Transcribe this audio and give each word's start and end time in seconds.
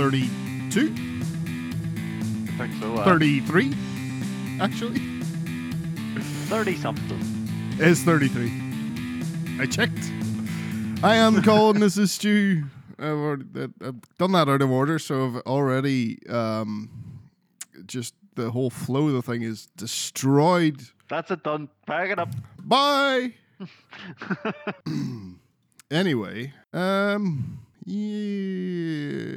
episode 0.00 0.24
32, 0.70 0.94
I 2.48 2.66
think 2.66 2.80
so. 2.80 2.94
Uh, 2.94 3.04
33, 3.04 3.74
actually. 4.60 5.00
30 6.48 6.76
something. 6.76 7.20
It's 7.78 8.00
33. 8.02 8.50
I 9.60 9.66
checked. 9.66 10.10
I 11.02 11.16
am 11.16 11.42
Colin, 11.42 11.80
this 11.80 11.98
is 11.98 12.12
Stu. 12.12 12.64
I've, 12.98 13.08
already, 13.08 13.44
I've 13.82 14.16
done 14.16 14.32
that 14.32 14.48
out 14.48 14.62
of 14.62 14.70
order, 14.70 14.98
so 14.98 15.26
I've 15.26 15.36
already 15.46 16.18
um, 16.28 16.88
just 17.86 18.14
the 18.36 18.50
whole 18.50 18.70
flow 18.70 19.08
of 19.08 19.12
the 19.14 19.22
thing 19.22 19.42
is 19.42 19.66
destroyed. 19.76 20.80
That's 21.08 21.30
it 21.30 21.42
done. 21.42 21.68
Pack 21.86 22.10
it 22.10 22.18
up. 22.18 22.30
Bye. 22.58 23.34
anyway, 25.90 26.54
um, 26.72 27.60
yeah, 27.90 29.36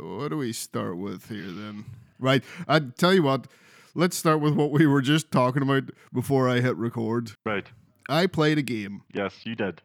what 0.00 0.28
do 0.28 0.38
we 0.38 0.52
start 0.52 0.96
with 0.96 1.28
here 1.28 1.50
then? 1.50 1.84
Right, 2.18 2.42
I 2.66 2.80
tell 2.80 3.12
you 3.12 3.22
what. 3.22 3.48
Let's 3.94 4.16
start 4.16 4.40
with 4.40 4.54
what 4.54 4.70
we 4.70 4.86
were 4.86 5.02
just 5.02 5.30
talking 5.30 5.62
about 5.62 5.90
before 6.14 6.48
I 6.48 6.60
hit 6.60 6.76
record. 6.76 7.32
Right. 7.44 7.66
I 8.08 8.26
played 8.26 8.56
a 8.56 8.62
game. 8.62 9.02
Yes, 9.12 9.34
you 9.44 9.54
did. 9.54 9.82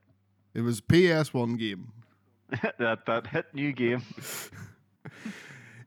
It 0.54 0.62
was 0.62 0.80
a 0.80 0.84
PS1 0.84 1.60
game. 1.60 1.92
that 2.80 3.06
that 3.06 3.28
hit 3.28 3.48
new 3.54 3.74
game. 3.74 4.04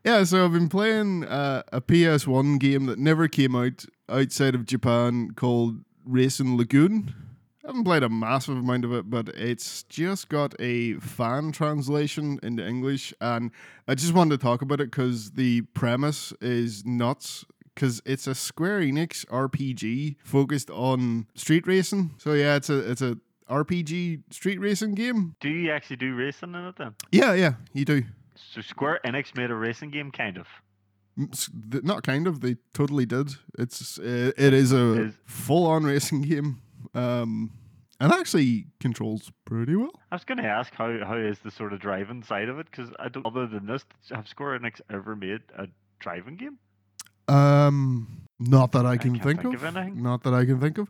Yeah, 0.02 0.24
so 0.24 0.46
I've 0.46 0.52
been 0.52 0.70
playing 0.70 1.24
uh, 1.24 1.62
a 1.72 1.82
PS1 1.82 2.58
game 2.58 2.86
that 2.86 2.98
never 2.98 3.28
came 3.28 3.54
out 3.54 3.84
outside 4.08 4.54
of 4.54 4.64
Japan 4.64 5.32
called 5.32 5.84
Racing 6.06 6.56
Lagoon. 6.56 7.12
I 7.64 7.68
haven't 7.68 7.84
played 7.84 8.02
a 8.02 8.08
massive 8.08 8.56
amount 8.56 8.84
of 8.86 8.92
it, 8.92 9.10
but 9.10 9.28
it's 9.30 9.82
just 9.84 10.28
got 10.30 10.54
a 10.58 10.94
fan 10.94 11.52
translation 11.52 12.38
into 12.42 12.66
English, 12.66 13.12
and 13.20 13.50
I 13.86 13.94
just 13.94 14.14
wanted 14.14 14.38
to 14.40 14.42
talk 14.42 14.62
about 14.62 14.80
it 14.80 14.90
because 14.90 15.32
the 15.32 15.62
premise 15.74 16.32
is 16.40 16.84
nuts. 16.84 17.44
Because 17.74 18.02
it's 18.04 18.26
a 18.26 18.34
Square 18.34 18.80
Enix 18.80 19.24
RPG 19.26 20.16
focused 20.24 20.70
on 20.70 21.26
street 21.34 21.66
racing. 21.66 22.10
So 22.18 22.32
yeah, 22.32 22.56
it's 22.56 22.68
a 22.68 22.90
it's 22.90 23.00
a 23.00 23.16
RPG 23.48 24.22
street 24.30 24.58
racing 24.60 24.94
game. 24.94 25.36
Do 25.40 25.48
you 25.48 25.70
actually 25.70 25.96
do 25.96 26.14
racing 26.14 26.54
in 26.54 26.64
it 26.66 26.76
then? 26.76 26.94
Yeah, 27.12 27.32
yeah, 27.34 27.54
you 27.72 27.84
do. 27.84 28.02
So 28.34 28.60
Square 28.60 29.00
Enix 29.04 29.34
made 29.36 29.50
a 29.50 29.54
racing 29.54 29.90
game, 29.90 30.10
kind 30.10 30.36
of. 30.36 30.46
Mm, 31.18 31.84
Not 31.84 32.02
kind 32.02 32.26
of. 32.26 32.40
They 32.40 32.56
totally 32.74 33.06
did. 33.06 33.30
It's 33.58 33.98
uh, 33.98 34.32
it 34.36 34.52
is 34.52 34.72
a 34.72 35.12
full 35.24 35.66
on 35.66 35.84
racing 35.84 36.22
game, 36.28 36.60
um, 36.94 37.50
and 38.00 38.12
actually 38.12 38.66
controls 38.80 39.30
pretty 39.44 39.76
well. 39.76 39.90
I 40.10 40.14
was 40.16 40.24
going 40.24 40.38
to 40.38 40.44
ask 40.46 40.74
how 40.74 41.04
how 41.04 41.16
is 41.16 41.38
the 41.40 41.50
sort 41.50 41.72
of 41.72 41.80
driving 41.80 42.22
side 42.22 42.48
of 42.48 42.58
it 42.58 42.66
because 42.70 42.90
I 42.98 43.08
don't. 43.08 43.26
Other 43.26 43.46
than 43.46 43.66
this, 43.66 43.84
have 44.10 44.26
Square 44.28 44.58
Enix 44.60 44.80
ever 44.90 45.14
made 45.16 45.40
a 45.56 45.66
driving 45.98 46.36
game? 46.36 46.58
Um, 47.28 48.22
not 48.38 48.72
that 48.72 48.86
I 48.86 48.96
can 48.96 49.12
can't 49.12 49.22
think, 49.22 49.42
think 49.42 49.54
of. 49.62 49.76
of. 49.76 49.96
Not 49.96 50.22
that 50.24 50.34
I 50.34 50.44
can 50.44 50.60
think 50.60 50.78
of. 50.78 50.88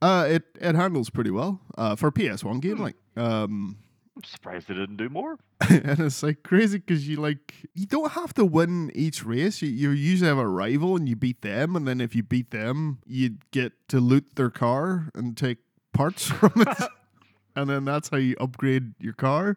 Uh, 0.00 0.26
it 0.28 0.44
it 0.60 0.74
handles 0.74 1.10
pretty 1.10 1.30
well. 1.30 1.60
Uh, 1.76 1.96
for 1.96 2.06
a 2.08 2.12
PS1 2.12 2.60
game, 2.60 2.76
Hmm. 2.76 2.82
like 2.82 2.96
um, 3.16 3.76
I'm 4.14 4.24
surprised 4.24 4.68
they 4.68 4.74
didn't 4.74 4.98
do 4.98 5.08
more. 5.08 5.38
and 5.70 6.00
it's 6.00 6.22
like 6.22 6.42
crazy 6.42 6.78
because 6.78 7.08
you 7.08 7.16
like 7.16 7.54
you 7.74 7.86
don't 7.86 8.12
have 8.12 8.34
to 8.34 8.44
win 8.44 8.90
each 8.94 9.24
race. 9.24 9.62
You, 9.62 9.70
you 9.70 9.90
usually 9.90 10.28
have 10.28 10.38
a 10.38 10.46
rival 10.48 10.96
and 10.96 11.08
you 11.08 11.16
beat 11.16 11.40
them, 11.42 11.74
and 11.76 11.88
then 11.88 12.00
if 12.00 12.14
you 12.14 12.22
beat 12.22 12.50
them, 12.50 12.98
you 13.06 13.36
get 13.52 13.72
to 13.88 14.00
loot 14.00 14.36
their 14.36 14.50
car 14.50 15.08
and 15.14 15.34
take 15.36 15.58
parts 15.94 16.26
from 16.30 16.52
it, 16.56 16.78
and 17.56 17.70
then 17.70 17.84
that's 17.86 18.10
how 18.10 18.18
you 18.18 18.36
upgrade 18.38 18.92
your 19.00 19.14
car. 19.14 19.56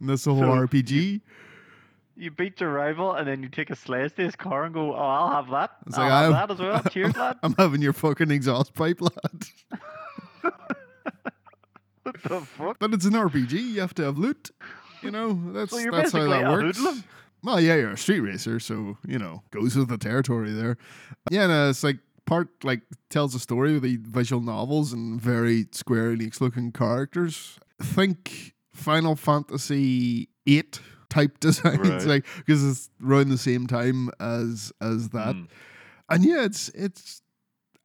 And 0.00 0.08
that's 0.08 0.24
the 0.24 0.34
whole 0.34 0.42
So, 0.42 0.66
RPG. 0.66 1.20
You 2.16 2.30
beat 2.32 2.60
your 2.60 2.72
rival 2.72 3.12
and 3.14 3.26
then 3.28 3.42
you 3.44 3.48
take 3.48 3.70
a 3.70 3.76
slice 3.76 4.10
to 4.12 4.22
his 4.22 4.34
car 4.36 4.64
and 4.64 4.74
go, 4.74 4.92
"Oh, 4.94 4.98
I'll 4.98 5.30
have 5.30 5.50
that. 5.50 5.70
It's 5.88 5.98
I'll 5.98 6.04
like, 6.04 6.12
have 6.12 6.22
I'm- 6.22 6.32
that 6.32 6.50
as 6.52 6.58
well. 6.60 6.82
Cheers, 6.92 7.16
lad." 7.16 7.38
I'm 7.42 7.54
having 7.58 7.82
your 7.82 7.92
fucking 7.92 8.30
exhaust 8.30 8.74
pipe, 8.74 9.00
lad. 9.00 9.46
What 12.22 12.40
the 12.40 12.46
fuck? 12.46 12.78
But 12.78 12.94
it's 12.94 13.04
an 13.04 13.12
RPG. 13.14 13.52
You 13.52 13.80
have 13.80 13.94
to 13.94 14.02
have 14.04 14.18
loot. 14.18 14.50
You 15.02 15.10
know 15.10 15.52
that's 15.52 15.70
So 15.70 15.90
that's 15.90 16.12
how 16.12 16.28
that 16.28 16.48
works. 16.50 16.78
hoodlum. 16.78 17.04
Well, 17.44 17.60
yeah, 17.60 17.76
you're 17.76 17.92
a 17.92 17.96
street 17.96 18.20
racer, 18.20 18.58
so 18.58 18.98
you 19.06 19.18
know 19.18 19.42
goes 19.52 19.76
with 19.76 19.88
the 19.88 19.98
territory 19.98 20.52
there. 20.52 20.76
Yeah, 21.30 21.46
no, 21.46 21.70
it's 21.70 21.84
like 21.84 21.98
part 22.26 22.48
like 22.64 22.82
tells 23.10 23.34
a 23.34 23.38
story 23.38 23.74
with 23.74 23.82
the 23.84 23.96
visual 24.02 24.42
novels 24.42 24.92
and 24.92 25.20
very 25.20 25.66
Square 25.72 26.16
Enix 26.16 26.40
looking 26.40 26.72
characters. 26.72 27.58
Think 27.80 28.54
Final 28.74 29.14
Fantasy 29.14 30.28
eight 30.48 30.80
type 31.10 31.38
designs, 31.40 31.78
Right. 31.78 32.04
like 32.06 32.26
because 32.38 32.68
it's 32.68 32.90
around 33.06 33.28
the 33.28 33.38
same 33.38 33.66
time 33.68 34.10
as 34.18 34.72
as 34.80 35.10
that. 35.10 35.36
Mm. 35.36 35.46
And 36.10 36.24
yeah, 36.24 36.44
it's 36.44 36.70
it's 36.70 37.22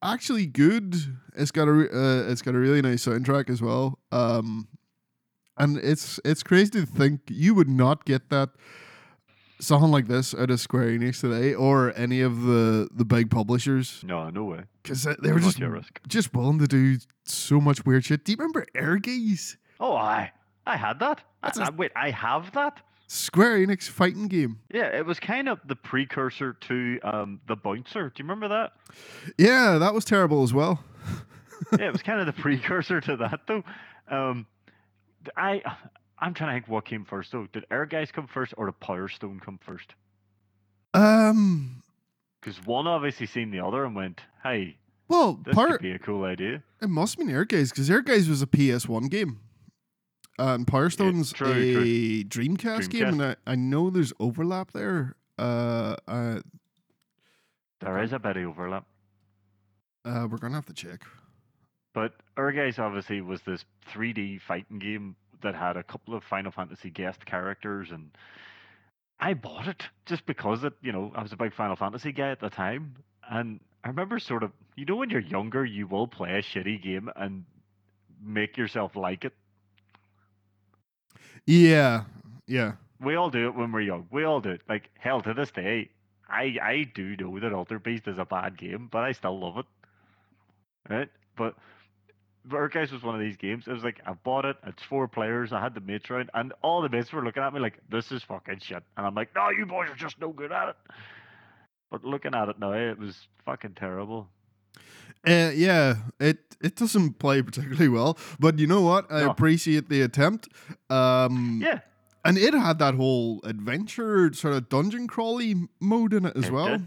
actually 0.04 0.46
good. 0.46 0.96
It's 1.36 1.52
got 1.52 1.68
a 1.68 1.72
re- 1.72 1.90
uh, 1.92 2.30
it's 2.32 2.42
got 2.42 2.56
a 2.56 2.60
really 2.60 2.82
nice 2.82 3.06
soundtrack 3.06 3.50
as 3.50 3.62
well. 3.62 4.00
Um, 4.12 4.68
and 5.58 5.78
it's 5.78 6.20
it's 6.26 6.44
crazy 6.44 6.72
to 6.72 6.86
think 6.86 7.22
you 7.30 7.54
would 7.56 7.70
not 7.70 8.06
get 8.06 8.30
that 8.30 8.50
something 9.60 9.92
like 9.92 10.08
this 10.08 10.34
out 10.36 10.50
of 10.50 10.60
Square 10.60 10.90
Enix 10.90 11.22
today 11.22 11.54
or 11.54 11.94
any 11.96 12.22
of 12.22 12.42
the 12.42 12.88
the 12.94 13.06
big 13.06 13.30
publishers 13.32 14.02
No, 14.04 14.30
no 14.30 14.44
way. 14.44 14.64
because 14.82 15.04
they 15.04 15.32
were 15.32 15.40
just 15.40 15.60
just 16.08 16.34
willing 16.34 16.60
to 16.60 16.68
do 16.68 16.98
so 17.26 17.62
much 17.62 17.86
weird 17.86 18.06
shit. 18.06 18.26
Do 18.26 18.32
you 18.32 18.38
remember 18.38 18.66
Ehrgeiz? 18.76 19.58
Oh, 19.80 19.96
I 19.96 20.32
I 20.66 20.78
had 20.78 21.00
that. 21.00 21.22
I, 21.44 21.70
wait, 21.72 21.92
I 21.96 22.10
have 22.12 22.52
that. 22.54 22.82
Square 23.14 23.60
Enix 23.60 23.88
fighting 23.88 24.28
game. 24.28 24.60
Yeah, 24.74 24.88
it 24.88 25.06
was 25.06 25.20
kind 25.20 25.48
of 25.48 25.60
the 25.68 25.76
precursor 25.76 26.54
to 26.54 27.00
um, 27.04 27.40
the 27.48 27.56
bouncer. 27.56 28.10
Do 28.10 28.24
you 28.24 28.28
remember 28.28 28.48
that? 28.48 28.74
Yeah, 29.38 29.78
that 29.78 29.94
was 29.94 30.04
terrible 30.04 30.42
as 30.42 30.52
well. 30.52 30.84
yeah, 31.80 31.86
it 31.88 31.92
was 31.92 32.02
kind 32.02 32.20
of 32.20 32.26
the 32.26 32.34
precursor 32.42 33.00
to 33.02 33.16
that, 33.18 33.42
though. 33.48 33.64
Um, 34.10 34.48
I 35.38 35.62
I'm 36.18 36.34
trying 36.34 36.50
to 36.50 36.56
think 36.56 36.68
what 36.68 36.86
came 36.86 37.06
first, 37.06 37.32
though. 37.32 37.48
Did 37.54 37.66
Ehrgeiz 37.70 38.12
come 38.12 38.26
first 38.26 38.56
or 38.58 38.66
did 38.66 38.80
Power 38.80 39.08
Stone 39.08 39.42
come 39.46 39.60
first? 39.62 39.94
Um, 40.96 41.84
Because 42.42 42.66
one 42.66 42.88
obviously 42.88 43.28
seen 43.28 43.52
the 43.52 43.60
other 43.60 43.86
and 43.86 43.96
went, 43.96 44.22
"Hey, 44.42 44.78
well, 45.08 45.40
this 45.46 45.54
part 45.54 45.72
could 45.74 45.82
be 45.82 45.92
a 45.92 46.00
cool 46.00 46.24
idea." 46.24 46.64
It 46.82 46.90
must 46.90 47.20
have 47.20 47.28
Ehrgeiz 47.28 47.70
because 47.70 47.90
Ehrgeiz 47.90 48.28
was 48.28 48.42
a 48.42 48.48
PS1 48.48 49.10
game. 49.10 49.40
And 50.40 50.66
Power 50.68 50.90
Stone's 50.90 51.32
true, 51.32 51.48
a 51.52 51.74
true. 51.74 52.24
Dreamcast, 52.24 52.90
game, 52.90 53.06
and 53.06 53.24
I, 53.24 53.36
I 53.46 53.56
know 53.56 53.90
there's 53.90 54.14
overlap 54.20 54.72
there. 54.72 55.16
Uh, 55.38 55.96
uh, 56.08 56.40
There 57.80 58.02
is 58.02 58.14
a 58.14 58.20
bit 58.20 58.38
of 58.38 58.44
overlap. 58.48 58.86
uh, 60.06 60.28
we're 60.30 60.38
gonna 60.38 60.56
have 60.56 60.66
to 60.66 60.74
check. 60.74 61.02
But 61.94 62.14
Ehrgeiz 62.38 62.80
obviously 62.80 63.22
was 63.22 63.42
this 63.44 63.64
3D 63.92 64.42
fighting 64.42 64.80
game 64.80 65.16
that 65.44 65.54
had 65.54 65.78
a 65.78 65.84
couple 65.84 66.16
of 66.16 66.24
Final 66.24 66.52
Fantasy 66.52 66.90
guest 66.90 67.26
characters, 67.26 67.92
and 67.92 68.10
I 69.20 69.36
bought 69.36 69.68
it 69.68 69.84
just 70.08 70.26
because 70.26 70.64
it, 70.64 70.74
you 70.82 70.92
know, 70.92 71.12
I 71.16 71.22
was 71.22 71.32
a 71.34 71.38
big 71.38 71.54
Final 71.54 71.76
Fantasy 71.76 72.12
guy 72.12 72.32
at 72.32 72.40
the 72.40 72.50
time, 72.50 72.96
and 73.30 73.60
I 73.84 73.90
remember 73.90 74.18
sort 74.18 74.42
of, 74.42 74.52
you 74.76 74.86
know, 74.86 74.96
when 74.96 75.10
you're 75.12 75.22
younger, 75.22 75.64
you 75.64 75.86
will 75.86 76.08
play 76.08 76.32
a 76.40 76.42
shitty 76.42 76.82
game 76.82 77.10
and 77.16 77.46
make 78.24 78.58
yourself 78.58 78.96
like 78.96 79.26
it. 79.26 79.34
Yeah, 81.46 82.04
yeah, 82.48 82.74
We 83.02 83.16
all 83.16 83.30
do 83.30 83.48
it 83.48 83.56
when 83.56 83.72
we're 83.72 83.82
young. 83.82 84.08
We 84.12 84.24
all 84.24 84.40
do 84.40 84.50
it. 84.52 84.62
Like 84.70 84.90
hell, 85.00 85.22
to 85.22 85.34
this 85.34 85.52
day, 85.52 85.90
I 86.30 86.56
I 86.62 86.92
do 86.96 87.16
know 87.18 87.40
that 87.40 87.54
Altered 87.54 87.84
Beast 87.84 88.08
is 88.08 88.18
a 88.18 88.26
bad 88.26 88.58
game, 88.58 88.88
but 88.92 89.04
I 89.04 89.12
still 89.12 89.40
love 89.40 89.58
it. 89.58 89.66
Right? 90.90 91.10
But 91.36 91.56
Ehrgeiz 92.50 92.92
was 92.92 93.04
one 93.04 93.16
of 93.16 93.22
these 93.22 93.38
games. 93.38 93.68
It 93.68 93.74
was 93.74 93.84
like 93.84 94.02
I 94.06 94.14
bought 94.14 94.46
it. 94.46 94.58
It's 94.66 94.84
four 94.84 95.08
players. 95.08 95.52
I 95.54 95.62
had 95.62 95.74
the 95.76 95.82
mates 95.82 96.10
around, 96.10 96.30
and 96.34 96.54
all 96.62 96.82
the 96.82 96.90
mates 96.90 97.12
were 97.12 97.24
looking 97.24 97.44
at 97.44 97.54
me 97.54 97.60
like, 97.60 97.80
"This 97.90 98.12
is 98.12 98.24
fucking 98.24 98.60
shit." 98.60 98.84
And 98.98 99.06
I'm 99.06 99.16
like, 99.16 99.34
"No, 99.36 99.50
you 99.50 99.66
boys 99.66 99.90
are 99.90 99.96
just 99.96 100.20
no 100.20 100.32
good 100.32 100.52
at 100.52 100.70
it." 100.70 100.76
But 101.92 102.04
looking 102.04 102.34
at 102.34 102.50
it 102.50 102.60
now, 102.60 102.74
it 102.74 102.98
was 102.98 103.28
fucking 103.46 103.76
terrible. 103.76 104.30
Uh, 105.28 105.52
yeah. 105.54 105.96
It 106.20 106.38
it 106.62 106.76
doesn't 106.76 107.20
play 107.20 107.42
particularly 107.42 107.90
well, 107.90 108.18
but 108.40 108.58
you 108.60 108.68
know 108.68 108.82
what? 108.82 109.12
I 109.12 109.22
No. 109.22 109.32
appreciate 109.32 109.90
the 109.90 110.02
attempt. 110.02 110.48
Um, 110.90 111.62
Yeah, 111.62 111.80
and 112.24 112.38
it 112.38 112.54
had 112.54 112.80
that 112.80 112.96
whole 112.96 113.42
adventure 113.44 114.32
sort 114.34 114.54
of 114.56 114.70
dungeon 114.70 115.08
crawly 115.08 115.56
mode 115.82 116.14
in 116.14 116.26
it 116.26 116.36
as 116.38 116.46
It 116.46 116.52
well. 116.54 116.68
did. 116.78 116.86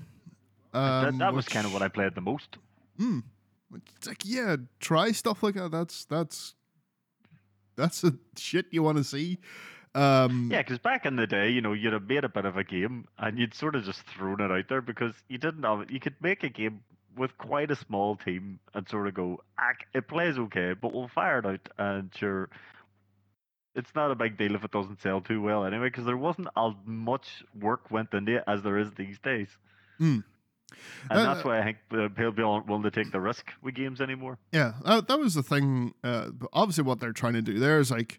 that, 0.73 1.09
Um, 1.09 1.19
that 1.19 1.35
was 1.35 1.47
kind 1.47 1.67
of 1.67 1.73
what 1.73 1.83
I 1.83 1.89
played 1.89 2.15
the 2.15 2.21
most. 2.23 2.57
Mm. 2.99 3.23
It's 3.97 4.07
like, 4.07 4.23
yeah, 4.25 4.57
try 4.81 5.13
stuff 5.13 5.43
like 5.43 5.55
that. 5.57 5.71
That's 5.71 6.05
that's 6.07 6.55
that's 7.77 8.01
the 8.01 8.19
shit 8.39 8.67
you 8.71 8.83
want 8.83 8.97
to 8.99 9.05
see. 9.05 9.39
Um, 9.95 10.49
Yeah, 10.51 10.63
because 10.63 10.79
back 10.79 11.05
in 11.07 11.17
the 11.17 11.27
day, 11.27 11.51
you 11.51 11.61
know, 11.61 11.73
you'd 11.73 11.93
have 11.93 12.09
made 12.09 12.25
a 12.25 12.29
bit 12.29 12.45
of 12.45 12.57
a 12.57 12.65
game 12.65 13.07
and 13.19 13.39
you'd 13.39 13.55
sort 13.55 13.75
of 13.77 13.85
just 13.85 14.03
thrown 14.03 14.41
it 14.41 14.51
out 14.51 14.69
there 14.69 14.81
because 14.83 15.15
you 15.29 15.39
didn't 15.39 15.63
have 15.65 15.91
You 15.91 16.01
could 16.01 16.15
make 16.21 16.43
a 16.43 16.49
game 16.49 16.81
with 17.17 17.37
quite 17.39 17.71
a 17.71 17.77
small 17.77 18.17
team 18.17 18.61
and 18.75 18.89
sort 18.89 19.09
of 19.09 19.15
go, 19.15 19.41
"Ah, 19.59 19.73
it 19.95 20.09
plays 20.09 20.39
okay, 20.39 20.75
but 20.75 20.93
we'll 20.93 21.09
fire 21.09 21.39
it 21.39 21.47
out 21.47 21.69
and 21.79 22.11
sure. 22.15 22.49
it's 23.75 23.95
not 23.95 24.11
a 24.11 24.15
big 24.15 24.39
deal 24.39 24.55
if 24.55 24.65
it 24.65 24.71
doesn't 24.71 25.03
sell 25.03 25.21
too 25.21 25.41
well 25.43 25.65
anyway, 25.65 25.89
because 25.89 26.07
there 26.07 26.17
wasn't 26.17 26.49
as 26.57 26.73
much 26.87 27.45
work 27.61 27.91
went 27.91 28.13
into 28.15 28.37
it 28.37 28.45
as 28.47 28.63
there 28.63 28.79
is 28.79 28.91
these 28.95 29.19
days. 29.19 29.49
Hmm. 29.99 30.21
And 31.11 31.21
Uh, 31.21 31.35
that's 31.35 31.45
why 31.45 31.61
I 31.61 31.65
think 31.65 31.77
uh, 31.93 32.09
people 32.09 32.45
aren't 32.51 32.67
willing 32.67 32.83
to 32.85 32.91
take 32.91 33.13
the 33.13 33.21
risk 33.21 33.53
with 33.63 33.75
games 33.75 34.01
anymore. 34.01 34.39
Yeah, 34.51 34.73
that, 34.85 35.09
that 35.09 35.19
was 35.19 35.35
the 35.35 35.43
thing. 35.43 35.95
Uh, 36.03 36.31
obviously, 36.53 36.85
what 36.85 37.01
they're 37.01 37.13
trying 37.13 37.35
to 37.35 37.43
do 37.43 37.59
there 37.59 37.79
is 37.79 37.91
like, 37.91 38.19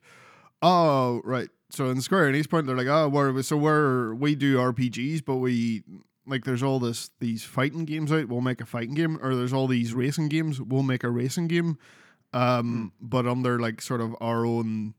oh, 0.61 1.21
right. 1.23 1.49
So 1.69 1.89
in 1.89 2.01
Square 2.01 2.31
Enix 2.31 2.49
point, 2.49 2.65
they're 2.67 2.77
like, 2.77 2.87
oh, 2.87 3.09
we're 3.09 3.41
so 3.41 3.57
we're 3.57 4.13
we 4.13 4.35
do 4.35 4.57
RPGs, 4.57 5.25
but 5.25 5.37
we 5.37 5.83
like 6.27 6.43
there's 6.45 6.61
all 6.63 6.79
this 6.79 7.09
these 7.19 7.43
fighting 7.43 7.85
games 7.85 8.11
out. 8.11 8.27
We'll 8.27 8.41
make 8.41 8.61
a 8.61 8.65
fighting 8.65 8.93
game, 8.95 9.17
or 9.21 9.33
there's 9.35 9.53
all 9.53 9.67
these 9.67 9.93
racing 9.93 10.27
games. 10.29 10.59
We'll 10.61 10.83
make 10.83 11.03
a 11.03 11.09
racing 11.09 11.47
game, 11.47 11.77
um, 12.33 12.91
but 13.01 13.25
under 13.25 13.59
like 13.59 13.81
sort 13.81 14.01
of 14.01 14.15
our 14.21 14.45
own 14.45 14.93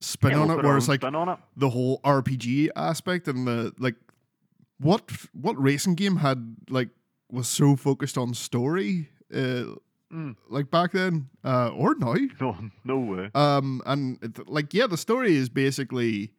spin 0.00 0.32
Yeah, 0.32 0.40
on 0.40 0.48
we'll 0.48 0.58
it, 0.60 0.64
where 0.64 0.76
it's 0.76 0.88
like 0.88 1.02
it. 1.02 1.38
the 1.56 1.70
whole 1.70 2.00
RPG 2.02 2.68
aspect 2.76 3.28
and 3.28 3.46
the 3.46 3.72
like 3.78 3.94
what 4.78 5.10
what 5.32 5.60
racing 5.60 5.94
game 5.94 6.16
had 6.16 6.56
like 6.68 6.90
was 7.30 7.48
so 7.48 7.76
focused 7.76 8.18
on 8.18 8.34
story 8.34 9.08
uh 9.34 9.64
Mm. 10.12 10.36
like 10.48 10.70
back 10.70 10.92
then 10.92 11.28
uh 11.44 11.70
or 11.74 11.96
now 11.96 12.14
No, 12.40 12.56
no 12.84 12.98
way. 13.00 13.28
um 13.34 13.82
and 13.86 14.22
it, 14.22 14.48
like 14.48 14.72
yeah 14.72 14.86
the 14.86 14.96
story 14.96 15.34
is 15.34 15.48
basically 15.48 16.30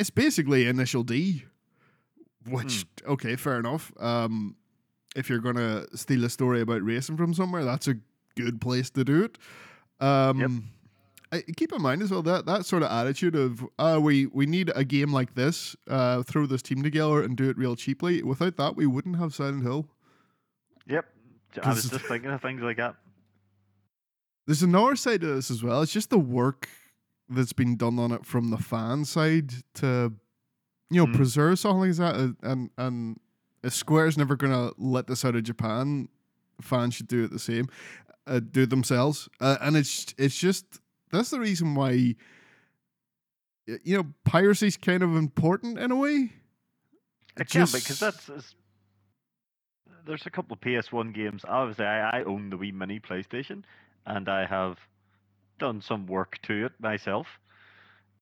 it's 0.00 0.10
basically 0.10 0.66
initial 0.66 1.04
D 1.04 1.44
which 2.48 2.86
okay 3.06 3.36
fair 3.36 3.58
enough 3.58 3.92
um 4.00 4.56
if 5.16 5.28
you're 5.28 5.38
gonna 5.38 5.84
steal 5.94 6.24
a 6.24 6.28
story 6.30 6.60
about 6.60 6.82
racing 6.82 7.16
from 7.16 7.32
somewhere 7.34 7.64
that's 7.64 7.88
a 7.88 7.94
good 8.36 8.60
place 8.60 8.90
to 8.90 9.04
do 9.04 9.22
it 9.24 9.38
um 10.00 10.64
I, 11.32 11.42
keep 11.56 11.72
in 11.72 11.82
mind 11.82 12.00
as 12.00 12.12
well 12.12 12.22
that 12.22 12.46
that 12.46 12.64
sort 12.64 12.84
of 12.84 12.90
attitude 12.90 13.34
of 13.34 13.66
uh, 13.78 13.98
we 14.00 14.26
we 14.26 14.46
need 14.46 14.70
a 14.76 14.84
game 14.84 15.12
like 15.12 15.34
this, 15.34 15.74
uh, 15.88 16.22
throw 16.22 16.46
this 16.46 16.62
team 16.62 16.82
together 16.82 17.24
and 17.24 17.36
do 17.36 17.50
it 17.50 17.58
real 17.58 17.74
cheaply. 17.74 18.22
Without 18.22 18.56
that, 18.58 18.76
we 18.76 18.86
wouldn't 18.86 19.16
have 19.16 19.34
Silent 19.34 19.64
Hill. 19.64 19.88
Yep. 20.86 21.06
I 21.62 21.70
was 21.70 21.90
just 21.90 22.04
thinking 22.06 22.30
of 22.30 22.40
things 22.40 22.62
like 22.62 22.76
that. 22.76 22.96
There's 24.46 24.62
another 24.62 24.94
side 24.96 25.22
to 25.22 25.26
this 25.26 25.50
as 25.50 25.62
well. 25.62 25.82
It's 25.82 25.92
just 25.92 26.10
the 26.10 26.18
work 26.18 26.68
that's 27.28 27.52
been 27.52 27.76
done 27.76 27.98
on 27.98 28.12
it 28.12 28.26
from 28.26 28.50
the 28.50 28.58
fan 28.58 29.04
side 29.04 29.52
to, 29.74 30.12
you 30.94 31.04
know, 31.06 31.12
Mm. 31.12 31.16
preserve 31.16 31.58
something 31.58 31.80
like 31.90 31.96
that. 31.96 32.14
uh, 32.14 32.32
And 32.50 32.70
and 32.78 33.20
if 33.62 33.74
Square's 33.74 34.16
never 34.18 34.36
gonna 34.36 34.70
let 34.78 35.06
this 35.06 35.24
out 35.24 35.34
of 35.34 35.42
Japan, 35.42 36.08
fans 36.60 36.94
should 36.94 37.08
do 37.08 37.24
it 37.24 37.30
the 37.30 37.38
same, 37.38 37.66
uh, 38.26 38.40
do 38.40 38.62
it 38.62 38.70
themselves. 38.70 39.28
Uh, 39.40 39.56
and 39.60 39.76
it's 39.76 40.14
it's 40.18 40.38
just 40.38 40.80
that's 41.10 41.30
the 41.30 41.40
reason 41.40 41.74
why. 41.74 42.14
You 43.66 43.96
know, 43.96 44.12
piracy's 44.24 44.76
kind 44.76 45.02
of 45.02 45.16
important 45.16 45.78
in 45.78 45.90
a 45.90 45.96
way. 45.96 46.32
It 47.36 47.48
can 47.48 47.62
just- 47.62 47.72
because 47.74 47.98
that's. 47.98 48.54
there's 50.06 50.26
a 50.26 50.30
couple 50.30 50.52
of 50.54 50.60
PS1 50.60 51.12
games. 51.14 51.44
Obviously, 51.48 51.86
I, 51.86 52.20
I 52.20 52.24
own 52.24 52.50
the 52.50 52.58
wee 52.58 52.72
mini 52.72 53.00
PlayStation, 53.00 53.64
and 54.04 54.28
I 54.28 54.44
have 54.44 54.78
done 55.58 55.80
some 55.80 56.06
work 56.06 56.38
to 56.42 56.66
it 56.66 56.72
myself 56.78 57.26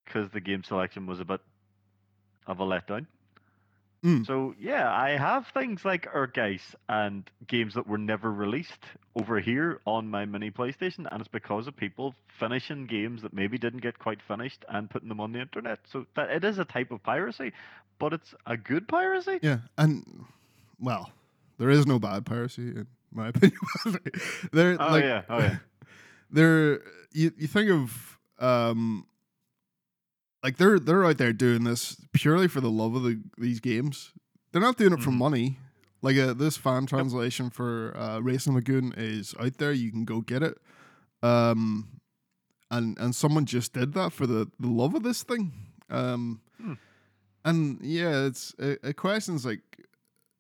because 0.04 0.30
the 0.30 0.40
game 0.40 0.62
selection 0.62 1.06
was 1.06 1.18
a 1.18 1.24
bit 1.24 1.40
of 2.46 2.60
a 2.60 2.64
letdown. 2.64 3.06
Mm. 4.04 4.26
So 4.26 4.54
yeah, 4.58 4.92
I 4.92 5.10
have 5.10 5.46
things 5.54 5.84
like 5.84 6.12
Ehrgeiz 6.12 6.60
and 6.88 7.28
games 7.46 7.74
that 7.74 7.86
were 7.86 7.98
never 7.98 8.32
released 8.32 8.84
over 9.14 9.38
here 9.38 9.80
on 9.86 10.08
my 10.08 10.24
mini 10.24 10.50
PlayStation, 10.50 11.06
and 11.10 11.20
it's 11.20 11.28
because 11.28 11.68
of 11.68 11.76
people 11.76 12.14
finishing 12.40 12.86
games 12.86 13.22
that 13.22 13.32
maybe 13.32 13.58
didn't 13.58 13.80
get 13.80 14.00
quite 14.00 14.20
finished 14.20 14.64
and 14.68 14.90
putting 14.90 15.08
them 15.08 15.20
on 15.20 15.32
the 15.32 15.40
internet. 15.40 15.78
So 15.92 16.06
that 16.16 16.30
it 16.30 16.42
is 16.42 16.58
a 16.58 16.64
type 16.64 16.90
of 16.90 17.00
piracy, 17.04 17.52
but 18.00 18.12
it's 18.12 18.34
a 18.44 18.56
good 18.56 18.88
piracy. 18.88 19.38
Yeah, 19.40 19.58
and 19.78 20.24
well, 20.80 21.12
there 21.58 21.70
is 21.70 21.86
no 21.86 22.00
bad 22.00 22.26
piracy 22.26 22.62
in 22.62 22.86
my 23.12 23.28
opinion. 23.28 23.58
there, 24.52 24.76
Oh 24.80 24.88
like, 24.88 25.04
yeah, 25.04 25.22
oh 25.28 25.38
yeah. 25.38 25.56
there 26.32 26.80
you, 27.12 27.32
you 27.36 27.46
think 27.46 27.70
of 27.70 28.18
um 28.40 29.06
like 30.42 30.56
they're 30.56 30.78
they're 30.78 31.04
out 31.04 31.18
there 31.18 31.32
doing 31.32 31.64
this 31.64 31.96
purely 32.12 32.48
for 32.48 32.60
the 32.60 32.70
love 32.70 32.94
of 32.94 33.02
the, 33.02 33.20
these 33.38 33.60
games. 33.60 34.12
They're 34.52 34.60
not 34.62 34.76
doing 34.76 34.92
it 34.92 35.00
for 35.00 35.10
Mhm. 35.10 35.16
money. 35.18 35.58
Like 36.02 36.16
uh, 36.16 36.32
this 36.34 36.56
fan 36.56 36.86
translation 36.86 37.48
for 37.48 37.96
uh, 37.96 38.18
Racing 38.20 38.54
Lagoon 38.54 38.92
is 38.96 39.34
out 39.38 39.58
there. 39.58 39.72
You 39.72 39.90
can 39.92 40.04
go 40.04 40.20
get 40.20 40.42
it. 40.42 40.58
Um, 41.22 42.00
and 42.70 42.98
and 42.98 43.14
someone 43.14 43.46
just 43.46 43.72
did 43.72 43.92
that 43.94 44.12
for 44.12 44.26
the, 44.26 44.50
the 44.58 44.68
love 44.68 44.94
of 44.94 45.02
this 45.04 45.22
thing. 45.22 45.52
Um, 45.90 46.40
Hmm. 46.60 46.72
and 47.44 47.78
yeah, 47.82 48.26
it's 48.26 48.54
a, 48.58 48.88
a 48.88 48.92
questions 48.94 49.44
like 49.46 49.60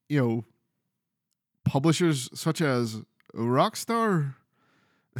you 0.08 0.20
know 0.20 0.44
publishers 1.64 2.28
such 2.34 2.60
as 2.60 3.02
Rockstar 3.34 4.34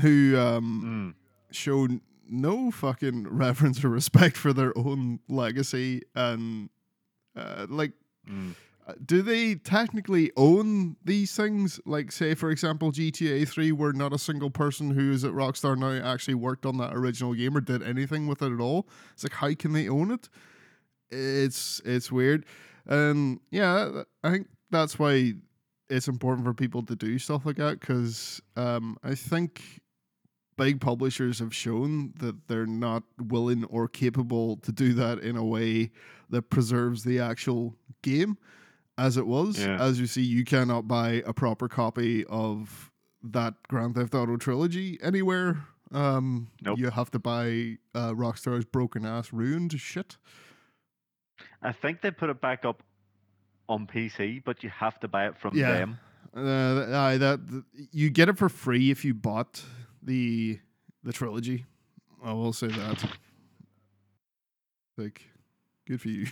who 0.01 0.37
um, 0.39 1.15
Mm. 1.15 1.55
show 1.55 1.85
n- 1.85 2.01
no 2.29 2.71
fucking 2.71 3.27
reverence 3.31 3.83
or 3.85 3.89
respect 3.91 4.37
for 4.37 4.53
their 4.53 4.77
own 4.77 5.21
legacy 5.29 6.03
and 6.15 6.71
uh, 7.37 7.67
like 7.69 7.93
Mm. 8.31 8.55
uh, 8.87 8.93
do 9.05 9.21
they 9.21 9.57
technically 9.57 10.31
own 10.37 10.95
these 11.05 11.35
things? 11.35 11.81
Like 11.85 12.13
say 12.13 12.35
for 12.37 12.53
example 12.53 12.93
GTA 12.93 13.49
3 13.49 13.73
where 13.73 13.93
not 13.93 14.13
a 14.13 14.19
single 14.19 14.49
person 14.49 14.93
who 14.93 15.11
is 15.11 15.25
at 15.25 15.33
Rockstar 15.33 15.77
now 15.77 15.91
actually 16.09 16.35
worked 16.35 16.65
on 16.65 16.77
that 16.79 16.95
original 16.95 17.35
game 17.35 17.57
or 17.57 17.61
did 17.61 17.83
anything 17.83 18.29
with 18.29 18.43
it 18.43 18.53
at 18.53 18.61
all. 18.61 18.87
It's 19.13 19.25
like 19.25 19.33
how 19.33 19.53
can 19.55 19.73
they 19.73 19.89
own 19.89 20.13
it? 20.13 20.29
It's 21.11 21.81
it's 21.85 22.13
weird. 22.13 22.47
And 22.87 23.41
yeah 23.51 24.03
I 24.23 24.31
think 24.31 24.49
that's 24.71 24.99
why 24.99 25.35
it's 25.91 26.07
important 26.09 26.47
for 26.47 26.55
people 26.55 26.83
to 26.85 26.95
do 26.95 27.19
stuff 27.19 27.45
like 27.45 27.57
that 27.57 27.81
because 27.81 28.41
um, 28.57 28.97
I 29.03 29.15
think 29.17 29.82
big 30.63 30.81
publishers 30.81 31.39
have 31.41 31.55
shown 31.55 32.13
that 32.19 32.49
they're 32.49 32.67
not 32.67 33.03
willing 33.19 33.65
or 33.65 33.89
capable 33.89 34.57
to 34.59 34.73
do 34.73 34.93
that 34.95 35.19
in 35.19 35.37
a 35.37 35.45
way 35.45 35.91
that 36.31 36.51
preserves 36.51 37.05
the 37.05 37.19
actual 37.19 37.75
game 38.03 38.39
as 38.99 39.17
it 39.17 39.27
was. 39.27 39.59
Yeah. 39.59 39.81
As 39.83 39.99
you 39.99 40.07
see, 40.07 40.23
you 40.23 40.45
cannot 40.45 40.87
buy 40.87 41.23
a 41.27 41.33
proper 41.33 41.69
copy 41.69 42.25
of 42.27 42.91
that 43.23 43.55
Grand 43.69 43.95
Theft 43.95 44.15
Auto 44.15 44.37
trilogy 44.37 44.99
anywhere. 45.03 45.65
Um, 45.93 46.49
Nope. 46.63 46.79
You 46.79 46.91
have 46.91 47.11
to 47.11 47.19
buy 47.19 47.77
uh, 47.95 48.13
Rockstar's 48.13 48.65
broken 48.65 49.05
ass 49.05 49.33
ruined 49.33 49.79
shit. 49.81 50.17
I 51.61 51.73
think 51.73 52.01
they 52.03 52.11
put 52.11 52.31
it 52.31 52.41
back 52.41 52.65
up 52.65 52.83
on 53.69 53.87
PC, 53.87 54.43
but 54.45 54.63
you 54.65 54.71
have 54.71 54.99
to 55.01 55.09
buy 55.09 55.27
it 55.27 55.37
from 55.39 55.57
Yeah. 55.57 55.73
them. 55.73 55.99
Uh, 56.35 57.11
th- 57.11 57.21
that 57.21 57.65
you 57.93 58.09
get 58.09 58.29
it 58.31 58.39
for 58.39 58.49
free 58.49 58.91
if 58.91 59.05
you 59.05 59.13
bought 59.13 59.63
the 60.03 60.59
the 61.03 61.13
trilogy. 61.13 61.65
I 62.25 62.33
will 62.33 62.53
say 62.53 62.69
that. 62.69 63.05
Like, 64.97 65.23
good 65.87 66.01
for 66.01 66.09
you. 66.09 66.27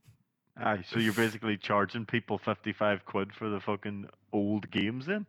Aye, 0.56 0.84
so 0.86 0.98
you're 0.98 1.12
basically 1.14 1.56
charging 1.56 2.04
people 2.04 2.36
fifty-five 2.38 3.04
quid 3.06 3.32
for 3.32 3.48
the 3.48 3.60
fucking 3.60 4.08
old 4.32 4.70
games, 4.70 5.06
then? 5.06 5.24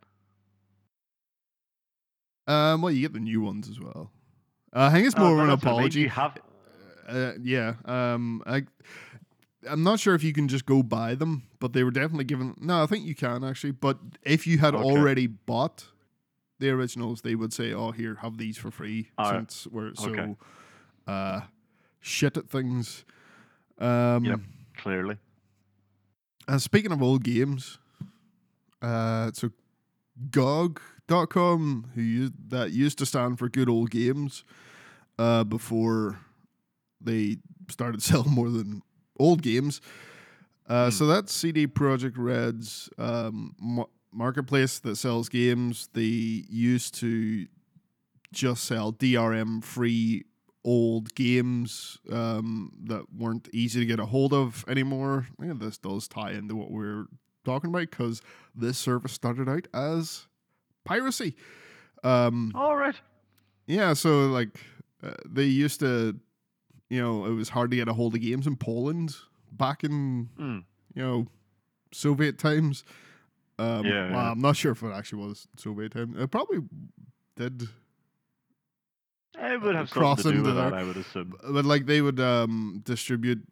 Um, 2.48 2.82
well, 2.82 2.92
you 2.92 3.02
get 3.02 3.14
the 3.14 3.20
new 3.20 3.42
ones 3.42 3.70
as 3.70 3.80
well. 3.80 4.12
Uh, 4.74 4.84
I 4.84 4.92
think 4.92 5.06
it's 5.08 5.16
Oh, 5.18 5.22
more 5.22 5.34
of 5.34 5.40
an 5.40 5.50
that's 5.50 5.64
I 5.64 5.70
mean, 5.70 5.74
apology. 5.74 6.00
You 6.02 6.10
have 6.10 6.38
Uh, 7.08 7.32
yeah. 7.42 7.76
Um, 7.86 8.42
I, 8.46 8.64
I'm 9.70 9.84
not 9.84 10.00
sure 10.00 10.16
if 10.16 10.24
you 10.24 10.34
can 10.34 10.48
just 10.48 10.66
go 10.66 10.82
buy 10.84 11.16
them, 11.16 11.44
but 11.60 11.74
they 11.74 11.84
were 11.84 11.92
definitely 11.92 12.26
given. 12.26 12.56
No, 12.60 12.84
I 12.84 12.86
think 12.88 13.06
you 13.06 13.16
can 13.16 13.44
actually. 13.44 13.72
But 13.72 14.00
if 14.24 14.48
you 14.48 14.58
had 14.58 14.74
Okay. 14.74 14.84
already 14.84 15.28
bought 15.28 15.86
the 16.62 16.70
originals, 16.70 17.22
they 17.22 17.36
would 17.36 17.52
say, 17.52 17.74
"Oh, 17.74 17.92
here, 17.92 18.16
have 18.22 18.38
these 18.38 18.58
for 18.58 18.72
free." 18.72 19.10
Alright. 19.20 19.52
Since 19.52 19.68
we're 19.68 19.94
so 19.96 20.10
Okay. 20.12 20.36
uh, 21.08 21.42
shit 22.00 22.38
at 22.38 22.50
things. 22.50 23.04
Um, 23.78 24.24
Yep. 24.24 24.40
clearly. 24.78 25.18
And 26.48 26.62
speaking 26.62 26.92
of 26.92 27.02
old 27.02 27.24
games, 27.24 27.78
uh, 28.82 29.32
so 29.34 29.52
GOG.com, 30.30 31.88
who 31.96 32.02
used, 32.02 32.34
that 32.50 32.72
used 32.72 32.98
to 33.00 33.06
stand 33.06 33.40
for 33.40 33.50
Good 33.50 33.70
Old 33.70 33.90
Games, 33.92 34.44
uh, 35.20 35.44
before 35.44 36.20
they 37.00 37.38
started 37.70 38.02
selling 38.04 38.32
more 38.32 38.50
than 38.50 38.82
old 39.20 39.42
games. 39.42 39.82
Uh, 40.68 40.86
Hmm. 40.86 40.92
So 40.92 41.06
that's 41.08 41.34
CD 41.34 41.68
Projekt 41.68 42.14
Red's 42.18 42.90
um, 42.98 43.56
marketplace 44.14 44.80
that 44.80 44.96
sells 44.98 45.30
games. 45.30 45.90
They 45.94 46.02
used 46.50 46.96
to 46.96 47.48
just 48.34 48.64
sell 48.64 48.94
DRM 48.94 49.64
free 49.64 50.26
old 50.64 51.14
games 51.16 51.98
um, 52.12 52.72
that 52.84 53.06
weren't 53.18 53.50
easy 53.52 53.80
to 53.80 53.86
get 53.86 54.00
a 54.00 54.06
hold 54.06 54.34
of 54.34 54.64
anymore. 54.68 55.28
Yeah, 55.42 55.54
this 55.56 55.78
does 55.78 56.08
tie 56.08 56.32
into 56.32 56.56
what 56.56 56.72
we're 56.72 57.06
talking 57.44 57.70
about 57.72 57.90
because 57.90 58.22
this 58.56 58.78
service 58.78 59.12
started 59.14 59.50
out 59.50 59.68
as 59.74 60.28
piracy. 60.86 61.36
Um, 62.04 62.52
All 62.56 62.76
right. 62.76 62.96
yeah, 63.68 63.94
so 63.94 64.28
like 64.28 64.60
uh, 65.04 65.14
they 65.26 65.46
used 65.46 65.80
to 65.80 66.20
you 66.90 67.02
know 67.02 67.26
it 67.26 67.34
was 67.34 67.50
hard 67.50 67.72
to 67.72 67.78
get 67.78 67.88
a 67.88 67.94
hold 67.94 68.14
of 68.16 68.22
games 68.22 68.46
in 68.48 68.56
Poland 68.56 69.16
back 69.52 69.84
in 69.84 70.30
Mm. 70.40 70.64
you 70.94 71.02
know 71.02 71.28
Soviet 71.92 72.38
times. 72.38 72.84
Um, 73.62 73.86
Yeah, 73.86 74.12
well, 74.12 74.24
yeah. 74.24 74.32
I'm 74.32 74.40
not 74.42 74.56
sure 74.56 74.72
if 74.72 74.82
it 74.84 74.92
actually 74.94 75.24
was 75.28 75.48
Soviet 75.58 75.92
time. 75.92 76.16
It 76.18 76.32
probably 76.32 76.60
did, 77.36 77.64
It 79.38 79.62
would 79.62 79.76
have 79.76 79.90
Cross 79.92 80.24
something 80.24 80.32
to 80.42 80.44
do 80.44 80.50
into 80.50 80.62
with 80.62 80.72
that. 80.72 80.74
I 80.80 80.84
would 80.84 80.98
assume. 80.98 81.34
but 81.52 81.66
like 81.66 81.86
they 81.86 82.02
would 82.02 82.20
um, 82.20 82.82
distribute 82.86 83.48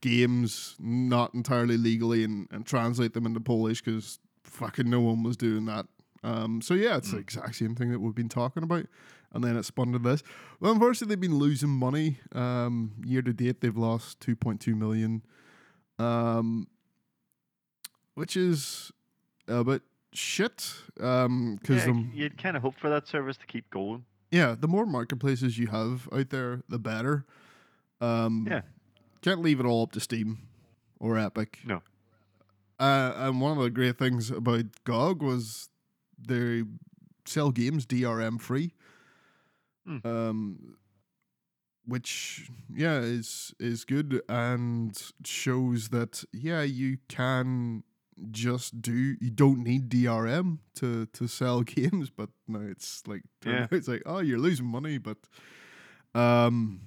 games 0.00 0.76
not 0.78 1.34
entirely 1.34 1.76
legally 1.76 2.22
and, 2.24 2.46
and 2.52 2.64
translate 2.64 3.12
them 3.12 3.26
into 3.26 3.40
Polish 3.40 3.82
because 3.82 4.18
fucking 4.44 4.88
no 4.88 5.00
one 5.00 5.22
was 5.22 5.36
doing 5.36 5.64
that. 5.66 5.86
Um, 6.22 6.60
so 6.62 6.74
yeah, 6.74 6.96
it's 6.98 7.10
the 7.10 7.16
Mm. 7.16 7.20
exact 7.20 7.56
same 7.56 7.74
thing 7.74 7.90
that 7.92 7.98
we've 7.98 8.14
been 8.14 8.28
talking 8.28 8.62
about, 8.62 8.86
and 9.32 9.42
then 9.42 9.56
it 9.56 9.64
spun 9.64 9.90
to 9.92 9.98
this. 9.98 10.22
Well, 10.60 10.70
unfortunately, 10.72 11.14
they've 11.14 11.20
been 11.20 11.38
losing 11.38 11.70
money. 11.70 12.18
Um, 12.32 12.92
year 13.04 13.22
to 13.22 13.32
date, 13.32 13.60
they've 13.62 13.76
lost 13.76 14.20
two 14.20 14.36
point 14.36 14.60
two 14.60 14.76
million, 14.76 15.22
um, 15.98 16.68
which 18.14 18.36
is 18.36 18.92
a 19.50 19.64
bit 19.64 19.82
shit. 20.12 20.72
Um, 21.00 21.56
because 21.60 21.86
Yeah, 21.86 22.02
you'd 22.12 22.38
kind 22.38 22.56
of 22.56 22.62
hope 22.62 22.78
for 22.78 22.88
that 22.90 23.06
service 23.08 23.36
to 23.38 23.46
keep 23.46 23.68
going. 23.70 24.04
yeah, 24.30 24.54
the 24.58 24.68
more 24.68 24.86
marketplaces 24.86 25.58
you 25.58 25.66
have 25.68 26.08
out 26.12 26.30
there, 26.30 26.62
the 26.68 26.78
better. 26.78 27.24
Um, 28.00 28.46
Yeah. 28.50 28.62
Can't 29.22 29.42
leave 29.42 29.60
it 29.60 29.66
all 29.66 29.82
up 29.82 29.92
to 29.92 30.00
Steam 30.00 30.38
or 30.98 31.18
Epic. 31.18 31.58
No. 31.64 31.82
Uh, 32.78 33.12
and 33.16 33.40
one 33.40 33.56
of 33.58 33.62
the 33.62 33.68
great 33.70 33.98
things 33.98 34.30
about 34.30 34.64
GOG 34.84 35.22
was 35.22 35.68
they 36.18 36.62
sell 37.26 37.50
games 37.50 37.84
DRM 37.84 38.40
free. 38.40 38.72
Hmm. 39.86 39.98
Um, 40.04 40.76
which 41.86 42.48
yeah 42.74 43.00
is 43.00 43.52
is 43.58 43.84
good 43.84 44.22
and 44.28 44.96
shows 45.24 45.88
that 45.88 46.24
yeah 46.32 46.62
you 46.62 46.98
can 47.08 47.82
just 48.30 48.80
do 48.82 48.92
you 49.20 49.30
don't 49.30 49.62
need 49.64 49.88
DRM 49.88 50.58
to 50.76 51.06
to 51.06 51.26
sell 51.26 51.62
games 51.76 52.10
but 52.10 52.28
no 52.46 52.60
it's 52.60 53.02
like 53.06 53.22
Yeah. 53.44 53.66
it's 53.70 53.88
like 53.88 54.02
oh 54.06 54.18
you're 54.20 54.38
losing 54.38 54.66
money 54.66 54.98
but 54.98 55.18
um 56.14 56.80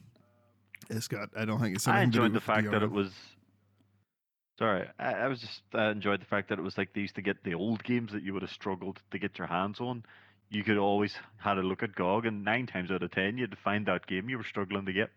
it's 0.90 1.08
got 1.08 1.30
I 1.36 1.46
don't 1.46 1.60
think 1.62 1.75
it's 1.75 1.88
I 1.88 2.02
anything 2.02 2.12
to 2.12 2.18
do 2.20 2.24
enjoyed 2.25 2.36
the 2.36 2.46
fact 2.46 2.72
that 2.72 2.84
it 2.84 2.92
was. 2.92 3.12
Sorry, 4.60 4.88
I, 5.00 5.13
I 5.13 5.28
was 5.28 5.40
just 5.42 5.62
I 5.74 5.90
enjoyed 5.90 6.22
the 6.22 6.25
fact 6.25 6.50
that 6.50 6.60
it 6.60 6.62
was 6.62 6.78
like 6.78 6.94
they 6.94 7.02
used 7.02 7.16
to 7.16 7.22
get 7.22 7.44
the 7.44 7.56
old 7.56 7.84
games 7.84 8.12
that 8.12 8.22
you 8.22 8.34
would 8.34 8.44
have 8.44 8.52
struggled 8.52 9.02
to 9.12 9.18
get 9.18 9.38
your 9.38 9.48
hands 9.48 9.80
on. 9.80 10.04
You 10.52 10.63
could 10.63 10.78
always 10.78 11.16
had 11.38 11.58
a 11.58 11.63
look 11.63 11.82
at 11.82 11.96
GOG, 11.96 12.28
and 12.28 12.44
nine 12.46 12.68
times 12.68 12.92
out 12.92 13.02
of 13.02 13.10
ten, 13.12 13.38
you'd 13.40 13.58
find 13.58 13.86
that 13.88 14.06
game 14.06 14.30
you 14.30 14.38
were 14.38 14.44
struggling 14.44 14.86
to 14.86 14.94
get. 14.94 15.10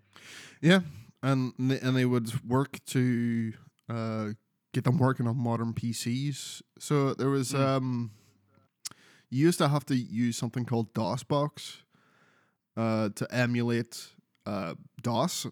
Yeah, 0.63 0.81
and 1.23 1.53
and 1.59 1.95
they 1.97 2.07
would 2.07 2.49
work 2.49 2.79
to 2.87 3.53
uh, 3.91 4.29
get 4.77 4.85
them 4.85 4.99
working 4.99 5.27
on 5.27 5.37
modern 5.37 5.73
PCs. 5.73 6.63
So 6.79 7.15
there 7.15 7.31
was 7.31 7.53
Mm. 7.53 7.59
um, 7.67 8.11
you 9.31 9.47
used 9.49 9.59
to 9.59 9.69
have 9.69 9.85
to 9.87 9.95
use 9.97 10.37
something 10.37 10.65
called 10.67 10.93
DOSBox 10.95 11.83
uh, 12.77 13.09
to 13.15 13.27
emulate 13.35 14.15
uh, 14.45 14.75
DOS, 15.03 15.47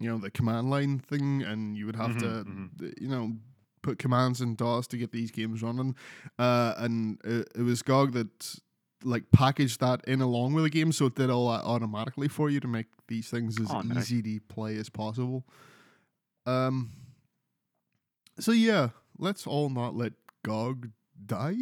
you 0.00 0.08
know, 0.10 0.18
the 0.18 0.30
command 0.30 0.68
line 0.70 0.98
thing, 0.98 1.42
and 1.42 1.76
you 1.78 1.86
would 1.86 1.96
have 1.96 2.10
Mhm, 2.16 2.20
to, 2.20 2.44
mhm. 2.44 3.00
you 3.00 3.08
know, 3.08 3.36
put 3.80 3.98
commands 3.98 4.40
in 4.40 4.56
DOS 4.56 4.86
to 4.88 4.96
get 4.98 5.12
these 5.12 5.30
games 5.30 5.62
running. 5.62 5.94
Uh, 6.38 6.74
and 6.78 7.18
it, 7.24 7.48
it 7.54 7.62
was 7.62 7.82
GOG 7.82 8.12
that 8.12 8.60
like 9.04 9.30
packaged 9.30 9.80
that 9.80 10.02
in 10.08 10.20
along 10.20 10.54
with 10.54 10.64
the 10.64 10.70
game, 10.70 10.90
so 10.92 11.06
it 11.06 11.14
did 11.14 11.30
all 11.30 11.50
that 11.52 11.62
automatically 11.64 12.28
for 12.28 12.50
you 12.50 12.60
to 12.60 12.68
make 12.68 12.86
these 13.06 13.28
things 13.30 13.60
as 13.60 13.70
Oh, 13.70 13.82
easy 13.96 14.20
to 14.22 14.40
play 14.54 14.76
as 14.78 14.88
possible. 14.90 15.44
Um. 16.46 16.90
So 18.38 18.52
yeah, 18.52 18.90
let's 19.18 19.46
all 19.46 19.68
not 19.70 19.94
let 19.94 20.12
GOG 20.44 20.90
die. 21.26 21.56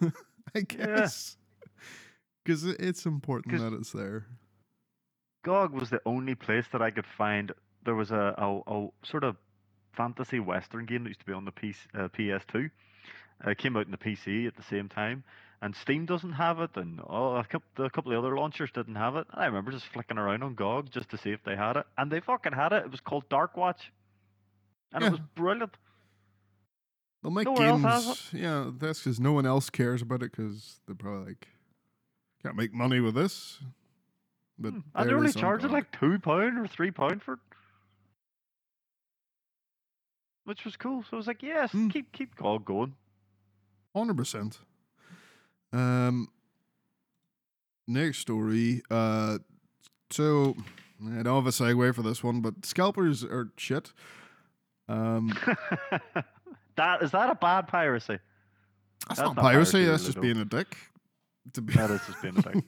I 0.54 0.60
guess 0.60 1.36
because 2.44 2.64
it's 2.64 3.06
important 3.06 3.58
that 3.60 3.72
it's 3.72 3.92
there. 3.92 4.26
GOG 5.44 5.72
was 5.72 5.90
the 5.90 6.00
only 6.06 6.34
place 6.34 6.66
that 6.72 6.82
I 6.82 6.90
could 6.90 7.06
find. 7.06 7.52
There 7.84 7.94
was 7.94 8.10
a, 8.10 8.34
a, 8.38 8.72
a 8.72 8.88
sort 9.04 9.24
of 9.24 9.36
fantasy 9.92 10.40
western 10.40 10.86
game 10.86 11.04
that 11.04 11.10
used 11.10 11.20
to 11.20 11.26
be 11.26 11.32
on 11.32 11.44
the 11.44 11.52
PC, 11.52 11.76
uh, 11.94 12.08
PS2. 12.08 12.70
Uh, 13.44 13.50
it 13.50 13.58
came 13.58 13.76
out 13.76 13.86
in 13.86 13.90
the 13.90 13.96
PC 13.98 14.46
at 14.46 14.56
the 14.56 14.62
same 14.62 14.88
time, 14.88 15.24
and 15.60 15.74
Steam 15.74 16.06
doesn't 16.06 16.32
have 16.32 16.60
it, 16.60 16.70
and 16.76 17.00
oh, 17.08 17.36
a 17.36 17.44
couple, 17.44 17.84
a 17.84 17.90
couple 17.90 18.12
of 18.12 18.18
other 18.18 18.36
launchers 18.36 18.70
didn't 18.72 18.94
have 18.94 19.16
it. 19.16 19.26
And 19.32 19.42
I 19.42 19.46
remember 19.46 19.72
just 19.72 19.86
flicking 19.86 20.18
around 20.18 20.42
on 20.42 20.54
GOG 20.54 20.90
just 20.90 21.10
to 21.10 21.18
see 21.18 21.30
if 21.30 21.42
they 21.44 21.56
had 21.56 21.76
it, 21.76 21.86
and 21.98 22.10
they 22.10 22.20
fucking 22.20 22.52
had 22.52 22.72
it. 22.72 22.84
It 22.84 22.90
was 22.90 23.00
called 23.00 23.28
Darkwatch, 23.28 23.80
and 24.92 25.02
Yeah. 25.02 25.08
it 25.08 25.10
was 25.12 25.20
brilliant. 25.34 25.76
They'll 27.22 27.30
make 27.32 27.46
else 27.46 27.58
games. 27.58 28.30
Yeah, 28.32 28.70
that's 28.78 28.98
because 29.00 29.20
no 29.20 29.32
one 29.32 29.46
else 29.46 29.70
cares 29.70 30.02
about 30.02 30.22
it 30.22 30.32
because 30.32 30.80
they're 30.86 30.96
probably 30.96 31.26
like 31.26 31.48
can't 32.42 32.56
make 32.56 32.72
money 32.74 32.98
with 33.00 33.14
this. 33.14 33.60
But 34.58 34.74
And 34.74 34.84
they're 35.08 35.16
only 35.16 35.32
charging 35.32 35.70
like 35.70 35.92
two 35.98 36.18
pound 36.18 36.58
or 36.58 36.66
three 36.66 36.90
pound 36.90 37.22
for 37.22 37.34
it, 37.34 37.38
which 40.44 40.64
was 40.64 40.76
cool. 40.76 41.02
So 41.04 41.08
I 41.12 41.16
was 41.16 41.26
like, 41.26 41.42
yes, 41.42 41.70
Hmm. 41.72 41.88
keep 41.88 42.12
keep 42.12 42.34
GOG 42.36 42.64
going. 42.64 42.94
Hundred 43.94 44.16
percent. 44.16 44.58
Um. 45.72 46.28
Next 47.86 48.18
story. 48.18 48.82
Uh. 48.90 49.38
So 50.10 50.56
I 51.18 51.22
don't 51.22 51.36
have 51.44 51.46
a 51.46 51.50
segue 51.50 51.94
for 51.94 52.02
this 52.02 52.22
one, 52.24 52.40
but 52.40 52.64
scalpers 52.66 53.22
are 53.24 53.50
shit. 53.56 53.92
Um. 54.88 55.32
that 56.76 57.02
is 57.02 57.10
that 57.12 57.30
a 57.30 57.34
bad 57.34 57.68
piracy? 57.68 58.18
That's, 59.08 59.18
That's 59.18 59.20
not 59.20 59.36
not 59.36 59.42
piracy. 59.42 59.72
piracy, 59.72 59.90
That's 59.90 60.04
just 60.04 60.20
being 60.20 60.38
a 60.38 60.44
dick. 60.44 60.76
To 61.54 61.60
be 61.60 61.74
That 61.74 61.90
is 61.90 62.00
just 62.06 62.22
being 62.22 62.38
a 62.38 62.42
dick. 62.42 62.64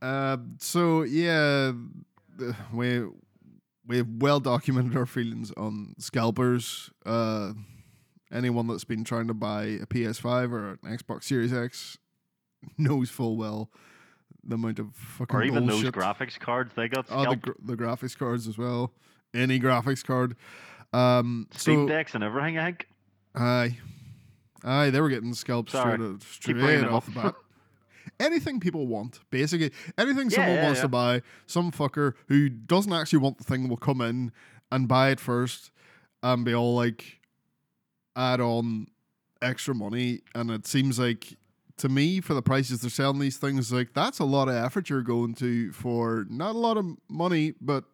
Uh, 0.00 0.36
so 0.58 1.02
yeah, 1.02 1.72
we 2.72 3.04
we've 3.86 4.06
well 4.18 4.40
documented 4.40 4.96
our 4.96 5.06
feelings 5.06 5.52
on 5.56 5.94
scalpers. 5.98 6.90
Uh, 7.04 7.52
anyone 8.32 8.66
that's 8.66 8.84
been 8.84 9.04
trying 9.04 9.28
to 9.28 9.34
buy 9.34 9.64
a 9.64 9.86
PS5 9.86 10.52
or 10.52 10.70
an 10.70 10.78
Xbox 10.98 11.24
Series 11.24 11.52
X 11.52 11.98
knows 12.78 13.10
full 13.10 13.36
well 13.36 13.70
the 14.44 14.54
amount 14.54 14.78
of 14.78 14.94
fucking 14.94 15.36
or 15.36 15.42
even 15.42 15.66
bullshit. 15.66 15.92
those 15.94 16.04
graphics 16.04 16.38
cards 16.38 16.72
they 16.76 16.88
got 16.88 17.06
oh, 17.10 17.16
the, 17.16 17.22
scalped. 17.22 17.42
gr- 17.42 17.52
the 17.64 17.76
graphics 17.76 18.16
cards 18.16 18.46
as 18.46 18.56
well. 18.56 18.92
Any 19.34 19.58
graphics 19.58 20.04
card. 20.04 20.36
Um, 20.92 21.46
Steam 21.52 21.86
so 21.86 21.88
decks 21.88 22.14
and 22.14 22.22
everything. 22.24 22.58
I 22.58 22.64
think. 22.64 22.88
aye, 23.34 23.76
aye, 24.64 24.90
they 24.90 25.00
were 25.00 25.08
getting 25.10 25.34
scalped 25.34 25.70
Sorry. 25.70 25.96
straight, 26.20 26.56
straight 26.58 26.84
off 26.84 27.06
the 27.06 27.12
bat. 27.12 27.34
anything 28.20 28.60
people 28.60 28.86
want, 28.86 29.20
basically. 29.30 29.72
Anything 29.98 30.30
Yeah, 30.30 30.36
someone 30.36 30.54
yeah, 30.56 30.64
wants 30.64 30.78
yeah. 30.78 30.82
to 30.82 30.88
buy, 30.88 31.22
some 31.46 31.70
fucker 31.72 32.14
who 32.28 32.48
doesn't 32.48 32.92
actually 32.92 33.18
want 33.18 33.38
the 33.38 33.44
thing 33.44 33.68
will 33.68 33.76
come 33.76 34.00
in 34.00 34.32
and 34.72 34.88
buy 34.88 35.10
it 35.10 35.20
first 35.20 35.70
and 36.22 36.44
be 36.44 36.54
all 36.54 36.74
like, 36.74 37.20
add 38.16 38.40
on 38.40 38.86
extra 39.42 39.74
money. 39.74 40.20
And 40.34 40.50
it 40.50 40.66
seems 40.66 40.98
like, 40.98 41.36
to 41.78 41.88
me, 41.90 42.20
for 42.22 42.32
the 42.32 42.42
prices 42.42 42.80
they're 42.80 42.90
selling 42.90 43.18
these 43.18 43.36
things, 43.36 43.70
like, 43.72 43.92
that's 43.92 44.18
a 44.18 44.24
lot 44.24 44.48
of 44.48 44.54
effort 44.54 44.88
you're 44.88 45.02
going 45.02 45.34
to 45.34 45.72
for 45.72 46.26
not 46.30 46.54
a 46.54 46.58
lot 46.58 46.78
of 46.78 46.86
money, 47.10 47.52
but 47.60 47.84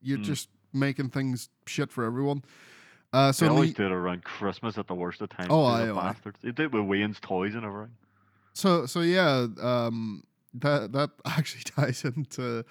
you're 0.00 0.18
Mm. 0.18 0.24
just 0.24 0.48
making 0.74 1.10
things 1.10 1.48
shit 1.66 1.90
for 1.92 2.04
everyone. 2.04 2.42
Uh, 3.12 3.30
so 3.30 3.44
they 3.44 3.50
always 3.50 3.70
me- 3.70 3.74
do 3.74 3.86
it 3.86 3.92
around 3.92 4.24
Christmas 4.24 4.76
at 4.76 4.88
the 4.88 4.94
worst 4.94 5.20
of 5.20 5.28
times. 5.28 5.48
Oh, 5.50 5.64
aye, 5.64 5.86
the 5.86 5.94
bastards. 5.94 6.40
They 6.42 6.50
do 6.50 6.64
it 6.64 6.72
with 6.72 6.84
Wayne's 6.84 7.20
toys 7.20 7.54
and 7.54 7.64
everything. 7.64 7.94
So 8.54 8.86
so 8.86 9.00
yeah, 9.00 9.46
um, 9.60 10.24
that 10.54 10.92
that 10.92 11.10
actually 11.24 11.62
ties 11.62 12.04
into 12.04 12.64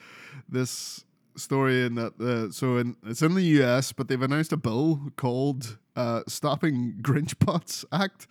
this 0.49 1.05
story 1.35 1.85
in 1.85 1.95
that 1.95 2.19
uh, 2.19 2.51
so 2.51 2.77
in, 2.77 2.95
it's 3.05 3.21
in 3.21 3.35
the 3.35 3.41
U.S. 3.41 3.91
but 3.91 4.07
they've 4.07 4.21
announced 4.21 4.51
a 4.53 4.57
bill 4.57 5.11
called 5.15 5.77
uh, 5.95 6.21
"Stopping 6.27 6.95
Grinch 7.01 7.37
Bots 7.39 7.85
Act." 7.91 8.27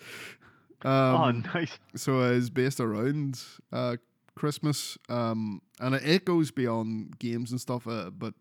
Um, 0.85 0.91
oh, 0.93 1.31
nice. 1.55 1.79
so 1.95 2.21
it's 2.33 2.51
based 2.51 2.81
around 2.81 3.41
uh, 3.73 3.97
Christmas, 4.35 4.99
um, 5.09 5.63
and 5.81 5.95
it, 5.95 6.03
it 6.05 6.25
goes 6.25 6.51
beyond 6.51 7.19
games 7.19 7.53
and 7.53 7.61
stuff. 7.61 7.87
Uh, 7.87 8.11
but 8.11 8.35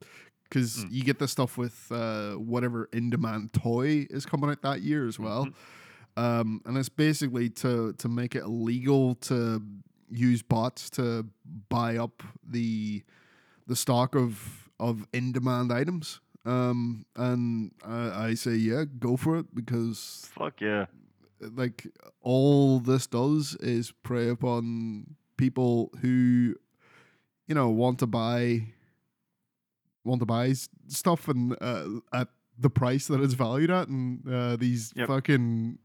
because 0.51 0.83
Mm. 0.83 0.91
you 0.91 1.03
get 1.03 1.17
this 1.17 1.31
stuff 1.31 1.57
with 1.57 1.89
uh, 1.91 2.33
whatever 2.33 2.89
in-demand 2.91 3.53
toy 3.53 4.05
is 4.09 4.25
coming 4.25 4.49
out 4.49 4.61
that 4.63 4.81
year 4.81 5.07
as 5.07 5.17
well, 5.17 5.45
Mhm. 5.45 5.53
um, 6.21 6.61
and 6.65 6.77
it's 6.77 6.89
basically 6.89 7.49
to 7.63 7.93
to 7.93 8.09
make 8.09 8.35
it 8.35 8.43
illegal 8.43 9.15
to 9.31 9.61
use 10.09 10.41
bots 10.43 10.89
to 10.91 11.25
buy 11.69 11.95
up 11.97 12.21
the 12.43 13.01
the 13.67 13.75
stock 13.75 14.13
of 14.15 14.69
of 14.77 15.07
in-demand 15.13 15.71
items. 15.71 16.19
Um, 16.43 17.05
and 17.15 17.71
I, 17.85 18.27
I 18.29 18.33
say 18.35 18.55
yeah, 18.55 18.83
go 18.99 19.15
for 19.15 19.37
it 19.37 19.45
because 19.55 20.27
Fuck 20.33 20.59
yeah. 20.59 20.87
like 21.39 21.87
all 22.21 22.79
this 22.81 23.07
does 23.07 23.55
is 23.61 23.91
prey 24.03 24.27
upon 24.29 25.15
people 25.37 25.91
who 26.01 26.55
you 27.47 27.55
know 27.55 27.69
want 27.69 27.99
to 27.99 28.07
buy 28.07 28.73
want 30.03 30.19
to 30.21 30.25
buy 30.25 30.53
stuff 30.87 31.27
and 31.27 31.55
uh, 31.61 31.85
at 32.13 32.27
the 32.57 32.69
price 32.69 33.07
that 33.07 33.21
it's 33.21 33.33
valued 33.33 33.71
at, 33.71 33.87
and 33.87 34.27
uh, 34.27 34.55
these 34.55 34.93
Yep. 34.95 35.07
fucking 35.07 35.77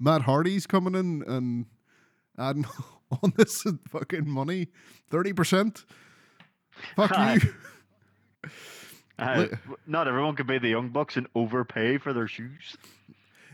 Matt 0.00 0.22
Hardy's 0.22 0.66
coming 0.66 0.94
in 0.94 1.22
and 1.26 1.66
adding 2.38 2.66
on 3.22 3.32
this 3.36 3.64
fucking 3.88 4.28
money, 4.28 4.68
thirty 5.10 5.32
percent. 5.32 5.84
Fuck 6.96 7.12
Aye. 7.12 7.38
you. 7.42 8.50
Uh, 9.18 9.46
not 9.84 10.06
everyone 10.06 10.36
can 10.36 10.46
be 10.46 10.58
the 10.58 10.68
young 10.68 10.90
bucks 10.90 11.16
and 11.16 11.26
overpay 11.34 11.98
for 11.98 12.12
their 12.12 12.28
shoes. 12.28 12.76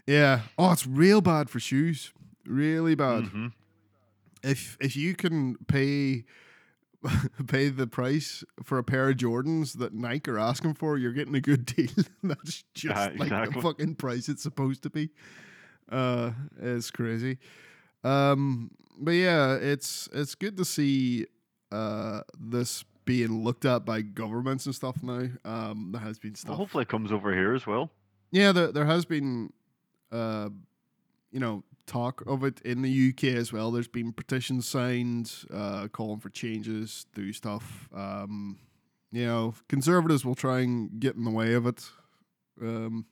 Yeah. 0.07 0.43
Oh, 0.59 0.73
it's 0.73 0.87
real 0.87 1.23
bad 1.23 1.49
for 1.49 1.59
shoes. 1.59 2.13
Really 2.45 2.95
bad. 2.95 3.25
Mhm. 3.25 3.53
If 4.43 4.77
if 4.79 4.95
you 4.95 5.15
can 5.15 5.57
pay 5.67 6.27
pay 7.47 7.69
the 7.69 7.87
price 7.87 8.45
for 8.63 8.79
a 8.79 8.85
pair 8.85 9.11
of 9.11 9.17
Jordans 9.17 9.79
that 9.79 9.93
Nike 9.95 10.31
are 10.31 10.39
asking 10.39 10.75
for, 10.75 10.97
you're 10.99 11.13
getting 11.13 11.35
a 11.35 11.41
good 11.41 11.67
deal. 11.77 11.89
That's 12.23 12.65
just 12.75 13.13
Yeah, 13.13 13.13
like 13.19 13.53
the 13.55 13.61
fucking 13.61 13.97
price 13.97 14.29
it's 14.29 14.43
supposed 14.43 14.83
to 14.85 14.91
be. 14.91 15.11
Uh, 15.91 16.33
it's 16.61 16.91
crazy. 16.91 17.39
Um, 18.03 18.71
but 18.99 19.13
yeah, 19.13 19.55
it's 19.55 20.09
it's 20.13 20.35
good 20.35 20.57
to 20.59 20.65
see 20.65 21.27
uh 21.73 22.21
this 22.39 22.85
being 23.05 23.43
looked 23.45 23.65
at 23.67 23.85
by 23.85 24.01
governments 24.01 24.65
and 24.67 24.75
stuff 24.75 25.03
now. 25.03 25.29
Um, 25.45 25.91
there 25.93 26.01
has 26.01 26.19
been 26.19 26.31
Well, 26.33 26.37
stuff. 26.37 26.57
hopefully 26.57 26.83
it 26.83 26.89
comes 26.89 27.13
over 27.13 27.35
here 27.35 27.55
as 27.55 27.67
well. 27.67 27.91
Yeah, 28.31 28.53
there 28.53 28.73
there 28.73 28.87
has 28.87 29.05
been, 29.05 29.53
uh, 30.11 30.49
you 31.31 31.41
know, 31.41 31.65
talk 31.87 32.23
of 32.27 32.43
it 32.45 32.61
in 32.63 32.83
the 32.83 33.09
UK 33.11 33.25
as 33.37 33.53
well. 33.53 33.71
There's 33.71 33.89
been 33.89 34.13
petitions 34.13 34.67
signed, 34.67 35.33
uh, 35.53 35.89
calling 35.89 36.21
for 36.21 36.31
changes, 36.31 37.07
do 37.15 37.33
stuff. 37.33 37.89
Um, 37.95 38.59
you 39.13 39.27
know, 39.27 39.55
conservatives 39.69 40.25
will 40.25 40.35
try 40.35 40.61
and 40.61 40.99
get 40.99 41.15
in 41.17 41.25
the 41.25 41.31
way 41.31 41.55
of 41.55 41.67
it. 41.67 41.89
Um, 42.61 43.07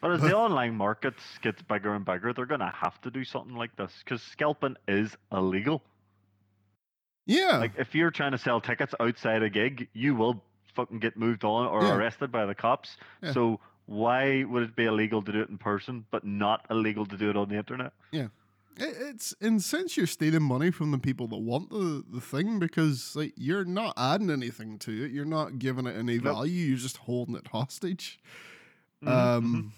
But 0.00 0.12
as 0.12 0.20
the 0.20 0.36
online 0.36 0.74
market 0.74 1.14
gets 1.42 1.62
bigger 1.62 1.94
and 1.94 2.04
bigger, 2.04 2.32
they're 2.32 2.46
going 2.46 2.60
to 2.60 2.72
have 2.74 3.00
to 3.02 3.10
do 3.10 3.24
something 3.24 3.54
like 3.56 3.74
this 3.76 3.92
because 4.04 4.20
scalping 4.22 4.76
is 4.88 5.16
illegal. 5.32 5.82
yeah, 7.26 7.58
Like, 7.58 7.72
if 7.78 7.94
you're 7.94 8.10
trying 8.10 8.32
to 8.32 8.38
sell 8.38 8.60
tickets 8.60 8.94
outside 9.00 9.42
a 9.42 9.48
gig, 9.50 9.88
you 9.94 10.14
will 10.14 10.42
fucking 10.74 10.98
get 10.98 11.16
moved 11.16 11.44
on 11.44 11.66
or 11.66 11.82
Yeah. 11.84 11.94
arrested 11.94 12.30
by 12.32 12.44
the 12.46 12.54
cops. 12.54 12.96
Yeah. 13.22 13.32
So, 13.32 13.60
why 13.86 14.44
would 14.44 14.62
it 14.62 14.76
be 14.76 14.84
illegal 14.84 15.22
to 15.22 15.32
do 15.32 15.40
it 15.40 15.48
in 15.48 15.58
person, 15.58 16.04
but 16.10 16.24
not 16.24 16.64
illegal 16.70 17.04
to 17.06 17.16
do 17.16 17.30
it 17.30 17.36
on 17.36 17.48
the 17.48 17.56
internet? 17.56 17.92
it, 18.12 18.32
it's 18.76 19.32
in 19.40 19.60
sense 19.60 19.96
you're 19.96 20.06
stealing 20.06 20.42
money 20.42 20.70
from 20.70 20.90
the 20.90 20.98
people 20.98 21.28
that 21.28 21.38
want 21.38 21.70
the, 21.70 22.04
the 22.10 22.20
thing 22.20 22.58
because 22.58 23.14
like 23.14 23.32
you're 23.36 23.64
not 23.64 23.94
adding 23.96 24.30
anything 24.30 24.78
to 24.80 25.04
it. 25.04 25.12
You're 25.12 25.24
not 25.24 25.58
giving 25.58 25.86
it 25.86 25.96
any 25.96 26.16
Nope. 26.16 26.24
value. 26.24 26.66
You're 26.66 26.78
just 26.78 26.96
holding 26.98 27.36
it 27.36 27.46
hostage. 27.48 28.18
Mhm, 29.02 29.08
mhm. 29.08 29.36
Um, 29.38 29.72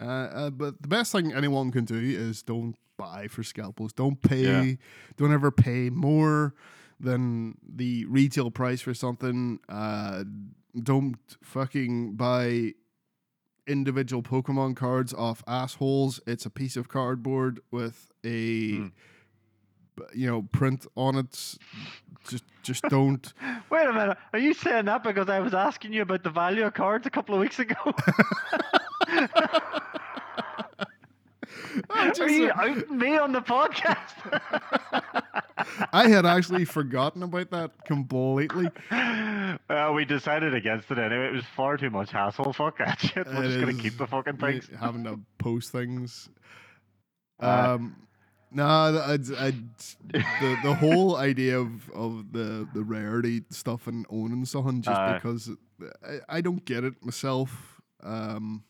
uh, 0.00 0.04
uh, 0.04 0.50
but 0.50 0.82
the 0.82 0.88
best 0.88 1.12
thing 1.12 1.32
anyone 1.32 1.70
can 1.70 1.84
do 1.84 1.96
is 1.96 2.42
don't 2.42 2.76
buy 2.96 3.26
for 3.28 3.42
scalpels. 3.42 3.92
Don't 3.92 4.20
pay. 4.20 4.78
Don't 5.16 5.32
ever 5.32 5.50
pay 5.50 5.90
more 5.90 6.54
than 7.00 7.56
the 7.66 8.04
retail 8.06 8.50
price 8.50 8.80
for 8.80 8.94
something. 8.94 9.60
Uh, 9.68 10.24
don't 10.82 11.18
fucking 11.42 12.14
buy 12.16 12.72
individual 13.66 14.22
Pokemon 14.22 14.76
cards 14.76 15.14
off 15.14 15.42
assholes. 15.46 16.20
It's 16.26 16.44
a 16.46 16.50
piece 16.50 16.76
of 16.76 16.88
cardboard 16.88 17.60
with 17.70 18.10
a 18.24 18.72
Mm. 18.72 18.92
you 20.14 20.26
know 20.26 20.42
print 20.52 20.86
on 20.96 21.16
it. 21.16 21.56
Just 22.28 22.44
just 22.62 22.82
don't. 22.88 23.32
Wait 23.70 23.86
a 23.86 23.92
minute. 23.92 24.18
Are 24.32 24.38
you 24.38 24.52
saying 24.54 24.86
that 24.86 25.02
because 25.04 25.28
I 25.28 25.40
was 25.40 25.54
asking 25.54 25.92
you 25.92 26.02
about 26.02 26.22
the 26.24 26.30
value 26.30 26.64
of 26.66 26.74
cards 26.74 27.06
a 27.06 27.10
couple 27.10 27.34
of 27.34 27.40
weeks 27.40 27.58
ago? 27.58 27.74
I'm 31.90 32.12
Are 32.20 32.28
you 32.28 32.50
uh, 32.50 32.54
outing 32.56 32.98
me 32.98 33.16
on 33.18 33.32
the 33.32 33.40
podcast? 33.40 34.14
I 35.92 36.08
had 36.08 36.26
actually 36.26 36.64
forgotten 36.64 37.22
about 37.22 37.50
that 37.50 37.70
completely. 37.86 38.68
well, 39.68 39.94
we 39.94 40.04
decided 40.04 40.54
against 40.54 40.90
it 40.90 40.98
anyway. 40.98 41.26
It 41.28 41.32
was 41.32 41.44
far 41.56 41.76
too 41.76 41.90
much 41.90 42.10
hassle. 42.10 42.52
Fuck 42.52 42.78
that 42.78 43.00
shit. 43.00 43.26
We're 43.26 43.44
It 43.44 43.48
just 43.48 43.60
gonna 43.60 43.74
keep 43.74 43.96
the 43.98 44.06
fucking 44.06 44.36
things. 44.38 44.68
having 44.78 45.04
to 45.04 45.20
post 45.38 45.70
things. 45.72 46.28
Uh, 47.42 47.74
Um, 47.74 47.96
no, 48.52 48.64
I, 48.64 49.14
I, 49.14 49.16
the 50.12 50.56
the 50.62 50.74
whole 50.78 51.16
idea 51.16 51.58
of, 51.58 51.90
of 51.90 52.30
the, 52.32 52.68
the 52.72 52.84
rarity 52.84 53.42
stuff 53.50 53.88
and 53.88 54.06
owning 54.08 54.44
something 54.44 54.80
just 54.82 54.96
Aye. 54.96 55.14
because 55.14 55.50
I, 56.06 56.36
I 56.36 56.40
don't 56.40 56.64
get 56.64 56.84
it 56.84 56.94
myself. 57.04 57.80
Um, 58.04 58.62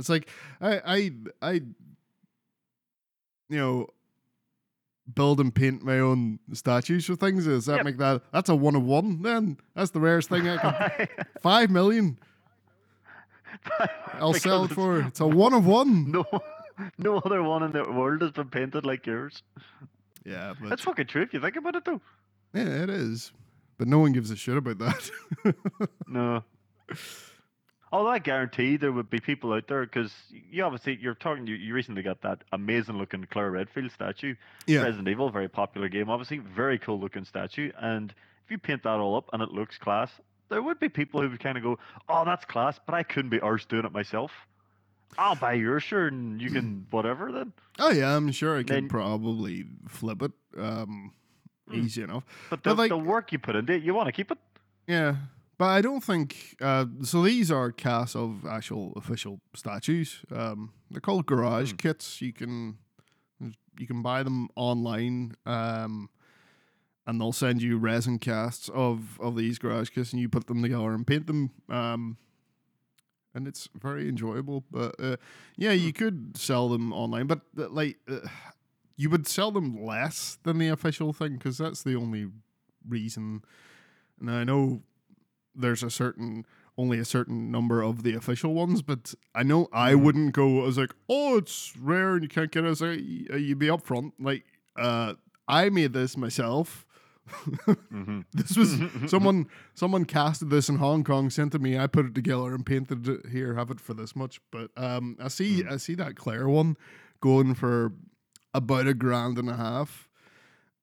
it's 0.00 0.08
like 0.08 0.28
I 0.60 0.80
I 0.84 1.10
I 1.40 1.52
you 1.52 1.74
know 3.58 3.86
build 5.14 5.40
and 5.40 5.52
paint 5.54 5.82
my 5.82 5.98
own 6.00 6.38
statues 6.52 7.06
for 7.06 7.16
things. 7.16 7.46
Does 7.46 7.66
that 7.66 7.76
Yep. 7.76 7.84
make 7.84 7.98
that 7.98 8.22
that's 8.32 8.48
a 8.48 8.54
one 8.56 8.74
of 8.76 8.82
one? 8.84 9.22
Then 9.22 9.56
that's 9.74 9.90
the 9.92 10.00
rarest 10.00 10.28
thing 10.28 10.48
I 10.48 10.56
can. 10.56 11.08
Five 11.40 11.70
million. 11.70 12.18
I'll 14.14 14.34
sell 14.34 14.64
it 14.64 14.70
for. 14.72 15.00
It's 15.00 15.20
a 15.20 15.26
one 15.26 15.52
of 15.52 15.66
one. 15.66 16.10
No, 16.12 16.24
no 16.98 17.18
other 17.18 17.42
one 17.42 17.62
in 17.62 17.72
the 17.72 17.84
world 17.90 18.22
has 18.22 18.30
been 18.30 18.48
painted 18.48 18.84
like 18.86 19.06
yours. 19.06 19.42
Yeah, 20.24 20.54
but 20.60 20.68
That's 20.68 20.82
fucking 20.82 21.06
true 21.06 21.22
if 21.22 21.32
you 21.32 21.40
think 21.40 21.56
about 21.56 21.74
it, 21.76 21.84
though. 21.84 22.00
yeah, 22.54 22.82
it 22.84 22.90
is. 22.90 23.32
But 23.78 23.88
no 23.88 23.98
one 23.98 24.12
gives 24.12 24.30
a 24.30 24.36
shit 24.36 24.56
about 24.58 24.78
that. 24.78 25.10
No. 26.06 26.44
Although 27.92 28.10
I 28.10 28.20
guarantee 28.20 28.76
there 28.76 28.92
would 28.92 29.10
be 29.10 29.18
people 29.18 29.52
out 29.52 29.66
there 29.66 29.82
because 29.84 30.12
you 30.30 30.62
obviously 30.62 30.96
you're 31.00 31.14
talking 31.16 31.46
you, 31.46 31.56
you 31.56 31.74
recently 31.74 32.02
got 32.02 32.22
that 32.22 32.44
amazing 32.52 32.98
looking 32.98 33.24
Claire 33.30 33.50
Redfield 33.50 33.90
statue. 33.90 34.34
yeah, 34.66 34.82
Resident 34.82 35.08
Evil, 35.08 35.28
very 35.30 35.48
popular 35.48 35.88
game, 35.88 36.08
obviously, 36.08 36.38
very 36.38 36.78
cool 36.78 37.00
looking 37.00 37.24
statue. 37.24 37.72
And 37.80 38.14
if 38.44 38.50
you 38.50 38.58
paint 38.58 38.84
that 38.84 39.00
all 39.00 39.16
up 39.16 39.28
and 39.32 39.42
it 39.42 39.50
looks 39.50 39.76
class, 39.76 40.10
there 40.50 40.62
would 40.62 40.78
be 40.78 40.88
people 40.88 41.20
who 41.20 41.30
would 41.30 41.40
kind 41.40 41.56
of 41.58 41.64
go, 41.64 41.78
"Oh, 42.08 42.24
that's 42.24 42.44
class," 42.44 42.78
but 42.86 42.94
I 42.94 43.02
couldn't 43.02 43.30
be 43.30 43.40
arse 43.40 43.64
doing 43.64 43.84
it 43.84 43.92
myself. 43.92 44.30
I'll 45.18 45.34
buy 45.34 45.54
your 45.54 45.80
shirt 45.80 46.12
and 46.12 46.40
you 46.40 46.50
can 46.50 46.86
whatever 46.90 47.32
then. 47.32 47.52
oh 47.80 47.90
yeah, 47.90 48.16
I'm 48.16 48.30
sure 48.30 48.54
I 48.56 48.62
could 48.62 48.68
Then- 48.68 48.88
probably 48.88 49.66
flip 49.88 50.22
it. 50.22 50.32
Um, 50.56 51.12
Hmm. 51.68 51.74
easy 51.76 52.02
enough. 52.02 52.24
But 52.50 52.62
But 52.62 52.70
the, 52.76 52.82
like- 52.82 52.88
the 52.88 52.98
work 52.98 53.32
you 53.32 53.38
put 53.40 53.54
into 53.56 53.72
it, 53.74 53.82
you 53.82 53.94
want 53.94 54.06
to 54.06 54.12
keep 54.12 54.30
it. 54.32 54.38
Yeah, 54.88 55.16
but 55.60 55.66
I 55.68 55.82
don't 55.82 56.02
think. 56.02 56.56
Uh, 56.58 56.86
so 57.02 57.22
these 57.22 57.50
are 57.50 57.70
casts 57.70 58.16
of 58.16 58.46
actual 58.46 58.94
official 58.96 59.40
statues. 59.54 60.24
Um, 60.32 60.72
they're 60.90 61.02
called 61.02 61.26
garage 61.26 61.72
Hmm. 61.72 61.76
kits. 61.76 62.22
You 62.22 62.32
can 62.32 62.78
you 63.78 63.86
can 63.86 64.00
buy 64.02 64.22
them 64.22 64.48
online. 64.56 65.34
Um, 65.44 66.08
and 67.06 67.20
they'll 67.20 67.32
send 67.32 67.60
you 67.60 67.76
resin 67.76 68.18
casts 68.18 68.70
of 68.72 69.20
of 69.20 69.36
these 69.36 69.58
garage 69.58 69.90
kits, 69.90 70.12
and 70.12 70.22
you 70.22 70.30
put 70.30 70.46
them 70.46 70.62
together 70.62 70.94
and 70.94 71.06
paint 71.06 71.26
them. 71.26 71.50
Um, 71.68 72.16
and 73.34 73.46
it's 73.46 73.68
very 73.74 74.08
enjoyable. 74.08 74.64
But 74.70 74.94
uh, 74.98 75.16
yeah, 75.56 75.72
you 75.72 75.92
could 75.92 76.36
sell 76.38 76.70
them 76.70 76.90
online, 76.92 77.26
but 77.26 77.40
uh, 77.58 77.68
like 77.68 77.98
uh, 78.08 78.28
you 78.96 79.10
would 79.10 79.26
sell 79.26 79.50
them 79.50 79.84
less 79.84 80.38
than 80.42 80.58
the 80.58 80.68
official 80.68 81.12
thing 81.12 81.34
because 81.34 81.58
that's 81.58 81.82
the 81.82 81.96
only 81.96 82.28
reason. 82.88 83.42
And 84.20 84.30
I 84.30 84.44
know 84.44 84.82
there's 85.54 85.82
a 85.82 85.90
certain 85.90 86.44
only 86.78 86.98
a 86.98 87.04
certain 87.04 87.50
number 87.50 87.82
of 87.82 88.02
the 88.04 88.14
official 88.14 88.54
ones, 88.54 88.80
but 88.80 89.14
I 89.34 89.42
know 89.42 89.68
I 89.72 89.92
Mhm. 89.92 90.02
wouldn't 90.02 90.32
go. 90.32 90.62
I 90.62 90.66
was 90.66 90.78
like, 90.78 90.94
oh, 91.10 91.36
it's 91.36 91.76
rare 91.76 92.14
and 92.14 92.22
you 92.22 92.28
can't 92.28 92.50
get 92.50 92.64
it. 92.64 92.66
I 92.68 92.70
was 92.70 92.80
like, 92.80 93.00
"Y- 93.00 93.26
uh, 93.32 93.36
you'd 93.36 93.58
be 93.58 93.66
upfront. 93.66 94.12
Like, 94.18 94.44
uh, 94.76 95.14
I 95.46 95.68
made 95.68 95.92
this 95.92 96.16
myself. 96.16 96.86
Mm-hmm. 97.66 98.20
This 98.32 98.56
was 98.56 98.76
someone 99.10 99.46
someone 99.74 100.04
casted 100.04 100.50
this 100.50 100.68
in 100.68 100.76
Hong 100.76 101.04
Kong, 101.04 101.30
sent 101.30 101.52
to 101.52 101.58
me. 101.58 101.78
I 101.78 101.86
put 101.86 102.06
it 102.06 102.14
together 102.14 102.54
and 102.54 102.64
painted 102.64 103.06
it 103.08 103.26
here. 103.30 103.54
Have 103.54 103.70
it 103.70 103.80
for 103.80 103.94
this 103.94 104.16
much. 104.16 104.40
But 104.50 104.70
um, 104.76 105.16
I 105.20 105.28
see 105.28 105.62
Mm. 105.62 105.72
I 105.72 105.76
see 105.76 105.94
that 105.96 106.16
Claire 106.16 106.48
one 106.48 106.76
going 107.20 107.54
for 107.54 107.92
about 108.54 108.86
a 108.86 108.94
grand 108.94 109.38
and 109.38 109.48
a 109.50 109.56
half. 109.56 110.08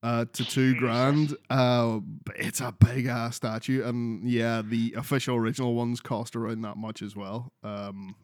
Uh, 0.04 0.26
to 0.32 0.46
two 0.46 0.76
grand. 0.76 1.36
Uh, 1.50 2.00
it's 2.36 2.62
a 2.62 2.72
big 2.72 3.08
ass 3.08 3.36
statue, 3.38 3.84
and 3.84 4.30
yeah, 4.30 4.62
the 4.64 4.94
official 4.96 5.36
original 5.36 5.74
ones 5.74 6.00
cost 6.02 6.36
around 6.36 6.62
that 6.62 6.78
much 6.78 7.02
as 7.02 7.16
well. 7.16 7.52
Um, 7.64 8.16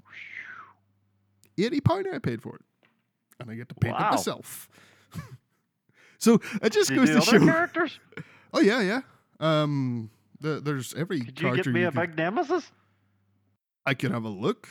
eighty 1.58 1.82
pound 1.82 2.08
I 2.14 2.20
paid 2.20 2.42
for 2.44 2.56
it, 2.56 2.62
and 3.40 3.50
I 3.50 3.56
get 3.56 3.70
to 3.70 3.76
paint 3.76 3.96
it 3.96 4.00
myself. 4.00 4.70
so 6.20 6.40
it 6.62 6.72
just 6.72 6.90
you 6.92 6.98
goes 6.98 7.10
to 7.10 7.18
other 7.18 7.40
show. 7.40 7.46
characters? 7.46 8.00
Oh 8.54 8.60
yeah, 8.62 8.82
yeah. 8.82 9.02
Um, 9.40 10.12
the, 10.40 10.60
there's 10.62 10.94
every 10.94 11.22
Could 11.22 11.40
you 11.42 11.48
character 11.48 11.64
get 11.72 11.74
me 11.74 11.82
you 11.82 11.88
a 11.88 11.92
could- 11.92 12.00
big 12.12 12.18
nemesis? 12.18 12.72
I 13.86 13.96
can 13.96 14.12
have 14.14 14.24
a 14.24 14.30
look. 14.30 14.70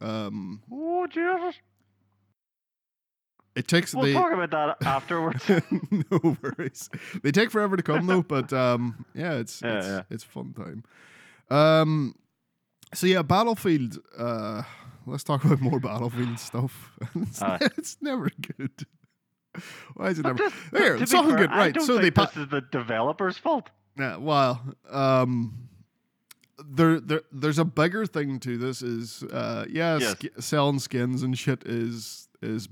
Um, 0.00 0.62
Oh 0.72 1.06
Jesus! 1.06 1.56
It 3.54 3.68
takes 3.68 3.94
We'll 3.94 4.04
they 4.04 4.12
talk 4.12 4.32
about 4.32 4.50
that 4.50 4.86
afterwards. 4.86 5.44
no 6.10 6.36
worries. 6.42 6.88
They 7.22 7.30
take 7.32 7.50
forever 7.50 7.76
to 7.76 7.82
come 7.82 8.06
though, 8.06 8.22
but 8.36 8.52
um, 8.52 9.04
yeah, 9.14 9.34
it's 9.34 9.60
Yeah, 9.62 9.78
it's, 9.78 9.86
yeah. 9.86 10.02
it's 10.10 10.24
fun 10.24 10.52
time. 10.54 10.84
Um, 11.50 12.14
so 12.94 13.06
yeah, 13.06 13.22
Battlefield. 13.22 13.98
Uh, 14.16 14.62
let's 15.06 15.24
talk 15.24 15.44
about 15.44 15.60
more 15.60 15.80
Battlefield 15.80 16.38
stuff. 16.38 16.92
it's, 17.14 17.42
Aye. 17.42 17.58
it's 17.76 17.96
never 18.00 18.30
good. 18.56 18.86
Why 19.94 20.08
is 20.08 20.18
it 20.18 20.22
never? 20.24 20.48
There, 20.70 20.96
it's 20.96 21.12
all 21.12 21.28
fair, 21.28 21.36
good. 21.36 21.50
Right, 21.50 21.78
so 21.82 21.98
they 21.98 22.10
pa- 22.10 22.26
this 22.26 22.36
is 22.44 22.48
the 22.48 22.62
developer's 22.62 23.36
fault. 23.36 23.68
Yeah, 23.98 24.16
well, 24.16 24.62
um, 24.88 25.68
there, 26.66 26.98
there, 27.00 27.20
there's 27.30 27.58
a 27.58 27.64
bigger 27.66 28.06
thing 28.06 28.40
to 28.40 28.56
this. 28.56 28.80
Is 28.80 29.22
uh, 29.24 29.66
yeah, 29.68 29.98
Yes. 29.98 30.12
sk- 30.12 30.40
selling 30.42 30.78
skins 30.78 31.22
and 31.22 31.36
shit 31.38 31.64
is 31.66 32.28
is 32.40 32.66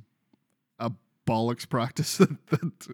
a 0.80 0.92
bollocks 1.26 1.68
practice 1.68 2.16
that, 2.18 2.46
that 2.48 2.88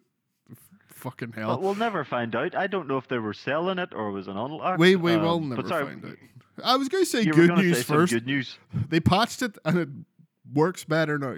fucking 0.87 1.33
hell. 1.33 1.49
But 1.49 1.63
we'll 1.63 1.75
never 1.75 2.05
find 2.05 2.35
out. 2.35 2.55
I 2.55 2.67
don't 2.67 2.89
know 2.89 2.97
if 2.99 3.09
they 3.09 3.19
were 3.19 3.35
selling 3.35 3.79
it 3.79 3.93
or 3.95 4.09
it 4.09 4.13
was 4.13 4.29
an 4.29 4.37
unlock. 4.37 4.79
we 4.79 4.97
we 4.97 5.15
um, 5.15 5.23
will 5.23 5.41
but 5.41 5.57
never 5.57 5.69
sorry, 5.69 5.85
find 5.87 6.05
out. 6.05 6.17
I 6.65 6.77
was 6.77 6.89
going 6.89 7.05
to 7.05 7.11
say 7.11 7.25
good 7.25 7.51
news 7.57 7.79
say 7.79 7.83
first. 7.83 8.13
Good 8.13 8.27
news. 8.27 8.59
They 8.89 9.01
patched 9.01 9.43
it 9.43 9.57
and 9.65 9.79
it 9.79 9.89
works 10.55 10.85
better 10.85 11.19
now, 11.19 11.37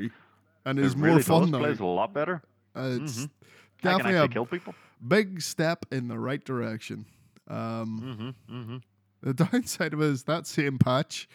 and 0.64 0.78
it 0.78 0.84
is 0.84 0.92
it 0.94 0.98
more 0.98 1.20
fun 1.20 1.50
now. 1.50 1.58
Plays 1.58 1.80
a 1.80 1.84
lot 1.86 2.12
better. 2.12 2.42
Uh, 2.76 2.98
it's 3.00 3.18
Mhm. 3.26 3.30
I 3.30 3.82
can 3.82 3.98
definitely 3.98 4.18
a 4.20 4.28
kill 4.28 4.46
people. 4.46 4.74
big 5.06 5.40
step 5.40 5.86
in 5.92 6.08
the 6.08 6.18
right 6.18 6.44
direction. 6.44 7.06
Um, 7.48 8.34
Mm-hmm, 8.48 8.56
mm-hmm. 8.60 8.76
The 9.22 9.34
downside 9.44 9.94
was 9.94 10.24
that 10.24 10.46
same 10.46 10.78
patch 10.78 11.28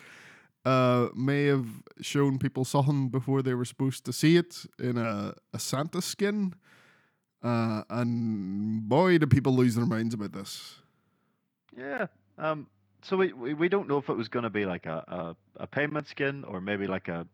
uh, 0.66 1.10
may 1.16 1.46
have 1.46 1.68
shown 2.02 2.40
people 2.40 2.64
something 2.66 3.10
before 3.10 3.42
they 3.42 3.54
were 3.54 3.66
supposed 3.66 4.06
to 4.06 4.14
see 4.14 4.38
it 4.38 4.66
in 4.80 4.98
a, 4.98 5.34
a 5.54 5.60
Santa 5.60 6.02
skin. 6.02 6.54
Uh, 7.42 7.84
and 7.90 8.88
boy, 8.88 9.18
do 9.18 9.28
people 9.28 9.54
lose 9.54 9.76
their 9.76 9.86
minds 9.86 10.14
about 10.14 10.32
this. 10.32 10.76
Yeah. 11.78 12.08
Um. 12.38 12.68
So 13.02 13.18
we, 13.18 13.34
we, 13.34 13.54
we 13.54 13.68
don't 13.68 13.90
know 13.90 13.98
if 13.98 14.08
it 14.08 14.16
was 14.16 14.30
going 14.30 14.44
to 14.44 14.50
be 14.50 14.66
like 14.66 14.86
a, 14.86 15.36
a, 15.58 15.64
a 15.64 15.68
payment 15.68 16.08
skin 16.08 16.46
or 16.46 16.62
maybe 16.62 16.88
like 16.88 17.10
a, 17.10 17.28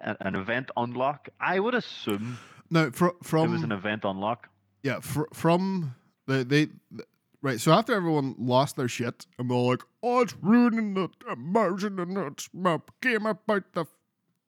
an 0.00 0.34
event 0.34 0.70
unlock. 0.78 1.28
I 1.38 1.60
would 1.60 1.74
assume 1.74 2.38
Now, 2.70 2.88
fr- 2.90 3.08
it 3.08 3.14
was 3.20 3.28
from 3.28 3.62
an 3.64 3.70
event 3.72 4.04
unlock. 4.04 4.48
yeah, 4.82 5.00
fr- 5.00 5.28
from 5.34 5.94
the 6.26 6.42
they 6.42 6.68
right. 7.44 7.60
So 7.60 7.72
after 7.72 7.94
everyone 7.94 8.34
lost 8.38 8.76
their 8.76 8.88
shit 8.88 9.26
and 9.38 9.50
they're 9.50 9.56
like, 9.58 9.82
"Oh, 10.02 10.22
it's 10.22 10.34
ruining 10.40 10.94
the 10.94 11.08
immersion 11.30 12.00
and 12.00 12.16
it's 12.18 12.48
my 12.52 12.80
game 13.00 13.26
about 13.26 13.72
the 13.74 13.84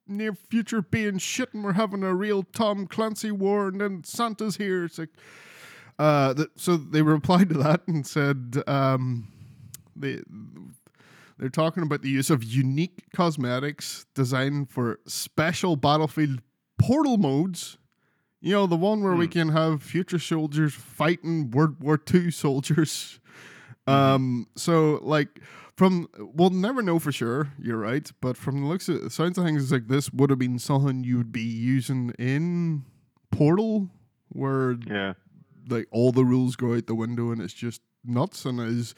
near 0.08 0.34
future 0.34 0.82
being 0.82 1.18
shit 1.18 1.52
and 1.54 1.62
we're 1.62 1.72
having 1.74 2.02
a 2.02 2.14
real 2.14 2.42
Tom 2.42 2.86
Clancy 2.86 3.30
war 3.30 3.68
and 3.68 3.80
then 3.80 4.02
Santa's 4.02 4.56
here." 4.56 4.84
It's 4.84 4.98
like, 4.98 5.10
uh, 5.98 6.34
th- 6.34 6.48
so 6.56 6.76
they 6.76 7.02
replied 7.02 7.50
to 7.50 7.58
that 7.58 7.86
and 7.86 8.06
said, 8.06 8.62
um, 8.66 9.28
they. 9.94 10.20
They're 11.38 11.50
talking 11.50 11.82
about 11.82 12.00
the 12.00 12.08
use 12.08 12.30
of 12.30 12.42
unique 12.42 13.04
cosmetics 13.14 14.06
designed 14.14 14.70
for 14.70 15.00
special 15.06 15.76
battlefield 15.76 16.40
portal 16.78 17.18
modes. 17.18 17.76
You 18.40 18.52
know, 18.52 18.66
the 18.66 18.76
one 18.76 19.02
where 19.02 19.14
we 19.14 19.26
Hmm. 19.26 19.30
can 19.32 19.48
have 19.50 19.82
future 19.82 20.18
soldiers 20.18 20.74
fighting 20.74 21.50
World 21.50 21.80
War 21.80 22.00
II 22.12 22.30
soldiers. 22.30 23.18
Mm-hmm. 23.88 23.92
Um, 23.92 24.46
so 24.56 25.00
like 25.02 25.40
from 25.76 26.08
we'll 26.18 26.50
never 26.50 26.82
know 26.82 26.98
for 26.98 27.12
sure, 27.12 27.52
you're 27.58 27.78
right, 27.78 28.10
but 28.20 28.36
from 28.36 28.60
the 28.62 28.66
looks 28.66 28.88
of 28.88 28.96
it 29.06 29.12
sounds 29.12 29.38
of 29.38 29.44
things 29.44 29.62
it's 29.62 29.72
like 29.72 29.88
this 29.88 30.12
would 30.12 30.30
have 30.30 30.38
been 30.38 30.58
something 30.58 31.04
you 31.04 31.16
would 31.18 31.32
be 31.32 31.42
using 31.42 32.10
in 32.18 32.84
Portal 33.30 33.88
where 34.30 34.76
Yeah. 34.86 35.14
like 35.68 35.86
all 35.90 36.12
the 36.12 36.24
rules 36.24 36.56
go 36.56 36.74
out 36.74 36.86
the 36.86 36.94
window 36.94 37.30
and 37.30 37.40
it's 37.40 37.54
just 37.54 37.80
nuts 38.04 38.44
and 38.44 38.60
is 38.60 38.94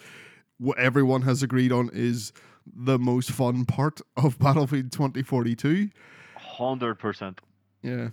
what 0.59 0.79
everyone 0.79 1.23
has 1.23 1.43
agreed 1.43 1.71
on 1.73 1.91
is 1.93 2.33
the 2.67 2.99
most 2.99 3.31
fun 3.31 3.65
part 3.67 4.01
of 4.17 4.39
Battlefield 4.41 4.91
2042. 4.93 5.91
Hundred 6.37 6.97
percent. 6.97 7.41
Yeah. 7.83 8.09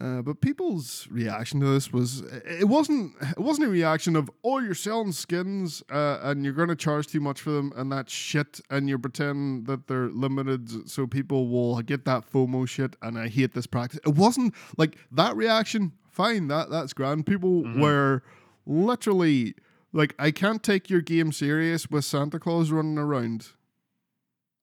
Uh, 0.00 0.22
but 0.22 0.40
people's 0.40 1.06
reaction 1.10 1.60
to 1.60 1.66
this 1.66 1.92
was 1.92 2.20
it 2.46 2.66
wasn't 2.66 3.12
it 3.20 3.38
wasn't 3.38 3.66
a 3.66 3.70
reaction 3.70 4.16
of 4.16 4.30
oh 4.42 4.58
you're 4.58 4.74
selling 4.74 5.12
skins 5.12 5.82
uh, 5.90 6.18
and 6.22 6.42
you're 6.42 6.54
going 6.54 6.70
to 6.70 6.74
charge 6.76 7.06
too 7.06 7.20
much 7.20 7.38
for 7.42 7.50
them 7.50 7.70
and 7.76 7.92
that's 7.92 8.10
shit 8.10 8.60
and 8.70 8.88
you're 8.88 8.98
pretending 8.98 9.64
that 9.64 9.86
they're 9.88 10.08
limited 10.08 10.88
so 10.88 11.06
people 11.06 11.48
will 11.48 11.78
get 11.82 12.06
that 12.06 12.24
FOMO 12.32 12.66
shit 12.66 12.96
and 13.02 13.18
I 13.18 13.28
hate 13.28 13.52
this 13.52 13.66
practice. 13.66 14.00
It 14.06 14.14
wasn't 14.14 14.54
like 14.78 14.96
that 15.12 15.36
reaction. 15.36 15.92
Fine, 16.10 16.48
that 16.48 16.70
that's 16.70 16.94
grand. 16.94 17.26
People 17.26 17.62
Mhm. 17.64 17.80
were 17.80 18.22
literally 18.64 19.54
like 19.92 20.14
I 20.18 20.30
can't 20.30 20.62
take 20.62 20.88
your 20.88 21.02
game 21.02 21.30
serious 21.30 21.90
with 21.90 22.06
Santa 22.06 22.38
Claus 22.38 22.70
running 22.70 22.96
around. 22.96 23.48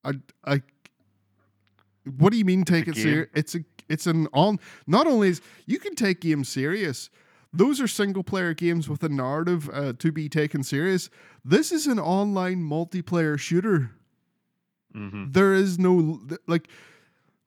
I 0.04 0.14
I 0.44 0.62
what 2.18 2.32
do 2.32 2.38
you 2.40 2.46
mean 2.46 2.64
take 2.64 2.88
it 2.88 2.96
serious? 2.96 3.28
It's 3.36 3.54
a 3.54 3.60
it's 3.90 4.08
an 4.08 4.28
on 4.34 4.60
not 4.86 5.08
only 5.08 5.30
is 5.30 5.42
you 5.66 5.80
can 5.80 5.96
take 5.96 6.22
games 6.22 6.50
serious. 6.50 7.10
Those 7.54 7.80
are 7.80 7.88
single 7.88 8.24
player 8.24 8.54
games 8.54 8.90
with 8.90 9.02
a 9.04 9.10
narrative 9.10 9.70
uh, 9.72 9.94
to 10.00 10.12
be 10.12 10.28
taken 10.30 10.64
serious. 10.64 11.10
This 11.44 11.72
is 11.72 11.88
an 11.88 12.00
online 12.00 12.62
multiplayer 12.62 13.40
shooter. 13.40 13.92
Mm-hmm. 14.96 15.32
There 15.32 15.54
is 15.54 15.80
no 15.80 16.22
like 16.48 16.68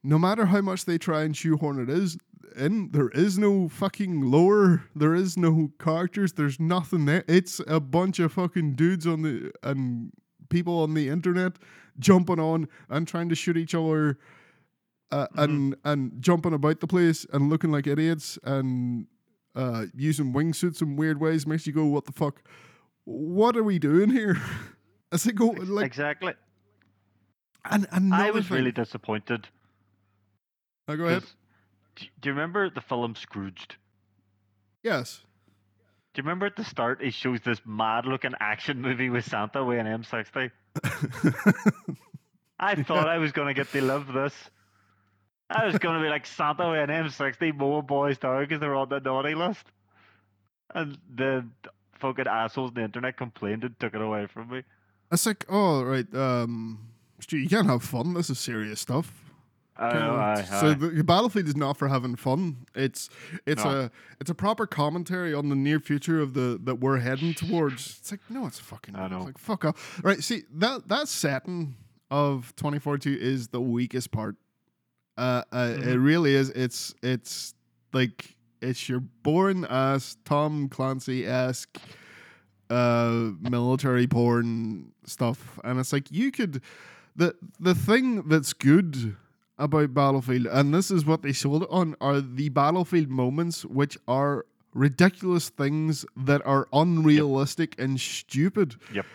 no 0.03 0.17
matter 0.17 0.47
how 0.47 0.61
much 0.61 0.85
they 0.85 0.97
try 0.97 1.23
and 1.23 1.37
shoehorn 1.37 1.79
it 1.79 1.89
is 1.89 2.17
in, 2.55 2.91
there 2.91 3.09
is 3.09 3.37
no 3.37 3.69
fucking 3.69 4.21
lore. 4.21 4.83
There 4.95 5.15
is 5.15 5.37
no 5.37 5.71
characters. 5.79 6.33
There's 6.33 6.59
nothing 6.59 7.05
there. 7.05 7.23
It's 7.27 7.61
a 7.67 7.79
bunch 7.79 8.19
of 8.19 8.33
fucking 8.33 8.73
dudes 8.73 9.07
on 9.07 9.21
the 9.21 9.51
and 9.63 10.11
people 10.49 10.79
on 10.79 10.93
the 10.93 11.07
internet 11.09 11.53
jumping 11.99 12.39
on 12.39 12.67
and 12.89 13.07
trying 13.07 13.29
to 13.29 13.35
shoot 13.35 13.57
each 13.57 13.73
other 13.73 14.17
uh, 15.11 15.27
and 15.35 15.75
and 15.83 16.21
jumping 16.21 16.53
about 16.53 16.79
the 16.79 16.87
place 16.87 17.25
and 17.33 17.49
looking 17.49 17.71
like 17.71 17.87
idiots 17.87 18.37
and 18.43 19.07
uh, 19.55 19.85
using 19.95 20.33
wingsuits 20.33 20.81
in 20.81 20.95
weird 20.95 21.19
ways 21.19 21.45
makes 21.45 21.67
you 21.67 21.73
go, 21.73 21.85
what 21.85 22.05
the 22.05 22.11
fuck? 22.13 22.41
What 23.03 23.57
are 23.57 23.63
we 23.63 23.79
doing 23.79 24.09
here? 24.09 24.37
As 25.11 25.27
I 25.27 25.31
go 25.31 25.47
like 25.47 25.85
exactly. 25.85 26.33
and 27.69 27.85
another 27.91 28.23
I 28.23 28.31
was 28.31 28.47
thing- 28.47 28.57
really 28.57 28.71
disappointed. 28.71 29.47
Oh, 30.87 30.95
go 30.95 31.05
ahead. 31.05 31.23
Do 31.95 32.29
you 32.29 32.31
remember 32.33 32.69
the 32.69 32.81
film 32.81 33.15
Scrooged? 33.15 33.75
Yes. 34.83 35.21
Do 36.13 36.19
you 36.19 36.23
remember 36.23 36.45
at 36.45 36.55
the 36.55 36.63
start 36.63 37.01
he 37.01 37.11
shows 37.11 37.39
this 37.41 37.61
mad 37.65 38.05
looking 38.05 38.31
action 38.39 38.81
movie 38.81 39.09
with 39.09 39.25
Santa 39.25 39.63
with 39.63 39.77
an 39.79 39.85
M60? 39.85 40.51
I 42.59 42.75
thought 42.83 43.07
I 43.09 43.17
was 43.17 43.31
gonna 43.31 43.53
get 43.53 43.71
to 43.71 43.81
live 43.81 44.07
this. 44.13 44.33
I 45.53 45.65
was 45.65 45.77
gonna 45.77 46.01
be 46.01 46.09
like 46.09 46.25
Santa 46.25 46.69
with 46.69 46.89
an 46.89 46.89
M60 46.89 47.55
mowing 47.55 47.85
boys 47.85 48.17
down 48.17 48.41
because 48.43 48.59
they're 48.59 48.75
on 48.75 48.89
the 48.89 48.99
naughty 48.99 49.35
list. 49.35 49.65
And 50.73 50.97
the 51.13 51.45
fucking 51.99 52.27
assholes 52.27 52.69
on 52.69 52.75
the 52.75 52.83
internet 52.83 53.17
complained 53.17 53.63
and 53.63 53.77
took 53.79 53.93
it 53.93 54.01
away 54.01 54.27
from 54.27 54.49
me. 54.49 54.63
it's 55.11 55.25
like, 55.25 55.45
oh 55.49 55.83
right, 55.83 56.11
um, 56.15 56.79
Stu, 57.19 57.37
you 57.37 57.49
can't 57.49 57.67
have 57.67 57.83
fun. 57.83 58.13
This 58.13 58.29
is 58.29 58.39
serious 58.39 58.79
stuff. 58.79 59.11
I 59.77 59.91
Kinda- 59.91 60.07
know, 60.07 60.15
aye, 60.15 60.43
so 60.43 60.71
aye. 60.71 60.73
the, 60.73 61.03
battlefield 61.03 61.47
is 61.47 61.55
not 61.55 61.75
for 61.77 61.87
having 61.87 62.15
fun. 62.15 62.65
It's 62.75 63.09
it's 63.45 63.63
No. 63.63 63.71
a 63.85 63.91
it's 64.19 64.29
a 64.29 64.35
proper 64.35 64.65
commentary 64.67 65.33
on 65.33 65.49
the 65.49 65.55
near 65.55 65.79
future 65.79 66.19
of 66.21 66.33
the 66.33 66.59
that 66.63 66.75
we're 66.75 66.99
heading 66.99 67.33
towards. 67.33 67.97
It's 67.99 68.11
like 68.11 68.19
no, 68.29 68.45
it's 68.47 68.59
fucking. 68.59 68.95
I 68.95 69.05
It's 69.05 69.11
know. 69.11 69.23
like 69.23 69.37
fuck 69.37 69.65
off. 69.65 69.99
Right. 70.03 70.23
See 70.23 70.43
that 70.55 70.87
that 70.87 71.07
setting 71.07 71.75
of 72.11 72.53
twenty 72.55 72.79
forty 72.79 73.01
two 73.15 73.21
is 73.21 73.47
the 73.49 73.61
weakest 73.61 74.11
part. 74.11 74.35
Uh, 75.21 75.43
uh 75.53 75.75
it 75.77 75.97
Mhm. 75.97 76.03
really 76.03 76.33
is. 76.35 76.49
It's 76.49 76.95
it's 77.03 77.53
like 77.93 78.35
it's 78.61 78.89
your 78.89 79.01
born 79.23 79.65
ass 79.69 80.17
Tom 80.25 80.67
Clancy 80.69 81.25
esque 81.27 81.77
uh 82.69 83.31
military 83.41 84.07
porn 84.07 84.91
stuff 85.05 85.59
and 85.63 85.79
it's 85.79 85.91
like 85.91 86.09
you 86.09 86.31
could 86.31 86.61
the 87.17 87.35
the 87.59 87.75
thing 87.75 88.23
that's 88.29 88.53
good 88.53 89.15
about 89.57 89.93
battlefield 89.93 90.47
and 90.47 90.73
this 90.73 90.89
is 90.89 91.05
what 91.05 91.21
they 91.21 91.33
sold 91.33 91.63
it 91.63 91.69
on 91.69 91.95
are 91.99 92.21
the 92.21 92.47
battlefield 92.49 93.09
moments 93.09 93.65
which 93.65 93.97
are 94.07 94.45
ridiculous 94.73 95.49
things 95.49 96.05
that 96.15 96.41
are 96.45 96.65
unrealistic 96.71 97.75
and 97.77 97.99
stupid 97.99 98.75
Yep. 98.93 99.05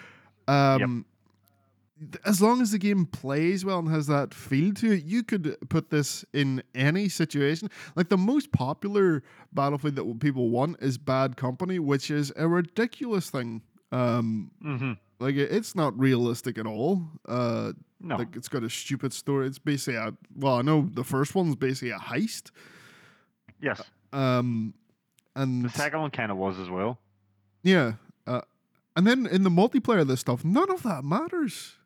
um 0.49 0.79
th- 0.79 1.05
as 2.24 2.42
long 2.42 2.61
as 2.61 2.72
the 2.72 2.78
game 2.78 3.06
plays 3.06 3.64
well 3.64 3.78
and 3.78 3.88
has 3.88 4.06
that 4.09 4.35
feel 4.35 4.72
to 4.74 4.92
it, 4.92 5.04
you 5.04 5.22
could 5.22 5.56
put 5.70 5.88
this 5.90 6.24
in 6.32 6.62
any 6.74 7.09
situation. 7.09 7.70
Like 7.94 8.09
the 8.11 8.18
most 8.18 8.52
popular 8.52 9.22
battlefield 9.52 9.96
that 9.96 10.20
people 10.20 10.50
want 10.50 10.76
is 10.82 10.98
Bad 10.98 11.37
Company, 11.37 11.78
which 11.78 12.11
is 12.11 12.32
a 12.37 12.46
ridiculous 12.46 13.30
thing. 13.30 13.62
Um, 13.92 14.50
Mm-hmm. 14.64 14.92
like 15.20 15.37
it, 15.37 15.50
it's 15.52 15.74
not 15.74 15.98
realistic 15.98 16.59
at 16.59 16.66
all. 16.66 17.02
Uh, 17.26 17.72
No. 18.00 18.16
like 18.16 18.37
it's 18.37 18.48
got 18.48 18.62
a 18.62 18.68
stupid 18.68 19.12
story. 19.14 19.46
It's 19.46 19.59
basically 19.59 19.94
a 19.96 20.12
well, 20.35 20.56
I 20.59 20.62
know 20.62 20.90
the 20.92 21.04
first 21.04 21.35
one's 21.35 21.56
basically 21.56 21.90
a 21.92 21.98
heist. 21.98 22.50
Yes, 23.61 23.80
Um, 24.12 24.74
and 25.35 25.64
the 25.64 25.70
second 25.70 26.00
one 26.00 26.11
kind 26.11 26.30
of 26.30 26.37
was 26.37 26.59
as 26.59 26.68
well. 26.68 26.98
yeah, 27.62 27.92
uh, 28.26 28.42
and 28.96 29.06
then 29.06 29.26
in 29.26 29.44
the 29.44 29.50
multiplayer 29.50 30.00
of 30.00 30.09
this 30.09 30.20
stuff, 30.20 30.44
none 30.44 30.70
of 30.70 30.82
that 30.82 31.04
matters. 31.04 31.76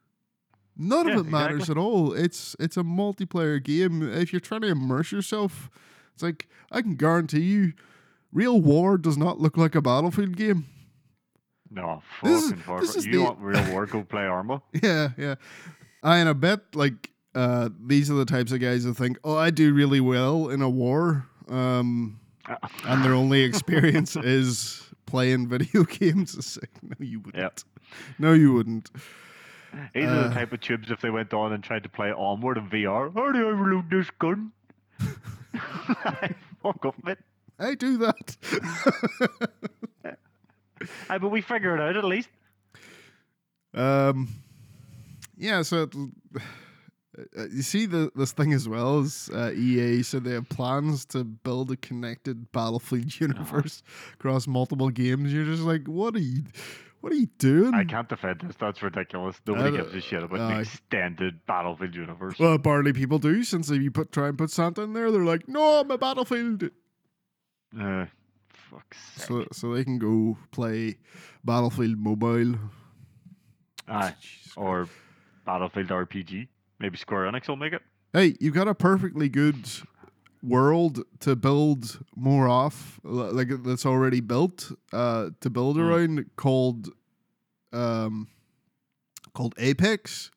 None 0.82 1.08
Yeah, 1.08 1.18
of 1.18 1.26
it 1.26 1.30
matters 1.30 1.60
exactly. 1.68 1.82
at 1.82 1.84
all. 1.84 2.12
It's 2.14 2.56
it's 2.58 2.76
a 2.78 2.82
multiplayer 2.82 3.62
game. 3.62 4.02
If 4.02 4.32
you're 4.32 4.40
trying 4.40 4.62
to 4.62 4.68
immerse 4.68 5.12
yourself, 5.12 5.68
it's 6.14 6.22
like 6.22 6.48
I 6.72 6.80
can 6.80 6.94
guarantee 6.96 7.40
you, 7.42 7.74
real 8.32 8.60
war 8.62 8.96
does 8.96 9.18
not 9.18 9.38
look 9.38 9.56
like 9.58 9.74
a 9.74 9.82
battlefield 9.82 10.36
game. 10.36 10.64
No, 11.70 12.02
This 12.22 12.44
is- 12.44 12.52
far. 12.62 12.80
this 12.80 12.96
is 12.96 13.04
You 13.06 13.12
the- 13.18 13.24
want 13.24 13.38
real 13.40 13.70
war? 13.72 13.84
Go 13.86 14.02
play 14.02 14.24
Arma. 14.24 14.62
Yeah, 14.82 15.10
yeah. 15.18 15.34
I 16.02 16.16
and 16.18 16.28
I 16.28 16.32
bet 16.32 16.60
like 16.74 17.10
uh, 17.34 17.68
these 17.86 18.10
are 18.10 18.14
the 18.14 18.24
types 18.24 18.50
of 18.50 18.60
guys 18.60 18.84
that 18.84 18.94
think, 18.94 19.18
oh, 19.22 19.36
I 19.36 19.50
do 19.50 19.72
really 19.74 20.00
well 20.00 20.48
in 20.48 20.62
a 20.62 20.68
war, 20.70 21.26
um, 21.48 22.18
and 22.84 23.04
their 23.04 23.12
only 23.14 23.42
experience 23.42 24.16
is 24.16 24.82
playing 25.06 25.46
video 25.54 25.84
games. 25.84 26.34
It's 26.34 26.56
like, 26.58 26.70
no, 26.82 26.96
you 27.06 27.20
wouldn't. 27.20 27.42
Yep. 27.42 27.60
No, 28.18 28.32
you 28.32 28.52
wouldn't. 28.54 28.90
These 29.94 30.04
are 30.04 30.08
Uh, 30.08 30.28
the 30.28 30.34
type 30.34 30.52
of 30.52 30.60
tubes 30.60 30.90
if 30.90 31.00
they 31.00 31.10
went 31.10 31.32
on 31.32 31.52
and 31.52 31.62
tried 31.62 31.82
to 31.84 31.88
play 31.88 32.10
Onward 32.12 32.58
in 32.58 32.68
VR. 32.68 33.12
How 33.14 33.30
do 33.32 33.46
I 33.46 33.50
reload 33.50 33.90
this 33.90 34.08
gun? 34.18 34.52
Fuck 36.62 36.84
off, 36.84 36.94
mate. 37.04 37.18
I 37.58 37.74
do 37.74 37.98
that. 37.98 38.36
Aye, 41.10 41.18
but 41.18 41.28
we 41.28 41.40
figure 41.42 41.74
it 41.74 41.80
out 41.80 41.96
at 41.96 42.04
least. 42.04 42.28
um, 43.74 44.28
yeah. 45.36 45.62
So 45.62 45.82
it, 45.82 45.94
uh, 47.36 47.46
you 47.52 47.62
see 47.62 47.84
the 47.86 48.10
this 48.14 48.32
thing 48.32 48.52
as 48.54 48.66
well 48.68 49.00
as 49.00 49.28
uh, 49.34 49.52
EA 49.54 50.02
said 50.02 50.24
they 50.24 50.32
have 50.32 50.48
plans 50.48 51.04
to 51.06 51.22
build 51.24 51.70
a 51.70 51.76
connected 51.76 52.50
Battlefield 52.52 53.20
universe 53.20 53.82
across 54.14 54.46
multiple 54.46 54.88
games. 54.90 55.32
You're 55.32 55.44
just 55.44 55.62
like, 55.62 55.86
what 55.86 56.14
are 56.16 56.20
you? 56.20 56.44
What 57.00 57.12
are 57.12 57.16
you 57.16 57.28
doing? 57.38 57.72
I 57.74 57.84
can't 57.84 58.08
defend 58.08 58.40
this. 58.40 58.56
That's 58.56 58.82
ridiculous. 58.82 59.40
Nobody 59.46 59.78
Uh, 59.78 59.82
gives 59.82 59.94
a 59.94 60.00
shit 60.00 60.22
about 60.22 60.52
an 60.52 60.60
extended 60.60 61.46
Battlefield 61.46 61.94
universe. 61.94 62.38
Well, 62.38 62.52
apparently 62.52 62.92
people 62.92 63.18
do. 63.18 63.42
Since 63.42 63.70
if 63.70 63.80
you 63.80 63.90
put 63.90 64.12
try 64.12 64.28
and 64.28 64.36
put 64.36 64.50
Santa 64.50 64.82
in 64.82 64.92
there, 64.92 65.10
they're 65.10 65.24
like, 65.24 65.48
"No, 65.48 65.80
I'm 65.80 65.90
a 65.90 65.96
Battlefield," 65.98 66.64
Uh, 67.78 68.06
fuck's 68.48 68.98
sake. 69.14 69.26
so 69.26 69.46
so 69.52 69.74
they 69.74 69.84
can 69.84 69.98
go 69.98 70.36
play 70.50 70.98
Battlefield 71.44 71.98
Mobile. 71.98 72.56
Aye. 73.88 74.14
Jesus 74.20 74.52
Christ. 74.54 74.58
Or 74.58 74.88
Battlefield 75.46 75.88
RPG. 75.90 76.48
Maybe 76.78 76.96
Square 76.96 77.30
Enix 77.32 77.48
will 77.48 77.56
make 77.56 77.72
it. 77.72 77.82
hey, 78.12 78.36
you've 78.40 78.54
got 78.54 78.68
a 78.68 78.74
perfectly 78.74 79.28
good 79.28 79.68
world 80.42 81.04
to 81.20 81.36
build 81.36 82.02
more 82.16 82.48
off, 82.48 82.98
like 83.02 83.48
that's 83.62 83.84
already 83.86 84.20
built, 84.20 84.72
uh, 84.92 85.30
to 85.40 85.50
build 85.50 85.76
Mm. 85.76 85.80
around 85.82 86.30
called, 86.36 86.88
um, 87.72 88.28
called 89.34 89.54
Apex. 89.58 90.30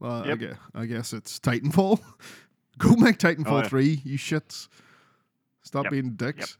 Uh, 0.00 0.20
I, 0.22 0.26
Yep. 0.28 0.38
guess, 0.38 0.56
I 0.74 0.86
guess 0.86 1.12
it's 1.12 1.38
Titanfall. 1.38 2.00
go 2.78 2.94
make 2.96 3.18
Titanfall 3.18 3.46
Oh, 3.52 3.58
yeah. 3.62 3.68
three, 3.68 4.00
you 4.04 4.18
shits. 4.18 4.68
Stop 5.62 5.84
Yep. 5.84 5.90
being 5.92 6.10
dicks. 6.14 6.56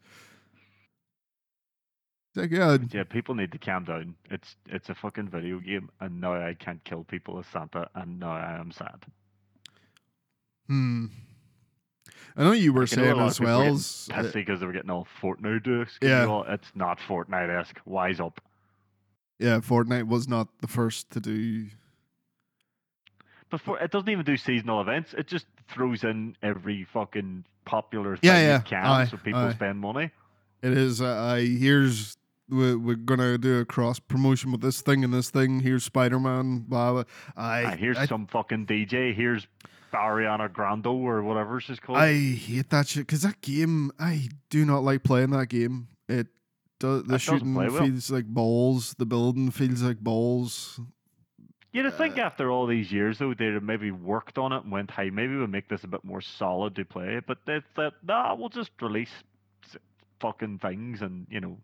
It's 2.28 2.37
Like, 2.37 2.50
yeah, 2.52 2.78
Yeah, 2.90 3.04
people 3.04 3.35
need 3.35 3.52
to 3.52 3.58
calm 3.58 3.85
down. 3.85 4.14
It's 4.30 4.56
it's 4.66 4.88
a 4.88 4.94
fucking 4.94 5.28
video 5.28 5.58
game, 5.61 5.90
and 6.00 6.20
now 6.20 6.35
I 6.35 6.54
can't 6.54 6.82
kill 6.85 7.04
people 7.04 7.38
as 7.38 7.46
Santa, 7.48 7.90
and 7.94 8.18
now 8.20 8.30
I 8.32 8.58
am 8.58 8.70
sad. 8.70 9.04
hmm. 10.68 11.06
I 12.37 12.44
know 12.44 12.53
you 12.53 12.72
were 12.72 12.83
Like, 12.83 12.98
I 12.98 13.03
know 13.03 13.03
a 13.03 13.14
saying 13.14 13.20
as 13.29 13.40
well. 13.40 13.62
as, 13.62 14.09
Pissy 14.11 14.33
because 14.35 14.61
they 14.61 14.66
were 14.66 14.72
getting 14.72 14.90
all 14.90 15.07
Fortnite 15.20 15.83
esque. 15.83 16.03
Yeah. 16.03 16.42
It's 16.48 16.70
not 16.75 16.98
Fortnite 16.98 17.51
esque. 17.61 17.79
Wise 17.85 18.20
up. 18.20 18.40
yeah, 19.38 19.59
Fortnite 19.59 20.07
was 20.09 20.29
not 20.29 20.48
the 20.61 20.68
first 20.68 21.11
to 21.11 21.20
do 21.20 21.66
Before 23.51 23.79
it 23.81 23.90
doesn't 23.90 24.09
even 24.09 24.25
do 24.25 24.37
seasonal 24.37 24.81
events. 24.81 25.14
It 25.14 25.27
just 25.27 25.46
throws 25.68 26.05
in 26.05 26.37
every 26.42 26.85
fucking 26.92 27.44
popular 27.64 28.16
thing 28.16 28.31
Yeah, 28.31 28.38
yeah. 28.40 28.57
it 28.59 28.64
can, 28.64 28.85
Aye, 28.85 29.07
so 29.07 29.16
people 29.18 29.40
aye. 29.40 29.53
spend 29.53 29.79
money. 29.79 30.11
It 30.62 30.72
is. 30.72 31.03
Uh, 31.03 31.07
I 31.37 31.40
here's 31.44 32.16
we're, 32.48 32.79
we're 32.79 32.94
gonna 32.96 33.37
do 33.38 33.59
a 33.61 33.64
cross 33.64 33.98
promotion 33.98 34.53
with 34.53 34.61
this 34.61 34.81
thing 34.81 35.03
and 35.05 35.12
this 35.12 35.29
thing. 35.31 35.61
Here's 35.61 35.85
Spider 35.85 36.20
Man. 36.20 36.61
Blah 36.61 36.92
blah. 36.92 37.05
I 37.37 37.77
here's 37.77 37.98
I, 37.98 38.07
some 38.07 38.27
fucking 38.27 38.66
DJ. 38.66 39.14
Here's 39.14 39.46
Ariana 39.92 40.52
Grande 40.52 40.87
or 40.87 41.22
whatever 41.22 41.61
she's 41.61 41.81
called. 41.81 41.98
I 41.98 42.14
hate 42.14 42.70
that 42.70 42.88
shit 42.88 43.07
because 43.07 43.22
that 43.22 43.40
game. 43.40 43.92
I 43.98 44.28
do 44.50 44.64
not 44.64 44.83
like 44.83 45.02
playing 45.02 45.31
that 45.31 45.46
game. 45.48 45.88
It 46.09 46.28
does. 46.78 47.05
The 47.05 47.14
It 47.14 47.20
shooting 47.20 47.55
well. 47.55 47.70
feels 47.70 48.11
like 48.11 48.26
balls. 48.26 48.94
The 48.98 49.07
building 49.07 49.50
feels 49.50 49.83
like 49.83 49.98
balls. 49.98 50.81
You'd 51.72 51.92
think 51.94 52.18
uh, 52.18 52.22
after 52.22 52.50
all 52.50 52.66
these 52.66 52.92
years, 52.92 53.18
though, 53.18 53.33
they'd 53.33 53.55
have 53.55 53.62
maybe 53.62 53.90
worked 53.90 54.37
on 54.37 54.52
it 54.52 54.62
and 54.62 54.70
went, 54.70 54.90
hey, 54.90 55.09
maybe 55.09 55.37
we'll 55.37 55.46
make 55.46 55.68
this 55.68 55.85
a 55.85 55.88
bit 55.88 56.05
more 56.05 56.20
solid 56.20 56.74
to 56.76 56.85
play. 56.85 57.20
But 57.26 57.38
they 57.46 57.61
said, 57.74 57.92
nah, 58.07 58.35
we'll 58.35 58.50
just 58.50 58.70
release 58.83 59.11
fucking 60.20 60.59
things 60.59 61.00
and, 61.00 61.26
you 61.31 61.40
know, 61.40 61.57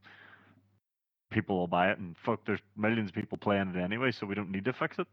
people 1.31 1.59
will 1.59 1.67
buy 1.67 1.91
it. 1.91 1.99
And 1.99 2.17
fuck, 2.25 2.41
there's 2.47 2.61
millions 2.75 3.11
of 3.11 3.15
people 3.15 3.37
playing 3.37 3.75
it 3.75 3.79
anyway, 3.79 4.11
so 4.11 4.27
we 4.27 4.35
don't 4.35 4.51
need 4.51 4.65
to 4.65 4.73
fix 4.73 4.99
it. 4.99 5.07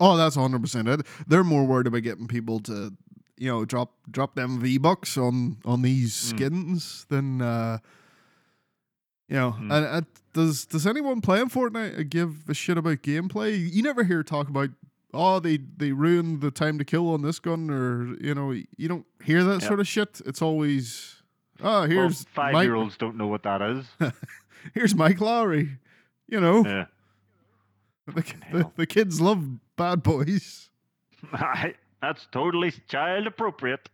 Oh, 0.00 0.16
that's 0.16 0.34
hundred 0.36 0.60
percent 0.62 0.88
it. 0.88 1.06
They're 1.26 1.44
more 1.44 1.64
worried 1.64 1.86
about 1.86 2.02
getting 2.02 2.26
people 2.28 2.60
to, 2.60 2.92
you 3.36 3.48
know, 3.50 3.64
drop 3.64 3.92
drop 4.10 4.34
them 4.34 4.60
V 4.60 4.78
bucks 4.78 5.16
on 5.16 5.56
on 5.64 5.82
these 5.82 6.12
Mm. 6.14 6.28
skins 6.30 7.06
than, 7.08 7.40
uh, 7.42 7.78
you 9.28 9.36
know. 9.36 9.52
Mm. 9.58 9.72
And, 9.76 9.86
and 9.86 10.06
does 10.32 10.66
does 10.66 10.86
anyone 10.86 11.20
playing 11.20 11.48
Fortnite 11.48 11.98
uh, 11.98 12.02
give 12.08 12.48
a 12.48 12.54
shit 12.54 12.78
about 12.78 12.98
gameplay? 13.02 13.72
You 13.72 13.82
never 13.82 14.04
hear 14.04 14.22
talk 14.22 14.48
about. 14.48 14.70
Oh, 15.14 15.38
they 15.40 15.58
they 15.76 15.92
ruined 15.92 16.42
the 16.42 16.50
time 16.50 16.78
to 16.78 16.84
kill 16.84 17.08
on 17.10 17.22
this 17.22 17.38
gun, 17.38 17.70
or 17.70 18.16
you 18.20 18.34
know, 18.34 18.50
you 18.50 18.88
don't 18.88 19.06
hear 19.24 19.42
that 19.44 19.62
Yeah. 19.62 19.68
sort 19.68 19.80
of 19.80 19.88
shit. 19.88 20.20
It's 20.26 20.42
always, 20.42 21.22
oh, 21.62 21.82
here's 21.84 22.26
well, 22.26 22.32
five 22.34 22.52
Mike, 22.52 22.64
year 22.64 22.74
olds 22.74 22.96
don't 22.98 23.16
know 23.16 23.26
what 23.28 23.42
that 23.44 23.62
is. 23.62 23.86
here's 24.74 24.94
Mike 24.94 25.18
Lowrey. 25.18 25.78
You 26.28 26.40
know, 26.40 26.64
yeah. 26.66 26.86
the, 28.14 28.22
the, 28.52 28.70
the 28.76 28.86
kids 28.86 29.20
love 29.20 29.44
bad 29.76 30.02
boys. 30.02 30.68
That's 32.02 32.26
totally 32.30 32.72
child 32.88 33.26
appropriate. 33.26 33.88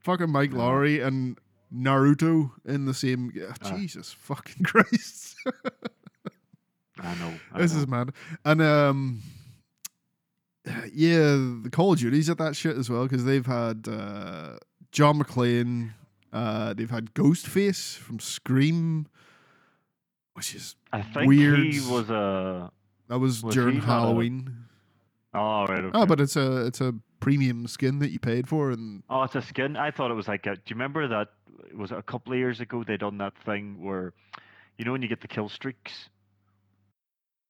fucking 0.00 0.30
Mike. 0.30 0.50
Lowrey 0.52 1.04
and 1.04 1.38
Naruto 1.74 2.52
in 2.64 2.86
the 2.86 2.94
same. 2.94 3.30
Yeah, 3.34 3.52
Ah. 3.62 3.76
Jesus 3.76 4.12
fucking 4.12 4.62
Christ! 4.64 5.36
I 7.00 7.14
know. 7.16 7.34
I 7.52 7.58
this 7.60 7.72
know. 7.74 7.80
is 7.80 7.86
mad. 7.86 8.10
And 8.44 8.62
um, 8.62 9.22
yeah, 10.92 11.36
the 11.62 11.68
Call 11.70 11.92
of 11.92 11.98
Duty's 11.98 12.28
at 12.30 12.38
that 12.38 12.56
shit 12.56 12.76
as 12.76 12.88
well 12.90 13.04
because 13.04 13.24
they've 13.24 13.46
had 13.46 13.86
uh, 13.90 14.56
John 14.92 15.18
McClane. 15.20 15.92
Uh, 16.32 16.72
they've 16.74 16.90
had 16.90 17.12
Ghostface 17.14 17.96
from 17.96 18.20
Scream, 18.20 19.06
which 20.40 20.54
is 20.54 20.74
I 20.90 21.02
think 21.02 21.28
weird. 21.28 21.58
he 21.58 21.80
was 21.80 22.08
a. 22.08 22.70
that 23.08 23.18
was, 23.18 23.42
Was 23.42 23.54
during 23.54 23.76
not 23.76 23.84
a- 23.84 23.86
Halloween. 23.86 24.56
Oh 25.34 25.66
right. 25.66 25.70
Ah, 25.70 25.86
okay. 25.86 25.90
Oh, 25.92 26.06
but 26.06 26.18
it's 26.20 26.34
a 26.34 26.64
it's 26.66 26.80
a 26.80 26.94
premium 27.20 27.66
skin 27.66 27.98
that 27.98 28.10
you 28.10 28.18
paid 28.18 28.48
for, 28.48 28.70
and 28.70 29.02
Oh, 29.10 29.22
it's 29.22 29.34
a 29.34 29.42
skin. 29.42 29.76
I 29.76 29.90
thought 29.90 30.10
it 30.10 30.14
was 30.14 30.26
like 30.28 30.46
a. 30.46 30.54
Do 30.56 30.62
you 30.66 30.74
remember 30.76 31.06
that? 31.08 31.28
Was 31.76 31.92
it 31.92 31.98
a 31.98 32.02
couple 32.02 32.32
of 32.32 32.38
years 32.38 32.60
ago 32.60 32.82
they 32.82 32.96
done 32.96 33.18
that 33.18 33.34
thing 33.44 33.84
where, 33.84 34.12
you 34.78 34.84
know, 34.86 34.92
when 34.92 35.02
you 35.02 35.08
get 35.08 35.20
the 35.20 35.28
kill 35.28 35.48
streaks. 35.50 36.08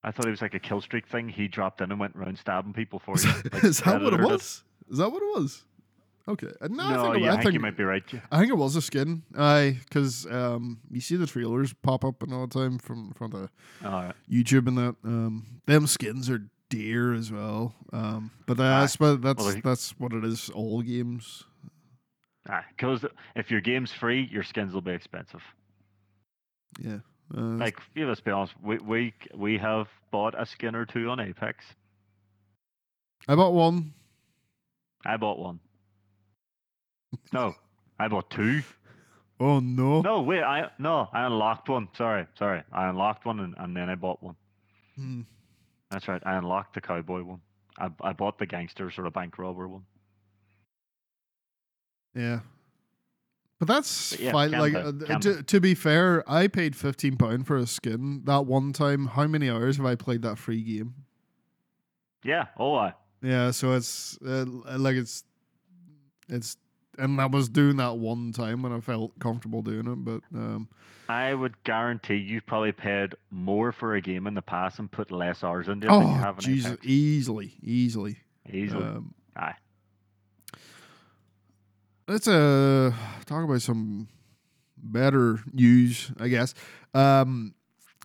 I 0.02 0.10
thought 0.10 0.26
it 0.26 0.30
was 0.30 0.42
like 0.42 0.54
a 0.54 0.58
kill 0.58 0.80
streak 0.80 1.06
thing. 1.08 1.28
He 1.28 1.46
dropped 1.46 1.80
in 1.80 1.90
and 1.90 2.00
went 2.00 2.16
around 2.16 2.38
stabbing 2.38 2.72
people 2.72 2.98
for 2.98 3.16
you. 3.18 3.30
like 3.52 3.62
is 3.64 3.80
that 3.80 4.02
what 4.02 4.14
it 4.14 4.20
was? 4.20 4.64
Is 4.90 4.98
that 4.98 5.10
what 5.12 5.22
it 5.22 5.38
was? 5.40 5.62
Okay, 6.28 6.48
Uh, 6.60 6.68
no, 6.68 6.82
I 6.84 7.12
think, 7.12 7.24
yeah, 7.24 7.32
I 7.32 7.36
I 7.38 7.42
think 7.42 7.54
you 7.54 7.60
might 7.60 7.76
be 7.76 7.82
right. 7.82 8.04
yeah. 8.12 8.20
I 8.30 8.38
think 8.38 8.50
it 8.50 8.56
was 8.56 8.76
a 8.76 8.82
skin. 8.82 9.22
Aye, 9.36 9.78
because 9.84 10.26
um, 10.26 10.80
you 10.90 11.00
see 11.00 11.16
the 11.16 11.26
trailers 11.26 11.72
pop 11.72 12.04
up 12.04 12.22
and 12.22 12.32
all 12.32 12.46
the 12.46 12.54
time 12.58 12.78
from 12.78 13.12
from 13.14 13.30
the 13.30 13.50
right. 13.82 14.14
YouTube 14.30 14.68
and 14.68 14.78
that. 14.78 14.96
Um, 15.04 15.62
them 15.66 15.86
skins 15.86 16.30
are 16.30 16.46
dear 16.68 17.14
as 17.14 17.32
well. 17.32 17.74
Um, 17.92 18.30
but 18.46 18.56
that's 18.58 18.96
but 18.96 19.22
that's 19.22 19.42
Well, 19.42 19.60
that's 19.64 19.90
what 19.98 20.12
it 20.12 20.24
is. 20.24 20.50
All 20.50 20.82
games. 20.82 21.44
Because 22.76 23.04
if 23.36 23.50
your 23.50 23.60
game's 23.60 23.92
free, 23.92 24.28
your 24.30 24.42
skins 24.42 24.72
will 24.72 24.80
be 24.80 24.92
expensive. 24.92 25.42
Yeah. 26.78 26.98
Uh, 27.36 27.40
Like, 27.58 27.78
yeah, 27.94 28.06
let's 28.06 28.20
be 28.20 28.30
honest, 28.30 28.54
we 28.62 28.78
we 28.78 29.14
we 29.34 29.58
have 29.58 29.88
bought 30.10 30.34
a 30.40 30.44
skin 30.46 30.74
or 30.74 30.84
two 30.84 31.08
on 31.10 31.18
Apex. 31.20 31.64
I 33.28 33.34
bought 33.34 33.52
one. 33.52 33.94
I 35.04 35.16
bought 35.16 35.38
one. 35.38 35.60
No, 37.32 37.54
I 37.98 38.08
bought 38.08 38.30
two. 38.30 38.62
Oh 39.38 39.60
no. 39.60 40.02
No, 40.02 40.20
wait, 40.20 40.42
I 40.42 40.70
no, 40.78 41.08
I 41.12 41.26
unlocked 41.26 41.68
one. 41.68 41.88
Sorry, 41.96 42.26
sorry, 42.38 42.62
I 42.72 42.88
unlocked 42.88 43.24
one 43.24 43.40
and, 43.40 43.54
and 43.58 43.76
then 43.76 43.88
I 43.88 43.94
bought 43.94 44.22
one. 44.22 44.36
Hmm. 44.96 45.22
That's 45.90 46.06
right, 46.08 46.22
I 46.24 46.36
unlocked 46.36 46.74
the 46.74 46.80
cowboy 46.80 47.22
one. 47.22 47.40
I 47.78 47.90
I 48.00 48.12
bought 48.12 48.38
the 48.38 48.46
gangster 48.46 48.90
sort 48.90 49.06
of 49.06 49.12
bank 49.12 49.38
robber 49.38 49.66
one. 49.68 49.84
Yeah. 52.14 52.40
But 53.58 53.68
that's 53.68 54.12
But 54.12 54.20
yeah, 54.20 54.32
fine. 54.32 54.50
can 54.50 54.60
Like 54.60 54.72
do, 54.72 54.78
uh, 54.78 55.06
can 55.06 55.20
to, 55.20 55.42
to 55.42 55.60
be 55.60 55.74
fair, 55.74 56.24
I 56.30 56.46
paid 56.48 56.74
fifteen 56.74 57.16
pound 57.16 57.46
for 57.46 57.56
a 57.56 57.66
skin 57.66 58.22
that 58.24 58.46
one 58.46 58.72
time. 58.72 59.06
How 59.06 59.26
many 59.26 59.50
hours 59.50 59.76
have 59.76 59.86
I 59.86 59.94
played 59.96 60.22
that 60.22 60.38
free 60.38 60.62
game? 60.62 60.94
Yeah. 62.24 62.46
Oh, 62.58 62.74
I. 62.74 62.94
Yeah, 63.22 63.50
so 63.50 63.72
it's 63.72 64.18
uh, 64.26 64.46
like 64.78 64.96
it's 64.96 65.24
it's 66.28 66.56
and 67.00 67.20
I 67.20 67.26
was 67.26 67.48
doing 67.48 67.76
that 67.76 67.96
one 67.96 68.32
time 68.32 68.62
when 68.62 68.72
I 68.72 68.80
felt 68.80 69.18
comfortable 69.18 69.62
doing 69.62 69.86
it, 69.86 70.04
but 70.04 70.20
um 70.34 70.68
I 71.08 71.34
would 71.34 71.62
guarantee 71.64 72.16
you've 72.16 72.46
probably 72.46 72.70
paid 72.72 73.14
more 73.30 73.72
for 73.72 73.96
a 73.96 74.00
game 74.00 74.28
in 74.28 74.34
the 74.34 74.42
past 74.42 74.78
and 74.78 74.90
put 74.90 75.10
less 75.10 75.42
hours 75.42 75.68
into 75.68 75.88
it 75.88 75.90
than 75.90 76.02
you 76.02 76.24
oh 76.24 76.34
Jesus, 76.38 76.76
easily, 76.84 77.54
easily. 77.62 78.18
Easily. 78.52 78.84
Um, 78.84 79.14
Aye. 79.36 79.54
let's 82.06 82.28
uh 82.28 82.92
talk 83.26 83.44
about 83.44 83.62
some 83.62 84.08
better 84.76 85.40
news, 85.52 86.10
I 86.18 86.28
guess. 86.28 86.54
Um, 86.94 87.54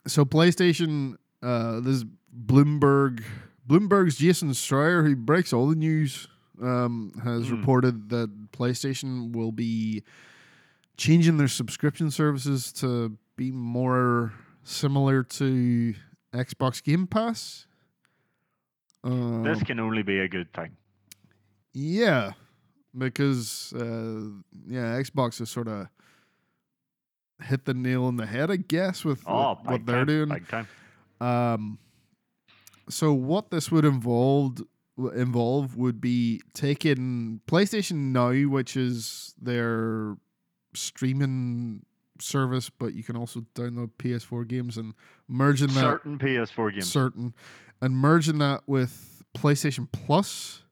so 0.08 0.26
PlayStation, 0.26 1.16
uh, 1.42 1.80
this 1.80 2.04
Bloomberg, 2.36 3.24
Bloomberg's 3.68 4.18
Jason 4.18 4.50
Schreier, 4.50 5.06
who 5.06 5.16
breaks 5.16 5.54
all 5.54 5.68
the 5.68 5.76
news, 5.76 6.28
um, 6.62 7.12
has 7.24 7.48
Mm. 7.48 7.52
reported 7.60 8.10
that 8.10 8.52
PlayStation 8.52 9.34
will 9.34 9.52
be 9.52 10.04
changing 10.98 11.38
their 11.38 11.48
subscription 11.48 12.10
services 12.12 12.72
to 12.74 13.18
be 13.36 13.52
more 13.52 14.34
similar 14.64 15.24
to 15.24 15.94
Xbox 16.34 16.82
Game 16.84 17.08
Pass. 17.08 17.68
Um, 19.04 19.44
this 19.44 19.62
can 19.64 19.80
only 19.80 20.02
be 20.04 20.20
a 20.20 20.28
good 20.28 20.52
thing. 20.54 20.76
yeah, 21.74 22.32
because 22.98 23.74
uh, 23.74 24.30
yeah, 24.68 25.00
Xbox 25.00 25.40
has 25.40 25.50
sort 25.50 25.68
of 25.68 25.88
hit 27.44 27.66
the 27.66 27.74
nail 27.74 28.06
on 28.06 28.16
the 28.16 28.26
head, 28.26 28.50
I 28.50 28.56
guess, 28.56 29.04
with 29.04 29.22
Oh, 29.28 29.50
what, 29.50 29.66
what 29.66 29.86
they're 29.86 30.06
time, 30.06 30.48
doing. 30.50 30.68
Um, 31.20 31.78
so 32.90 33.14
what 33.14 33.52
this 33.52 33.70
would 33.72 33.84
involve 33.86 34.62
involve 34.98 35.76
would 35.76 36.00
be 36.00 36.42
taking 36.54 37.42
PlayStation 37.48 38.12
Now, 38.14 38.32
which 38.50 38.78
is 38.78 39.34
their 39.42 40.16
streaming 40.74 41.86
service, 42.20 42.70
but 42.70 42.94
you 42.94 43.04
can 43.04 43.16
also 43.18 43.42
download 43.56 43.92
PS4 44.00 44.48
games 44.48 44.78
and 44.78 44.94
merging 45.28 45.68
that 45.70 45.82
Certain 45.82 46.18
PS4 46.18 46.72
games. 46.74 46.90
certain 46.92 47.34
and 47.82 47.96
merging 47.98 48.38
that 48.38 48.62
with 48.68 49.24
PlayStation 49.38 49.88
Plus 49.92 50.64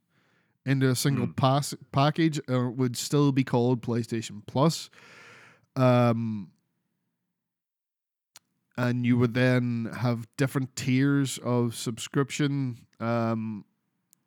into 0.65 0.89
a 0.89 0.95
single 0.95 1.27
Mm. 1.27 1.35
pass 1.35 1.73
package 1.91 2.39
uh, 2.49 2.69
would 2.69 2.95
still 2.95 3.33
be 3.33 3.43
called 3.43 3.81
PlayStation 3.81 4.41
Plus. 4.47 4.89
Um, 5.75 6.51
and 8.77 9.05
you 9.05 9.17
would 9.17 9.33
then 9.33 9.89
have 9.97 10.27
different 10.37 10.75
tiers 10.75 11.37
of 11.39 11.75
subscription. 11.75 12.87
Um, 12.99 13.65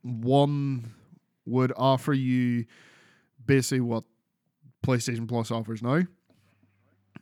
one 0.06 0.92
would 1.44 1.72
offer 1.76 2.12
you 2.12 2.66
basically 3.44 3.80
what 3.80 4.04
PlayStation 4.84 5.28
Plus 5.28 5.50
offers 5.50 5.82
now. 5.82 6.02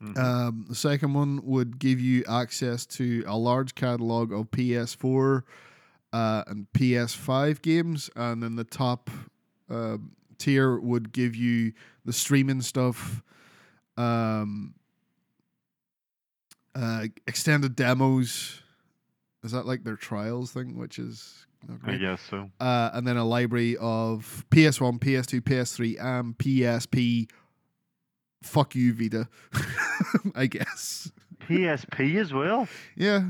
Mhm. 0.00 0.18
Um, 0.18 0.64
the 0.68 0.74
second 0.74 1.14
one 1.14 1.40
would 1.44 1.78
give 1.78 2.00
you 2.00 2.24
access 2.28 2.84
to 2.86 3.24
a 3.26 3.36
large 3.38 3.74
catalog 3.74 4.32
of 4.32 4.50
PS4 4.50 5.44
uh, 6.12 6.44
and 6.46 6.66
PS5 6.72 7.62
games, 7.62 8.10
and 8.16 8.42
then 8.42 8.56
the 8.56 8.64
top 8.64 9.10
um, 9.70 10.12
tier 10.38 10.78
would 10.78 11.12
give 11.12 11.34
you 11.34 11.72
the 12.04 12.12
streaming 12.12 12.60
stuff, 12.60 13.22
um, 13.96 14.74
uh, 16.74 17.06
extended 17.26 17.76
demos. 17.76 18.60
Is 19.42 19.52
that 19.52 19.66
like 19.66 19.84
their 19.84 19.96
trials 19.96 20.50
thing, 20.52 20.76
which 20.76 20.98
is 20.98 21.46
I 21.84 21.96
guess 21.96 22.20
so. 22.28 22.50
uh, 22.60 22.90
and 22.94 23.06
then 23.06 23.16
a 23.16 23.24
library 23.24 23.76
of 23.78 24.44
PS1, 24.50 24.98
PS2, 25.00 25.40
PS3, 25.40 26.02
and 26.02 26.36
PSP. 26.38 27.30
Fuck 28.42 28.74
you, 28.74 28.92
Vita. 28.92 29.28
I 30.34 30.46
guess. 30.46 31.10
PSP 31.48 32.20
as 32.20 32.32
well. 32.32 32.68
Yeah, 32.96 33.24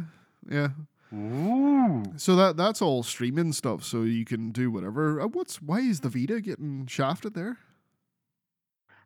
yeah. 0.50 0.68
Ooh. 1.14 2.02
So 2.16 2.34
that 2.36 2.56
that's 2.56 2.82
all 2.82 3.02
streaming 3.04 3.52
stuff. 3.52 3.84
So 3.84 4.02
you 4.02 4.24
can 4.24 4.50
do 4.50 4.70
whatever. 4.70 5.20
Uh, 5.20 5.26
what's 5.28 5.62
why 5.62 5.78
is 5.80 6.00
the 6.00 6.08
Vita 6.08 6.40
getting 6.40 6.86
shafted 6.86 7.34
there? 7.34 7.58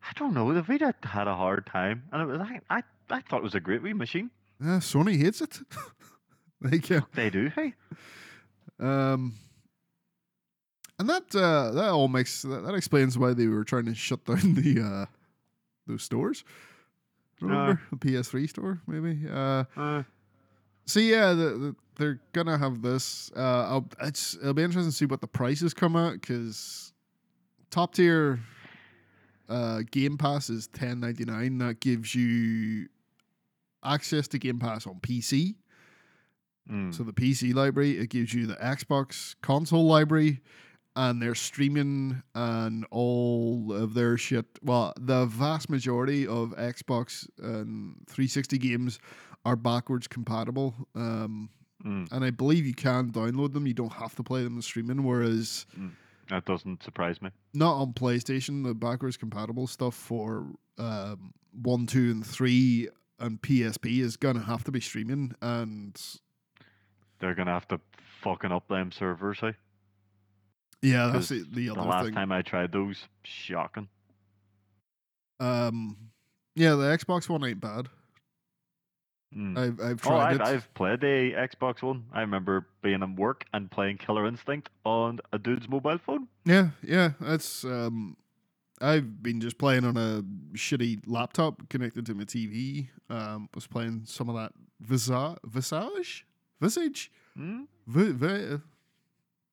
I 0.01 0.11
don't 0.15 0.33
know. 0.33 0.51
The 0.53 0.61
Vita 0.63 0.93
had 1.03 1.27
a 1.27 1.35
hard 1.35 1.65
time, 1.67 2.03
and 2.11 2.21
it 2.23 2.25
was 2.25 2.39
I 2.39 2.59
I, 2.69 2.83
I 3.11 3.21
thought 3.21 3.37
it 3.41 3.43
was 3.43 3.53
a 3.55 3.59
great 3.59 3.83
wee 3.83 3.93
machine. 3.93 4.31
Uh, 4.61 4.79
Sony 4.79 5.21
hates 5.21 5.41
it. 5.41 5.59
like, 6.61 6.89
uh, 6.91 7.01
They 7.13 7.29
do. 7.29 7.49
Hey. 7.55 7.73
Um, 8.79 9.33
and 10.97 11.09
that 11.09 11.33
uh, 11.35 11.71
that 11.71 11.89
all 11.89 12.07
makes 12.07 12.41
that, 12.43 12.63
that 12.65 12.73
explains 12.75 13.17
why 13.17 13.33
they 13.33 13.47
were 13.47 13.63
trying 13.63 13.85
to 13.85 13.95
shut 13.95 14.23
down 14.25 14.53
the 14.55 14.81
uh, 14.81 15.05
those 15.87 16.03
stores. 16.03 16.43
Remember 17.41 17.81
the 17.91 17.95
PS3 17.97 18.49
store, 18.49 18.81
maybe. 18.85 19.25
Uh, 19.29 19.63
Uh, 19.77 20.03
So 20.85 20.99
yeah, 20.99 21.33
the, 21.33 21.43
the, 21.51 21.75
they're 21.95 22.19
gonna 22.33 22.57
have 22.57 22.81
this. 22.81 23.31
Uh, 23.33 23.79
it's 24.01 24.35
it'll 24.35 24.53
be 24.53 24.63
interesting 24.63 24.91
to 24.91 24.95
see 24.97 25.05
what 25.05 25.21
the 25.21 25.27
prices 25.27 25.73
come 25.73 25.95
out 25.95 26.13
because 26.13 26.91
top 27.71 27.93
tier 27.93 28.39
uh, 29.47 29.81
Game 29.91 30.17
Pass 30.17 30.49
is 30.49 30.67
ten 30.67 30.99
ninety 30.99 31.23
nine. 31.25 31.59
That 31.59 31.79
gives 31.79 32.13
you 32.13 32.87
access 33.85 34.27
to 34.29 34.37
Game 34.39 34.59
Pass 34.59 34.85
on 34.85 34.99
PC. 34.99 35.55
Mm. 36.69 36.93
So 36.93 37.03
the 37.03 37.13
PC 37.13 37.53
library, 37.53 37.97
it 37.97 38.09
gives 38.09 38.33
you 38.33 38.45
the 38.45 38.55
Xbox 38.55 39.35
console 39.41 39.85
library, 39.85 40.41
and 40.95 41.21
their 41.21 41.35
streaming 41.35 42.23
and 42.35 42.85
all 42.91 43.71
of 43.73 43.93
their 43.93 44.17
shit. 44.17 44.45
Well, 44.61 44.93
the 44.99 45.25
vast 45.27 45.69
majority 45.69 46.27
of 46.27 46.49
Xbox 46.57 47.27
and 47.37 47.95
360 48.07 48.57
games 48.57 48.99
are 49.45 49.55
backwards 49.55 50.07
compatible. 50.07 50.75
Um, 50.95 51.49
Mm. 51.85 52.11
and 52.11 52.25
I 52.25 52.29
believe 52.29 52.65
you 52.65 52.73
can 52.73 53.09
download 53.13 53.53
them. 53.53 53.65
You 53.65 53.73
don't 53.73 53.93
have 53.93 54.13
to 54.17 54.23
play 54.23 54.43
them 54.43 54.57
in 54.57 54.61
streaming. 54.61 55.01
Whereas 55.03 55.65
That 56.27 56.43
doesn't 56.43 56.83
surprise 56.83 57.21
me. 57.21 57.29
not 57.53 57.75
on 57.75 57.93
PlayStation, 57.93 58.65
the 58.65 58.73
backwards 58.75 59.15
compatible 59.15 59.65
stuff 59.65 59.95
for 59.95 60.45
um, 60.77 61.33
one, 61.53 61.85
two, 61.87 62.11
and 62.11 62.25
three 62.27 62.89
and 63.17 63.41
PSP 63.41 63.99
is 64.01 64.17
gonna 64.17 64.41
have 64.43 64.65
to 64.65 64.71
be 64.73 64.81
streaming. 64.81 65.33
And 65.41 65.97
They're 67.19 67.35
gonna 67.35 67.53
have 67.53 67.67
to 67.69 67.79
fucking 68.21 68.51
up 68.51 68.67
them 68.67 68.91
servers. 68.91 69.39
Hey. 69.39 69.53
yeah, 70.81 71.09
that's 71.13 71.29
the, 71.29 71.45
the 71.51 71.67
The 71.67 71.73
last 71.73 72.05
thing. 72.05 72.13
time 72.15 72.31
I 72.31 72.41
tried 72.41 72.71
those, 72.71 73.07
shocking. 73.23 73.87
Um, 75.39 75.97
yeah, 76.55 76.71
the 76.71 76.83
Xbox 76.85 77.29
One 77.29 77.43
ain't 77.45 77.61
bad. 77.61 77.87
Mm. 79.35 79.57
I've 79.57 79.79
I've 79.79 80.07
Oh, 80.07 80.15
I've, 80.15 80.35
it. 80.37 80.41
I've 80.41 80.73
played 80.73 81.01
the 81.01 81.33
Xbox 81.35 81.81
One. 81.83 82.05
I 82.11 82.21
remember 82.21 82.67
being 82.81 83.03
in 83.03 83.15
work 83.15 83.45
and 83.53 83.69
playing 83.69 83.97
Killer 83.97 84.25
Instinct 84.25 84.69
on 84.85 85.19
a 85.31 85.37
dude's 85.37 85.69
mobile 85.69 85.97
phone. 85.99 86.27
Yeah, 86.45 86.69
yeah, 86.83 87.11
that's 87.19 87.63
um. 87.63 88.17
I've 88.81 89.21
been 89.21 89.41
just 89.41 89.57
playing 89.57 89.83
on 89.83 89.97
a 89.97 90.23
shitty 90.53 91.01
laptop 91.05 91.67
connected 91.67 92.05
to 92.05 92.13
my 92.15 92.23
TV. 92.23 92.87
Um, 93.09 93.49
was 93.53 93.67
playing 93.67 94.03
some 94.05 94.29
of 94.29 94.35
that 94.35 94.53
Visa- 94.79 95.37
Visage, 95.45 96.25
Visage, 96.61 97.11
Mm? 97.37 97.67
v- 97.87 98.11
v- 98.11 98.61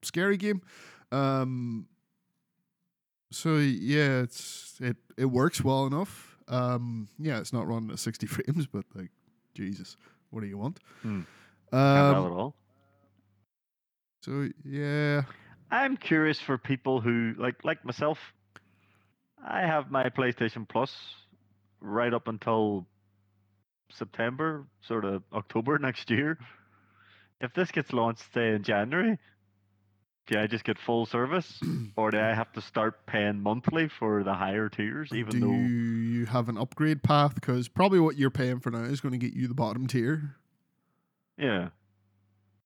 scary 0.02 0.36
game. 0.36 0.60
Um. 1.12 1.86
So 3.30 3.56
yeah, 3.56 4.22
it's 4.22 4.78
it 4.80 4.96
it 5.16 5.26
works 5.26 5.62
well 5.62 5.86
enough. 5.86 6.38
Um, 6.48 7.08
yeah, 7.18 7.38
it's 7.38 7.52
not 7.52 7.66
running 7.66 7.90
at 7.90 7.98
sixty 7.98 8.26
frames, 8.34 8.66
but 8.66 8.84
like, 8.94 9.10
Jesus, 9.54 9.96
what 10.30 10.40
do 10.40 10.46
you 10.46 10.58
want? 10.58 10.80
Can't 11.02 11.26
Um, 11.72 12.26
at 12.26 12.32
all. 12.32 12.54
so 14.22 14.48
yeah, 14.64 15.22
I'm 15.70 15.96
curious 15.96 16.40
for 16.40 16.56
people 16.58 17.00
who 17.00 17.34
like 17.38 17.64
like 17.64 17.84
myself. 17.84 18.18
I 19.48 19.60
have 19.60 19.90
my 19.90 20.08
PlayStation 20.08 20.66
Plus 20.68 20.92
right 21.80 22.12
up 22.12 22.26
until 22.28 22.86
September, 23.92 24.66
sort 24.80 25.04
of 25.04 25.22
October 25.32 25.78
next 25.88 26.10
year. 26.10 26.38
If 27.40 27.52
this 27.54 27.70
gets 27.70 27.92
launched, 27.92 28.22
say 28.32 28.54
in 28.54 28.62
January, 28.62 29.18
do 30.26 30.38
I 30.38 30.46
just 30.46 30.64
get 30.64 30.78
full 30.78 31.06
service, 31.06 31.60
or 31.96 32.10
do 32.10 32.18
I 32.18 32.34
have 32.34 32.52
to 32.52 32.60
start 32.60 33.06
paying 33.06 33.40
monthly 33.40 33.88
for 33.88 34.24
the 34.24 34.34
higher 34.34 34.68
tiers? 34.68 35.10
Even 35.12 35.30
do 35.32 35.40
though, 35.40 35.52
you 35.52 36.26
have 36.26 36.48
an 36.48 36.58
upgrade 36.58 37.02
path? 37.02 37.34
Because 37.34 37.68
probably 37.68 38.00
what 38.00 38.16
you're 38.16 38.30
paying 38.30 38.60
for 38.60 38.70
now 38.70 38.84
is 38.84 39.00
going 39.00 39.12
to 39.12 39.18
get 39.18 39.34
you 39.34 39.46
the 39.48 39.54
bottom 39.54 39.86
tier. 39.86 40.36
yeah, 41.38 41.68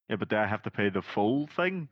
yeah, 0.09 0.17
but 0.17 0.29
do 0.29 0.37
I 0.37 0.47
have 0.47 0.63
to 0.63 0.71
pay 0.71 0.89
the 0.89 1.03
full 1.03 1.47
thing? 1.49 1.89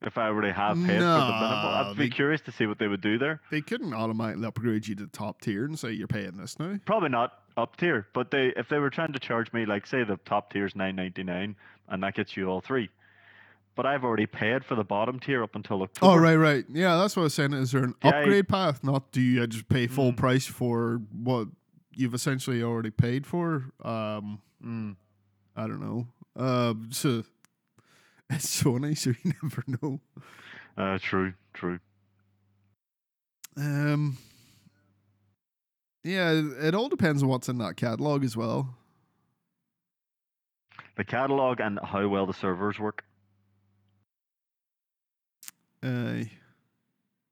If 0.00 0.16
I 0.16 0.26
already 0.28 0.52
have 0.52 0.76
paid 0.76 0.86
for 0.86 0.92
the 0.92 0.98
minimal, 1.00 1.68
I'd 1.90 1.94
be 1.96 2.04
they- 2.04 2.08
curious 2.10 2.40
to 2.42 2.52
see 2.52 2.66
what 2.66 2.78
they 2.78 2.86
would 2.86 3.00
do 3.00 3.18
there. 3.18 3.40
They 3.50 3.60
couldn't 3.60 3.92
automatically 3.92 4.46
upgrade 4.46 4.86
you 4.86 4.94
to 4.96 5.06
top 5.08 5.40
tier 5.40 5.64
and 5.64 5.76
say 5.78 5.90
you're 5.90 6.06
paying 6.06 6.36
this 6.36 6.58
now. 6.58 6.78
Probably 6.84 7.08
not 7.08 7.32
up 7.56 7.76
tier, 7.76 8.06
but 8.12 8.30
they 8.30 8.52
if 8.56 8.68
they 8.68 8.78
were 8.78 8.90
trying 8.90 9.12
to 9.12 9.18
charge 9.18 9.52
me 9.52 9.66
like 9.66 9.86
say 9.88 10.04
the 10.04 10.16
top 10.24 10.52
tier 10.52 10.66
is 10.66 10.76
nine 10.76 10.94
ninety 10.94 11.24
nine 11.24 11.56
and 11.88 12.00
that 12.04 12.14
gets 12.14 12.36
you 12.36 12.46
all 12.48 12.60
three. 12.60 12.88
But 13.74 13.86
I've 13.86 14.04
already 14.04 14.26
paid 14.26 14.64
for 14.64 14.76
the 14.76 14.84
bottom 14.84 15.18
tier 15.18 15.42
up 15.42 15.56
until 15.56 15.82
October. 15.82 16.12
Oh 16.12 16.16
right, 16.16 16.36
right. 16.36 16.64
Yeah, 16.72 16.96
that's 16.96 17.16
what 17.16 17.22
I 17.22 17.24
was 17.24 17.34
saying. 17.34 17.52
Is 17.54 17.72
there 17.72 17.82
an 17.82 17.94
Yeah, 18.04 18.10
I- 18.12 18.18
upgrade 18.20 18.48
path? 18.48 18.84
Not 18.84 19.10
do 19.10 19.20
you 19.20 19.44
just 19.48 19.68
pay 19.68 19.88
full 19.88 20.12
Mm. 20.12 20.16
price 20.16 20.46
for 20.46 21.00
what 21.12 21.48
you've 21.94 22.14
essentially 22.14 22.62
already 22.62 22.90
paid 22.90 23.26
for? 23.26 23.72
Um, 23.82 24.40
Mm. 24.64 24.94
I 25.56 25.66
don't 25.66 25.80
know. 25.80 26.06
Um, 26.36 26.88
so 26.92 27.24
it's 28.30 28.62
Sony, 28.62 28.96
so 28.96 29.10
you 29.22 29.32
never 29.42 29.64
know. 29.66 30.00
Uh, 30.76 30.98
true, 31.00 31.32
true. 31.54 31.78
Um, 33.56 34.16
yeah, 36.04 36.40
it, 36.60 36.74
all 36.74 36.88
depends 36.88 37.22
on 37.22 37.28
what's 37.28 37.48
in 37.48 37.58
that 37.58 37.76
catalog 37.76 38.22
as 38.24 38.36
well. 38.36 38.76
The 40.96 41.04
catalog 41.04 41.60
and 41.60 41.78
how 41.82 42.06
well 42.08 42.26
the 42.26 42.34
servers 42.34 42.78
work. 42.78 43.04
Uh, 45.82 46.24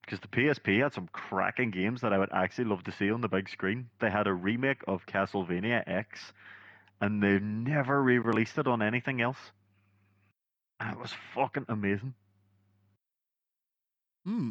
Because 0.02 0.20
the 0.20 0.28
PSP 0.28 0.82
had 0.82 0.94
some 0.94 1.08
cracking 1.12 1.70
games 1.70 2.00
that 2.00 2.12
I 2.12 2.18
would 2.18 2.30
actually 2.32 2.64
love 2.64 2.84
to 2.84 2.92
see 2.92 3.10
on 3.10 3.20
the 3.20 3.28
big 3.28 3.48
screen. 3.48 3.88
They 4.00 4.10
had 4.10 4.26
a 4.26 4.32
remake 4.32 4.82
of 4.88 5.06
Castlevania 5.06 5.82
X, 5.86 6.32
and 7.00 7.22
they 7.22 7.38
never 7.38 8.02
re-released 8.02 8.58
it 8.58 8.66
on 8.66 8.82
anything 8.82 9.20
else. 9.20 9.38
It 10.80 10.98
was 10.98 11.12
fucking 11.34 11.66
amazing. 11.68 12.14
hmm. 14.24 14.50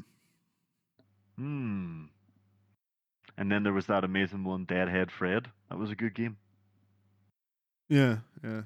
Hmm. 1.37 2.03
And 3.37 3.51
then 3.51 3.63
there 3.63 3.73
was 3.73 3.87
that 3.87 4.03
amazing 4.03 4.43
one, 4.43 4.63
Deadhead 4.65 5.11
Fred. 5.11 5.47
That 5.69 5.77
was 5.77 5.91
a 5.91 5.95
good 5.95 6.15
game. 6.15 6.37
Yeah, 7.89 8.17
yeah. 8.43 8.61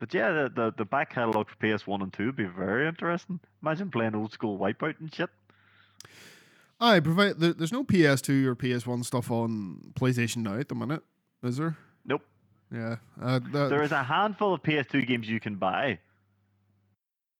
But 0.00 0.12
yeah, 0.12 0.32
the, 0.32 0.52
the, 0.54 0.74
the 0.78 0.84
back 0.84 1.14
catalogue 1.14 1.48
for 1.48 1.56
PS1 1.56 2.02
and 2.02 2.12
2 2.12 2.26
would 2.26 2.36
be 2.36 2.44
very 2.44 2.88
interesting. 2.88 3.40
Imagine 3.62 3.90
playing 3.90 4.14
old 4.14 4.32
school 4.32 4.58
Wipeout 4.58 5.00
and 5.00 5.14
shit. 5.14 5.30
I 6.78 7.00
provide. 7.00 7.38
There, 7.38 7.54
there's 7.54 7.72
no 7.72 7.84
PS2 7.84 8.44
or 8.44 8.54
PS1 8.54 9.04
stuff 9.04 9.30
on 9.30 9.92
PlayStation 9.98 10.38
now 10.38 10.58
at 10.58 10.68
the 10.68 10.74
minute, 10.74 11.02
is 11.42 11.56
there? 11.56 11.76
Nope. 12.04 12.22
Yeah. 12.72 12.96
Uh, 13.20 13.40
that, 13.52 13.70
There 13.70 13.82
is 13.82 13.92
a 13.92 14.02
handful 14.02 14.54
of 14.54 14.62
PS2 14.62 15.06
games 15.06 15.28
you 15.28 15.40
can 15.40 15.56
buy. 15.56 15.98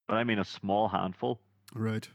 But 0.06 0.14
I 0.14 0.24
mean 0.24 0.38
a 0.38 0.44
small 0.44 0.88
handful. 0.88 1.40
Right. 1.74 2.08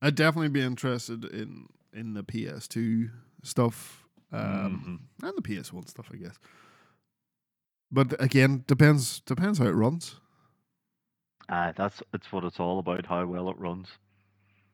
I'd 0.00 0.14
definitely 0.14 0.48
be 0.48 0.62
interested 0.62 1.24
in 1.24 1.66
in 1.92 2.14
the 2.14 2.22
PS2 2.22 3.10
stuff 3.42 4.06
um, 4.32 5.08
and 5.22 5.36
the 5.36 5.42
PS1 5.42 5.88
stuff, 5.88 6.08
I 6.12 6.16
guess. 6.16 6.38
But 7.90 8.14
again, 8.22 8.64
depends 8.66 9.20
depends 9.20 9.58
how 9.58 9.66
it 9.66 9.72
runs. 9.72 10.16
Ah, 11.48 11.72
that's 11.76 12.00
it's 12.14 12.30
what 12.30 12.44
it's 12.44 12.60
all 12.60 12.78
about, 12.78 13.06
how 13.06 13.26
well 13.26 13.50
it 13.50 13.58
runs. 13.58 13.88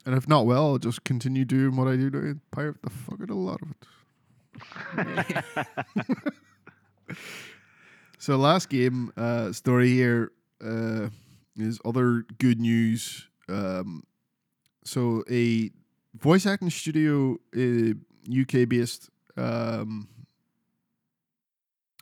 And 0.04 0.14
if 0.14 0.28
not 0.28 0.44
well, 0.46 0.66
I'll 0.66 0.78
just 0.78 1.04
continue 1.04 1.46
doing 1.46 1.74
what 1.74 1.88
I 1.88 1.96
do 1.96 2.08
and 2.08 2.40
pirate 2.50 2.82
the 2.82 2.90
fuck 2.90 3.20
out 3.20 3.30
of 3.30 3.36
a 3.36 3.40
lot 3.40 3.60
of 3.62 3.70
it. 3.70 5.56
So 8.18 8.36
last 8.36 8.68
game 8.70 9.12
uh, 9.16 9.52
story 9.52 9.90
here 9.90 10.32
uh, 10.64 11.08
is 11.56 11.78
other 11.84 12.24
good 12.38 12.60
news. 12.60 13.28
Um, 13.48 14.02
so 14.84 15.22
a 15.30 15.70
voice 16.14 16.46
acting 16.46 16.70
studio, 16.70 17.36
uh, 17.56 17.94
UK 18.28 18.68
based 18.68 19.10
um, 19.36 20.08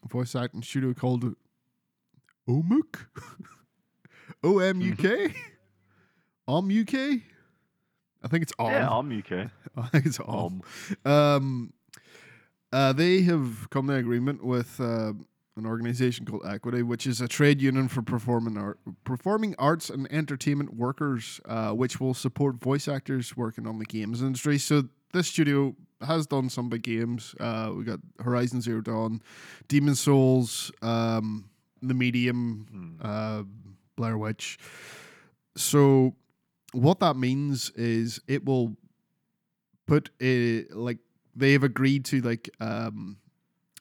voice 0.09 0.35
acting 0.35 0.63
studio 0.63 0.95
called 0.95 1.35
Omuk, 2.49 3.07
O 4.43 4.59
M 4.59 4.81
U 4.81 4.97
K, 4.97 5.35
Om 6.49 6.71
UK. 6.71 6.95
I 8.23 8.29
think 8.29 8.43
it's 8.43 8.53
Om. 8.59 8.71
yeah, 8.71 8.89
I'm 8.89 9.19
UK. 9.19 9.51
I 9.77 9.89
think 9.89 10.07
it's 10.07 10.21
Om. 10.21 10.63
Um, 11.05 11.73
uh, 12.75 12.93
they 12.93 13.23
have 13.23 13.71
come 13.71 13.87
to 13.87 13.95
agreement 13.95 14.45
with 14.45 14.81
uh, 14.81 15.13
an 15.57 15.65
organization 15.65 16.27
called 16.27 16.43
Equity, 16.45 16.83
which 16.83 17.07
is 17.07 17.21
a 17.21 17.29
trade 17.29 17.63
union 17.63 17.87
for 17.87 18.03
performing 18.03 18.59
art, 18.59 18.81
performing 19.05 19.55
arts 19.61 19.91
and 19.91 20.11
entertainment 20.13 20.75
workers, 20.75 21.41
uh, 21.45 21.71
which 21.71 22.01
will 22.01 22.15
support 22.15 22.57
voice 22.57 22.89
actors 22.89 23.37
working 23.37 23.69
on 23.69 23.79
the 23.79 23.85
games 23.85 24.23
industry. 24.23 24.59
So 24.59 24.89
this 25.13 25.29
studio 25.29 25.77
has 26.01 26.27
done 26.27 26.51
some 26.51 26.69
big 26.69 26.83
games. 26.83 27.37
Uh, 27.39 27.71
we 27.77 27.85
got 27.85 28.01
Horizon 28.19 28.61
Zero 28.61 28.81
Dawn, 28.81 29.23
Demon 29.69 29.95
Souls, 29.95 30.73
um, 30.83 31.49
The 31.81 31.95
Medium, 31.95 32.67
hmm. 33.01 33.07
uh, 33.07 33.45
Blair 33.95 34.19
Witch. 34.19 34.59
So 35.57 36.17
what 36.73 36.99
that 36.99 37.15
means 37.15 37.71
is 37.77 38.21
it 38.27 38.45
will 38.45 38.75
put 39.87 40.11
a 40.21 40.65
like 40.73 40.99
they 41.37 41.53
have 41.53 41.65
agreed 41.65 42.05
to 42.07 42.21
like 42.21 42.51
um 42.61 43.17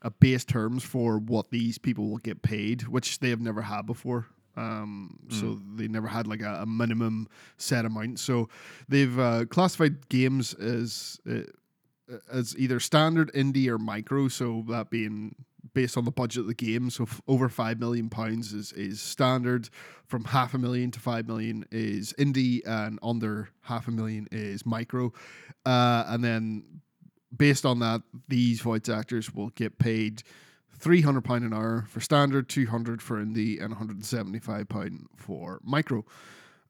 a 0.01 0.11
base 0.11 0.43
terms 0.43 0.83
for 0.83 1.17
what 1.17 1.49
these 1.49 1.77
people 1.77 2.09
will 2.09 2.17
get 2.17 2.41
paid, 2.41 2.87
which 2.87 3.19
they 3.19 3.29
have 3.29 3.39
never 3.39 3.61
had 3.61 3.85
before. 3.85 4.27
Um, 4.55 5.17
so 5.29 5.59
they 5.75 5.87
never 5.87 6.07
had 6.07 6.27
like 6.27 6.41
a, 6.41 6.59
a 6.61 6.65
minimum 6.65 7.27
set 7.57 7.85
amount. 7.85 8.19
So 8.19 8.49
they've 8.87 9.17
uh, 9.17 9.45
classified 9.45 10.09
games 10.09 10.53
as 10.53 11.19
uh, 11.27 11.41
as 12.31 12.55
either 12.57 12.79
standard, 12.79 13.31
indie, 13.33 13.67
or 13.67 13.79
micro. 13.79 14.27
So 14.27 14.63
that 14.67 14.89
being 14.89 15.35
based 15.73 15.97
on 15.97 16.05
the 16.05 16.11
budget 16.11 16.41
of 16.41 16.47
the 16.47 16.53
game. 16.53 16.91
So 16.91 17.05
f- 17.05 17.21
over 17.27 17.49
five 17.49 17.79
million 17.79 18.09
pounds 18.09 18.53
is 18.53 18.71
is 18.73 19.01
standard. 19.01 19.69
From 20.05 20.25
half 20.25 20.53
a 20.53 20.59
million 20.59 20.91
to 20.91 20.99
five 20.99 21.27
million 21.27 21.65
is 21.71 22.13
indie, 22.19 22.61
and 22.67 22.99
under 23.01 23.49
half 23.61 23.87
a 23.87 23.91
million 23.91 24.27
is 24.31 24.65
micro. 24.65 25.11
Uh, 25.65 26.03
and 26.07 26.23
then 26.23 26.63
based 27.35 27.65
on 27.65 27.79
that, 27.79 28.01
these 28.27 28.61
voice 28.61 28.89
actors 28.89 29.33
will 29.33 29.49
get 29.49 29.77
paid 29.77 30.23
three 30.77 31.01
hundred 31.01 31.23
pound 31.23 31.43
an 31.43 31.53
hour 31.53 31.85
for 31.89 32.01
standard, 32.01 32.49
two 32.49 32.67
hundred 32.67 33.01
for 33.01 33.23
indie, 33.23 33.59
and 33.59 33.69
one 33.69 33.77
hundred 33.77 33.97
and 33.97 34.05
seventy 34.05 34.39
five 34.39 34.67
pound 34.69 35.07
for 35.15 35.59
micro. 35.63 36.03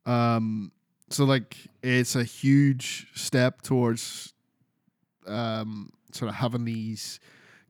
Um, 0.06 0.72
so 1.10 1.26
like 1.26 1.58
it's 1.82 2.16
a 2.16 2.24
huge 2.24 3.08
step 3.16 3.62
towards 3.62 4.34
um, 5.28 5.92
sort 6.12 6.30
of 6.30 6.36
having 6.36 6.66
these 6.66 7.20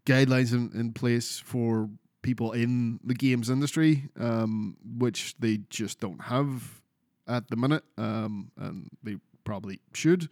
guidelines 0.05 0.53
in, 0.53 0.71
in 0.73 0.93
place 0.93 1.39
for 1.39 1.89
people 2.21 2.51
in 2.53 2.99
the 3.03 3.13
games 3.13 3.49
industry, 3.49 4.09
um, 4.19 4.77
which 4.97 5.35
they 5.39 5.59
just 5.69 5.99
don't 5.99 6.23
have 6.23 6.81
at 7.27 7.47
the 7.49 7.55
minute, 7.55 7.83
um, 7.97 8.51
and 8.57 8.89
they 9.03 9.17
probably 9.43 9.79
should. 9.93 10.29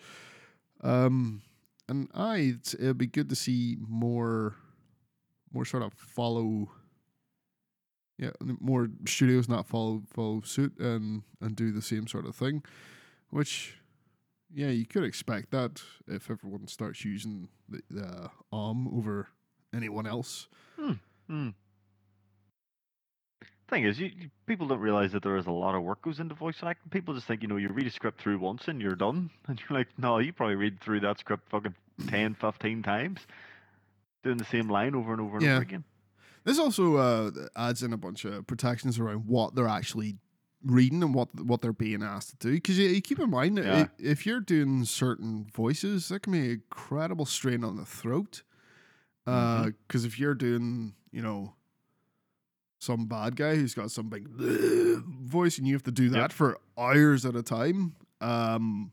Um, 0.82 1.42
and 1.90 2.10
I, 2.14 2.56
it'd 2.80 2.98
be 2.98 3.08
good 3.08 3.30
to 3.30 3.36
see 3.36 3.78
more, 3.88 4.56
more 5.54 5.66
sort 5.66 5.84
of 5.84 5.94
follow. 5.94 6.72
Yeah, 8.18 8.32
more 8.60 8.88
studios 9.08 9.50
not 9.50 9.68
follow 9.68 10.04
follow 10.14 10.42
suit 10.42 10.78
and 10.78 11.24
and 11.42 11.56
do 11.56 11.72
the 11.72 11.82
same 11.82 12.06
sort 12.06 12.28
of 12.28 12.36
thing, 12.36 12.64
which, 13.32 13.78
yeah, 14.54 14.68
you 14.70 14.86
could 14.86 15.04
expect 15.04 15.50
that 15.52 15.82
if 16.08 16.30
everyone 16.30 16.68
starts 16.68 17.04
using 17.04 17.50
the, 17.68 17.82
the 17.90 18.30
ARM 18.52 18.88
over 18.96 19.30
anyone 19.74 20.06
else. 20.06 20.48
Hmm. 21.28 21.50
Thing 23.72 23.86
is, 23.86 23.98
you, 24.00 24.12
people 24.48 24.68
don't 24.68 24.80
realize 24.82 25.14
that 25.14 25.24
there 25.24 25.38
is 25.38 25.46
a 25.48 25.52
lot 25.52 25.76
of 25.76 25.84
work 25.84 26.02
goes 26.02 26.20
into 26.20 26.36
voice 26.36 26.58
acting. 26.62 26.90
People 26.90 27.14
just 27.14 27.26
think, 27.26 27.42
you 27.42 27.48
know, 27.48 27.56
you 27.56 27.70
read 27.70 27.88
a 27.88 27.90
script 27.90 28.20
through 28.22 28.38
once 28.38 28.68
and 28.68 28.82
you're 28.82 28.96
done. 28.98 29.30
And 29.48 29.60
you're 29.62 29.80
like, 29.80 29.88
no, 29.98 30.20
you 30.20 30.34
probably 30.34 30.56
read 30.56 30.82
through 30.82 31.00
that 31.00 31.20
script 31.20 31.50
fucking 31.50 31.74
10, 32.08 32.36
15 32.36 32.84
times, 32.84 33.22
doing 34.24 34.36
the 34.38 34.44
same 34.46 34.68
line 34.70 34.94
over 34.94 35.14
and 35.14 35.22
over 35.22 35.38
and 35.38 35.46
Yeah. 35.46 35.54
over 35.54 35.62
again. 35.62 35.86
This 36.44 36.60
also 36.60 36.98
uh, 36.98 37.32
adds 37.56 37.82
in 37.82 37.94
a 37.94 37.98
bunch 37.98 38.26
of 38.26 38.46
protections 38.46 39.00
around 39.00 39.26
what 39.28 39.56
they're 39.56 39.70
actually 39.70 40.18
reading 40.64 41.02
and 41.02 41.16
what 41.16 41.30
what 41.44 41.62
they're 41.62 41.72
being 41.72 42.04
asked 42.04 42.32
to 42.32 42.48
do. 42.50 42.54
Because 42.56 42.78
you, 42.78 42.90
you 42.90 43.02
keep 43.02 43.20
in 43.20 43.30
mind, 43.30 43.58
that 43.58 43.66
Yeah. 43.66 43.88
if 44.00 44.26
you're 44.26 44.42
doing 44.42 44.84
certain 44.84 45.46
voices, 45.54 46.10
that 46.10 46.24
can 46.24 46.34
be 46.34 46.40
an 46.40 46.52
incredible 46.52 47.26
strain 47.26 47.64
on 47.64 47.78
the 47.78 47.86
throat. 47.86 48.44
Because 49.24 50.04
Mhm. 50.04 50.06
if 50.08 50.20
you're 50.20 50.36
doing, 50.36 50.96
you 51.12 51.22
know, 51.22 51.54
some 52.82 53.06
bad 53.06 53.36
guy 53.36 53.56
who's 53.56 53.76
got 53.76 53.92
some 53.92 54.10
big 54.10 54.28
voice 55.24 55.58
and 55.60 55.68
you 55.68 55.74
have 55.76 55.84
to 55.84 55.92
do 55.92 56.10
that 56.10 56.18
Yep. 56.18 56.32
for 56.32 56.58
hours 56.78 57.26
at 57.28 57.36
a 57.36 57.44
time, 57.44 57.94
um, 58.22 58.92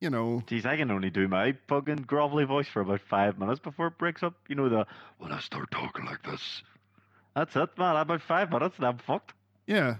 you 0.00 0.10
know, 0.10 0.42
Jeez, 0.48 0.66
I 0.66 0.76
can 0.76 0.90
only 0.90 1.08
do 1.08 1.28
my 1.28 1.54
fucking 1.68 2.04
grovelly 2.06 2.44
voice 2.46 2.66
for 2.66 2.80
about 2.82 3.00
five 3.08 3.38
minutes 3.38 3.60
before 3.60 3.86
it 3.88 3.98
breaks 3.98 4.22
up. 4.24 4.34
You 4.48 4.56
know, 4.56 4.68
the 4.68 4.84
when 5.18 5.30
I 5.32 5.38
start 5.40 5.70
talking 5.70 6.04
like 6.06 6.22
this. 6.24 6.62
That's 7.36 7.54
it, 7.54 7.70
man. 7.78 7.94
About 7.96 8.20
five 8.22 8.50
minutes 8.50 8.74
and 8.78 8.86
I'm 8.86 8.98
fucked. 8.98 9.32
yeah. 9.66 9.96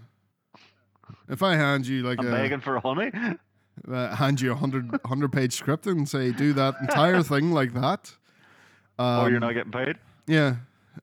If 1.29 1.43
I 1.43 1.55
hand 1.55 1.87
you 1.87 2.03
like 2.03 2.19
I'm 2.21 2.27
a 2.27 2.31
begging 2.33 2.61
for 2.61 2.79
honey. 2.81 3.11
uh, 3.91 4.15
hand 4.17 4.41
you 4.41 4.53
a 4.53 4.57
hundred 4.57 4.91
hundred 5.07 5.33
page 5.33 5.55
script 5.55 5.87
and 5.87 6.07
say 6.09 6.33
do 6.33 6.53
that 6.55 6.75
entire 6.81 7.23
thing 7.23 7.53
like 7.53 7.73
that, 7.75 8.13
um, 8.99 9.25
or 9.25 9.31
you're 9.31 9.41
not 9.41 9.55
getting 9.55 9.73
paid. 9.73 9.97
Yeah. 10.27 10.57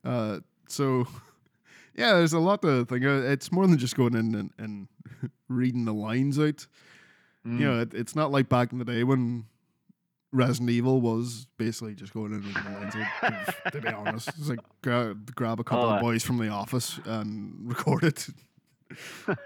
Uh, 0.04 0.39
so, 0.68 1.08
yeah, 1.96 2.14
there's 2.14 2.34
a 2.34 2.39
lot 2.39 2.62
to 2.64 2.86
think. 2.86 3.04
of. 3.06 3.24
It's 3.26 3.52
more 3.52 3.66
than 3.68 3.78
just 3.78 3.96
going 3.96 4.16
in 4.16 4.36
and, 4.36 4.52
and 4.58 4.88
reading 5.50 5.86
the 5.86 5.93
lines 5.93 6.38
out. 6.39 6.68
Mm. 7.48 7.60
You 7.60 7.66
know, 7.66 7.80
it, 7.82 7.93
it's 7.93 8.16
not 8.16 8.32
like 8.32 8.50
back 8.50 8.72
in 8.72 8.80
the 8.80 8.86
day 8.86 9.04
when 9.04 9.46
Resident 10.32 10.70
Evil 10.72 11.00
was 11.02 11.48
basically 11.58 11.96
just 11.96 12.14
going 12.14 12.32
in 12.34 12.43
and 12.43 12.46
reading 12.46 12.64
the 12.64 12.80
lines 12.80 12.96
out. 13.66 13.72
to 13.74 13.82
be 13.82 13.88
honest, 13.89 14.28
it's 14.30 14.50
like 14.50 14.60
gra- 14.82 15.16
grab 15.36 15.60
a 15.60 15.64
couple 15.64 15.86
Oh, 15.86 15.89
of 15.91 15.98
uh, 16.00 16.02
boys 16.02 16.24
from 16.24 16.38
the 16.38 16.50
office 16.50 17.00
and 17.06 17.54
record 17.64 18.04
it. 18.04 18.28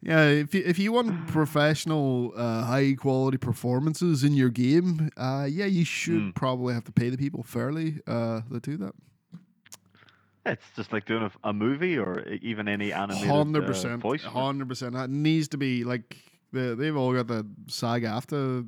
Yeah, 0.00 0.26
if 0.28 0.54
you, 0.54 0.62
if 0.64 0.78
you 0.78 0.92
want 0.92 1.26
professional, 1.26 2.32
uh, 2.36 2.62
high 2.64 2.94
quality 2.94 3.36
performances 3.36 4.22
in 4.22 4.32
your 4.32 4.48
game, 4.48 5.10
uh, 5.16 5.46
yeah, 5.50 5.66
you 5.66 5.84
should 5.84 6.22
Mm. 6.22 6.34
probably 6.36 6.72
have 6.72 6.84
to 6.84 6.92
pay 6.92 7.10
the 7.10 7.18
people 7.18 7.42
fairly 7.42 7.98
uh, 8.06 8.42
that 8.48 8.62
do 8.62 8.76
that. 8.76 8.94
It's 10.52 10.64
just 10.76 10.92
like 10.92 11.04
doing 11.06 11.22
a, 11.24 11.48
a 11.48 11.52
movie 11.52 11.98
or 11.98 12.26
even 12.28 12.68
any 12.68 12.92
animated 12.92 13.28
Hundred 13.28 13.64
uh, 13.64 13.66
percent, 13.68 14.00
voice. 14.02 14.22
hundred 14.22 14.68
percent. 14.68 14.94
It 14.96 15.10
needs 15.10 15.48
to 15.48 15.56
be 15.58 15.84
like 15.84 16.16
the, 16.52 16.74
they've 16.74 16.96
all 16.96 17.12
got 17.14 17.26
the 17.26 17.46
SAG-AFTRA 17.66 18.66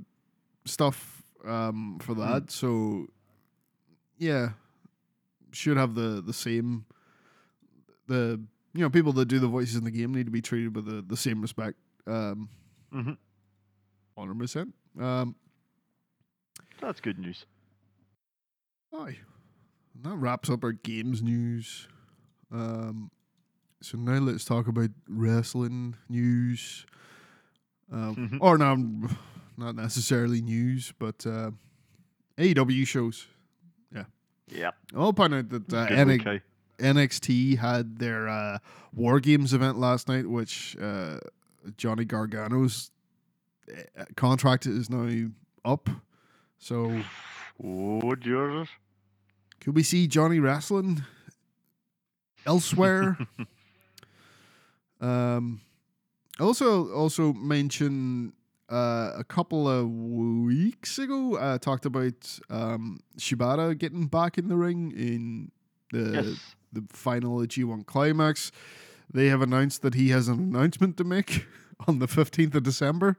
stuff 0.67 1.23
um, 1.45 1.99
for 2.01 2.15
Hmm. 2.15 2.21
that. 2.21 2.51
So 2.51 3.07
yeah, 4.19 4.51
should 5.53 5.77
have 5.77 5.95
the 5.95 6.21
the 6.25 6.33
same. 6.35 6.85
The 8.07 8.41
you 8.75 8.81
know 8.83 8.91
people 8.91 9.13
that 9.15 9.27
do 9.27 9.39
the 9.39 9.49
voices 9.49 9.77
in 9.77 9.85
the 9.85 9.91
game 9.91 10.13
need 10.15 10.27
to 10.27 10.31
be 10.33 10.43
treated 10.43 10.75
with 10.77 10.87
the, 10.87 11.03
the 11.03 11.17
same 11.17 11.41
respect. 11.41 11.77
Um, 12.07 12.49
Mhm. 12.93 13.17
hundred 14.19 14.39
percent. 14.39 14.75
Um, 14.99 15.35
That's 16.81 17.01
good 17.01 17.19
news. 17.19 17.47
Aye. 18.93 19.19
And 19.95 20.05
that 20.05 20.17
wraps 20.17 20.49
up 20.51 20.65
our 20.65 20.73
games 20.73 21.23
news. 21.23 21.89
Um, 22.53 23.11
so 23.83 23.97
now 23.99 24.19
let's 24.19 24.45
talk 24.45 24.67
about 24.67 24.91
wrestling 25.09 25.97
news. 26.09 26.87
Um, 27.93 28.15
Mhm. 28.17 28.39
or 28.41 28.57
no, 28.57 28.77
not 29.57 29.75
necessarily 29.75 30.41
news, 30.41 30.93
but 30.99 31.27
uh, 31.27 31.51
AEW 32.39 32.87
shows. 32.87 33.27
Yeah. 33.93 34.05
Yeah. 34.49 34.71
I'll 34.95 35.13
point 35.13 35.35
out 35.35 35.49
that 35.49 35.73
uh, 35.73 35.87
okay. 35.93 36.41
NXT 36.79 37.59
had 37.59 37.99
their 37.99 38.29
uh, 38.29 38.59
War 38.95 39.21
Games 39.21 39.53
event 39.53 39.79
last 39.79 40.09
night, 40.09 40.27
which 40.27 40.77
uh, 40.81 41.19
Johnny 41.77 42.05
Gargano's 42.05 42.91
uh, 43.71 44.05
contract 44.17 44.67
is 44.67 44.89
now 44.89 45.31
up. 45.65 45.91
So 46.59 47.03
Would 47.59 48.25
yours? 48.25 48.69
Could 49.61 49.75
we 49.75 49.83
see 49.83 50.07
Johnny 50.07 50.41
wrestling 50.41 51.05
elsewhere? 52.47 53.19
um, 55.01 55.61
also, 56.39 56.91
also 56.93 57.33
mention 57.35 58.33
uh, 58.71 59.13
a 59.17 59.25
couple 59.25 59.69
of 59.69 59.91
weeks 59.91 60.99
ago, 60.99 61.37
uh, 61.37 61.59
talked 61.59 61.85
about 61.85 62.39
um, 62.49 63.01
Shibata 63.19 63.77
getting 63.77 64.07
back 64.07 64.39
in 64.39 64.49
the 64.49 64.57
ring 64.57 64.93
in 64.93 65.51
the 65.93 66.23
yes. 66.23 66.55
the 66.73 66.85
final 66.89 67.41
of 67.41 67.49
G1 67.49 67.85
Climax. 67.87 68.53
They 69.13 69.27
have 69.27 69.43
announced 69.43 69.83
that 69.83 69.95
he 69.95 70.11
has 70.11 70.29
an 70.29 70.39
announcement 70.39 70.97
to 70.99 71.05
make 71.05 71.47
on 71.89 71.99
the 71.99 72.07
fifteenth 72.07 72.55
of 72.55 72.63
December. 72.63 73.17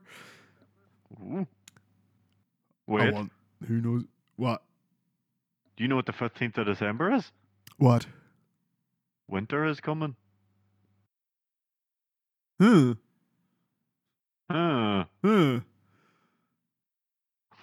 Wait, 1.20 1.48
well, 2.88 3.30
who 3.68 3.82
knows 3.82 4.06
what? 4.38 4.64
Do 5.82 5.86
you 5.86 5.90
know 5.90 5.96
what 5.96 6.06
the 6.06 6.14
15th 6.14 6.60
of 6.60 6.68
December 6.68 7.12
is? 7.12 7.32
What? 7.80 8.06
Winter 9.28 9.66
is 9.66 9.80
coming. 9.80 10.16
Huh? 12.62 12.94
Huh. 14.52 15.06
Huh? 15.24 15.60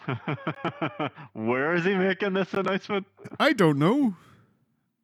Where 1.33 1.77
is 1.77 1.85
he 1.85 1.95
making 1.95 2.33
this 2.33 2.53
announcement? 2.55 3.07
I 3.39 3.53
don't 3.53 3.79
know. 3.79 4.16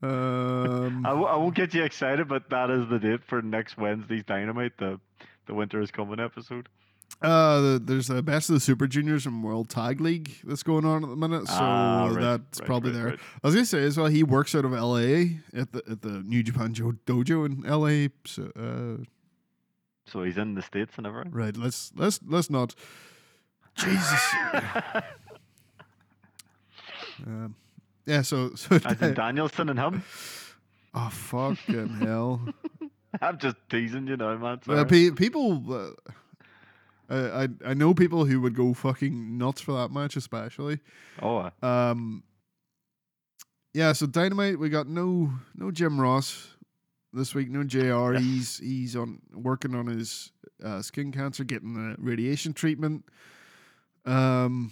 Um, 0.02 1.06
I, 1.06 1.10
w- 1.10 1.28
I 1.28 1.36
won't 1.36 1.54
get 1.54 1.72
you 1.72 1.84
excited, 1.84 2.26
but 2.26 2.50
that 2.50 2.68
is 2.68 2.88
the 2.88 2.98
date 2.98 3.20
for 3.24 3.42
next 3.42 3.78
Wednesday's 3.78 4.24
Dynamite, 4.24 4.76
the 4.78 4.98
the 5.46 5.54
Winter 5.54 5.80
is 5.80 5.92
Coming 5.92 6.18
episode. 6.18 6.68
Uh, 7.22 7.78
there's 7.82 8.10
a 8.10 8.22
best 8.22 8.50
of 8.50 8.54
the 8.54 8.60
Super 8.60 8.86
Juniors 8.86 9.24
and 9.26 9.42
World 9.42 9.68
Tag 9.70 10.00
League 10.00 10.36
that's 10.44 10.62
going 10.62 10.84
on 10.84 11.02
at 11.04 11.08
the 11.10 11.16
minute, 11.16 11.46
so 11.48 11.54
Ah, 11.56 12.06
right, 12.08 12.20
that's 12.20 12.60
right, 12.60 12.66
probably 12.66 12.92
right, 12.92 13.02
there. 13.02 13.18
I 13.42 13.46
was 13.46 13.54
gonna 13.54 13.64
say 13.66 13.82
as 13.84 13.96
well. 13.96 14.06
He 14.08 14.22
works 14.22 14.54
out 14.54 14.64
of 14.64 14.74
L.A. 14.74 15.38
at 15.54 15.72
the 15.72 15.82
at 15.90 16.02
the 16.02 16.22
New 16.22 16.42
Japan 16.42 16.74
jo- 16.74 16.94
Dojo 17.06 17.46
in 17.46 17.64
L.A. 17.66 18.10
So, 18.26 18.50
uh, 18.56 19.04
So 20.06 20.22
he's 20.22 20.36
in 20.36 20.54
the 20.54 20.62
States 20.62 20.92
and 20.98 21.06
everything. 21.06 21.32
right, 21.32 21.56
let's 21.56 21.92
let's 21.96 22.20
let's 22.26 22.50
not. 22.50 22.74
Jesus. 23.76 24.20
um, 27.26 27.54
yeah. 28.06 28.22
So 28.22 28.54
so. 28.54 28.78
As 28.84 29.00
in 29.02 29.14
Danielson 29.22 29.68
and 29.68 29.78
him. 29.78 30.02
oh 30.94 31.08
fucking 31.10 31.88
hell. 32.00 32.46
I'm 33.22 33.38
just 33.38 33.56
teasing 33.70 34.06
you 34.08 34.16
know, 34.16 34.36
man. 34.38 34.60
Uh, 34.68 34.84
pe- 34.84 35.10
people, 35.10 35.62
uh, 35.72 35.90
I 37.10 37.42
I 37.44 37.48
I 37.66 37.74
know 37.74 37.94
people 37.94 38.24
who 38.24 38.40
would 38.40 38.54
go 38.54 38.72
fucking 38.74 39.36
nuts 39.38 39.60
for 39.60 39.72
that 39.72 39.90
match, 39.90 40.16
especially. 40.16 40.80
oh, 41.22 41.50
Um, 41.62 42.22
yeah. 43.72 43.92
So 43.92 44.06
dynamite, 44.06 44.58
we 44.58 44.68
got 44.68 44.86
no 44.86 45.32
no 45.54 45.70
Jim 45.70 46.00
Ross 46.00 46.48
this 47.12 47.34
week. 47.34 47.50
No 47.50 47.64
Jr. 47.64 48.12
He's 48.18 48.58
he's 48.58 48.96
on 48.96 49.20
working 49.32 49.74
on 49.74 49.86
his 49.86 50.32
uh, 50.64 50.80
skin 50.82 51.12
cancer, 51.12 51.44
getting 51.44 51.74
the 51.74 51.96
radiation 51.98 52.52
treatment. 52.54 53.04
Um. 54.04 54.70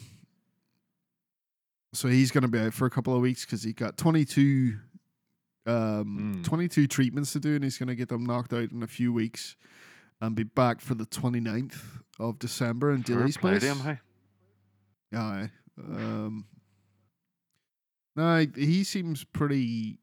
So 1.94 2.08
he's 2.08 2.30
going 2.30 2.42
to 2.42 2.48
be 2.48 2.58
out 2.58 2.72
for 2.72 2.86
a 2.86 2.90
couple 2.90 3.14
of 3.14 3.20
weeks 3.20 3.44
because 3.44 3.62
he 3.62 3.72
got 3.72 3.96
twenty 3.96 4.24
two. 4.24 4.78
Um, 5.64 6.42
Mm. 6.42 6.44
22 6.44 6.88
treatments 6.88 7.32
to 7.34 7.38
do, 7.38 7.54
and 7.54 7.62
he's 7.62 7.78
going 7.78 7.86
to 7.88 7.94
get 7.94 8.08
them 8.08 8.24
knocked 8.26 8.52
out 8.52 8.72
in 8.72 8.82
a 8.82 8.88
few 8.88 9.12
weeks 9.12 9.54
and 10.20 10.34
be 10.34 10.42
back 10.42 10.80
for 10.80 10.96
the 10.96 11.04
29th 11.06 11.78
of 12.28 12.38
December 12.38 12.92
in 12.92 13.02
Dilly's 13.02 13.36
play 13.36 13.58
place. 13.58 13.62
him, 13.62 13.78
hey. 13.80 13.98
Aye. 15.14 15.50
Um, 15.78 16.46
no, 18.16 18.46
he- 18.56 18.84
seems 18.84 19.24
pretty. 19.24 19.98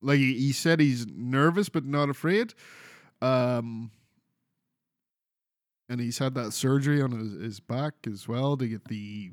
Like 0.00 0.18
he, 0.18 0.34
he 0.34 0.52
said, 0.52 0.80
he's 0.80 1.06
nervous 1.06 1.68
but 1.68 1.84
not 1.84 2.08
afraid. 2.08 2.54
Um, 3.20 3.90
and 5.88 6.00
he's 6.00 6.18
had 6.18 6.34
that 6.34 6.52
surgery 6.52 7.00
on 7.00 7.12
his, 7.12 7.32
his 7.40 7.60
back 7.60 7.94
as 8.10 8.26
well 8.26 8.56
to 8.56 8.66
get 8.66 8.86
the 8.86 9.30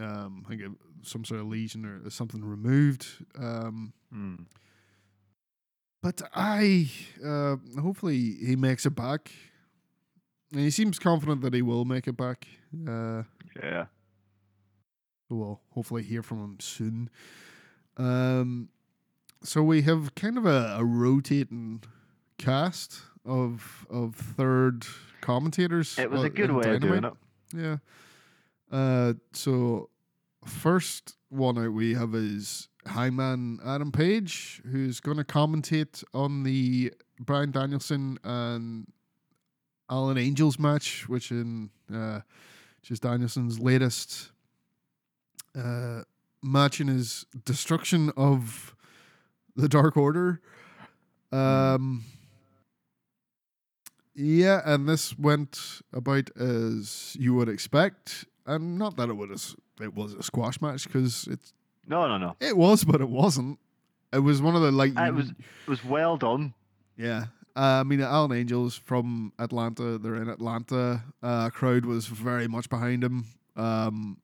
um, 0.00 0.44
I 0.46 0.50
think 0.50 0.62
some 1.02 1.24
sort 1.24 1.40
of 1.40 1.48
lesion 1.48 1.84
or 1.84 2.08
something 2.10 2.44
removed. 2.44 3.06
Um, 3.38 3.92
Hmm. 4.12 4.34
but 6.02 6.20
I 6.34 6.88
uh, 7.24 7.56
hopefully 7.80 8.36
he 8.44 8.54
makes 8.56 8.84
it 8.86 8.94
back. 8.94 9.32
And 10.52 10.60
he 10.60 10.70
seems 10.70 10.98
confident 10.98 11.40
that 11.42 11.54
he 11.54 11.62
will 11.62 11.84
make 11.84 12.06
it 12.06 12.16
back. 12.16 12.46
Uh, 12.86 13.22
Yeah. 13.62 13.86
we'll 15.30 15.60
hopefully 15.70 16.02
hear 16.02 16.22
from 16.22 16.38
him 16.44 16.56
soon. 16.60 17.10
Um, 17.96 18.68
so 19.42 19.62
we 19.62 19.82
have 19.82 20.14
kind 20.14 20.36
of 20.36 20.44
a, 20.46 20.76
a 20.78 20.84
rotating 20.84 21.82
cast 22.38 23.00
of 23.24 23.86
of 23.90 24.14
third 24.14 24.84
commentators. 25.20 25.98
It 25.98 26.10
was 26.10 26.22
a 26.24 26.30
good 26.30 26.50
in 26.50 26.56
way 26.56 26.74
of 26.74 26.80
doing 26.80 27.04
it. 27.04 27.12
Yeah. 27.54 27.76
Uh, 28.70 29.14
so 29.32 29.88
first 30.44 31.16
one 31.28 31.56
out 31.58 31.72
we 31.72 31.94
have 31.94 32.14
is 32.14 32.68
Hangman 32.86 33.58
Adam 33.64 33.90
Page, 33.92 34.60
who's 34.70 35.00
going 35.00 35.18
to 35.18 35.24
commentate 35.24 36.02
on 36.12 36.42
the 36.42 36.92
Bryan 37.20 37.50
Danielson 37.52 38.18
and 38.24 38.86
Alan 39.92 40.16
Angels 40.16 40.58
match, 40.58 41.06
which 41.08 41.30
in 41.30 41.68
uh, 41.94 42.20
which 42.80 42.90
is 42.90 42.98
Danielson's 43.00 43.60
latest 43.60 44.32
uh, 45.54 46.00
match 46.42 46.80
in 46.80 46.88
his 46.88 47.26
destruction 47.44 48.10
of 48.16 48.74
the 49.54 49.68
Dark 49.68 49.96
Order. 49.98 50.40
Um, 51.30 52.04
yeah, 54.14 54.60
and 54.64 54.88
this 54.88 55.18
went 55.18 55.82
about 55.92 56.30
as 56.38 57.16
you 57.20 57.34
would 57.34 57.48
expect, 57.50 58.24
and 58.46 58.78
not 58.78 58.96
that 58.96 59.08
it 59.10 59.16
was 59.16 59.54
it 59.80 59.94
was 59.94 60.14
a 60.14 60.22
squash 60.22 60.60
match 60.60 60.84
because 60.86 61.26
it's 61.30 61.52
No, 61.86 62.06
no, 62.08 62.16
no. 62.18 62.36
it 62.40 62.56
was, 62.56 62.84
but 62.84 63.00
it 63.02 63.08
wasn't. 63.10 63.58
It 64.12 64.20
was 64.20 64.40
one 64.42 64.54
of 64.56 64.62
the 64.62 64.70
like 64.72 64.98
Uh, 64.98 65.04
it 65.04 65.14
was 65.14 65.28
it 65.30 65.36
was 65.68 65.84
well 65.84 66.16
done. 66.16 66.54
yeah. 66.96 67.26
Uh, 67.54 67.80
I 67.80 67.82
mean, 67.82 68.00
Alan 68.00 68.32
Angels 68.32 68.76
from 68.76 69.32
Atlanta. 69.38 69.98
They're 69.98 70.16
in 70.16 70.28
Atlanta. 70.28 71.02
Uh, 71.22 71.50
crowd 71.50 71.84
was 71.84 72.06
very 72.06 72.48
much 72.48 72.68
behind 72.70 73.04
him, 73.04 73.26
um, 73.56 74.18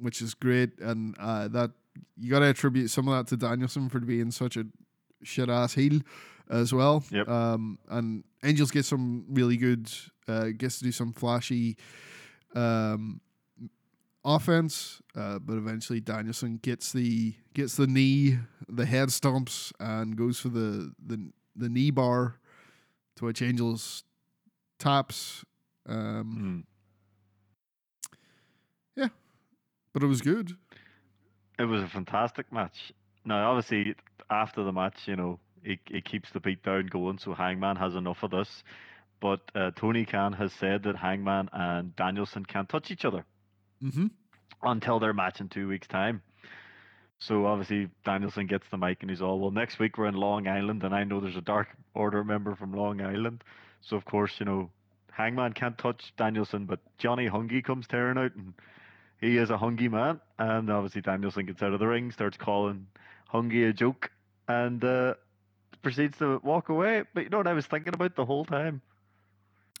which 0.00 0.20
is 0.20 0.34
great. 0.34 0.78
And 0.80 1.14
uh, 1.18 1.48
that 1.48 1.70
you 2.16 2.30
got 2.30 2.40
to 2.40 2.46
attribute 2.46 2.90
some 2.90 3.08
of 3.08 3.16
that 3.16 3.28
to 3.30 3.36
Danielson 3.36 3.88
for 3.88 4.00
being 4.00 4.30
such 4.30 4.56
a 4.56 4.66
shit 5.22 5.48
ass 5.48 5.74
heel 5.74 6.00
as 6.50 6.72
well. 6.72 7.04
Yep. 7.10 7.28
Um, 7.28 7.78
and 7.88 8.24
Angels 8.44 8.70
get 8.70 8.84
some 8.84 9.26
really 9.28 9.56
good. 9.56 9.90
Uh, 10.28 10.48
gets 10.56 10.78
to 10.78 10.84
do 10.84 10.92
some 10.92 11.12
flashy. 11.12 11.76
Um, 12.54 13.20
offense, 14.26 15.00
uh, 15.14 15.38
but 15.38 15.54
eventually 15.54 16.00
Danielson 16.00 16.58
gets 16.60 16.92
the 16.92 17.34
gets 17.54 17.76
the 17.76 17.86
knee, 17.86 18.38
the 18.68 18.84
head 18.84 19.08
stomps, 19.08 19.72
and 19.78 20.16
goes 20.16 20.40
for 20.40 20.48
the 20.48 20.92
the, 21.04 21.30
the 21.54 21.68
knee 21.68 21.90
bar, 21.92 22.40
to 23.16 23.24
which 23.24 23.42
Angels 23.42 24.04
taps. 24.78 25.44
Um, 25.88 26.64
Mm. 28.98 29.10
but 29.92 30.02
it 30.02 30.06
was 30.06 30.20
good. 30.20 30.52
It 31.58 31.64
was 31.64 31.82
a 31.82 31.88
fantastic 31.88 32.52
match. 32.52 32.92
Now, 33.24 33.50
obviously, 33.50 33.94
after 34.28 34.62
the 34.62 34.72
match, 34.72 35.06
you 35.08 35.16
know, 35.16 35.38
it, 35.64 35.78
it 35.90 36.04
keeps 36.04 36.30
the 36.32 36.40
beat 36.40 36.62
down 36.62 36.86
going, 36.88 37.16
so 37.18 37.32
Hangman 37.32 37.76
has 37.76 37.94
enough 37.94 38.22
of 38.22 38.30
this. 38.30 38.62
But 39.22 39.40
uh, 39.54 39.70
Tony 39.74 40.04
Khan 40.04 40.34
has 40.34 40.52
said 40.52 40.82
that 40.82 40.96
Hangman 40.96 41.48
and 41.54 41.96
Danielson 41.96 42.44
can't 42.44 42.68
touch 42.68 42.90
each 42.90 43.06
other 43.06 43.24
Mm-hmm. 43.82 44.06
until 44.62 44.98
their 45.00 45.14
match 45.14 45.40
in 45.40 45.48
two 45.48 45.66
weeks' 45.68 45.86
time. 45.88 46.20
So 47.18 47.46
obviously 47.46 47.88
Danielson 48.04 48.46
gets 48.46 48.66
the 48.70 48.76
mic 48.76 48.98
and 49.00 49.10
he's 49.10 49.22
all, 49.22 49.38
well, 49.40 49.50
next 49.50 49.78
week 49.78 49.96
we're 49.96 50.06
in 50.06 50.14
Long 50.14 50.46
Island, 50.46 50.84
and 50.84 50.94
I 50.94 51.04
know 51.04 51.20
there's 51.20 51.36
a 51.36 51.40
Dark 51.40 51.68
Order 51.94 52.24
member 52.24 52.54
from 52.54 52.72
Long 52.72 53.00
Island. 53.00 53.42
So 53.80 53.96
of 53.96 54.04
course, 54.04 54.32
you 54.38 54.46
know, 54.46 54.70
Hangman 55.12 55.54
can't 55.54 55.78
touch 55.78 56.12
Danielson, 56.18 56.66
but 56.66 56.80
Johnny 56.98 57.28
Hungee 57.28 57.64
comes 57.64 57.86
tearing 57.86 58.18
out, 58.18 58.34
and 58.34 58.52
he 59.20 59.38
is 59.38 59.48
a 59.48 59.56
Hungee 59.56 59.90
man. 59.90 60.20
And 60.38 60.70
obviously 60.70 61.00
Danielson 61.00 61.46
gets 61.46 61.62
out 61.62 61.72
of 61.72 61.80
the 61.80 61.86
ring, 61.86 62.12
starts 62.12 62.36
calling 62.36 62.86
Hungee 63.32 63.70
a 63.70 63.72
joke, 63.72 64.10
and 64.46 64.84
uh, 64.84 65.14
proceeds 65.82 66.18
to 66.18 66.38
walk 66.44 66.68
away. 66.68 67.04
But 67.14 67.24
you 67.24 67.30
know 67.30 67.38
what 67.38 67.46
I 67.46 67.54
was 67.54 67.66
thinking 67.66 67.94
about 67.94 68.14
the 68.14 68.26
whole 68.26 68.44
time? 68.44 68.82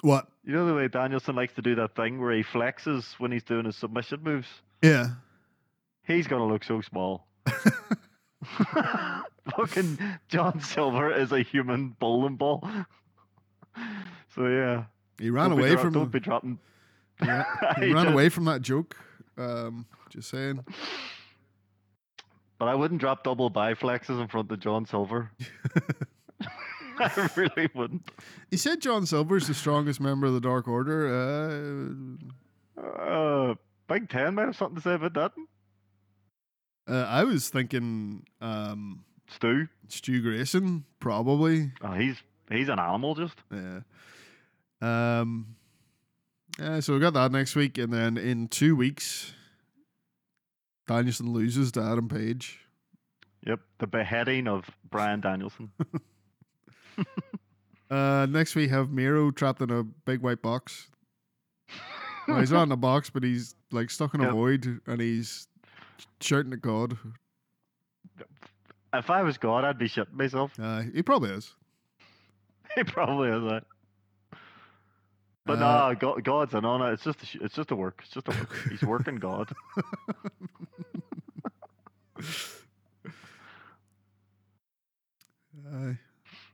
What? 0.00 0.26
You 0.44 0.52
know 0.52 0.66
the 0.66 0.74
way 0.74 0.88
Danielson 0.88 1.36
likes 1.36 1.54
to 1.54 1.62
do 1.62 1.74
that 1.76 1.94
thing 1.94 2.20
where 2.20 2.32
he 2.32 2.42
flexes 2.42 3.04
when 3.18 3.30
he's 3.30 3.42
doing 3.42 3.66
his 3.66 3.76
submission 3.76 4.22
moves? 4.22 4.48
Yeah. 4.82 5.10
He's 6.06 6.26
gonna 6.26 6.46
look 6.46 6.64
so 6.64 6.80
small. 6.80 7.26
Fucking 9.56 9.98
John 10.28 10.60
Silver 10.60 11.12
is 11.12 11.32
a 11.32 11.40
human 11.42 11.90
bowling 11.98 12.36
ball. 12.36 12.68
So 14.34 14.46
yeah, 14.46 14.84
He 15.18 15.30
ran 15.30 15.50
don't 15.50 15.58
away 15.58 15.72
dro- 15.72 15.82
from. 15.82 15.92
Don't 15.92 16.10
be 16.12 16.20
dropping. 16.20 16.58
Yeah, 17.24 17.44
he 17.78 17.86
I 17.90 17.94
ran 17.94 18.04
just- 18.04 18.08
away 18.08 18.28
from 18.28 18.44
that 18.44 18.60
joke. 18.60 18.94
Um, 19.38 19.86
just 20.10 20.28
saying. 20.28 20.62
But 22.58 22.68
I 22.68 22.74
wouldn't 22.74 23.00
drop 23.00 23.24
double 23.24 23.50
biflexes 23.50 24.20
in 24.20 24.28
front 24.28 24.50
of 24.52 24.60
John 24.60 24.84
Silver. 24.86 25.30
I 26.98 27.30
really 27.36 27.70
wouldn't. 27.74 28.10
He 28.50 28.56
said 28.58 28.80
John 28.82 29.06
Silver's 29.06 29.46
the 29.48 29.54
strongest 29.54 29.98
member 30.00 30.26
of 30.26 30.34
the 30.34 30.40
Dark 30.40 30.68
Order. 30.68 31.08
Uh, 32.78 32.80
Uh, 32.82 33.54
Big 33.88 34.08
Ten 34.10 34.34
might 34.34 34.46
have 34.46 34.56
something 34.56 34.76
to 34.76 34.82
say 34.82 34.94
about 34.94 35.14
that. 35.14 35.32
Uh, 36.88 37.04
I 37.08 37.24
was 37.24 37.48
thinking 37.48 38.24
um, 38.40 39.04
Stu. 39.28 39.68
Stu 39.88 40.22
Grayson, 40.22 40.84
probably. 41.00 41.72
Oh, 41.82 41.92
he's 41.92 42.16
he's 42.50 42.68
an 42.68 42.78
animal. 42.78 43.14
Just 43.14 43.34
Yeah. 43.52 43.80
Um. 44.82 45.56
Yeah, 46.58 46.80
so 46.80 46.94
we 46.94 47.00
got 47.00 47.12
that 47.14 47.32
next 47.32 47.54
week, 47.54 47.76
and 47.76 47.92
then 47.92 48.16
in 48.16 48.48
two 48.48 48.74
weeks, 48.76 49.34
Danielson 50.86 51.32
loses 51.32 51.70
to 51.72 51.82
Adam 51.82 52.08
Page. 52.08 52.60
yep, 53.46 53.60
the 53.78 53.86
beheading 53.86 54.48
of 54.48 54.64
Bryan 54.90 55.20
Danielson. 55.20 55.70
Uh, 57.88 58.26
next 58.28 58.56
we 58.56 58.66
have 58.66 58.90
Miro 58.90 59.30
trapped 59.30 59.60
in 59.60 59.70
a 59.70 59.84
big 59.84 60.20
white 60.20 60.42
box. 60.42 60.88
Well, 62.26 62.40
he's 62.40 62.50
not 62.50 62.64
in 62.64 62.72
a 62.72 62.76
box, 62.76 63.10
but 63.10 63.22
he's 63.22 63.54
like 63.70 63.90
stuck 63.90 64.12
in 64.14 64.20
a 64.22 64.24
Yep. 64.24 64.32
void, 64.32 64.80
and 64.88 65.00
he's 65.00 65.46
shouting 66.20 66.52
at 66.52 66.60
God. 66.62 66.96
If 68.94 69.10
I 69.10 69.22
was 69.22 69.36
God, 69.38 69.64
I'd 69.64 69.78
be 69.78 69.88
shitting 69.88 70.12
myself. 70.14 70.52
Uh, 70.60 70.82
he 70.94 71.02
probably 71.02 71.30
is. 71.30 71.54
He 72.74 72.82
probably 72.84 73.28
is 73.30 73.42
that. 73.50 73.64
But 75.46 75.54
Uh, 75.54 75.60
nah, 75.60 75.94
God, 75.94 76.22
God's 76.24 76.52
an 76.54 76.64
honor. 76.66 76.92
It's 76.92 77.04
just 77.04 77.22
a, 77.22 77.26
sh- 77.26 77.38
it's 77.40 77.54
just 77.54 77.70
a 77.70 77.76
work. 77.76 78.00
It's 78.04 78.12
just 78.12 78.28
a 78.28 78.32
work. 78.32 78.54
He's 78.68 78.82
working 78.82 79.16
God. 79.16 79.50
Aye. 85.72 85.98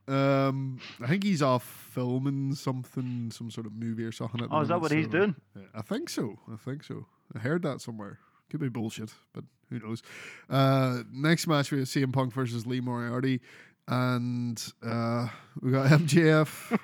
Um, 0.09 0.81
I 1.01 1.07
think 1.07 1.23
he's 1.25 1.43
off 1.43 1.65
filming 1.65 2.55
something, 2.55 3.31
some 3.31 3.51
sort 3.51 3.67
of 3.67 3.73
movie 3.73 4.05
or 4.05 4.13
something. 4.13 4.43
At 4.43 4.51
the 4.51 4.57
Oh, 4.57 4.61
is 4.61 4.69
that 4.69 4.81
what 4.81 4.91
he's 4.93 5.07
doing? 5.07 5.35
I 5.75 5.83
think 5.83 6.09
so. 6.09 6.39
I 6.53 6.57
think 6.57 6.85
so. 6.85 7.07
I 7.35 7.39
heard 7.39 7.63
that 7.63 7.81
somewhere. 7.81 8.19
Could 8.53 8.61
be 8.61 8.69
bullshit, 8.69 9.15
but 9.33 9.45
who 9.71 9.79
knows? 9.79 10.03
Uh, 10.51 11.05
next 11.11 11.47
match 11.47 11.73
we 11.73 11.79
have 11.79 11.89
CM 11.89 12.13
Punk 12.13 12.35
versus 12.35 12.67
Lee 12.67 12.83
Moriarty, 12.83 13.41
and 13.89 14.63
uh, 14.87 15.27
we 15.63 15.71
got 15.73 15.87
MJF. 15.91 16.79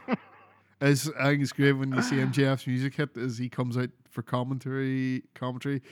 As 0.80 1.12
I 1.20 1.24
think 1.24 1.42
it's 1.42 1.52
great 1.52 1.72
when 1.74 1.92
you 1.92 2.00
see 2.00 2.16
MJF's 2.16 2.66
music 2.66 2.94
hit 2.94 3.18
as 3.18 3.36
he 3.36 3.50
comes 3.50 3.76
out 3.76 3.90
for 4.08 4.22
commentary, 4.22 5.24
commentary, 5.34 5.82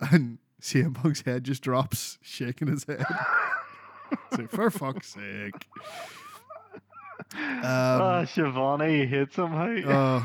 and 0.00 0.38
CM 0.60 0.94
Punk's 0.94 1.20
head 1.20 1.44
just 1.44 1.62
drops, 1.62 2.18
shaking 2.22 2.66
his 2.66 2.82
head. 2.82 3.04
it's 4.12 4.36
like, 4.38 4.50
for 4.50 4.68
fuck's 4.68 5.14
sake. 5.14 5.68
Um, 7.36 7.60
Ah, 7.62 8.22
Shivani 8.26 9.06
hits 9.08 9.36
him. 9.36 9.52
Hey. 9.52 9.84
uh, 9.86 10.22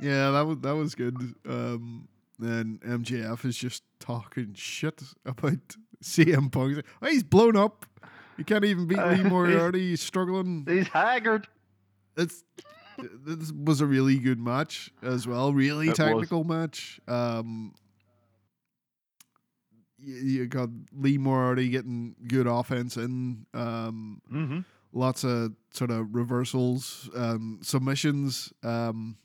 yeah, 0.00 0.32
that 0.32 0.40
was 0.44 0.58
that 0.62 0.74
was 0.74 0.96
good. 0.96 1.14
Um, 1.48 2.08
then 2.38 2.78
MJF 2.86 3.44
is 3.44 3.56
just 3.56 3.82
talking 4.00 4.52
shit 4.54 5.02
about 5.26 5.76
CM 6.02 6.50
Punk. 6.52 6.68
He's 6.68 6.76
like, 6.76 6.86
Oh, 7.02 7.08
he's 7.08 7.22
blown 7.24 7.56
up. 7.56 7.84
He 8.36 8.44
can't 8.44 8.64
even 8.64 8.86
beat 8.86 8.98
Uh, 8.98 9.10
Lee 9.10 9.16
he's- 9.18 9.28
Moriarty. 9.30 9.88
He's 9.90 10.00
struggling. 10.00 10.64
He's 10.68 10.86
haggard. 10.88 11.48
It's 12.16 12.44
this 13.24 13.52
was 13.52 13.80
a 13.80 13.86
really 13.86 14.18
good 14.18 14.40
match 14.40 14.90
as 15.02 15.26
well. 15.26 15.52
Really 15.52 15.86
It 15.86 15.90
was. 15.90 15.98
technical 15.98 16.42
match. 16.44 17.00
Um, 17.06 17.74
you, 19.98 20.14
you 20.14 20.46
got 20.46 20.68
Lee 20.92 21.18
Moriarty 21.18 21.68
getting 21.68 22.14
good 22.26 22.46
offense 22.46 22.96
and 22.96 23.46
Um, 23.54 24.20
Mm-hmm. 24.32 24.60
lots 24.92 25.24
of 25.24 25.52
sort 25.72 25.90
of 25.90 26.14
reversals, 26.14 27.08
um, 27.14 27.58
submissions. 27.62 28.52
Um, 28.62 29.16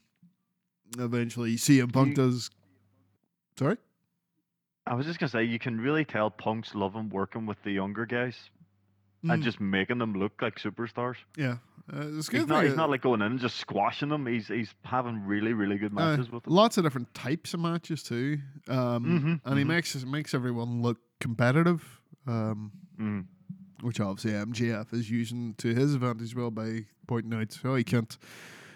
eventually, 0.97 1.55
CM 1.55 1.91
Punk 1.91 2.09
You- 2.09 2.16
does. 2.16 2.49
Sorry. 3.58 3.78
I 4.86 4.95
was 4.95 5.06
just 5.06 5.20
gonna 5.20 5.30
say 5.30 5.43
you 5.43 5.60
can 5.60 5.80
really 5.80 6.04
tell 6.06 6.30
Punk's 6.30 6.76
loving 6.76 7.10
working 7.10 7.45
with 7.45 7.62
the 7.64 7.72
younger 7.72 8.06
guys 8.06 8.36
and 9.24 9.41
Mm, 9.41 9.43
just 9.43 9.62
making 9.62 9.99
them 9.99 10.14
look 10.14 10.41
like 10.41 10.56
superstars. 10.60 11.16
yeah, 11.38 11.58
uh, 11.93 12.08
it's 12.18 12.28
good. 12.28 12.41
He's 12.41 12.47
not, 12.49 12.66
he's 12.66 12.76
not 12.76 12.89
like 12.89 13.01
going 13.01 13.22
in 13.22 13.32
and 13.32 13.39
just 13.39 13.56
squashing 13.58 14.10
them. 14.10 14.26
He's 14.28 14.49
he's 14.49 14.74
having 14.84 15.26
really 15.26 15.54
really 15.54 15.78
good 15.78 15.93
uh, 15.93 15.95
matches 15.95 16.30
with 16.30 16.43
them. 16.43 16.54
lots 16.54 16.78
of 16.78 16.84
different 16.84 17.14
types 17.14 17.54
of 17.54 17.62
matches 17.62 18.04
too, 18.04 18.39
um, 18.68 19.39
Mhm, 19.45 19.49
and 19.49 19.58
he 19.58 19.64
mhm. 19.64 19.68
makes 19.68 20.04
makes 20.06 20.34
everyone 20.34 20.82
look 20.82 20.97
competitive. 21.22 22.01
Um, 22.28 22.72
Mm. 22.99 23.26
which 23.82 23.99
obviously 23.99 24.32
MJF 24.32 24.93
is 24.93 25.10
using 25.10 25.56
to 25.56 25.74
his 25.74 25.93
advantage 25.95 26.22
as 26.24 26.36
well 26.36 26.51
by 26.51 26.86
pointing 27.08 27.34
out 27.34 27.58
how 27.64 27.76
he 27.76 27.84
can't. 27.84 28.18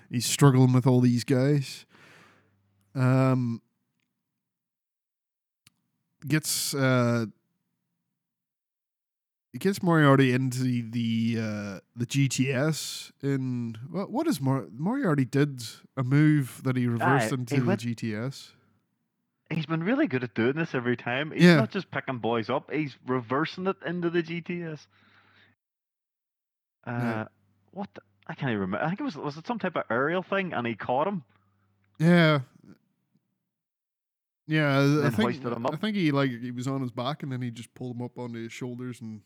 He's 0.09 0.25
struggling 0.25 0.73
with 0.73 0.87
all 0.87 0.99
these 1.01 1.23
guys. 1.23 1.85
Um, 2.95 3.61
gets 6.27 6.73
uh, 6.73 7.25
he 9.53 9.59
gets 9.59 9.81
Moriarty 9.81 10.33
into 10.33 10.59
the 10.61 10.81
the, 10.81 11.37
uh, 11.41 11.79
the 11.95 12.05
GTS 12.05 13.11
in 13.21 13.77
what 13.89 14.11
what 14.11 14.27
is 14.27 14.39
Mor- 14.41 14.67
Moriarty 14.71 15.25
did 15.25 15.63
a 15.95 16.03
move 16.03 16.61
that 16.63 16.75
he 16.75 16.87
reversed 16.87 17.31
Aye, 17.31 17.35
into 17.35 17.55
he 17.55 17.61
the 17.61 17.67
went- 17.67 17.81
GTS. 17.81 18.51
He's 19.49 19.65
been 19.65 19.81
really 19.81 20.07
good 20.07 20.25
at 20.25 20.33
doing 20.33 20.55
this 20.57 20.75
every 20.75 20.97
time. 20.97 21.31
He's 21.31 21.43
Yeah. 21.43 21.55
not 21.55 21.71
just 21.71 21.89
picking 21.89 22.17
boys 22.17 22.49
up; 22.49 22.69
he's 22.69 22.97
reversing 23.07 23.65
it 23.67 23.77
into 23.85 24.09
the 24.09 24.21
GTS. 24.21 24.87
Uh, 26.85 26.91
Yeah. 26.91 27.25
what? 27.71 27.87
The, 27.93 28.01
I 28.27 28.33
can't 28.33 28.49
even 28.49 28.59
remember. 28.59 28.83
I 28.85 28.89
think 28.89 28.99
it 28.99 29.03
was 29.03 29.15
was 29.15 29.37
it 29.37 29.47
some 29.47 29.57
type 29.57 29.77
of 29.77 29.83
aerial 29.89 30.21
thing, 30.21 30.51
and 30.53 30.67
he 30.67 30.75
caught 30.75 31.07
him. 31.07 31.23
Yeah. 31.97 32.41
Yeah, 34.47 35.01
I- 35.05 35.09
think 35.09 35.45
I 35.45 35.75
think 35.75 35.95
he 35.97 36.11
like 36.11 36.31
he 36.31 36.51
was 36.51 36.67
on 36.67 36.81
his 36.81 36.91
back 36.91 37.21
and 37.23 37.31
then 37.31 37.41
he 37.41 37.51
just 37.51 37.73
pulled 37.73 37.95
him 37.95 38.01
up 38.01 38.17
onto 38.17 38.41
his 38.41 38.51
shoulders 38.53 39.01
and 39.01 39.21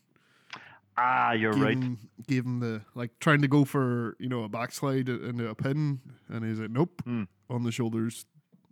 Ah, 0.96 1.32
you're 1.32 1.52
gave 1.54 1.62
right. 1.62 1.78
him 1.78 1.98
gave 2.26 2.44
him 2.44 2.60
the 2.60 2.82
like 2.94 3.10
trying 3.20 3.40
to 3.40 3.48
go 3.48 3.64
for 3.64 4.14
you 4.18 4.28
know 4.28 4.42
a 4.44 4.48
backslide 4.48 5.08
into 5.08 5.48
a 5.48 5.54
pin, 5.54 6.00
and 6.28 6.44
he's 6.44 6.58
like, 6.60 6.70
nope, 6.70 7.00
Hmm. 7.04 7.22
on 7.48 7.62
the 7.62 7.72
shoulders, 7.72 8.26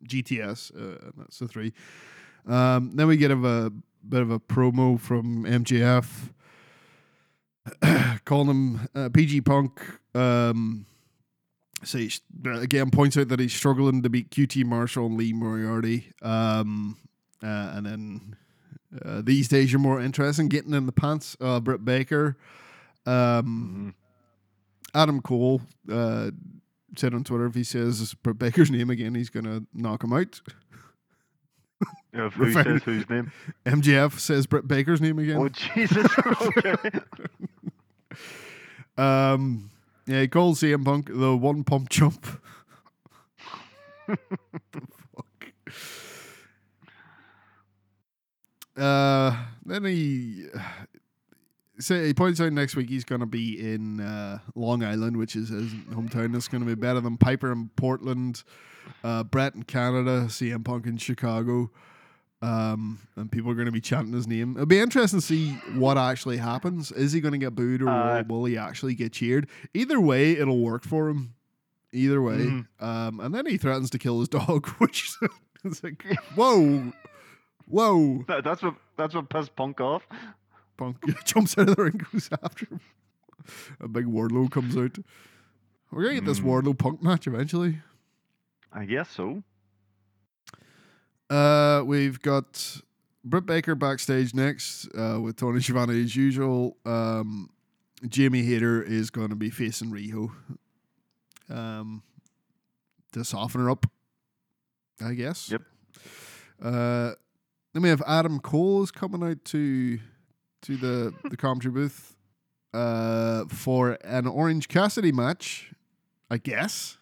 GTS, 0.05 0.71
uh, 0.77 0.99
and 1.07 1.13
that's 1.17 1.39
the 1.39 1.49
three. 1.49 1.73
Um, 2.47 2.91
then 2.95 3.07
we 3.07 3.17
get 3.17 3.31
a, 3.31 3.37
a 3.39 3.71
bit 4.07 4.21
of 4.23 4.31
a 4.31 4.39
promo 4.41 4.99
from 5.01 5.45
MJF, 5.45 6.33
calling 8.25 8.49
him 8.49 8.89
uh, 8.95 9.09
PG 9.09 9.43
Punk. 9.43 9.81
Um, 10.15 10.85
so 11.83 11.99
he 11.99 12.11
again 12.45 12.91
points 12.91 13.17
out 13.17 13.29
that 13.29 13.41
he's 13.41 13.53
struggling 13.55 14.03
to 14.03 14.09
beat 14.11 14.31
QT 14.31 14.65
Marshall 14.65 15.07
and 15.07 15.17
Lee 15.17 15.33
Moriarty. 15.33 16.13
Um, 16.23 16.97
uh, 17.43 17.73
and 17.75 17.87
then 17.87 18.37
uh, 19.05 19.23
these 19.25 19.49
days 19.49 19.73
you're 19.73 19.79
more 19.81 20.01
interested 20.01 20.43
in 20.43 20.49
getting 20.49 20.75
in 20.75 20.87
the 20.87 20.93
pants. 20.93 21.37
Uh, 21.41 21.61
Britt 21.61 21.85
Baker, 21.85 22.37
um, 23.07 23.95
Mhm. 23.95 23.95
Adam 24.95 25.23
Cole 25.23 25.63
uh, 25.91 26.31
said 26.97 27.15
on 27.15 27.23
Twitter 27.25 27.47
if 27.47 27.55
he 27.55 27.63
says 27.65 28.13
Britt 28.23 28.39
Baker's 28.39 28.71
name 28.71 28.91
again, 28.91 29.15
he's 29.15 29.31
gonna 29.31 29.63
knock 29.75 30.03
him 30.05 30.13
out. 30.13 30.41
Yeah, 32.13 32.29
Who 32.29 32.53
says 32.53 32.83
whose 32.83 33.09
name? 33.09 33.31
MJF 33.65 34.19
says 34.19 34.47
Britt 34.47 34.67
Baker's 34.69 35.01
name 35.01 35.19
again. 35.21 35.37
Oh 35.39 35.49
Jesus! 35.49 36.07
okay. 36.43 36.75
Um, 38.99 39.71
yeah, 40.11 40.23
he 40.23 40.29
calls 40.29 40.61
CM 40.61 40.85
Punk 40.85 41.09
the 41.13 41.37
one 41.37 41.63
pump 41.63 41.89
chump. 41.89 42.27
the 44.09 44.19
fuck. 45.15 45.53
Uh, 48.77 49.37
then 49.65 49.85
he 49.85 50.47
say 51.79 52.09
he 52.09 52.15
points 52.15 52.41
out 52.41 52.53
next 52.53 52.75
week 52.75 52.89
he's 52.89 53.05
gonna 53.05 53.25
be 53.25 53.73
in 53.73 54.01
uh, 54.01 54.39
Long 54.57 54.83
Island, 54.83 55.17
which 55.17 55.37
is 55.37 55.51
his 55.51 55.73
hometown. 55.93 56.33
That's 56.33 56.49
gonna 56.49 56.65
be 56.65 56.75
better 56.75 57.01
than 57.01 57.17
Piper 57.17 57.53
in 57.53 57.71
Portland, 57.77 58.43
uh, 59.05 59.23
Bret 59.23 59.55
in 59.55 59.63
Canada, 59.63 60.25
CM 60.27 60.65
Punk 60.65 60.87
in 60.87 60.97
Chicago. 60.97 61.71
Um, 62.43 63.01
and 63.17 63.31
people 63.31 63.51
are 63.51 63.55
going 63.55 63.67
to 63.67 63.73
be 63.73 63.83
chanting 63.83 64.15
his 64.15 64.27
name. 64.27 64.53
It'll 64.55 64.65
be 64.67 64.81
interesting 64.81 65.21
to 65.21 65.27
see 65.27 65.51
what 65.75 65.99
actually 65.99 66.39
happens. 66.39 66.91
Is 66.91 67.13
he 67.13 67.21
going 67.21 67.33
to 67.33 67.39
get 67.39 67.55
booed 67.55 67.83
or 67.83 67.89
Uh, 67.91 68.23
will, 68.27 68.47
he 68.47 68.57
actually 68.57 68.95
get 68.95 69.13
cheered? 69.13 69.47
Either 69.75 70.01
way, 70.01 70.33
it'll 70.33 70.61
work 70.61 70.85
for 70.85 71.09
him. 71.11 71.35
Either 71.93 72.23
way. 72.23 72.37
Mhm. 72.39 72.67
Um, 72.81 73.21
and 73.21 73.35
then 73.35 73.45
he 73.47 73.59
threatens 73.59 73.91
to 73.91 73.99
kill 73.99 74.21
his 74.21 74.29
dog, 74.29 74.67
which 74.79 75.11
is 75.65 75.83
like, 75.85 76.03
whoa, 76.35 76.93
whoa. 77.67 78.25
That, 78.29 78.45
that's 78.45 78.63
what 78.63 78.77
that's 78.97 79.15
what 79.15 79.29
pissed 79.29 79.55
Punk 79.57 79.81
off. 79.81 80.07
Punk 80.79 80.97
jumps 81.27 81.59
out 81.59 81.69
of 81.69 81.77
the 81.77 81.83
ring, 81.83 82.01
goes 82.13 82.31
after 82.43 82.67
him. 82.67 82.81
A 83.81 83.89
big 83.89 84.07
Wardlow 84.07 84.51
comes 84.51 84.77
out. 84.77 84.99
We're 85.91 86.03
gonna 86.05 86.15
get 86.15 86.25
this 86.27 86.41
Mm. 86.41 86.45
Wardlow 86.45 86.79
Punk 86.79 87.03
match 87.03 87.27
eventually. 87.27 87.81
I 88.73 88.85
guess 88.87 89.11
so. 89.11 89.43
Uh, 91.31 91.83
we've 91.87 92.21
got 92.21 92.81
Britt 93.25 93.47
Baker 93.47 93.77
backstage 93.77 94.35
next 94.35 94.89
uh, 94.99 95.21
with 95.21 95.37
Tony 95.37 95.61
Schiavone 95.61 96.03
as 96.03 96.17
usual. 96.17 96.77
Um, 96.85 97.51
Jamie 98.09 98.43
Hayter 98.43 98.83
is 98.83 99.11
going 99.11 99.29
to 99.29 99.37
be 99.37 99.49
facing 99.49 99.91
Riho 99.93 100.33
um, 101.49 102.03
to 103.13 103.25
soften 103.25 103.61
her 103.61 103.71
up, 103.71 103.87
I 105.01 105.15
guess. 105.15 105.51
Yep. 105.51 105.63
Uh, 106.63 107.13
then 107.73 107.83
we 107.83 107.89
have 107.89 108.03
Adam 108.07 108.41
Cole 108.41 108.83
is 108.83 108.91
coming 108.91 109.23
out 109.23 109.45
to 109.47 109.99
to 110.63 110.77
the 110.77 111.15
the 111.31 111.37
commentary 111.37 111.73
booth 111.73 112.17
uh, 112.75 113.45
for 113.47 113.99
an 114.05 114.27
Orange 114.27 114.69
Cassidy 114.69 115.13
match. 115.13 115.73
I 116.31 116.39
guess 116.39 116.99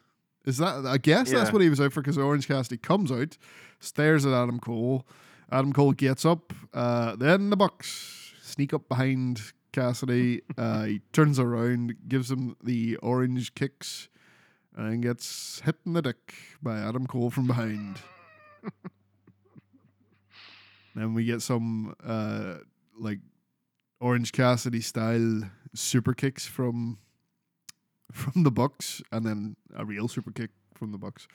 is 0.48 0.56
that 0.58 0.86
I 0.86 0.96
guess 0.96 1.30
that's 1.30 1.52
what 1.52 1.62
he 1.62 1.68
was 1.68 1.80
out 1.80 1.92
for 1.92 2.00
because 2.00 2.16
Orange 2.16 2.48
Cassidy 2.48 2.78
comes 2.78 3.12
out, 3.12 3.36
stares 3.80 4.24
at 4.24 4.32
Adam 4.32 4.58
Cole. 4.58 5.06
Adam 5.52 5.72
Cole 5.72 5.92
gets 5.92 6.24
up. 6.24 6.52
Uh, 6.72 7.16
then 7.16 7.50
the 7.50 7.56
Bucks 7.56 8.32
sneak 8.42 8.72
up 8.72 8.88
behind 8.88 9.40
Cassidy. 9.72 10.42
Uh, 10.58 10.84
he 10.84 11.00
turns 11.12 11.38
around, 11.38 11.94
gives 12.08 12.32
him 12.32 12.56
the 12.64 12.96
orange 12.96 13.54
kicks, 13.54 14.08
and 14.74 15.02
gets 15.02 15.60
hit 15.60 15.76
in 15.86 15.92
the 15.92 16.02
dick 16.02 16.34
by 16.60 16.78
Adam 16.78 17.06
Cole 17.06 17.30
from 17.30 17.46
behind. 17.46 17.98
then 20.96 21.14
we 21.14 21.24
get 21.24 21.42
some 21.42 21.94
uh, 22.04 22.54
like 22.98 23.20
Orange 24.00 24.32
Cassidy 24.32 24.80
style 24.80 25.42
super 25.74 26.12
kicks 26.12 26.44
from 26.44 26.98
from 28.12 28.42
the 28.42 28.50
Bucks, 28.50 29.02
and 29.12 29.24
then 29.26 29.56
a 29.76 29.84
real 29.84 30.08
super 30.08 30.30
kick 30.30 30.50
from 30.74 30.92
the 30.92 30.98
Bucks. 30.98 31.28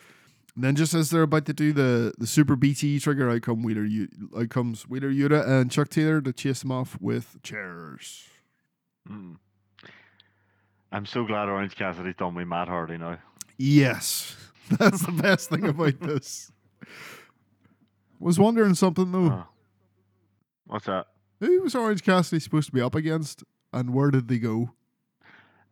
And 0.56 0.64
then 0.64 0.76
just 0.76 0.94
as 0.94 1.10
they're 1.10 1.24
about 1.24 1.46
to 1.48 1.54
do 1.54 1.74
the, 1.74 2.14
the 2.18 2.28
super 2.28 2.56
BT 2.56 3.00
trigger, 3.00 3.30
out 3.30 3.42
come 3.42 3.64
Wheeler, 3.64 3.86
U- 3.86 4.08
out 4.38 4.50
comes 4.50 4.88
Wheeler 4.88 5.12
Yuta 5.12 5.48
and 5.48 5.72
Chuck 5.72 5.90
Taylor 5.90 6.22
to 6.22 6.32
chase 6.32 6.62
them 6.62 6.72
off 6.72 6.98
with 7.02 7.42
chairs. 7.42 8.28
Mm. 9.10 9.38
I'm 10.92 11.06
so 11.08 11.26
glad 11.26 11.50
Orange 11.50 11.76
Cassidy's 11.76 12.16
done 12.16 12.36
with 12.36 12.48
Matt 12.48 12.68
Hardy 12.68 12.98
now. 12.98 13.18
Yes, 13.58 14.36
that's 14.80 15.04
the 15.06 15.12
best 15.12 15.50
thing 15.50 15.66
about 15.66 16.00
this. 16.02 16.52
Was 18.20 18.40
wondering 18.40 18.76
something 18.76 19.12
though. 19.12 19.32
Oh. 19.32 19.46
What's 20.68 20.86
that? 20.86 21.08
Who 21.40 21.62
was 21.62 21.76
Orange 21.76 22.04
Cassidy 22.04 22.40
supposed 22.40 22.68
to 22.68 22.72
be 22.72 22.80
up 22.80 22.96
against, 22.96 23.44
and 23.74 23.94
where 23.94 24.12
did 24.12 24.28
they 24.28 24.38
go? 24.40 24.72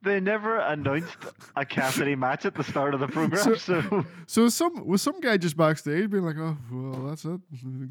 They 0.04 0.20
never 0.20 0.58
announced 0.58 1.16
a 1.56 1.64
Cassidy 1.64 2.16
match 2.16 2.46
at 2.46 2.56
the 2.56 2.64
start 2.64 2.96
of 2.96 3.00
the 3.00 3.08
program, 3.08 3.40
So- 3.44 3.56
so, 3.56 4.06
So 4.26 4.50
some 4.50 4.86
was 4.88 5.02
some 5.02 5.20
guy 5.20 5.38
just 5.38 5.56
backstage 5.56 6.10
being 6.10 6.24
like, 6.24 6.38
"Oh, 6.40 6.58
well, 6.72 7.08
that's 7.08 7.24
it. 7.26 7.40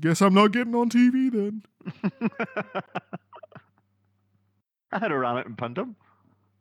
Guess 0.01 0.21
I'm 0.23 0.35
not 0.35 0.51
getting 0.51 0.75
on 0.75 0.89
TV 0.91 1.31
then." 1.31 1.63
I 4.93 4.99
had 4.99 5.09
to 5.09 5.17
run 5.19 5.39
it 5.39 5.47
and 5.47 5.57
punt 5.57 5.79
him. 5.79 5.95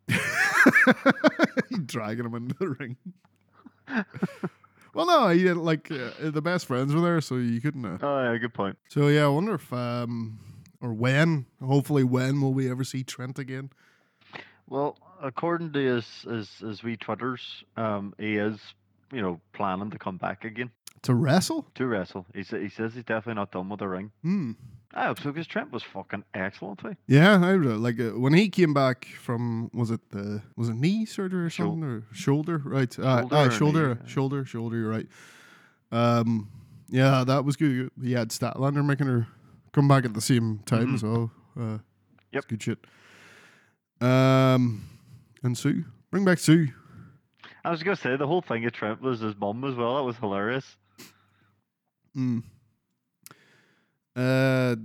dragging 1.86 2.26
him 2.26 2.36
into 2.36 2.56
the 2.60 2.70
ring. 2.70 2.98
well, 4.94 5.06
no, 5.08 5.30
he 5.30 5.40
didn't 5.40 5.64
like 5.64 5.90
uh, 5.92 6.10
the 6.20 6.42
best 6.42 6.66
friends 6.68 6.94
were 6.94 7.02
there, 7.02 7.22
so 7.22 7.36
you 7.36 7.60
couldn't. 7.62 7.86
Uh, 7.86 7.98
Oh 8.02 8.32
yeah, 8.32 8.38
good 8.38 8.54
point. 8.54 8.78
so 8.90 9.08
yeah, 9.08 9.26
I 9.26 9.30
wonder 9.30 9.56
if 9.56 9.72
um 9.74 10.38
or 10.82 10.94
when, 10.94 11.46
hopefully, 11.64 12.04
when 12.04 12.40
will 12.40 12.54
we 12.54 12.70
ever 12.70 12.84
see 12.84 13.04
Trent 13.04 13.38
again? 13.40 13.72
Well, 14.68 14.98
according 15.22 15.74
to 15.74 15.80
his 15.80 16.06
his, 16.30 16.50
his 16.60 16.84
wee 16.84 16.98
twitters, 16.98 17.64
um, 17.78 18.14
he 18.18 18.38
is 18.38 18.60
you 19.12 19.22
know 19.22 19.40
planning 19.54 19.90
to 19.92 19.98
come 20.00 20.18
back 20.18 20.44
again 20.46 20.70
To 21.04 21.14
wrestle? 21.14 21.66
to 21.76 21.86
wrestle. 21.88 22.26
He 22.34 22.44
sa- 22.44 22.58
he 22.58 22.70
says 22.70 22.94
he's 22.94 23.04
definitely 23.04 23.36
not 23.36 23.52
done 23.52 23.70
with 23.70 23.80
the 23.80 23.88
ring. 23.88 24.12
Hmm. 24.22 24.52
I 24.94 25.06
hope 25.06 25.20
so 25.20 25.32
because 25.32 25.46
Trent 25.46 25.72
was 25.72 25.84
fucking 25.84 26.24
excellent. 26.34 26.82
Yeah, 27.06 27.40
I 27.46 27.52
really 27.52 27.76
like 27.78 28.00
uh, 28.00 28.18
when 28.20 28.34
he 28.34 28.50
came 28.50 28.74
back 28.74 29.06
from 29.22 29.70
was 29.74 29.92
it 29.92 30.02
the 30.10 30.42
was 30.56 30.70
it 30.70 30.76
knee 30.76 31.06
surgery 31.06 31.46
or 31.46 31.50
something 31.52 31.84
or 31.84 32.04
shoulder? 32.12 32.58
Right, 32.66 32.98
uh, 32.98 33.20
Shoulder 33.22 33.36
uh, 33.36 33.50
shoulder, 33.52 33.96
knee, 33.96 34.10
shoulder, 34.10 34.46
shoulder. 34.46 34.78
You're 34.78 34.90
right. 34.90 35.08
Um, 35.92 36.50
yeah, 36.90 37.24
that 37.24 37.46
was 37.46 37.56
good. 37.56 37.92
He 38.02 38.14
had 38.14 38.30
Statlander 38.30 38.84
making 38.84 39.06
her 39.08 39.28
come 39.74 39.88
back 39.88 40.06
at 40.06 40.16
the 40.16 40.22
same 40.22 40.60
time 40.66 40.88
Mhm. 40.88 40.94
as 40.96 41.04
well. 41.04 41.32
Uh, 41.60 41.78
Yep. 42.32 42.48
good 42.48 42.64
shit. 42.64 42.80
Um, 44.02 44.84
and 45.44 45.58
Sue, 45.58 45.86
bring 46.12 46.26
back 46.26 46.40
Sue. 46.40 46.70
I 47.64 47.72
was 47.72 47.84
gonna 47.84 47.96
say 47.96 48.16
the 48.16 48.28
whole 48.28 48.42
thing 48.42 48.66
of 48.66 48.72
Trent 48.72 49.02
was 49.02 49.20
his 49.20 49.36
mum 49.36 49.64
as 49.64 49.76
well. 49.76 49.98
That 49.98 50.04
was 50.04 50.18
hilarious. 50.18 50.78
Mm. 52.16 52.44
Uh, 54.16 54.76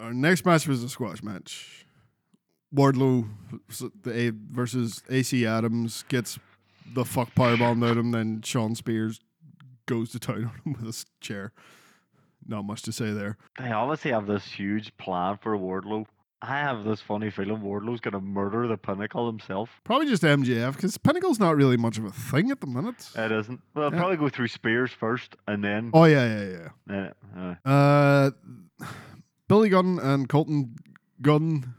our 0.00 0.12
next 0.12 0.44
match 0.46 0.66
was 0.66 0.82
a 0.82 0.88
squash 0.88 1.22
match. 1.22 1.86
Wardlow 2.74 3.28
the 4.02 4.12
A 4.12 4.30
versus 4.30 5.02
AC 5.10 5.44
Adams 5.44 6.04
gets 6.08 6.38
the 6.94 7.04
fuck 7.04 7.34
powerbomb 7.34 7.88
out 7.88 7.96
him. 7.96 8.12
Then 8.12 8.42
Shawn 8.42 8.74
Spears 8.74 9.20
goes 9.86 10.12
to 10.12 10.18
town 10.20 10.36
on 10.66 10.74
him 10.74 10.80
with 10.80 10.94
a 10.94 11.04
chair. 11.20 11.52
Not 12.46 12.64
much 12.64 12.82
to 12.82 12.92
say 12.92 13.12
there. 13.12 13.36
They 13.58 13.70
obviously 13.70 14.12
have 14.12 14.26
this 14.26 14.44
huge 14.44 14.96
plan 14.96 15.38
for 15.42 15.56
Wardlow. 15.56 16.06
I 16.42 16.58
have 16.58 16.84
this 16.84 17.00
funny 17.02 17.30
feeling 17.30 17.60
Wardlow's 17.60 18.00
gonna 18.00 18.20
murder 18.20 18.66
the 18.66 18.78
Pinnacle 18.78 19.26
himself. 19.26 19.68
Probably 19.84 20.06
just 20.06 20.22
MJF 20.22 20.74
because 20.74 20.96
Pinnacle's 20.96 21.38
not 21.38 21.54
really 21.54 21.76
much 21.76 21.98
of 21.98 22.04
a 22.06 22.10
thing 22.10 22.50
at 22.50 22.60
the 22.60 22.66
minute. 22.66 23.10
It 23.14 23.30
isn't. 23.30 23.60
Well, 23.74 23.84
I'll 23.86 23.92
Yeah. 23.92 23.98
probably 23.98 24.16
go 24.16 24.28
through 24.30 24.48
Spears 24.48 24.90
first, 24.90 25.36
and 25.46 25.62
then. 25.62 25.90
Oh 25.92 26.04
yeah, 26.04 26.26
yeah, 26.40 26.68
yeah. 26.88 27.10
yeah, 27.36 27.54
uh, 27.66 27.68
Uh, 27.68 28.30
Billy 29.48 29.68
Gunn 29.68 29.98
and 29.98 30.28
Colten 30.28 30.70
Gunn 31.20 31.74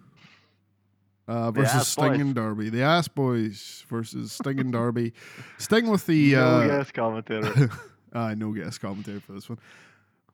uh, 1.27 1.51
versus 1.51 1.87
Sting 1.87 2.09
Boys. 2.11 2.19
and 2.21 2.35
Darby. 2.35 2.69
The 2.69 2.83
Ass 2.83 3.07
Boys 3.07 3.83
versus 3.87 4.31
Sting 4.33 4.59
and 4.59 4.71
Darby. 4.71 5.13
Sting 5.57 5.87
with 5.89 6.05
the 6.05 6.33
no 6.33 6.41
uh, 6.45 6.67
guest 6.67 6.93
commentator. 6.93 7.71
uh, 8.13 8.35
no 8.35 8.51
guest 8.51 8.79
commentator 8.81 9.19
for 9.21 9.31
this 9.33 9.49
one. 9.49 9.57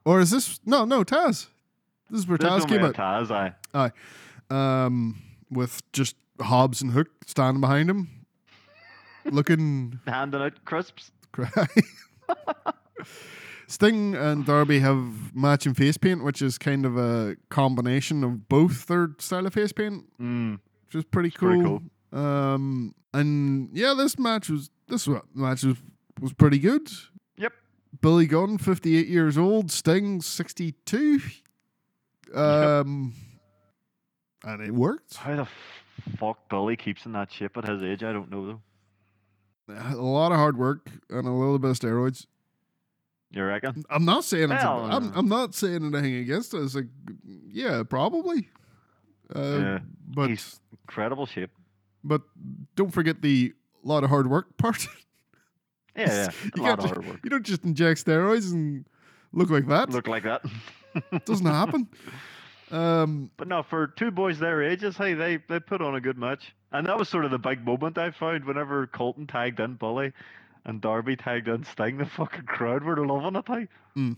Or 0.03 0.19
is 0.19 0.31
this 0.31 0.59
no 0.65 0.83
no 0.85 1.03
Taz? 1.03 1.47
This 2.09 2.21
is 2.21 2.27
where 2.27 2.37
Taz 2.37 2.67
came 2.67 2.83
out. 2.83 2.95
Taz, 2.95 3.53
I. 3.73 3.91
Um, 4.49 5.21
with 5.51 5.81
just 5.91 6.15
Hobbs 6.39 6.81
and 6.81 6.91
Hook 6.91 7.07
standing 7.25 7.61
behind 7.61 7.89
him, 7.89 8.25
looking 9.25 9.99
Handing 10.07 10.41
out 10.41 10.63
crisps. 10.65 11.11
Sting 13.69 14.15
and 14.15 14.45
Darby 14.45 14.79
have 14.79 15.35
matching 15.35 15.73
face 15.73 15.97
paint, 15.97 16.23
which 16.23 16.41
is 16.41 16.57
kind 16.57 16.85
of 16.85 16.97
a 16.97 17.35
combination 17.49 18.23
of 18.23 18.47
both 18.47 18.85
their 18.87 19.09
style 19.19 19.45
of 19.45 19.53
face 19.53 19.73
paint, 19.73 20.05
Mm. 20.21 20.59
which 20.85 20.95
is 20.95 21.03
pretty 21.03 21.31
pretty 21.31 21.61
cool. 21.61 21.81
Um, 22.13 22.95
and 23.13 23.69
yeah, 23.73 23.93
this 23.93 24.17
match 24.17 24.49
was 24.49 24.69
this 24.87 25.07
match 25.33 25.63
was 25.63 25.77
was 26.21 26.31
pretty 26.31 26.59
good. 26.59 26.89
Yep. 27.37 27.51
Billy 28.01 28.25
Gunn, 28.25 28.57
fifty 28.57 28.95
eight 28.97 29.07
years 29.07 29.37
old. 29.37 29.69
Sting, 29.69 30.21
sixty 30.21 30.71
two. 30.85 31.19
Um, 32.33 33.13
and 34.43 34.61
it 34.61 34.71
worked. 34.73 35.15
How 35.17 35.35
the 35.35 35.47
fuck 36.17 36.37
Billy 36.49 36.75
keeps 36.75 37.05
in 37.05 37.11
that 37.13 37.31
shape 37.31 37.57
at 37.57 37.67
his 37.67 37.81
age, 37.83 38.03
I 38.03 38.11
don't 38.13 38.29
know 38.31 38.45
though. 38.47 38.61
A 39.69 39.95
lot 39.95 40.31
of 40.31 40.37
hard 40.37 40.57
work 40.57 40.89
and 41.09 41.27
a 41.27 41.31
little 41.31 41.59
bit 41.59 41.71
of 41.71 41.77
steroids. 41.79 42.25
You 43.31 43.43
reckon? 43.43 43.83
I'm 43.89 44.05
not 44.05 44.23
saying 44.23 44.51
it's. 44.51 44.63
a- 44.63 44.67
Well, 44.67 44.85
I'm, 44.85 45.11
I'm 45.13 45.27
not 45.27 45.53
saying 45.53 45.83
anything 45.93 46.15
against 46.15 46.53
it. 46.53 46.59
It's 46.63 46.75
like, 46.75 46.85
yeah, 47.25 47.83
probably. 47.83 48.49
Uh, 49.35 49.41
Yeah, 49.59 49.79
but 50.07 50.27
he's- 50.29 50.61
Incredible 50.87 51.25
shape. 51.25 51.49
but 52.03 52.21
don't 52.77 52.91
forget 52.91 53.21
the 53.21 53.53
lot 53.83 54.05
of 54.05 54.09
hard 54.09 54.27
work 54.27 54.55
part. 54.57 54.87
Yeah, 55.97 56.29
yeah. 56.29 56.29
A 56.57 56.61
lot 56.61 56.79
of 56.79 56.85
hard 56.85 57.05
work. 57.05 57.19
you 57.23 57.29
don't 57.29 57.43
just 57.45 57.65
inject 57.65 58.05
steroids 58.05 58.53
and 58.53 58.85
look 59.33 59.49
like 59.49 59.67
that. 59.67 59.89
Look 59.89 60.07
like 60.07 60.23
that. 60.23 60.43
doesn't 61.25 61.45
happen. 61.45 61.87
Um, 62.71 63.31
But 63.37 63.47
no, 63.47 63.63
for 63.63 63.87
two 63.87 64.11
boys 64.11 64.39
their 64.39 64.61
ages, 64.63 64.97
hey, 64.97 65.13
they, 65.13 65.37
they 65.47 65.59
put 65.59 65.81
on 65.81 65.95
a 65.95 66.01
good 66.01 66.17
match. 66.17 66.53
And 66.71 66.85
that 66.87 66.97
was 66.97 67.07
sort 67.07 67.23
of 67.25 67.31
the 67.31 67.37
big 67.39 67.65
moment 67.65 67.97
I 67.97 68.11
found 68.11 68.43
whenever 68.45 68.87
Colten 68.87 69.29
tagged 69.31 69.59
in 69.59 69.75
Bully 69.75 70.11
and 70.65 70.81
Darby 70.81 71.15
tagged 71.15 71.47
in 71.47 71.63
Sting. 71.63 71.97
The 71.97 72.05
fucking 72.05 72.43
crowd 72.45 72.83
were 72.83 73.05
loving 73.05 73.35
it. 73.37 73.45
Hey. 73.47 74.15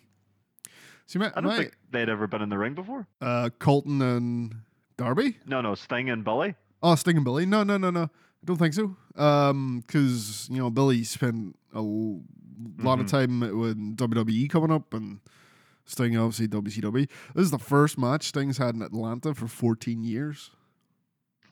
see, 1.06 1.20
my, 1.20 1.32
I 1.36 1.42
don't 1.42 1.56
think 1.56 1.78
they'd 1.92 2.10
ever 2.10 2.26
been 2.26 2.42
in 2.42 2.50
the 2.50 2.58
ring 2.58 2.74
before. 2.74 3.08
uh, 3.22 3.50
Colten 3.60 4.02
and 4.02 4.56
Darby. 4.98 5.38
No, 5.46 5.62
no, 5.62 5.76
Sting 5.76 6.10
and 6.10 6.24
Bully. 6.24 6.56
Oh, 6.82 6.96
Sting 6.96 7.18
and 7.18 7.26
Billy. 7.26 7.46
No, 7.46 7.64
no, 7.64 7.78
no, 7.78 7.92
no. 7.92 8.04
I 8.04 8.46
don't 8.46 8.58
think 8.58 8.74
so. 8.74 8.96
Um, 9.16 9.84
because 9.86 10.48
you 10.50 10.58
know 10.58 10.70
Billy 10.72 11.04
spent 11.04 11.56
a 11.74 11.82
lot 11.82 13.00
of 13.00 13.06
Mhm. 13.06 13.10
time 13.10 13.40
with 13.40 13.96
WWE 13.98 14.48
coming 14.50 14.72
up, 14.72 14.94
and 14.94 15.20
Sting 15.86 16.16
obviously 16.18 16.48
WCW. 16.48 17.08
This 17.36 17.46
is 17.46 17.52
the 17.52 17.60
first 17.60 17.98
match 17.98 18.28
Sting's 18.28 18.58
had 18.58 18.76
in 18.76 18.82
Atlanta 18.82 19.34
for 19.34 19.48
14 19.48 20.04
years. 20.04 20.52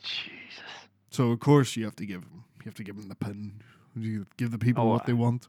Jesus. 0.02 0.64
So 1.10 1.32
of 1.32 1.40
course 1.40 1.76
you 1.76 1.86
have 1.86 1.96
to 1.98 2.06
give 2.06 2.22
him, 2.24 2.44
you 2.60 2.66
have 2.66 2.76
to 2.76 2.84
give 2.84 2.98
him 2.98 3.08
the 3.10 3.16
pin. 3.16 3.62
You 3.96 4.26
give 4.38 4.52
the 4.52 4.60
people 4.60 4.84
Oh, 4.84 4.90
what 4.90 5.04
aye. 5.04 5.06
they 5.08 5.14
want. 5.14 5.48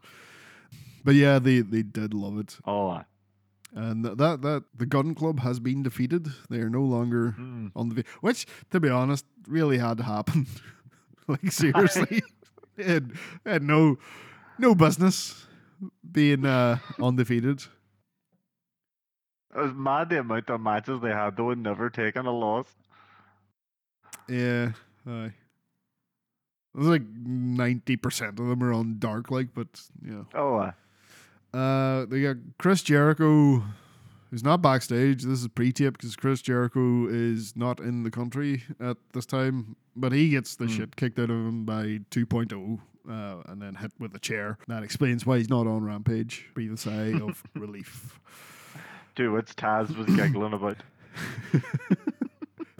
But 1.04 1.14
yeah, 1.14 1.38
they 1.38 1.60
they 1.60 1.82
did 1.82 2.14
love 2.14 2.38
it, 2.38 2.58
Oh, 2.64 2.88
aye. 2.88 3.04
and 3.74 4.04
that 4.04 4.40
that 4.42 4.64
the 4.74 4.86
Gun 4.86 5.14
Club 5.14 5.40
has 5.40 5.60
been 5.60 5.82
defeated. 5.82 6.28
They 6.48 6.60
are 6.60 6.70
no 6.70 6.82
longer 6.82 7.34
Mm. 7.38 7.72
on 7.76 7.90
the 7.90 8.04
which 8.20 8.46
to 8.70 8.80
be 8.80 8.88
honest 8.88 9.26
really 9.46 9.78
had 9.78 9.98
to 9.98 10.04
happen 10.04 10.46
like 11.28 11.50
seriously 11.52 12.22
had, 12.78 13.12
had 13.44 13.62
no 13.62 13.98
no 14.59 14.74
business 14.74 15.46
being 16.11 16.44
uh 16.44 16.78
undefeated 17.00 17.62
It 19.54 19.61
was 19.61 19.72
mad 19.74 20.11
the 20.11 20.20
amount 20.20 20.50
of 20.50 20.61
matches 20.61 21.00
they 21.00 21.11
had, 21.11 21.36
though, 21.36 21.50
and 21.50 21.62
never 21.62 21.88
taken 21.90 22.26
a 22.26 22.32
loss. 22.32 22.66
yeah 24.28 24.72
aye. 25.06 25.32
it 26.74 26.78
was 26.78 26.86
like 26.88 27.02
90% 27.02 28.28
of 28.28 28.36
them 28.36 28.62
are 28.62 28.72
on 28.72 28.96
dark 28.98 29.30
like 29.30 29.48
but 29.54 29.68
yeah 30.04 30.24
Oh, 30.34 30.56
aye. 30.56 30.74
uh 31.56 32.04
they 32.06 32.22
got 32.22 32.36
chris 32.59 32.82
jericho 32.82 33.62
who's 34.30 34.44
not 34.44 34.61
backstage 34.61 35.22
this 35.22 35.40
is 35.40 35.48
pre-tape 35.48 35.94
because 35.96 36.14
chris 36.16 36.42
jericho 36.42 37.06
is 37.09 37.56
not 37.56 37.80
in 37.80 38.02
the 38.02 38.11
country 38.11 38.64
at 38.80 38.98
this 39.14 39.24
time 39.26 39.76
but 39.96 40.12
he 40.12 40.28
gets 40.28 40.56
the 40.56 40.66
Mm. 40.66 40.76
shit 40.76 40.96
kicked 40.96 41.18
out 41.18 41.30
of 41.30 41.36
him 41.36 41.64
by 41.64 42.00
2.0 42.11 42.78
uh, 43.09 43.36
and 43.46 43.61
then 43.62 43.74
hit 43.76 43.92
with 43.98 44.14
a 44.14 44.18
chair 44.18 44.59
that 44.68 44.82
explains 44.82 45.24
why 45.26 45.38
he's 45.38 45.48
not 45.50 45.66
on 45.66 45.82
rampage 45.84 46.46
breathe 46.54 46.72
a 46.72 46.76
sigh 46.76 47.12
of 47.22 47.42
relief 47.54 48.18
Dude, 49.14 49.32
what's 49.32 49.52
Taz 49.54 49.96
was 49.96 50.06
giggling 50.14 50.52
about? 50.52 50.76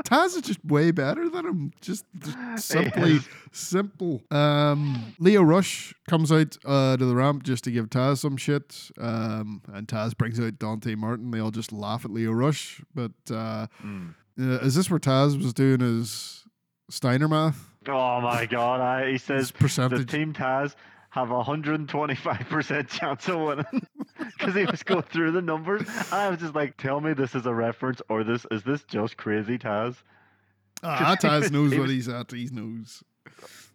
Taz 0.05 0.37
is 0.37 0.43
just 0.43 0.64
way 0.64 0.91
better 0.93 1.29
than 1.29 1.45
him. 1.45 1.72
Just, 1.81 2.05
just 2.20 2.68
simply 2.68 3.18
simple. 3.53 4.22
Um, 4.31 5.14
Lio 5.18 5.43
Rush 5.43 5.93
comes 6.09 6.31
out 6.33 6.57
uh, 6.64 6.97
to 6.97 7.05
the 7.05 7.14
ramp 7.14 7.43
just 7.43 7.64
to 7.64 7.70
give 7.72 7.91
Taz 7.91 8.18
some 8.18 8.37
shit. 8.37 8.91
Um, 8.99 9.61
and 9.72 9.87
Taz 9.89 10.16
brings 10.16 10.39
out 10.41 10.59
Dante 10.59 10.95
Martin. 10.95 11.31
They 11.33 11.41
all 11.41 11.51
just 11.51 11.72
laugh 11.72 12.05
at 12.05 12.11
Lio 12.12 12.31
Rush. 12.33 12.81
But 12.95 13.12
uh, 13.31 13.66
Mm. 13.85 14.14
uh, 14.41 14.61
is 14.64 14.74
this 14.76 14.89
where 14.89 15.01
Taz 15.01 15.37
was 15.37 15.53
doing 15.53 15.81
his 15.81 16.45
Steiner 16.89 17.29
math? 17.29 17.74
Oh 17.89 18.20
my 18.20 18.47
god, 18.47 18.80
I, 18.80 19.11
he 19.12 19.18
says 19.18 19.51
the. 19.51 20.05
Team 20.07 20.32
Taz 20.34 20.74
have 21.11 21.30
a 21.30 21.43
125% 21.43 22.89
chance 22.89 23.28
of 23.28 23.41
winning 23.41 23.86
because 24.39 24.55
he 24.55 24.64
was 24.66 24.82
going 24.82 25.03
through 25.03 25.32
the 25.32 25.41
numbers. 25.43 25.82
And 25.89 26.12
I 26.12 26.28
was 26.28 26.39
just 26.41 26.55
like, 26.55 26.76
tell 26.76 27.01
me 27.01 27.14
this 27.14 27.34
is 27.34 27.47
a 27.47 27.55
reference 27.55 28.03
or 28.11 28.24
this 28.24 28.45
is 28.51 28.62
this 28.62 28.82
just 28.84 29.16
crazy 29.16 29.59
Taz? 29.59 29.97
Ah, 30.82 31.16
Taz 31.18 31.51
knows 31.51 31.72
He 31.72 31.78
what 31.78 31.84
was- 31.89 31.93
he's 31.93 32.09
at. 32.09 32.30
He 32.30 32.49
knows. 32.53 33.03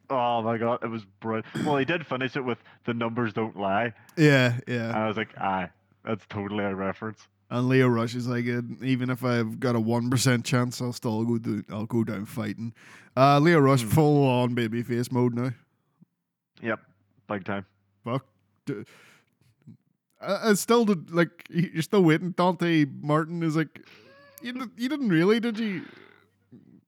Oh 0.10 0.42
my 0.44 0.58
god, 0.58 0.80
it 0.84 0.88
was 0.90 1.06
brilliant. 1.22 1.46
Well, 1.66 1.78
he 1.78 1.86
did 1.86 2.06
finish 2.06 2.36
it 2.36 2.42
with 2.44 2.60
the 2.86 2.94
numbers 2.94 3.34
don't 3.34 3.58
lie. 3.58 3.94
Yeah, 4.18 4.54
And 4.54 4.64
yeah. 4.68 4.92
I 5.04 5.08
was 5.08 5.18
like, 5.18 5.36
aye, 5.38 5.70
that's 6.06 6.26
totally 6.30 6.66
a 6.66 6.76
reference. 6.76 7.28
And 7.50 7.68
Lio 7.70 7.88
Rush 7.88 8.16
is 8.16 8.28
like, 8.28 8.46
uh, 8.48 8.62
even 8.82 9.10
if 9.12 9.24
I've 9.24 9.60
got 9.60 9.76
a 9.76 9.80
one 9.80 10.10
percent 10.10 10.44
chance, 10.46 10.82
I'll 10.82 10.94
still 10.94 11.24
go. 11.24 11.38
Do, 11.38 11.64
I'll 11.70 11.86
go 11.86 12.04
down 12.04 12.26
fighting. 12.26 12.74
Uh, 13.16 13.38
Lio 13.40 13.60
Rush 13.60 13.84
Hmm. 13.84 13.90
full 13.90 14.28
on 14.28 14.56
babyface 14.56 15.12
mode 15.12 15.36
now. 15.36 15.52
Yep, 16.62 16.80
big 17.30 17.44
time. 17.46 17.66
Fuck. 18.04 18.26
I, 20.22 20.50
I 20.50 20.54
still 20.54 20.86
did, 20.86 21.12
like 21.12 21.46
you're 21.50 21.82
still 21.84 22.02
waiting. 22.04 22.32
Dante 22.32 22.86
Martin 23.02 23.44
is 23.44 23.56
like, 23.56 23.86
you 24.42 24.54
di- 24.54 24.72
you 24.78 24.90
didn't 24.90 25.10
really, 25.10 25.40
did 25.40 25.60
you? 25.60 25.84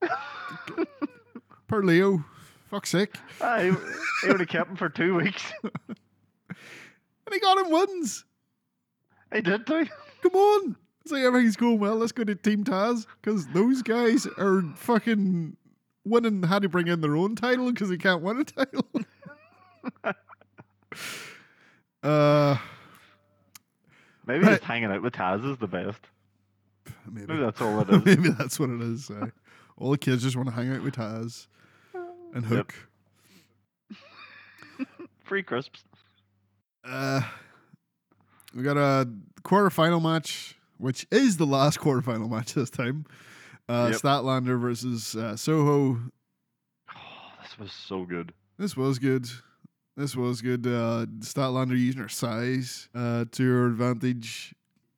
Per 1.67 1.83
Lio, 1.83 2.23
fuck's 2.69 2.89
sake, 2.91 3.15
Aye, 3.41 3.63
he, 3.65 3.71
he 4.21 4.27
would 4.31 4.39
have 4.39 4.49
kept 4.49 4.69
him 4.69 4.75
for 4.77 4.87
two 4.89 5.15
weeks. 5.15 5.43
and 5.63 7.33
he 7.33 7.39
got 7.39 7.57
him 7.57 7.71
wins. 7.71 8.23
he 9.33 9.41
did 9.41 9.65
too. 9.65 9.87
Come 10.25 10.35
on, 10.41 10.75
it's 11.03 11.11
like 11.11 11.21
everything's 11.21 11.55
going 11.55 11.77
well. 11.77 11.97
Let's 11.97 12.11
go 12.11 12.23
to 12.23 12.33
Team 12.33 12.63
Taz 12.63 13.05
because 13.21 13.45
those 13.49 13.83
guys 13.83 14.25
are 14.39 14.63
fucking 14.75 15.55
winning. 16.03 16.41
Had 16.41 16.63
to 16.63 16.69
bring 16.69 16.87
in 16.87 17.01
their 17.01 17.15
own 17.15 17.35
title 17.35 17.71
because 17.71 17.89
they 17.89 17.97
can't 17.97 18.23
win 18.23 18.39
a 18.39 18.43
title. 18.43 18.85
uh, 22.03 22.57
Maybe 24.25 24.43
Right. 24.45 24.53
just 24.53 24.63
hanging 24.63 24.89
out 24.91 25.03
with 25.03 25.13
Taz 25.13 25.47
is 25.47 25.57
the 25.59 25.67
best. 25.67 25.99
maybe 27.11 27.27
Maybe 27.27 27.39
that's 27.39 27.61
all 27.61 27.79
it 27.81 27.89
is. 27.91 28.03
Maybe 28.05 28.29
that's 28.29 28.59
what 28.59 28.71
it 28.71 28.81
is. 28.81 29.11
uh, 29.11 29.27
all 29.77 29.91
the 29.91 29.99
kids 29.99 30.23
just 30.23 30.35
want 30.35 30.47
to 30.49 30.55
hang 30.55 30.71
out 30.71 30.81
with 30.81 30.95
Taz 30.95 31.45
and 32.33 32.43
Yep. 32.49 32.71
Hook. 32.71 32.75
Free 35.23 35.43
crisps. 35.43 35.83
Uh, 36.83 37.21
we 38.55 38.63
got 38.63 38.77
a 38.77 39.07
quarterfinal 39.43 40.01
match, 40.01 40.55
which 40.77 41.05
is 41.11 41.37
the 41.37 41.45
last 41.45 41.79
quarterfinal 41.79 42.29
match 42.29 42.53
this 42.53 42.69
time. 42.69 43.05
Uh, 43.67 43.89
Yep. 43.91 44.01
Statlander 44.01 44.59
versus 44.59 45.15
uh, 45.15 45.35
Soho. 45.35 45.99
Oh, 46.95 46.95
this 47.43 47.59
was 47.59 47.71
so 47.71 48.05
good. 48.05 48.33
This 48.57 48.77
was 48.77 48.97
good. 48.99 49.27
This 49.97 50.15
was 50.15 50.41
good. 50.41 50.65
Uh, 50.67 51.05
Statlander 51.19 51.77
using 51.77 52.01
her 52.01 52.09
size 52.09 52.89
uh, 52.95 53.25
to 53.31 53.43
her 53.43 53.67
advantage. 53.67 54.53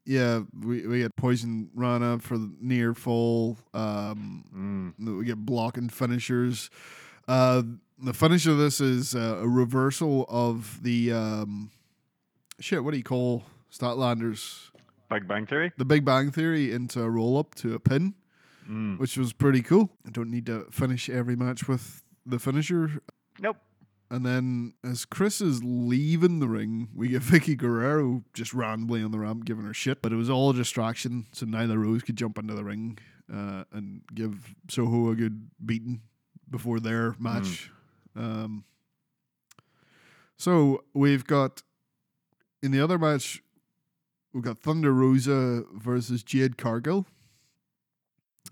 Yeah, 0.05 0.41
we, 0.63 0.87
we 0.87 0.99
get 0.99 1.15
Poison 1.17 1.69
Rana 1.75 2.19
for 2.19 2.37
the 2.37 2.51
near 2.61 2.93
fall. 2.93 3.57
Um, 3.73 4.93
Mm. 4.99 5.17
we 5.19 5.25
get 5.25 5.45
blocking 5.45 5.89
finishers. 5.89 6.69
Uh, 7.27 7.61
the 7.99 8.13
finish 8.13 8.45
of 8.47 8.57
this 8.57 8.79
is 8.79 9.13
uh, 9.15 9.39
a 9.41 9.47
reversal 9.47 10.25
of 10.29 10.81
the 10.83 11.11
um, 11.11 11.71
shit. 12.59 12.83
What 12.83 12.91
do 12.91 12.97
you 12.97 13.03
call 13.03 13.43
Statlanders? 13.71 14.69
Big 15.09 15.27
Bang 15.27 15.45
Theory. 15.45 15.71
The 15.77 15.85
Big 15.85 16.03
Bang 16.03 16.31
Theory 16.31 16.71
into 16.73 17.01
a 17.01 17.09
roll 17.09 17.37
up 17.37 17.55
to 17.55 17.73
a 17.73 17.79
pin, 17.79 18.13
Mm. 18.69 18.99
which 18.99 19.17
was 19.17 19.31
pretty 19.31 19.61
cool. 19.61 19.89
I 20.05 20.09
don't 20.09 20.29
need 20.29 20.45
to 20.47 20.65
finish 20.71 21.09
every 21.09 21.35
match 21.37 21.67
with 21.69 22.03
the 22.25 22.37
finisher. 22.39 23.01
Nope. 23.39 23.55
And 24.09 24.25
then 24.25 24.73
as 24.83 25.05
Kris 25.05 25.39
is 25.41 25.63
leaving 25.63 26.39
the 26.39 26.47
ring, 26.49 26.89
we 26.93 27.07
get 27.09 27.21
Vickie 27.23 27.57
Guerrero 27.57 28.23
just 28.33 28.53
randomly 28.53 29.01
on 29.03 29.11
the 29.11 29.19
ramp 29.19 29.45
giving 29.45 29.63
her 29.65 29.73
shit, 29.73 30.01
but 30.01 30.11
it 30.11 30.15
was 30.17 30.29
all 30.29 30.49
a 30.49 30.53
distraction, 30.53 31.27
so 31.31 31.45
Nyla 31.45 31.77
Rose 31.77 32.03
could 32.03 32.17
jump 32.17 32.37
into 32.37 32.53
the 32.55 32.63
ring. 32.65 32.97
uh, 33.33 33.65
and 33.73 34.01
give 34.13 34.53
Soho 34.69 35.09
a 35.11 35.15
good 35.15 35.49
beating 35.65 36.01
before 36.49 36.79
their 36.79 37.13
match. 37.19 37.69
Um, 38.15 38.63
so 40.37 40.83
we've 40.93 41.25
got 41.25 41.61
in 42.61 42.71
the 42.71 42.81
other 42.81 42.97
match, 42.97 43.41
we've 44.33 44.43
got 44.43 44.59
Thunder 44.59 44.93
Rosa 44.93 45.63
versus 45.73 46.23
Jade 46.23 46.57
Cargill. 46.57 47.05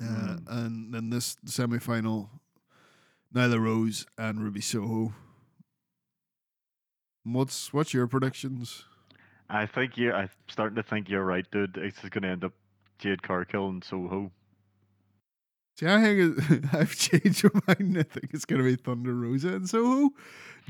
Uh, 0.02 0.04
Mm. 0.04 0.42
And 0.48 0.94
then 0.94 1.10
this 1.10 1.38
semi 1.46 1.80
final, 1.80 2.30
Nyla 3.34 3.60
Rose 3.60 4.06
and 4.18 4.42
Ruby 4.42 4.62
Soho. 4.62 5.14
What's 7.24 7.74
what's 7.74 7.94
your 7.94 8.06
predictions? 8.08 8.84
I 9.50 9.66
think 9.66 9.98
you. 9.98 10.12
I'm 10.12 10.30
starting 10.50 10.76
to 10.76 10.84
think 10.84 11.10
you're 11.10 11.24
right, 11.24 11.46
dude. 11.52 11.78
It's 11.78 12.00
going 12.02 12.24
to 12.24 12.28
end 12.28 12.44
up 12.44 12.54
Jade 13.00 13.24
Cargill 13.24 13.70
and 13.70 13.84
Soho. 13.84 14.32
See, 15.78 15.88
I 15.88 16.02
think 16.02 16.74
I've 16.74 16.96
changed 16.96 17.44
my 17.44 17.76
mind. 17.80 17.98
I 17.98 18.04
think 18.04 18.34
it's 18.34 18.46
going 18.46 18.62
to 18.62 18.68
be 18.68 18.76
Thunder 18.76 19.14
Rosa 19.14 19.56
and 19.56 19.70
Soho, 19.70 20.12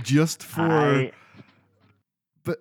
just 0.01 0.43
for. 0.43 0.61
I, 0.61 1.11
But 2.43 2.59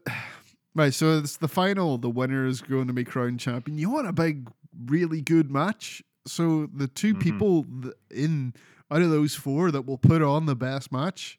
right, 0.74 0.92
so 0.94 1.18
it's 1.18 1.36
the 1.36 1.48
final. 1.48 1.98
The 1.98 2.10
winner 2.10 2.46
is 2.46 2.60
going 2.62 2.86
to 2.88 2.92
be 2.92 3.04
crowned 3.04 3.40
champion. 3.40 3.78
You 3.78 3.90
want 3.90 4.06
a 4.08 4.12
big, 4.12 4.48
really 4.86 5.20
good 5.20 5.50
match. 5.50 6.02
So 6.26 6.66
the 6.74 6.88
2 6.88 7.14
Mhm. 7.14 7.20
people 7.20 7.66
in 8.10 8.54
out 8.90 9.02
of 9.02 9.10
those 9.10 9.34
four 9.34 9.70
that 9.70 9.82
will 9.86 9.98
put 9.98 10.22
on 10.22 10.46
the 10.46 10.56
best 10.56 10.90
match. 10.92 11.38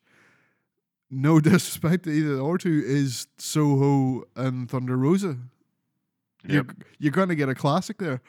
No 1.12 1.40
disrespect 1.42 2.04
to 2.06 2.10
either 2.12 2.40
or 2.40 2.58
two 2.58 2.82
is 2.86 3.28
Soho 3.38 4.24
and 4.36 4.70
Thunder 4.70 4.98
Rosa. 4.98 5.38
You're, 6.48 6.66
you're 7.00 7.12
going 7.12 7.30
to 7.30 7.36
get 7.36 7.50
a 7.50 7.56
classic 7.56 7.98
there. 7.98 8.22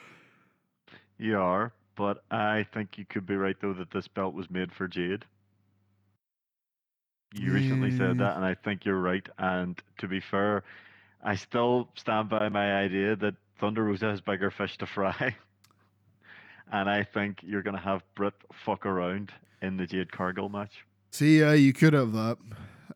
you 1.18 1.38
are. 1.38 1.72
But 1.96 2.22
I 2.30 2.66
think 2.74 2.98
you 2.98 3.06
could 3.06 3.24
be 3.26 3.36
right 3.36 3.56
though 3.60 3.72
that 3.72 3.90
this 3.90 4.06
belt 4.06 4.34
was 4.34 4.50
made 4.50 4.70
for 4.72 4.86
Jade. 4.86 5.24
You 7.34 7.52
recently 7.52 7.90
said 7.96 8.18
that, 8.18 8.36
and 8.36 8.44
I 8.44 8.54
think 8.54 8.84
you're 8.84 9.00
right. 9.00 9.26
And 9.38 9.80
to 9.98 10.06
be 10.08 10.20
fair, 10.20 10.62
I 11.26 11.34
still 11.34 11.88
stand 11.96 12.28
by 12.28 12.48
my 12.48 12.76
idea 12.76 13.16
that 13.16 13.34
Thunder 13.58 13.82
Rosa 13.84 14.06
has 14.10 14.20
bigger 14.20 14.50
fish 14.50 14.78
to 14.78 14.86
fry. 14.86 15.34
and 16.72 16.88
I 16.88 17.02
think 17.02 17.40
you're 17.42 17.62
going 17.62 17.74
to 17.76 17.82
have 17.82 18.02
Britt 18.14 18.34
fuck 18.64 18.86
around 18.86 19.32
in 19.60 19.76
the 19.76 19.86
Jade 19.86 20.12
Cargill 20.12 20.48
match. 20.48 20.84
See, 21.10 21.40
yeah, 21.40 21.52
you 21.52 21.72
could 21.72 21.92
have 21.94 22.12
that. 22.12 22.38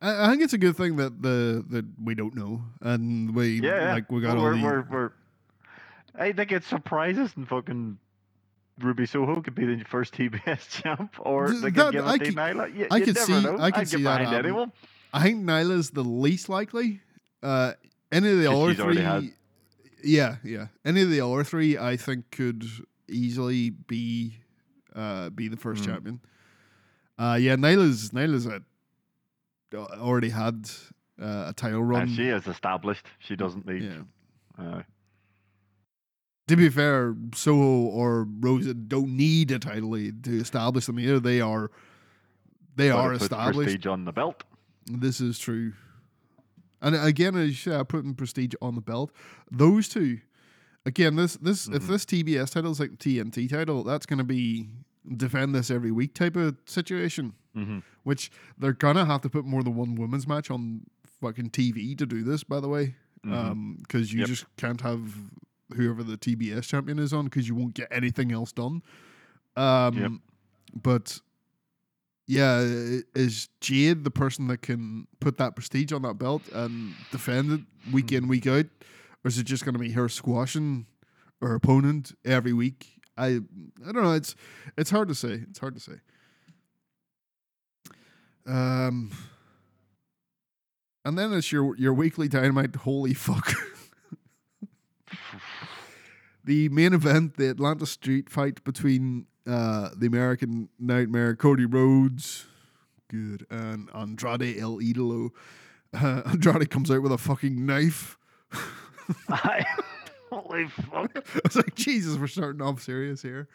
I, 0.00 0.26
I 0.26 0.28
think 0.30 0.42
it's 0.42 0.52
a 0.52 0.58
good 0.58 0.76
thing 0.76 0.94
that 0.96 1.20
the 1.22 1.64
that 1.70 1.84
we 2.02 2.14
don't 2.14 2.36
know, 2.36 2.62
and 2.80 3.34
we 3.34 3.60
Yeah, 3.60 3.94
like 3.94 4.10
we 4.12 4.20
got 4.20 4.36
Well, 4.36 4.46
all 4.46 4.50
we're, 4.52 4.56
the 4.58 4.62
we're, 4.62 4.86
we're, 4.90 5.12
I 6.14 6.32
think 6.32 6.52
it 6.52 6.62
surprises 6.64 7.32
and 7.36 7.48
fucking 7.48 7.98
Ruby 8.80 9.06
Soho 9.06 9.40
could 9.40 9.54
be 9.56 9.64
the 9.66 9.84
first 9.84 10.14
TBS 10.14 10.68
champ, 10.82 11.14
or 11.18 11.48
Th- 11.48 11.60
they 11.62 11.70
that- 11.70 11.92
could 11.92 12.00
I 12.02 12.18
to 12.18 12.24
could- 12.26 12.36
Nyla. 12.36 12.76
You, 12.78 12.86
I 12.90 13.00
could 13.00 13.18
see- 13.18 13.42
know. 13.42 13.58
I 13.58 13.70
could 13.72 13.80
I'd 13.80 13.88
see 13.88 14.02
that 14.04 14.32
anyone. 14.32 14.70
I 15.12 15.22
think 15.24 15.42
Nyla's 15.44 15.90
the 15.90 16.04
least 16.04 16.48
likely. 16.48 17.00
Uh, 17.42 17.72
any 18.12 18.30
of 18.30 18.38
the 18.38 18.50
other 18.50 18.74
three, 18.74 19.32
yeah, 20.02 20.36
yeah. 20.42 20.66
Any 20.84 21.02
of 21.02 21.10
the 21.10 21.20
other 21.20 21.44
three, 21.44 21.76
I 21.78 21.96
think 21.96 22.30
could 22.30 22.64
easily 23.08 23.70
be 23.70 24.36
uh, 24.94 25.30
be 25.30 25.48
the 25.48 25.56
first 25.56 25.82
Mm. 25.82 25.86
champion. 25.86 26.20
Uh, 27.18 27.36
yeah, 27.40 27.54
Nyla's 27.56 28.10
Nyla's 28.12 28.46
a, 28.46 28.62
uh, 29.74 29.78
already 30.00 30.30
had 30.30 30.68
uh, 31.20 31.44
a 31.48 31.52
title 31.54 31.82
run. 31.84 32.02
And 32.02 32.10
she 32.10 32.28
is 32.28 32.46
established. 32.46 33.06
She 33.18 33.36
doesn't 33.36 33.66
need. 33.66 33.82
yeah. 33.82 34.02
Uh, 34.58 34.82
To 36.48 36.56
be 36.56 36.68
fair, 36.70 37.14
Soho 37.34 37.82
or 37.86 38.26
Rosa 38.40 38.74
don't 38.74 39.16
need 39.16 39.50
a 39.52 39.58
title 39.58 39.90
lead 39.90 40.24
to 40.24 40.40
establish 40.40 40.86
them 40.86 40.98
either. 40.98 41.20
They 41.20 41.40
are 41.40 41.70
they 42.76 42.90
are 42.90 43.12
established. 43.12 43.56
prestige 43.68 43.86
on 43.86 44.04
the 44.06 44.12
belt. 44.12 44.42
This 44.86 45.20
is 45.20 45.38
true. 45.38 45.74
And 46.82 46.94
again, 46.94 47.36
as 47.36 47.48
you 47.48 47.54
say, 47.72 47.76
I 47.78 47.82
putting 47.82 48.14
prestige 48.14 48.54
on 48.62 48.74
the 48.74 48.80
belt. 48.80 49.12
Those 49.50 49.88
two, 49.88 50.20
again, 50.86 51.16
this 51.16 51.36
this 51.36 51.68
if 51.68 51.82
Mhm. 51.84 51.86
this 51.88 52.04
TBS 52.04 52.50
title 52.50 52.70
is 52.72 52.80
like 52.80 52.90
the 52.92 52.96
TNT 52.96 53.48
title, 53.48 53.84
that's 53.84 54.06
going 54.06 54.18
to 54.18 54.24
be 54.24 54.68
defend 55.16 55.54
this 55.54 55.70
every 55.70 55.90
week 55.90 56.14
type 56.14 56.36
of 56.36 56.56
situation. 56.66 57.34
hmm 57.54 57.78
Which 58.04 58.30
they're 58.58 58.72
gonna 58.72 59.04
have 59.06 59.20
to 59.22 59.28
put 59.30 59.44
more 59.44 59.62
than 59.62 59.74
one 59.74 59.94
women's 59.94 60.26
match 60.26 60.50
on 60.50 60.82
fucking 61.20 61.50
TV 61.50 61.94
to 61.96 62.06
do 62.06 62.22
this. 62.22 62.44
By 62.44 62.60
the 62.60 62.68
way, 62.68 62.94
because 63.22 64.12
you 64.12 64.20
Yep. 64.20 64.28
just 64.28 64.44
can't 64.56 64.80
have 64.82 65.14
whoever 65.74 66.02
the 66.02 66.16
TBS 66.16 66.66
champion 66.66 66.98
is 66.98 67.12
on 67.12 67.24
because 67.26 67.46
you 67.48 67.54
won't 67.54 67.74
get 67.74 67.88
anything 67.90 68.30
else 68.32 68.52
done. 68.52 68.82
Um, 69.56 69.96
Yep. 69.96 70.12
But 70.82 71.20
yeah, 72.30 72.60
is 73.12 73.48
Jade 73.60 74.04
the 74.04 74.10
person 74.10 74.46
that 74.46 74.62
can 74.62 75.08
put 75.18 75.36
that 75.38 75.56
prestige 75.56 75.92
on 75.92 76.02
that 76.02 76.16
belt 76.16 76.42
and 76.52 76.94
defend 77.10 77.50
it 77.50 77.92
week 77.92 78.12
in 78.12 78.28
week 78.28 78.46
out, 78.46 78.66
or 79.24 79.28
is 79.28 79.36
it 79.36 79.46
just 79.46 79.64
going 79.64 79.72
to 79.72 79.80
be 79.80 79.90
her 79.90 80.08
squashing 80.08 80.86
her 81.40 81.56
opponent 81.56 82.12
every 82.24 82.52
week? 82.52 83.00
I 83.18 83.40
I 83.84 83.92
don't 83.92 84.04
know. 84.04 84.12
It's 84.12 84.36
it's 84.78 84.90
hard 84.90 85.08
to 85.08 85.14
say. 85.16 85.42
It's 85.50 85.58
hard 85.58 85.74
to 85.74 85.80
say. 85.80 85.94
Um, 88.46 89.10
and 91.04 91.18
then 91.18 91.32
it's 91.32 91.50
your 91.50 91.76
your 91.76 91.92
weekly 91.92 92.28
dynamite. 92.28 92.76
Holy 92.76 93.12
fuck! 93.12 93.54
the 96.44 96.68
main 96.68 96.92
event, 96.92 97.38
the 97.38 97.50
Atlanta 97.50 97.86
Street 97.86 98.30
fight 98.30 98.62
between 98.62 99.26
uh, 99.46 99.90
the 99.96 100.06
American 100.06 100.68
Nightmare, 100.78 101.34
Cody 101.36 101.66
Rhodes, 101.66 102.46
good, 103.08 103.46
and 103.50 103.88
Andrade 103.94 104.58
El 104.58 104.78
Idolo. 104.78 105.30
Uh, 105.94 106.22
Andrade 106.26 106.70
comes 106.70 106.90
out 106.90 107.02
with 107.02 107.12
a 107.12 107.18
fucking 107.18 107.64
knife. 107.66 108.16
I, 109.28 109.64
holy 110.32 110.68
fuck! 110.68 111.10
I 111.16 111.40
was 111.44 111.56
like, 111.56 111.74
Jesus, 111.74 112.16
we're 112.18 112.26
starting 112.28 112.62
off 112.62 112.82
serious 112.82 113.22
here. 113.22 113.48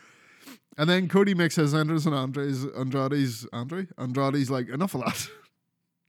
And 0.77 0.89
then 0.89 1.07
Cody 1.07 1.33
makes 1.33 1.55
his 1.55 1.73
entrance, 1.73 2.05
and 2.05 2.13
Andre's 2.13 2.65
Andrade's 2.65 3.47
Andre 3.53 3.87
Andrade's 3.97 4.49
like, 4.51 4.69
enough 4.69 4.93
of 4.95 5.01
that. 5.05 5.27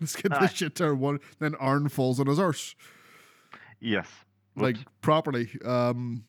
Let's 0.00 0.16
get 0.16 0.32
Aye. 0.32 0.40
this 0.40 0.52
shit 0.52 0.74
to 0.76 0.94
one. 0.94 1.20
Then 1.38 1.54
Arn 1.54 1.88
falls 1.88 2.20
on 2.20 2.26
his 2.26 2.38
arse, 2.38 2.74
Yes. 3.80 4.06
like 4.56 4.76
Whoops. 4.76 4.90
properly. 5.00 5.48
Um, 5.64 6.24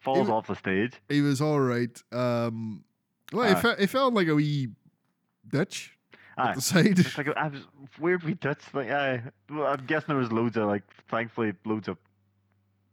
falls 0.00 0.28
wa- 0.28 0.36
off 0.36 0.46
the 0.48 0.56
stage. 0.56 0.94
he 1.08 1.20
was 1.20 1.40
all 1.40 1.60
right. 1.60 2.02
Um, 2.12 2.84
well, 3.32 3.48
it, 3.50 3.56
Aye. 3.58 3.60
fe- 3.76 3.82
it 3.84 3.90
felt 3.90 4.14
like 4.14 4.28
a 4.28 4.34
wee 4.34 4.68
ditch 5.48 5.96
Aye. 6.36 6.50
at 6.50 6.54
the 6.56 6.60
side. 6.62 6.98
It's 6.98 7.16
like 7.16 7.28
I 7.36 7.48
was 7.48 7.60
weird. 7.98 8.22
We 8.24 8.34
touched 8.34 8.74
like 8.74 8.90
I. 8.90 9.22
Well, 9.50 9.66
I'm 9.66 9.86
guessing 9.86 10.06
there 10.08 10.16
was 10.16 10.32
loads 10.32 10.56
of 10.56 10.66
like, 10.66 10.82
thankfully, 11.08 11.52
loads 11.64 11.88
of 11.88 11.96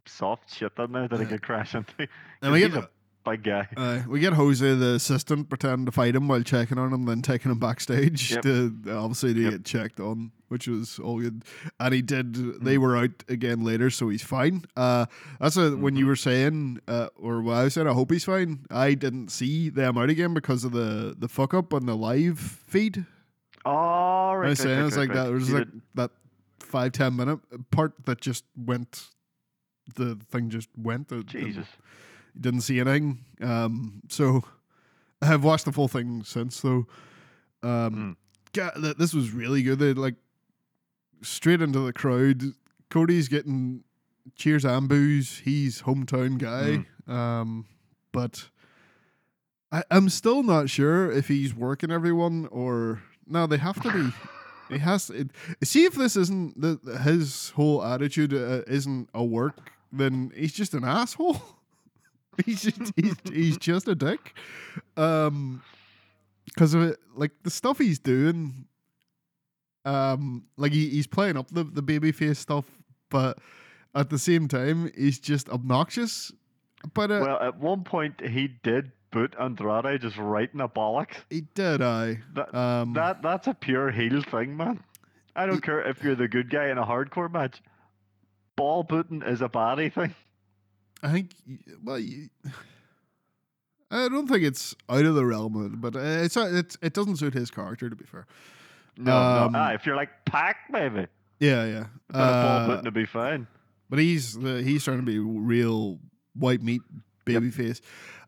soft 0.06 0.54
shit 0.54 0.72
in 0.78 0.92
there 0.92 1.08
that 1.08 1.20
I 1.20 1.24
Yeah. 1.24 1.30
could 1.30 1.42
crash 1.44 1.76
into. 1.76 2.08
And 2.42 2.52
we 2.54 2.60
get 2.60 2.74
a 2.76 2.90
big 3.26 3.44
guy. 3.44 3.68
uh, 3.76 4.02
we 4.08 4.20
get 4.20 4.34
Jose 4.34 4.76
the 4.76 4.94
assistant 4.96 5.50
pretending 5.50 5.86
to 5.88 5.92
fight 5.92 6.16
him 6.16 6.28
while 6.28 6.44
checking 6.44 6.78
on 6.78 6.94
him, 6.94 7.06
then 7.06 7.22
taking 7.22 7.52
him 7.52 7.60
backstage 7.60 8.32
Yep. 8.32 8.42
to 8.44 8.76
obviously 8.92 9.34
to 9.34 9.42
Yep. 9.42 9.52
get 9.52 9.66
checked 9.66 10.00
on, 10.00 10.32
which 10.48 10.68
was 10.68 11.00
all 11.00 11.20
good. 11.20 11.44
And 11.80 11.94
he 11.94 12.02
did. 12.02 12.34
Mm. 12.34 12.60
They 12.64 12.78
were 12.78 12.96
out 12.98 13.24
again 13.28 13.64
later, 13.64 13.90
so 13.90 14.10
he's 14.10 14.24
fine. 14.24 14.64
Uh, 14.76 15.06
that's 15.40 15.58
a, 15.58 15.76
when 15.76 15.96
you 15.96 16.06
Mhm. 16.06 16.08
were 16.10 16.16
saying, 16.16 16.80
uh, 16.88 17.08
or 17.16 17.42
what 17.42 17.58
I 17.58 17.68
said. 17.70 17.88
I 17.88 17.94
hope 17.94 18.12
he's 18.12 18.26
fine. 18.26 18.66
I 18.72 18.94
didn't 18.94 19.30
see 19.30 19.70
them 19.70 19.98
out 19.98 20.10
again 20.10 20.34
because 20.34 20.64
of 20.64 20.72
the 20.72 21.16
the 21.18 21.28
fuck 21.28 21.54
up 21.54 21.74
on 21.74 21.86
the 21.86 21.96
live 21.96 22.40
feed. 22.40 23.06
Oh, 23.66 23.72
I 23.72 24.36
right. 24.36 24.50
was 24.50 24.60
right, 24.60 24.64
saying 24.66 24.80
right, 24.80 24.88
it's 24.88 24.96
right, 24.98 25.08
like 25.10 25.16
that. 25.16 25.24
There 25.26 25.34
was 25.34 25.52
like 25.52 25.72
did- 25.72 25.82
that 25.96 26.12
five 26.60 26.92
ten 26.94 27.16
minute 27.16 27.40
part 27.72 27.94
that 28.06 28.22
just 28.22 28.46
went. 28.56 29.08
The 29.96 30.16
thing 30.32 30.50
just 30.50 30.70
went. 30.78 31.12
It- 31.12 31.20
it 31.20 31.28
Jesus. 31.28 31.68
didn't 32.40 32.62
see 32.62 32.80
anything. 32.80 33.26
Um, 33.42 34.02
so 34.10 34.44
I 35.22 35.26
have 35.28 35.44
watched 35.44 35.66
the 35.66 35.72
full 35.72 35.88
thing 35.88 36.24
since. 36.24 36.56
So, 36.56 36.88
um, 37.64 38.18
ga- 38.54 38.72
th- 38.80 38.98
this 38.98 39.14
was 39.14 39.32
really 39.32 39.64
good. 39.64 39.80
They 39.80 39.94
like 39.94 40.16
straight 41.22 41.62
into 41.62 41.80
the 41.80 41.94
crowd. 41.94 42.44
Cody's 42.90 43.28
getting 43.28 43.84
cheers 44.36 44.66
and 44.66 44.88
boos. 44.88 45.40
He's 45.40 45.82
hometown 45.82 46.38
guy. 46.38 46.86
Um, 47.12 47.66
but 48.12 48.50
I, 49.72 49.84
I'm 49.92 50.10
still 50.10 50.44
not 50.44 50.70
sure 50.70 51.12
if 51.12 51.28
he's 51.28 51.54
working 51.54 51.92
everyone 51.92 52.48
or 52.52 53.02
no. 53.26 53.48
They 53.48 53.58
have 53.58 53.82
to 53.84 53.92
be. 53.92 54.14
He 54.70 54.80
has. 54.80 55.10
It, 55.10 55.30
see 55.64 55.86
if 55.86 55.94
this 55.94 56.18
isn't 56.18 56.60
the 56.60 57.00
his 57.02 57.52
whole 57.52 57.82
attitude 57.82 58.34
uh, 58.34 58.64
isn't 58.68 59.10
a 59.14 59.24
work. 59.24 59.72
Then 59.94 60.34
he's 60.36 60.52
just 60.52 60.74
an 60.74 60.84
asshole. 60.84 61.42
he's 62.46 62.64
just 62.64 62.92
he's, 62.98 63.16
he's 63.32 63.58
just 63.58 63.88
a 63.88 63.96
dick. 63.96 64.34
Um, 64.98 65.64
because 66.44 66.74
of 66.74 66.82
it, 66.82 67.00
like 67.16 67.32
the 67.44 67.50
stuff 67.50 67.78
he's 67.78 68.00
doing. 68.00 68.66
Um, 69.88 70.44
like 70.58 70.74
he, 70.74 70.90
he's 70.90 71.08
playing 71.08 71.38
up 71.38 71.50
the 71.52 71.64
the 71.64 71.82
babyface 71.82 72.38
stuff, 72.38 72.66
but 73.10 73.40
at 73.96 74.10
the 74.10 74.20
same 74.20 74.48
time, 74.48 74.92
he's 74.98 75.20
just 75.20 75.50
obnoxious. 75.50 76.32
But 76.94 77.10
uh, 77.12 77.20
Well, 77.26 77.40
at 77.42 77.58
one 77.58 77.84
point 77.84 78.20
he 78.22 78.50
did 78.64 78.92
boot 79.12 79.34
Andrade 79.40 80.02
just 80.02 80.18
right 80.18 80.50
in 80.52 80.60
the 80.60 80.68
bollocks. 80.68 81.16
He 81.30 81.42
did, 81.56 81.82
I. 81.82 82.20
That 82.36 82.54
Um, 82.54 82.94
that 82.94 83.22
that's 83.22 83.48
a 83.48 83.54
pure 83.54 83.90
heel 83.92 84.22
thing, 84.22 84.58
man. 84.58 84.84
I 85.36 85.46
don't 85.46 85.56
He- 85.56 85.62
care 85.62 85.82
if 85.82 86.04
you're 86.04 86.16
the 86.16 86.28
good 86.28 86.50
guy 86.50 86.68
in 86.70 86.78
a 86.78 86.86
hardcore 86.86 87.32
match. 87.32 87.62
Ball 88.58 88.84
booting 88.84 89.22
is 89.22 89.42
a 89.42 89.48
body 89.50 89.90
thing. 89.90 90.14
I 91.04 91.12
think, 91.12 91.32
well, 91.84 92.00
you, 92.00 92.30
I 93.90 94.10
don't 94.10 94.28
think 94.28 94.44
it's 94.44 94.76
out 94.90 95.06
of 95.06 95.16
the 95.16 95.26
realm, 95.26 95.56
of 95.56 95.74
it, 95.74 95.80
but 95.82 95.96
uh, 95.96 96.00
it's 96.26 96.36
it's 96.36 96.78
it 96.82 96.94
doesn't 96.94 97.18
suit 97.18 97.34
his 97.36 97.50
character 97.52 97.90
to 97.90 97.96
be 97.96 98.04
fair. 98.06 98.26
No, 98.98 99.16
Um, 99.16 99.52
no. 99.54 99.60
Ah, 99.60 99.72
if 99.74 99.86
you're 99.86 99.96
like 99.96 100.10
Pac, 100.26 100.58
maybe. 100.72 101.08
Yeah, 101.40 101.66
yeah. 101.66 101.86
But 102.10 102.18
a 102.18 102.68
ball 102.68 102.72
Uh, 102.78 102.82
to 102.82 102.92
be 102.92 103.06
fine. 103.06 103.48
but 103.90 104.00
he's 104.00 104.34
the, 104.38 104.62
he's 104.64 104.84
trying 104.84 104.98
to 104.98 105.04
be 105.04 105.20
real 105.20 106.00
white 106.34 106.62
meat 106.62 106.82
baby 107.26 107.50
face. 107.52 107.82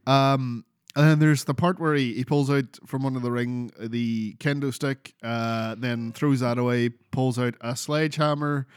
Um, 0.08 0.66
and 0.96 1.06
then 1.08 1.20
there's 1.20 1.44
the 1.46 1.54
part 1.54 1.80
where 1.80 1.94
he, 1.96 2.14
he 2.14 2.26
pulls 2.26 2.50
out 2.50 2.66
from 2.86 3.06
under 3.06 3.20
the 3.20 3.32
ring 3.32 3.72
the 3.80 4.34
kendo 4.40 4.74
stick, 4.74 5.14
uh, 5.24 5.76
then 5.78 6.12
throws 6.12 6.40
that 6.42 6.58
away, 6.58 6.90
pulls 6.90 7.38
out 7.40 7.56
a 7.62 7.76
sledgehammer, 7.76 8.68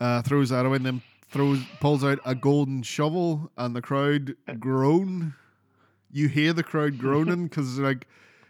uh, 0.00 0.22
throws 0.22 0.50
that 0.50 0.64
away, 0.66 0.76
and 0.76 0.86
then 0.86 1.02
throws 1.30 1.60
pulls 1.80 2.04
out 2.04 2.20
a 2.24 2.34
golden 2.34 2.82
shovel, 2.82 3.50
and 3.56 3.74
the 3.74 3.82
crowd 3.82 4.36
groan. 4.60 5.34
You 6.12 6.28
hear 6.28 6.52
the 6.52 6.62
crowd 6.62 6.98
groaning 7.04 7.48
because 7.48 7.78
like, 7.78 8.06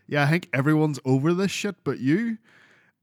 yeah, 0.07 0.25
I 0.25 0.27
think 0.31 0.49
everyone's 0.53 0.99
over 1.05 1.33
this 1.33 1.51
shit, 1.51 1.77
but 1.85 1.99
you. 2.01 2.39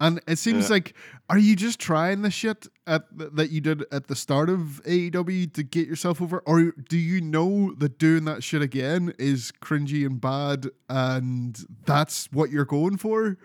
And 0.02 0.20
it 0.28 0.38
seems 0.40 0.66
Yeah. 0.68 0.74
like, 0.74 0.96
are 1.30 1.38
you 1.38 1.56
just 1.56 1.80
trying 1.80 2.24
the 2.24 2.32
shit 2.32 2.68
at 2.88 3.04
th- 3.18 3.30
that 3.36 3.52
you 3.52 3.62
did 3.62 3.86
at 3.92 4.08
the 4.08 4.16
start 4.16 4.50
of 4.50 4.82
AEW 4.84 5.46
to 5.54 5.62
get 5.64 5.88
yourself 5.88 6.22
over, 6.22 6.40
or 6.48 6.72
do 6.90 6.98
you 6.98 7.22
know 7.22 7.74
that 7.76 8.00
doing 8.00 8.26
that 8.26 8.44
shit 8.44 8.62
again 8.64 9.14
is 9.20 9.54
cringy 9.62 10.04
and 10.06 10.20
bad, 10.20 10.72
and 10.90 11.64
that's 11.86 12.28
what 12.34 12.50
you're 12.50 12.66
going 12.66 12.98
for? 12.98 13.38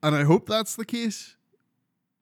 And 0.00 0.14
I 0.14 0.22
hope 0.22 0.48
that's 0.48 0.76
the 0.76 0.84
case. 0.84 1.34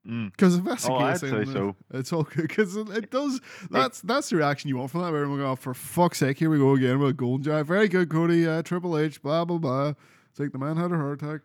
Mm. 0.08 0.30
Because 0.30 0.56
if 0.56 0.64
that's 0.64 0.84
the 0.86 0.92
Oh, 0.92 0.98
case, 1.00 1.22
I'd 1.22 1.30
say 1.30 1.42
uh, 1.42 1.52
so. 1.52 1.76
It's 1.92 2.12
all 2.12 2.22
good 2.22 2.48
because 2.48 2.76
it, 2.76 2.88
it 2.90 3.10
does. 3.10 3.40
That's 3.70 4.00
that's 4.00 4.30
the 4.30 4.36
reaction 4.36 4.68
you 4.68 4.78
want 4.78 4.90
from 4.92 5.02
that. 5.02 5.10
Where 5.12 5.20
everyone 5.22 5.40
go, 5.40 5.50
"Oh, 5.50 5.56
for 5.56 5.74
fuck's 5.74 6.18
sake, 6.18 6.38
here 6.38 6.48
we 6.48 6.58
go 6.58 6.74
again 6.74 6.98
with 7.00 7.10
a 7.10 7.12
golden 7.12 7.44
jive. 7.44 7.66
Very 7.66 7.88
good, 7.88 8.08
Cody. 8.08 8.46
Uh, 8.46 8.62
Triple 8.62 8.96
H. 8.96 9.20
Blah 9.20 9.44
blah 9.44 9.58
blah. 9.58 9.92
It's 10.30 10.38
like 10.40 10.52
the 10.52 10.58
man 10.58 10.76
had 10.76 10.92
a 10.92 10.96
heart 10.96 11.20
attack. 11.22 11.40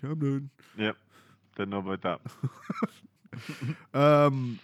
Calm 0.00 0.18
down. 0.18 0.50
Yep. 0.78 0.96
Didn't 1.56 1.70
know 1.70 1.78
about 1.78 2.02
that. 2.02 2.20
Um, 3.92 4.60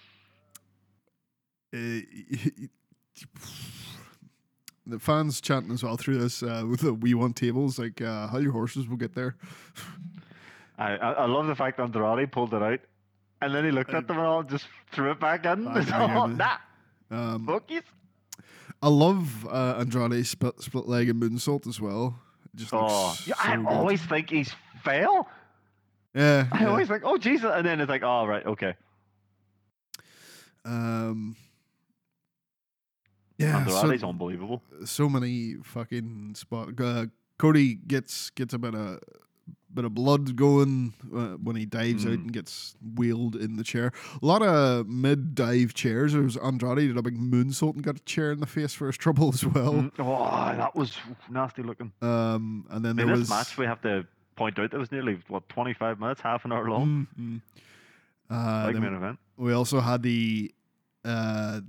eh, 1.74 2.02
the 4.86 4.98
fans 5.00 5.40
chanting 5.40 5.72
as 5.72 5.82
well 5.82 5.96
through 5.96 6.18
this 6.18 6.42
uh, 6.42 6.64
with 6.70 6.80
the 6.80 6.94
we 6.94 7.14
want 7.14 7.34
tables 7.36 7.78
like 7.80 8.00
uh, 8.00 8.28
how 8.28 8.38
your 8.38 8.52
horses 8.52 8.88
will 8.88 8.96
get 8.96 9.14
there. 9.14 9.36
I, 10.78 10.92
I 10.96 11.26
love 11.26 11.46
the 11.46 11.54
fact 11.56 11.78
Andrade 11.80 12.30
pulled 12.32 12.54
it 12.54 12.62
out, 12.62 12.78
and 13.42 13.54
then 13.54 13.64
he 13.64 13.70
looked 13.70 13.92
at 13.92 14.06
them 14.06 14.18
and 14.18 14.26
all 14.26 14.42
just 14.42 14.66
threw 14.92 15.10
it 15.10 15.20
back 15.20 15.44
in. 15.46 15.66
I- 15.66 15.80
It's 15.80 15.90
I 15.92 16.26
nah, 16.28 16.56
Um, 17.10 17.44
bookies. 17.44 17.82
I 18.82 18.88
love 18.88 19.46
uh, 19.46 19.76
Andrade 19.80 20.24
split 20.26 20.60
split 20.62 20.86
leg 20.86 21.10
and 21.10 21.20
moonsault 21.20 21.66
as 21.66 21.80
well. 21.80 22.18
It 22.54 22.60
Just 22.60 22.70
Oh, 22.72 23.14
yeah, 23.26 23.34
I 23.42 23.56
good. 23.56 23.66
always 23.66 24.00
think 24.02 24.30
he's 24.30 24.54
fail. 24.82 25.28
Yeah. 26.14 26.46
I 26.52 26.62
yeah. 26.62 26.68
always 26.68 26.90
like, 26.90 27.02
oh 27.04 27.16
Jesus, 27.18 27.50
and 27.52 27.64
then 27.66 27.80
it's 27.80 27.88
like, 27.88 28.02
oh 28.02 28.26
right, 28.26 28.44
okay. 28.46 28.74
Um, 30.64 31.36
yeah, 33.38 33.64
so, 33.66 33.76
Andrade's 33.78 34.04
unbelievable. 34.04 34.62
so 34.84 35.08
many 35.08 35.54
fucking 35.62 36.34
spot. 36.34 36.78
Uh, 36.78 37.06
Cody 37.38 37.74
gets 37.74 38.30
gets 38.30 38.52
a 38.52 38.58
bit 38.58 38.74
of 38.74 39.00
bit 39.72 39.84
of 39.84 39.94
blood 39.94 40.34
going 40.36 40.92
uh, 41.14 41.36
when 41.42 41.54
he 41.56 41.64
dives 41.64 42.04
out 42.04 42.10
Mm. 42.12 42.14
and 42.22 42.32
gets 42.32 42.74
wheeled 42.96 43.36
in 43.36 43.56
the 43.56 43.64
chair. 43.64 43.92
A 44.20 44.26
lot 44.26 44.42
of 44.42 44.86
mid 44.88 45.34
dive 45.34 45.72
chairs. 45.72 46.12
There 46.12 46.22
was 46.22 46.36
Andrade 46.36 46.88
did 46.88 46.98
a 46.98 47.02
big 47.02 47.16
moonsault 47.18 47.74
and 47.74 47.82
got 47.82 47.96
a 47.96 48.00
chair 48.00 48.32
in 48.32 48.40
the 48.40 48.46
face 48.46 48.74
for 48.74 48.88
his 48.88 48.98
trouble 48.98 49.30
as 49.32 49.44
well. 49.46 49.72
Mm, 49.74 49.92
Oh, 50.00 50.56
that 50.56 50.74
was 50.74 50.96
nasty 51.30 51.62
looking. 51.62 51.92
Um, 52.02 52.66
and 52.68 52.84
then 52.84 52.90
In 52.90 52.96
there 52.96 53.06
this 53.06 53.18
was 53.20 53.30
match, 53.30 53.56
we 53.56 53.64
have 53.64 53.80
to 53.82 54.04
point 54.40 54.58
out 54.58 54.70
that 54.70 54.78
was 54.78 54.90
nearly 54.90 55.18
what 55.28 55.46
25 55.50 56.00
minutes, 56.00 56.20
half 56.22 56.44
an 56.46 56.52
hour 56.52 56.68
long, 56.70 57.06
Mm, 57.18 57.40
mm. 57.40 57.40
Uh, 58.30 58.72
main 58.80 58.94
event. 58.94 59.18
we 59.36 59.52
also 59.52 59.80
had 59.80 60.02
the 60.02 60.52
uh 61.04 61.60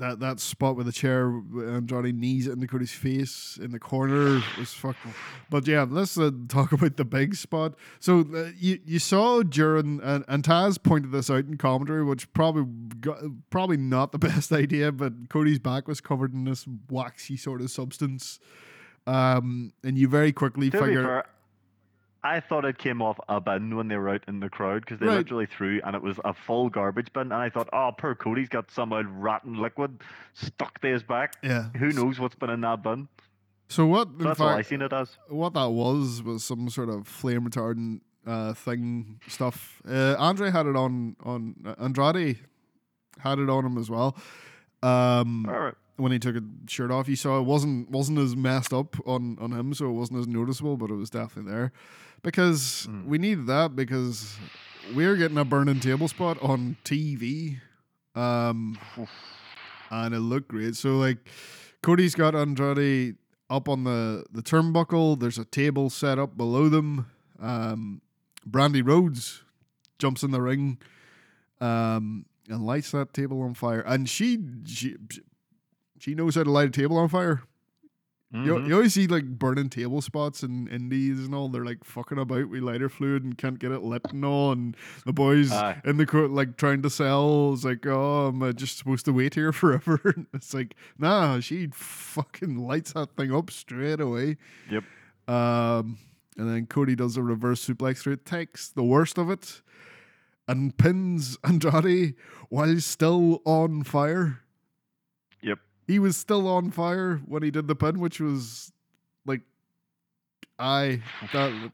that 0.00 0.18
that 0.18 0.40
spot 0.40 0.76
with 0.76 0.86
the 0.86 0.92
chair 0.92 1.28
and 1.28 1.86
Johnny 1.88 2.10
knees 2.10 2.46
it 2.46 2.52
into 2.52 2.66
Cody's 2.66 2.90
face 2.90 3.58
in 3.62 3.70
the 3.70 3.78
corner 3.78 4.40
was 4.58 4.72
fucking. 4.72 5.14
But 5.50 5.68
yeah, 5.68 5.86
let's 5.88 6.16
uh, 6.18 6.30
talk 6.48 6.72
about 6.78 6.96
the 6.96 7.04
big 7.04 7.34
spot. 7.36 7.74
So 8.00 8.20
uh, 8.34 8.50
you 8.58 8.78
you 8.84 8.98
saw 8.98 9.42
during 9.42 10.00
and, 10.02 10.24
and 10.26 10.42
Taz 10.42 10.82
pointed 10.82 11.12
this 11.12 11.30
out 11.30 11.44
in 11.44 11.56
commentary, 11.58 12.02
which 12.04 12.32
probably 12.32 12.64
got, 13.00 13.18
probably 13.50 13.76
not 13.76 14.12
the 14.12 14.18
best 14.30 14.50
idea. 14.52 14.90
But 14.90 15.28
Cody's 15.28 15.58
back 15.60 15.86
was 15.86 16.00
covered 16.00 16.32
in 16.32 16.44
this 16.44 16.66
waxy 16.88 17.36
sort 17.36 17.60
of 17.60 17.70
substance, 17.70 18.40
um, 19.06 19.72
and 19.84 19.98
you 19.98 20.08
very 20.08 20.32
quickly 20.32 20.70
To 20.70 20.78
figure. 20.78 21.24
I 22.22 22.40
thought 22.40 22.64
it 22.66 22.76
came 22.78 23.00
off 23.00 23.18
a 23.28 23.40
bin 23.40 23.76
when 23.76 23.88
they 23.88 23.96
were 23.96 24.10
out 24.10 24.24
in 24.28 24.40
the 24.40 24.50
crowd 24.50 24.82
because 24.82 24.98
they 25.00 25.06
Right. 25.06 25.16
literally 25.18 25.46
threw 25.46 25.80
and 25.84 25.96
it 25.96 26.02
was 26.02 26.18
a 26.24 26.34
full 26.34 26.68
garbage 26.68 27.12
bin. 27.12 27.22
And 27.32 27.34
I 27.34 27.48
thought, 27.48 27.68
oh, 27.72 27.92
poor 27.96 28.14
Cody's 28.14 28.48
got 28.48 28.70
some 28.70 28.92
old 28.92 29.06
rotten 29.06 29.54
liquid 29.60 30.00
stuck 30.34 30.80
to 30.82 30.88
his 30.88 31.02
back. 31.02 31.36
yeah. 31.42 31.68
Who 31.78 31.92
knows 31.92 32.20
what's 32.20 32.34
been 32.34 32.50
in 32.50 32.60
that 32.60 32.82
bin? 32.82 33.08
So 33.68 33.86
what? 33.86 34.08
In 34.08 34.18
That's 34.18 34.40
all 34.40 34.48
I 34.48 34.56
fact, 34.56 34.68
seen 34.68 34.82
it 34.82 34.92
as. 34.92 35.16
what 35.28 35.54
that 35.54 35.70
was 35.70 36.22
was 36.22 36.44
some 36.44 36.68
sort 36.68 36.88
of 36.90 37.06
flame 37.06 37.48
retardant 37.48 38.00
uh, 38.26 38.52
thing 38.52 39.20
stuff. 39.28 39.80
Uh, 39.88 40.14
Andre 40.18 40.50
had 40.50 40.66
it 40.66 40.76
on 40.76 41.16
on 41.24 41.54
uh, 41.64 41.74
Andrade 41.78 42.40
had 43.20 43.38
it 43.38 43.48
on 43.48 43.64
him 43.64 43.78
as 43.78 43.88
well. 43.88 44.16
Um, 44.82 45.46
All 45.48 45.58
right. 45.58 45.74
when 45.96 46.10
he 46.12 46.18
took 46.18 46.34
his 46.34 46.44
shirt 46.68 46.90
off, 46.90 47.08
you 47.08 47.16
saw 47.16 47.38
it 47.38 47.44
wasn't 47.44 47.90
wasn't 47.90 48.18
as 48.18 48.34
messed 48.34 48.72
up 48.72 48.96
on 49.06 49.36
on 49.40 49.52
him, 49.52 49.72
so 49.74 49.86
it 49.86 49.92
wasn't 49.92 50.18
as 50.18 50.26
noticeable, 50.26 50.76
but 50.76 50.90
it 50.90 50.94
was 50.94 51.10
definitely 51.10 51.50
there 51.52 51.72
because 52.22 52.86
Mm. 52.90 53.04
we 53.06 53.18
need 53.18 53.46
that 53.46 53.74
because 53.76 54.36
we're 54.94 55.16
getting 55.16 55.38
a 55.38 55.44
burning 55.44 55.80
table 55.80 56.08
spot 56.08 56.38
on 56.42 56.76
TV. 56.84 57.58
Um, 58.14 58.78
and 59.90 60.14
it 60.14 60.20
looked 60.20 60.48
great. 60.48 60.76
So 60.76 60.96
like 60.98 61.18
Cody's 61.82 62.14
got 62.14 62.34
Andrade 62.34 63.16
up 63.48 63.68
on 63.68 63.84
the 63.84 64.24
the 64.32 64.42
turnbuckle. 64.42 65.18
There's 65.18 65.38
a 65.38 65.44
table 65.44 65.90
set 65.90 66.18
up 66.18 66.36
below 66.36 66.68
them. 66.68 67.06
Um, 67.40 68.00
Brandy 68.46 68.82
Rhodes 68.82 69.42
jumps 69.98 70.22
in 70.22 70.30
the 70.30 70.40
ring, 70.42 70.78
um, 71.60 72.26
and 72.48 72.64
lights 72.66 72.90
that 72.92 73.12
table 73.14 73.42
on 73.42 73.54
fire. 73.54 73.80
And 73.80 74.08
she 74.08 74.38
she 74.66 74.96
she 75.98 76.14
knows 76.14 76.34
how 76.34 76.44
to 76.44 76.50
light 76.50 76.68
a 76.68 76.72
table 76.72 76.96
on 76.98 77.08
fire. 77.08 77.42
You, 78.32 78.38
Mhm. 78.54 78.68
you 78.68 78.74
always 78.76 78.94
see 78.94 79.08
like 79.08 79.24
burning 79.26 79.68
table 79.70 80.00
spots 80.00 80.44
in 80.44 80.68
indies 80.68 81.18
and 81.26 81.34
all. 81.34 81.48
They're 81.48 81.64
like 81.64 81.82
fucking 81.82 82.16
about 82.18 82.48
with 82.48 82.62
lighter 82.62 82.88
fluid 82.88 83.24
and 83.24 83.36
can't 83.36 83.58
get 83.58 83.72
it 83.72 83.82
lit 83.82 84.02
and 84.12 84.24
all. 84.24 84.52
And 84.52 84.76
the 85.04 85.12
boys 85.12 85.50
Aye. 85.50 85.80
in 85.84 85.96
the 85.96 86.06
court 86.06 86.30
like 86.30 86.56
trying 86.56 86.82
to 86.82 86.90
sell. 86.90 87.52
It's 87.54 87.64
like, 87.64 87.84
oh, 87.86 88.28
am 88.28 88.40
I 88.42 88.52
just 88.52 88.78
supposed 88.78 89.04
to 89.06 89.12
wait 89.12 89.34
here 89.34 89.50
forever? 89.62 90.14
it's 90.32 90.54
like, 90.54 90.76
nah, 90.96 91.40
she 91.40 91.70
fucking 91.72 92.56
lights 92.56 92.92
that 92.92 93.16
thing 93.16 93.34
up 93.34 93.50
straight 93.50 94.00
away. 94.00 94.36
Yep. 94.70 94.84
Um, 95.26 95.98
and 96.36 96.48
then 96.48 96.66
Cody 96.66 96.94
does 96.94 97.16
a 97.16 97.22
reverse 97.24 97.66
suplex 97.66 97.98
through 97.98 98.12
it, 98.14 98.24
takes 98.24 98.68
the 98.68 98.84
worst 98.84 99.18
of 99.18 99.28
it, 99.28 99.60
and 100.46 100.76
pins 100.78 101.36
Andrade 101.42 102.14
while 102.48 102.68
he's 102.68 102.86
still 102.86 103.42
on 103.44 103.82
fire. 103.82 104.40
He 105.90 105.98
was 105.98 106.16
still 106.16 106.46
on 106.46 106.70
fire 106.70 107.16
when 107.26 107.42
he 107.42 107.50
did 107.50 107.66
the 107.66 107.74
pin, 107.74 107.98
which 107.98 108.20
was 108.20 108.72
like, 109.26 109.40
I 110.56 111.02
that 111.32 111.72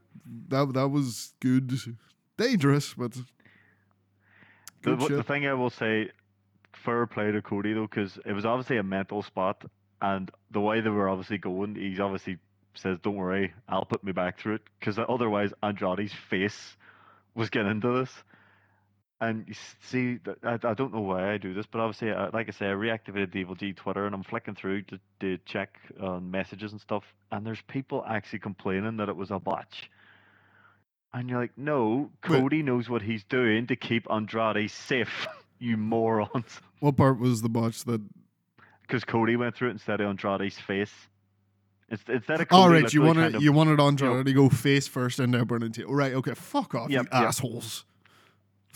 that 0.49 0.73
that 0.73 0.89
was 0.89 1.35
good, 1.41 1.71
dangerous, 2.39 2.95
but 2.95 3.13
The, 4.81 4.97
good 4.97 5.19
the 5.19 5.23
thing 5.23 5.47
I 5.47 5.53
will 5.53 5.69
say, 5.69 6.11
fair 6.73 7.07
play 7.07 7.31
to 7.31 7.43
Cody 7.43 7.75
though, 7.75 7.87
because 7.87 8.19
it 8.25 8.33
was 8.33 8.47
obviously 8.47 8.79
a 8.79 8.83
mental 8.83 9.23
spot, 9.23 9.65
and 10.01 10.31
the 10.51 10.63
way 10.63 10.81
they 10.81 10.89
were 10.89 11.11
obviously 11.11 11.37
going, 11.37 11.75
he's 11.75 12.01
obviously 12.01 12.39
says, 12.73 12.99
"Don't 13.03 13.17
worry, 13.17 13.53
I'll 13.69 13.85
put 13.85 14.03
me 14.03 14.13
back 14.13 14.39
through 14.39 14.55
it," 14.55 14.63
because 14.81 14.99
otherwise 14.99 15.53
Andrade's 15.63 16.15
face 16.15 16.79
was 17.35 17.51
getting 17.51 17.71
into 17.71 17.93
this. 17.99 18.25
And 19.21 19.45
you 19.49 19.55
see, 19.81 20.19
th- 20.19 20.37
I, 20.43 20.59
I 20.63 20.75
don't 20.75 20.93
know 20.93 21.01
why 21.01 21.33
I 21.33 21.39
do 21.39 21.55
this, 21.55 21.65
but 21.65 21.81
obviously, 21.81 22.13
I, 22.13 22.29
like 22.29 22.49
I 22.49 22.51
say, 22.51 22.67
I 22.67 22.75
reactivated 22.75 23.33
the 23.33 23.39
Evil 23.39 23.55
G 23.55 23.73
Twitter, 23.73 24.05
and 24.05 24.15
I'm 24.15 24.23
flicking 24.23 24.55
through 24.55 24.83
to, 24.83 25.01
to 25.21 25.39
check 25.47 25.79
on 26.01 26.31
messages 26.31 26.73
and 26.73 26.81
stuff, 26.81 27.05
and 27.33 27.47
there's 27.47 27.63
people 27.63 28.05
actually 28.07 28.41
complaining 28.41 28.99
that 28.99 29.09
it 29.09 29.17
was 29.17 29.31
a 29.31 29.39
botch. 29.39 29.91
And 31.15 31.31
you're 31.31 31.41
like, 31.41 31.57
no, 31.57 32.11
Wait. 32.29 32.41
Cody 32.41 32.63
knows 32.63 32.91
what 32.91 33.01
he's 33.01 33.25
doing 33.25 33.67
to 33.69 33.77
keep 33.77 34.07
Andrade 34.11 34.71
safe, 34.71 35.27
you 35.59 35.79
morons. 35.79 36.61
What 36.81 36.99
part 36.99 37.19
was 37.19 37.41
the 37.41 37.49
botch 37.49 37.85
that? 37.85 38.03
Because 38.83 39.03
Cody 39.05 39.37
went 39.37 39.57
through 39.57 39.69
it 39.69 39.73
instead 39.73 40.03
of 40.03 40.09
Andrade's 40.11 40.59
face. 40.59 40.93
It's, 41.89 42.03
instead 42.07 42.43
of 42.43 42.49
Cody 42.49 42.83
right, 42.83 42.93
you 42.93 43.01
literally 43.01 43.07
want 43.07 43.17
trying 43.19 43.33
to 43.33 43.39
to- 43.39 43.45
you 43.45 43.53
wanted 43.53 43.81
Andrade 43.81 44.27
to 44.27 44.33
go 44.35 44.51
face 44.51 44.87
first 44.89 45.19
into 45.21 45.41
a 45.41 45.47
burning 45.47 45.73
table. 45.73 45.95
Right, 45.95 46.13
okay, 46.13 46.35
fuck 46.35 46.75
off, 46.75 46.91
Yep, 46.91 47.05
you 47.05 47.09
yep. 47.19 47.29
assholes. 47.29 47.87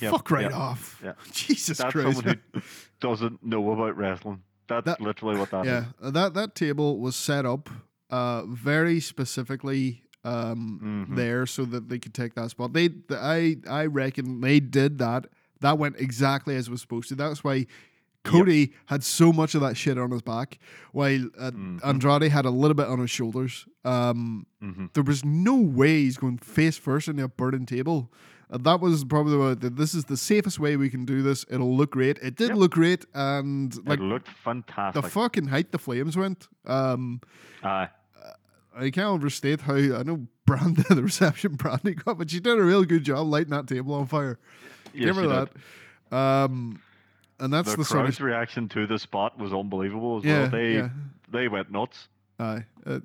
Yep, 0.00 0.12
fuck 0.12 0.30
right 0.30 0.42
yep, 0.44 0.54
off. 0.54 1.00
yeah. 1.04 1.12
Jesus 1.32 1.78
That's 1.78 1.92
Christ. 1.92 2.16
someone 2.18 2.40
who 2.54 2.60
doesn't 3.00 3.44
know 3.44 3.70
about 3.72 3.96
wrestling. 3.96 4.42
That's 4.68 4.84
That- 4.86 5.00
literally 5.00 5.38
what 5.38 5.50
that 5.50 5.64
yeah, 5.64 5.84
uh, 6.00 6.10
that 6.12 6.34
that 6.34 6.54
table 6.54 6.98
was 6.98 7.16
set 7.16 7.44
up 7.46 7.68
uh, 8.10 8.44
very 8.46 9.00
specifically 9.00 10.02
um, 10.24 11.06
Mhm. 11.10 11.16
there 11.16 11.46
so 11.46 11.64
that 11.64 11.88
they 11.88 11.98
could 11.98 12.12
take 12.12 12.34
that 12.34 12.50
spot. 12.50 12.72
They, 12.74 12.88
th- 12.88 13.04
I, 13.12 13.56
I 13.68 13.86
reckon 13.86 14.40
they 14.42 14.60
did 14.60 14.98
that. 14.98 15.26
That 15.60 15.78
went 15.78 15.96
exactly 15.98 16.56
as 16.56 16.66
it 16.68 16.70
was 16.70 16.82
supposed 16.82 17.08
to. 17.08 17.14
That's 17.14 17.42
why 17.42 17.66
Cody 18.22 18.72
had 18.86 19.02
so 19.02 19.32
much 19.32 19.54
of 19.54 19.62
that 19.62 19.78
shit 19.78 19.96
on 19.96 20.10
his 20.10 20.20
back, 20.20 20.58
while 20.92 21.24
uh, 21.38 21.52
Mhm. 21.52 21.80
Andrade 21.82 22.30
had 22.30 22.44
a 22.44 22.50
little 22.50 22.74
bit 22.74 22.86
on 22.86 22.98
his 22.98 23.10
shoulders. 23.10 23.66
Um, 23.84 24.46
hmm 24.60 24.86
there 24.92 25.02
was 25.04 25.24
no 25.24 25.56
way 25.56 26.02
he's 26.02 26.18
going 26.18 26.36
face 26.38 26.76
first 26.76 27.08
into 27.08 27.24
a 27.24 27.28
burning 27.28 27.64
table. 27.64 28.12
Uh, 28.50 28.58
that 28.58 28.80
was 28.80 29.04
probably 29.04 29.36
what 29.36 29.60
the, 29.60 29.70
this 29.70 29.94
is 29.94 30.04
the 30.06 30.16
safest 30.16 30.58
way 30.58 30.76
we 30.76 30.90
can 30.90 31.04
do 31.04 31.22
this. 31.22 31.44
It'll 31.50 31.76
look 31.76 31.92
great. 31.92 32.18
It 32.18 32.34
did 32.34 32.48
Yep. 32.48 32.56
look 32.58 32.72
great, 32.72 33.04
and 33.14 33.74
like 33.86 34.00
it 34.00 34.02
looked 34.02 34.28
fantastic. 34.28 35.02
the 35.02 35.08
fucking 35.08 35.46
height 35.48 35.70
the 35.72 35.78
flames 35.78 36.16
went. 36.16 36.48
Um, 36.66 37.20
Aye. 37.62 37.88
I 38.76 38.90
can't 38.90 39.08
overstate 39.08 39.62
how 39.62 39.74
I 39.74 40.02
know 40.02 40.26
Brandon 40.46 40.84
the 40.96 41.02
reception 41.02 41.54
Brandy 41.54 41.94
got, 41.94 42.18
but 42.18 42.30
she 42.30 42.40
did 42.40 42.58
a 42.58 42.62
real 42.62 42.84
good 42.84 43.04
job 43.04 43.26
lighting 43.26 43.50
that 43.50 43.66
table 43.66 43.94
on 43.94 44.06
fire. 44.06 44.38
Yes, 44.94 45.06
Give 45.06 45.16
her 45.16 45.22
you 45.22 45.28
did. 45.28 45.48
that. 46.10 46.16
Um, 46.16 46.80
and 47.38 47.52
that's 47.52 47.70
The, 47.70 47.78
the, 47.78 47.84
sort 47.84 48.00
crowd's 48.04 48.18
of 48.18 48.24
reaction 48.26 48.68
to 48.70 48.86
the 48.86 48.98
spot 48.98 49.38
was 49.38 49.52
unbelievable 49.52 50.18
as 50.18 50.24
yeah, 50.24 50.42
well. 50.42 50.50
They 50.50 50.74
yeah. 50.74 50.88
they 51.30 51.48
went 51.48 51.70
nuts. 51.70 52.08
Aye. 52.38 52.64
Uh, 52.86 53.00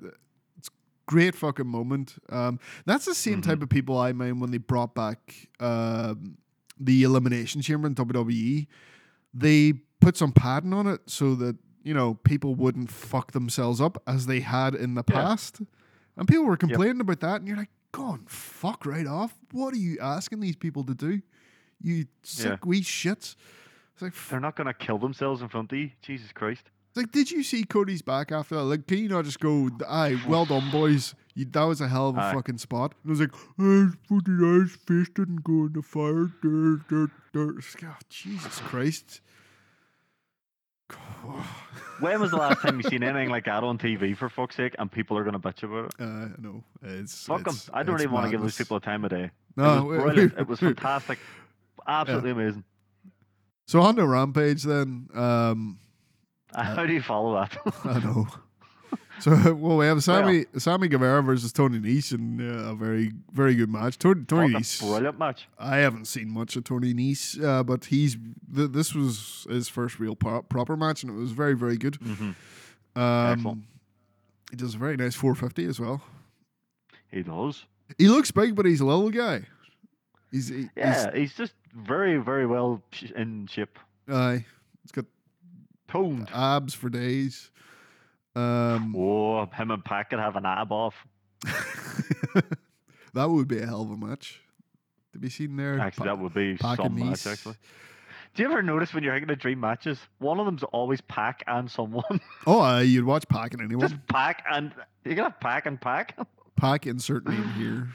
great 1.06 1.34
fucking 1.34 1.66
moment. 1.66 2.14
Um, 2.30 2.58
that's 2.84 3.04
the 3.04 3.14
same 3.14 3.40
Mm-hmm. 3.40 3.50
type 3.50 3.62
of 3.62 3.68
people 3.68 3.96
I 3.98 4.12
mind 4.12 4.40
when 4.40 4.50
they 4.50 4.58
brought 4.58 4.94
back 4.94 5.48
um, 5.60 6.36
the 6.78 7.02
Elimination 7.04 7.62
Chamber 7.62 7.86
in 7.88 7.94
WWE. 7.94 8.66
They 9.34 9.74
put 10.00 10.16
some 10.16 10.32
padding 10.32 10.72
on 10.72 10.86
it 10.86 11.00
so 11.06 11.34
that, 11.36 11.56
you 11.84 11.94
know, 11.94 12.14
people 12.14 12.54
wouldn't 12.54 12.90
fuck 12.90 13.32
themselves 13.32 13.80
up 13.80 14.02
as 14.06 14.26
they 14.26 14.40
had 14.40 14.74
in 14.74 14.94
the 14.94 15.04
Yeah. 15.08 15.14
past. 15.14 15.60
And 16.16 16.26
people 16.26 16.44
were 16.44 16.56
complaining 16.56 17.00
about 17.00 17.20
that, 17.20 17.36
and 17.36 17.46
you're 17.48 17.56
like, 17.58 17.68
go 17.92 18.02
on, 18.04 18.24
fuck 18.26 18.86
right 18.86 19.06
off. 19.06 19.34
What 19.52 19.74
are 19.74 19.78
you 19.78 19.98
asking 20.00 20.40
these 20.40 20.56
people 20.56 20.82
to 20.84 20.94
do? 20.94 21.20
You 21.82 22.06
sick 22.22 22.64
wee 22.64 22.80
shits. 22.80 23.36
Like, 24.00 24.12
f- 24.12 24.28
They're 24.30 24.40
not 24.40 24.56
gonna 24.56 24.72
kill 24.74 24.98
themselves 24.98 25.42
in 25.42 25.48
front 25.48 25.72
of 25.72 25.78
you. 25.78 25.90
Jesus 26.02 26.32
Christ. 26.32 26.70
Like, 26.96 27.12
did 27.12 27.30
you 27.30 27.42
see 27.42 27.64
Cody's 27.64 28.02
back 28.02 28.32
after 28.32 28.54
that? 28.56 28.62
Like, 28.62 28.86
can 28.86 28.98
you 28.98 29.08
not 29.08 29.24
just 29.24 29.40
go, 29.40 29.70
aye, 29.88 30.20
well 30.28 30.44
done, 30.46 30.70
boys. 30.70 31.14
You, 31.34 31.44
that 31.46 31.64
was 31.64 31.80
a 31.80 31.88
hell 31.88 32.08
of 32.08 32.16
a 32.16 32.20
Aye. 32.20 32.32
fucking 32.34 32.58
spot. 32.58 32.94
And 33.04 33.10
it 33.10 33.10
was 33.10 33.20
like, 33.20 33.34
oh, 33.60 33.92
fucking 34.08 34.62
ice 34.64 34.76
face 34.76 35.08
didn't 35.14 35.44
go 35.44 35.66
in 35.66 35.72
the 35.74 35.82
fire. 35.82 36.30
Dirt, 36.42 36.88
dirt, 36.88 37.10
dirt. 37.32 37.56
Oh, 37.84 37.96
Jesus 38.08 38.58
Christ. 38.60 39.20
When 41.98 42.20
was 42.20 42.30
the 42.30 42.36
last 42.36 42.60
time 42.60 42.78
you 42.78 42.82
seen 42.88 43.02
anything 43.02 43.30
like 43.30 43.46
that 43.46 43.64
on 43.64 43.78
TV 43.78 44.14
for 44.14 44.28
fuck's 44.28 44.54
sake? 44.56 44.74
And 44.78 44.92
people 44.92 45.16
are 45.16 45.24
gonna 45.24 45.40
bitch 45.40 45.62
about 45.62 45.86
it. 45.86 45.92
Uh, 45.98 46.28
no, 46.38 46.62
it's 46.82 47.24
Fuck 47.24 47.38
them. 47.44 47.54
it's- 47.54 47.70
I 47.72 47.82
don't 47.82 48.00
even 48.00 48.12
want 48.12 48.26
to 48.26 48.30
give 48.30 48.42
those 48.42 48.56
people 48.56 48.76
a 48.76 48.80
time 48.80 49.02
of 49.04 49.10
day. 49.10 49.30
No, 49.56 49.78
it 49.78 49.84
was 49.84 50.02
brilliant. 50.02 50.34
it 50.38 50.46
was 50.46 50.60
fantastic. 50.60 51.18
Absolutely 51.88 52.32
amazing. 52.32 52.64
So 53.66 53.80
on 53.80 53.96
to 53.96 54.06
Rampage 54.06 54.62
then. 54.64 55.08
Um, 55.14 55.78
How 56.74 56.86
do 56.86 56.92
you 56.92 57.02
follow 57.02 57.34
that? 57.34 57.56
I 57.84 57.98
know. 58.00 58.26
So 59.18 59.54
well, 59.54 59.78
we 59.78 59.86
have 59.86 60.02
Sammy 60.04 60.44
Sammy 60.58 60.88
Guevara 60.88 61.22
versus 61.22 61.50
Tony 61.50 61.78
Nese 61.78 62.12
in 62.12 62.38
uh, 62.38 62.72
a 62.72 62.74
very 62.74 63.12
very 63.32 63.54
good 63.54 63.70
match. 63.70 63.98
Tony, 63.98 64.24
Tony 64.26 64.52
Nese. 64.52 64.80
brilliant 64.80 65.18
match. 65.18 65.48
I 65.58 65.78
haven't 65.78 66.04
seen 66.04 66.28
much 66.30 66.54
of 66.54 66.64
Tony 66.64 66.92
Nese, 66.92 67.42
uh, 67.42 67.62
but 67.62 67.86
he's 67.86 68.18
th- 68.54 68.72
this 68.72 68.94
was 68.94 69.46
his 69.48 69.70
first 69.70 69.98
real 69.98 70.16
pro- 70.16 70.42
proper 70.42 70.76
match, 70.76 71.02
and 71.02 71.10
it 71.10 71.14
was 71.18 71.32
very 71.32 71.54
very 71.54 71.78
good. 71.78 71.96
hmm 71.96 72.32
Um, 72.94 73.66
he 74.50 74.56
does 74.56 74.74
a 74.74 74.78
very 74.78 74.98
nice 74.98 75.14
450 75.14 75.64
as 75.64 75.80
well. 75.80 76.02
He 77.10 77.22
does. 77.22 77.64
He 77.96 78.08
looks 78.08 78.30
big, 78.30 78.54
but 78.54 78.66
he's 78.66 78.80
a 78.80 78.86
little 78.86 79.10
guy. 79.10 79.46
He's 80.30 80.48
he, 80.48 80.68
Yeah, 80.76 81.10
he's 81.14 81.32
just 81.34 81.54
very, 81.74 82.18
very 82.18 82.44
well 82.46 82.82
in 83.16 83.46
shape. 83.46 83.78
he's, 84.06 84.14
aye, 84.14 84.44
he's 84.82 84.92
got 84.92 85.06
Toned. 85.88 86.28
abs 86.34 86.74
for 86.74 86.88
days. 86.88 87.50
Um, 88.34 88.94
Oh, 88.96 89.46
him 89.46 89.70
and 89.70 89.84
Pac 89.84 90.10
could 90.10 90.18
have 90.18 90.36
an 90.36 90.44
ab 90.44 90.70
off. 90.72 90.94
that 93.14 93.30
would 93.30 93.48
be 93.48 93.58
a 93.60 93.66
hell 93.66 93.82
of 93.82 93.90
a 93.90 93.96
match 93.96 94.40
to 95.12 95.18
be 95.18 95.28
seen 95.30 95.56
there. 95.56 95.78
Actually, 95.78 96.06
Pa- 96.08 96.14
that 96.14 96.22
would 96.22 96.34
be 96.34 96.56
Pac 96.56 96.76
some 96.76 96.94
match, 96.94 97.26
actually. 97.26 97.56
Do 98.34 98.42
you 98.42 98.50
ever 98.50 98.62
notice 98.62 98.92
when 98.92 99.02
you're 99.02 99.14
thinking 99.14 99.30
of 99.30 99.38
dream 99.38 99.60
matches, 99.60 99.98
one 100.18 100.38
of 100.38 100.44
them's 100.44 100.62
always 100.64 101.00
Pac 101.00 101.42
and 101.46 101.70
someone? 101.70 102.20
Oh, 102.46 102.60
uh, 102.60 102.80
you'd 102.80 103.04
watch 103.06 103.26
Pac 103.28 103.54
and 103.54 103.62
anyone. 103.62 103.88
just 103.88 104.06
Pac 104.08 104.44
and 104.50 104.72
you 105.04 105.14
can 105.14 105.24
have 105.24 105.40
Pac 105.40 105.64
and 105.66 105.80
Pac. 105.80 106.16
Pac 106.56 106.86
insert 106.86 107.26
name 107.26 107.42
here. 107.52 107.88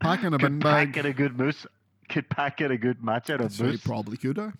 Pac 0.00 0.22
in 0.24 0.34
a 0.34 0.38
bin 0.38 0.60
Pac 0.60 0.86
bag. 0.88 0.92
get 0.92 1.06
a 1.06 1.12
good 1.12 1.38
moose? 1.38 1.66
Could 2.08 2.28
Pac 2.28 2.58
get 2.58 2.70
a 2.70 2.76
good 2.78 3.02
match 3.02 3.30
out 3.30 3.40
of 3.40 3.52
he 3.56 3.62
moose? 3.62 3.80
probably 3.80 4.16
could. 4.16 4.38
Uh. 4.38 4.50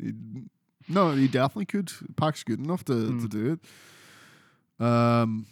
He'd- 0.00 0.48
no, 0.88 1.12
he 1.12 1.28
definitely 1.28 1.66
could. 1.66 1.92
Pac's 2.16 2.42
good 2.44 2.60
enough 2.60 2.82
to, 2.84 2.94
to 2.94 3.12
Mm. 3.12 3.28
do 3.28 3.52
it. 4.80 4.84
Um, 4.84 5.46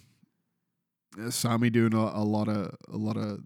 uh, 1.21 1.31
Sammy 1.31 1.69
doing 1.71 1.93
a, 1.95 1.99
a 1.99 2.25
lot 2.25 2.49
of 2.49 2.75
a 2.93 2.97
lot 2.97 3.17
of 3.17 3.41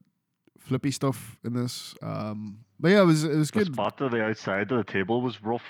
flippy 0.59 0.91
stuff 0.91 1.37
in 1.43 1.55
this. 1.55 1.95
Um, 2.03 2.65
but 2.79 2.91
yeah, 2.91 3.03
it 3.03 3.07
was 3.07 3.25
it 3.25 3.35
was 3.37 3.51
The 3.51 3.59
good. 3.65 3.73
spot 3.75 3.99
to 3.99 4.09
the 4.09 4.23
outside 4.25 4.71
of 4.71 4.79
the 4.87 4.93
table 4.93 5.21
was 5.21 5.43
rough. 5.43 5.65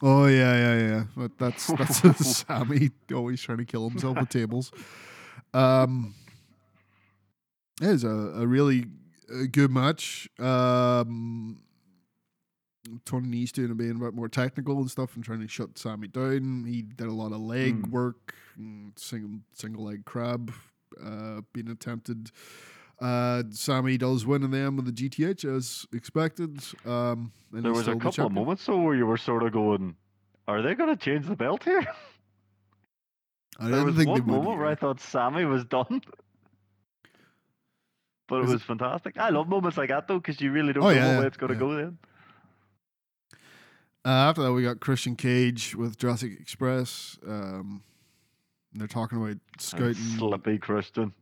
Oh 0.00 0.26
yeah, 0.26 0.54
yeah, 0.56 0.88
yeah. 0.88 1.04
But 1.16 1.36
that's 1.38 1.66
that's 1.78 2.36
Sammy 2.46 2.90
always 3.12 3.42
trying 3.42 3.58
to 3.58 3.64
kill 3.66 3.88
himself 3.90 4.16
with 4.18 4.28
tables. 4.30 4.70
Um, 5.52 6.14
it 7.82 7.88
is 7.88 8.04
a, 8.04 8.08
a 8.08 8.46
really 8.46 8.86
uh 9.30 9.44
good 9.50 9.70
match. 9.70 10.28
Um, 10.38 11.60
Tony 13.04 13.28
Nese 13.28 13.52
doing 13.52 13.74
being 13.76 13.96
a 13.96 13.98
bit 13.98 14.14
more 14.14 14.28
technical 14.28 14.78
and 14.78 14.90
stuff 14.90 15.14
and 15.14 15.24
trying 15.24 15.40
to 15.40 15.48
shut 15.48 15.76
Sammy 15.78 16.08
down. 16.08 16.64
He 16.66 16.82
did 16.82 17.06
a 17.06 17.12
lot 17.12 17.32
of 17.32 17.40
leg 17.40 17.82
Mm. 17.82 17.90
work, 17.90 18.34
and 18.56 18.92
single 18.98 19.40
single 19.52 19.84
leg 19.84 20.04
crab 20.04 20.52
uh, 21.04 21.42
being 21.52 21.68
attempted. 21.68 22.30
Uh, 23.00 23.44
Sammy 23.50 23.96
does 23.96 24.26
win 24.26 24.42
in 24.42 24.50
the 24.50 24.58
end 24.58 24.76
with 24.76 24.86
the 24.86 24.92
GTH 24.92 25.44
as 25.44 25.86
expected. 25.92 26.58
Um, 26.84 27.30
and 27.52 27.62
There 27.64 27.72
was 27.72 27.86
a 27.86 27.94
couple 27.96 28.26
of 28.26 28.32
moments 28.32 28.66
though 28.66 28.80
where 28.80 28.94
you 28.96 29.06
were 29.06 29.16
sort 29.16 29.42
of 29.44 29.52
going, 29.52 29.94
"Are 30.48 30.62
they 30.62 30.74
going 30.74 30.90
to 30.90 30.96
change 30.96 31.26
the 31.26 31.36
belt 31.36 31.62
here?" 31.64 31.86
I 33.60 33.68
there 33.68 33.84
was 33.84 33.96
think 33.96 34.08
one 34.08 34.16
they 34.20 34.20
would. 34.24 34.32
moment 34.44 34.58
where 34.58 34.66
I 34.68 34.74
thought 34.74 35.00
Sammy 35.00 35.44
was 35.44 35.64
done. 35.64 36.00
But 38.28 38.36
it 38.36 38.40
Was 38.42 38.50
it- 38.50 38.54
was 38.54 38.62
fantastic. 38.62 39.16
I 39.18 39.30
love 39.30 39.48
moments 39.48 39.78
like 39.78 39.88
that 39.88 40.06
though, 40.06 40.18
because 40.18 40.38
you 40.40 40.52
really 40.52 40.72
don't 40.74 40.84
Oh, 40.84 40.88
know 40.90 40.94
yeah, 40.94 41.20
way 41.20 41.26
it's 41.26 41.36
going 41.38 41.48
to 41.48 41.54
yeah. 41.54 41.60
go 41.60 41.74
then. 41.76 41.98
Uh, 44.08 44.30
after 44.30 44.40
that, 44.42 44.54
we 44.54 44.62
got 44.62 44.80
Christian 44.80 45.16
Cage 45.16 45.74
with 45.74 45.98
Jurassic 45.98 46.32
Express. 46.40 47.18
Um, 47.26 47.82
they're 48.72 48.86
talking 48.86 49.22
about 49.22 49.36
scouting, 49.58 49.96
Slippy 49.96 50.56
Christian. 50.56 51.12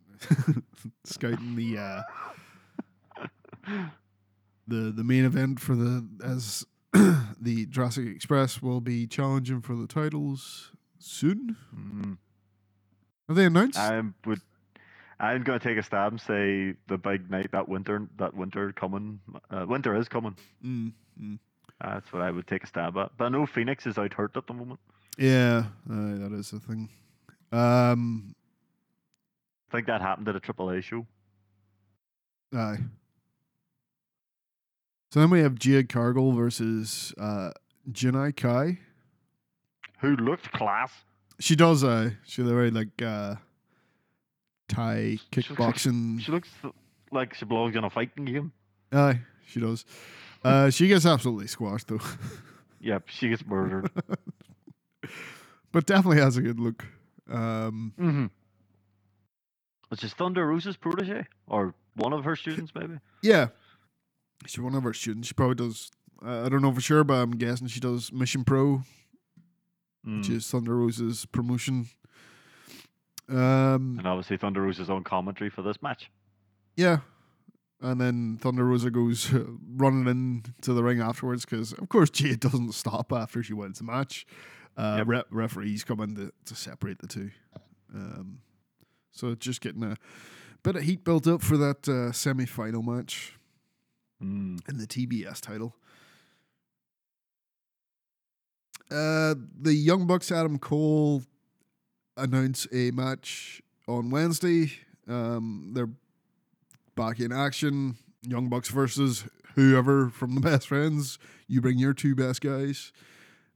scouting 1.05 1.57
the 1.57 1.79
uh, 1.79 2.03
the 4.69 4.93
the 4.93 5.03
main 5.03 5.25
event 5.25 5.59
for 5.59 5.75
the 5.75 6.07
as 6.25 6.65
the 7.41 7.67
Jurassic 7.67 8.07
Express 8.07 8.63
will 8.63 8.81
be 8.81 9.09
challenging 9.09 9.63
for 9.63 9.75
the 9.75 9.89
titles 9.89 10.71
soon. 11.01 11.57
Mm. 11.77 12.19
Have 13.27 13.37
they 13.37 13.47
announced? 13.47 13.81
I 13.81 14.01
would. 14.27 14.41
I'm 15.19 15.43
going 15.43 15.59
to 15.59 15.69
take 15.69 15.77
a 15.77 15.83
stab 15.83 16.13
and 16.13 16.21
say 16.21 16.75
the 16.87 16.99
big 16.99 17.33
night 17.33 17.51
that 17.51 17.69
winter, 17.69 18.07
that 18.19 18.33
winter 18.33 18.71
coming, 18.71 19.19
uh, 19.51 19.67
winter 19.67 19.97
is 19.97 20.07
coming. 20.07 20.37
Mm, 20.65 20.93
mm. 21.21 21.39
That's 21.83 22.13
what 22.13 22.23
I 22.23 22.31
would 22.31 22.47
take 22.47 22.65
a 22.65 22.67
stab 22.67 22.97
at. 22.97 23.11
But 23.19 23.25
I 23.27 23.29
know 23.29 23.47
Phoenix 23.47 23.87
is 23.87 23.99
out 23.99 24.13
hurt 24.15 24.37
at 24.37 24.47
the 24.47 24.55
moment. 24.55 24.81
Yeah, 25.19 25.65
uh, 25.91 25.95
that 26.19 26.33
is 26.33 26.53
a 26.53 26.61
thing. 26.61 26.89
Um, 27.53 28.35
I 29.71 29.77
think 29.77 29.87
that 29.87 30.01
happened 30.01 30.29
at 30.29 30.37
a 30.37 30.41
AAA 30.41 30.83
show. 30.83 31.07
Aye. 32.55 32.79
So 35.13 35.21
then 35.21 35.31
we 35.31 35.41
have 35.41 35.55
Jade 35.59 35.89
Cargill 35.89 36.33
versus 36.33 37.15
uh, 37.19 37.51
Janai 37.91 38.35
Kai. 38.37 38.79
Who 40.01 40.17
looked 40.17 40.53
class. 40.53 40.93
She 41.41 41.57
does. 41.57 41.85
Uh, 41.85 42.11
she 42.25 42.43
very 42.43 42.71
like 42.71 43.01
uh, 43.03 43.37
Thai 44.69 45.19
She 45.33 45.41
looks 45.41 45.51
like- 45.51 45.59
kickboxing. 45.75 46.21
She 46.21 46.33
looks 46.33 46.49
like 47.13 47.35
she 47.35 47.45
belongs 47.45 47.77
in 47.77 47.85
a 47.85 47.91
fighting 47.91 48.25
game. 48.25 48.53
Aye, 48.93 49.21
she 49.47 49.61
does. 49.61 49.85
Uh, 50.47 50.71
she 50.71 50.87
gets 50.89 51.05
absolutely 51.07 51.47
squashed 51.47 51.89
though, 51.89 52.01
Yep, 52.81 53.05
she 53.09 53.29
gets 53.29 53.45
murdered. 53.47 53.91
but 55.73 55.87
definitely 55.87 56.21
has 56.23 56.37
a 56.37 56.43
good 56.43 56.61
look. 56.61 56.85
Um, 57.31 57.93
Mm-hmm. 57.99 58.27
Which 59.89 60.03
is 60.03 60.13
Thunder 60.15 60.47
Rosa's 60.47 60.77
protege, 60.77 61.27
or 61.47 61.75
one 61.95 62.13
of 62.13 62.25
her 62.25 62.35
students, 62.37 62.73
maybe. 62.75 62.99
yeah, 63.23 63.49
she's 64.45 64.59
one 64.59 64.75
of 64.75 64.83
her 64.83 64.93
students. 64.93 65.29
She 65.29 65.35
probably 65.35 65.55
does. 65.55 65.91
Uh, 66.25 66.45
I 66.45 66.49
don't 66.49 66.61
know 66.63 66.73
for 66.73 66.81
sure, 66.81 67.05
but 67.05 67.15
I'm 67.15 67.33
guessing 67.33 67.69
she 67.69 67.79
does 67.81 68.13
Mission 68.13 68.43
Pro, 68.45 68.83
which 70.05 70.27
Mm. 70.29 70.31
is 70.31 70.51
Thunder 70.51 70.77
Rosa's 70.77 71.25
promotion. 71.27 71.87
Um, 73.29 73.97
And 73.99 74.07
obviously 74.07 74.37
Thunder 74.37 74.63
Rosa's 74.63 74.91
own 74.91 75.05
commentary 75.05 75.51
for 75.51 75.63
this 75.63 75.81
match. 75.83 76.11
yeah, 76.77 76.99
and 77.91 78.01
then 78.01 78.39
Thunder 78.41 78.65
Rosa 78.65 78.91
goes 78.91 79.33
running 79.77 80.07
into 80.07 80.73
the 80.73 80.83
ring 80.83 81.01
afterwards 81.01 81.45
because, 81.45 81.73
of 81.73 81.89
course, 81.89 82.11
Jade 82.11 82.41
doesn't 82.49 82.73
stop 82.73 83.13
after 83.13 83.43
she 83.43 83.53
wins 83.55 83.79
the 83.79 83.85
match. 83.85 84.27
Uh, 84.77 84.97
Yep. 84.99 85.07
re- 85.09 85.23
referees 85.31 85.85
come 85.85 86.01
in 86.01 86.15
to, 86.17 86.33
to 86.45 86.55
separate 86.55 86.99
the 86.99 87.07
two. 87.07 87.31
Um, 87.95 88.41
so 89.13 89.35
just 89.35 89.61
getting 89.61 89.83
a 89.83 89.97
bit 90.63 90.77
of 90.77 90.83
heat 90.83 91.03
built 91.05 91.27
up 91.27 91.41
for 91.43 91.57
that 91.57 91.89
uh, 91.89 92.13
semi-final 92.13 92.83
match 92.83 93.33
Mm. 94.23 94.67
in 94.69 94.79
the 94.79 94.87
TBS 94.87 95.41
title. 95.43 95.77
Uh, 98.91 99.35
the 99.61 99.75
Young 99.75 100.07
Bucks 100.07 100.31
Adam 100.31 100.59
Cole 100.59 101.23
announced 102.17 102.69
a 102.73 102.91
match 102.93 103.61
on 103.89 104.11
Wednesday. 104.11 104.73
Um, 105.09 105.73
they're 105.75 105.91
back 106.97 107.21
in 107.21 107.31
action. 107.33 107.97
Young 108.23 108.49
Bucks 108.49 108.69
versus 108.71 109.25
whoever 109.55 110.09
from 110.09 110.35
the 110.35 110.41
best 110.41 110.67
friends. 110.69 111.19
You 111.47 111.61
bring 111.61 111.79
your 111.79 111.95
two 111.95 112.17
best 112.17 112.41
guys, 112.41 112.93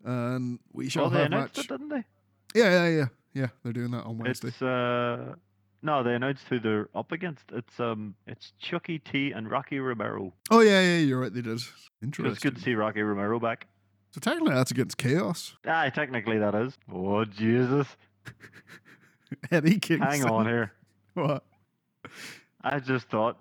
and 0.05 0.61
we 0.73 0.89
shall 0.89 1.05
Well, 1.05 1.11
they 1.11 1.19
have 1.19 1.27
announced 1.27 1.57
match. 1.57 1.65
it, 1.65 1.69
didn't 1.69 1.89
they? 1.89 2.05
Yeah, 2.55 2.71
yeah, 2.71 2.89
yeah, 2.89 3.07
yeah. 3.35 3.47
They're 3.65 3.73
doing 3.73 3.91
that 3.91 4.05
on 4.05 4.19
Wednesday. 4.19 4.49
It's 4.49 4.63
uh 4.63 5.35
no, 5.83 6.03
they 6.03 6.15
announced 6.15 6.45
who 6.49 6.61
they're 6.61 6.89
up 6.95 7.11
against. 7.11 7.45
It's 7.53 7.81
um 7.81 8.15
it's 8.27 8.53
Chucky 8.61 8.99
T 9.01 9.33
and 9.33 9.51
Rocky 9.51 9.81
Romero. 9.81 10.33
oh 10.51 10.61
yeah, 10.61 10.81
yeah. 10.81 10.99
You're 10.99 11.21
right. 11.21 11.33
They 11.35 11.43
did. 11.43 11.59
Interesting. 12.03 12.27
it's 12.33 12.39
good 12.39 12.57
to 12.57 12.63
see 12.63 12.75
Rocky 12.75 13.03
Romero 13.03 13.41
back. 13.41 13.67
So 14.13 14.21
technically, 14.21 14.55
that's 14.55 14.71
against 14.71 14.99
Chaos. 14.99 15.57
Ah, 15.67 15.89
technically 15.89 16.39
that 16.39 16.55
is. 16.55 16.77
Oh 16.93 17.25
Jesus. 17.25 17.89
Eddie 19.51 19.79
Kingston. 19.79 20.01
Hang 20.01 20.25
on 20.25 20.47
here. 20.47 20.73
What? 21.15 21.43
I 22.63 22.79
just 22.81 23.09
thought 23.09 23.39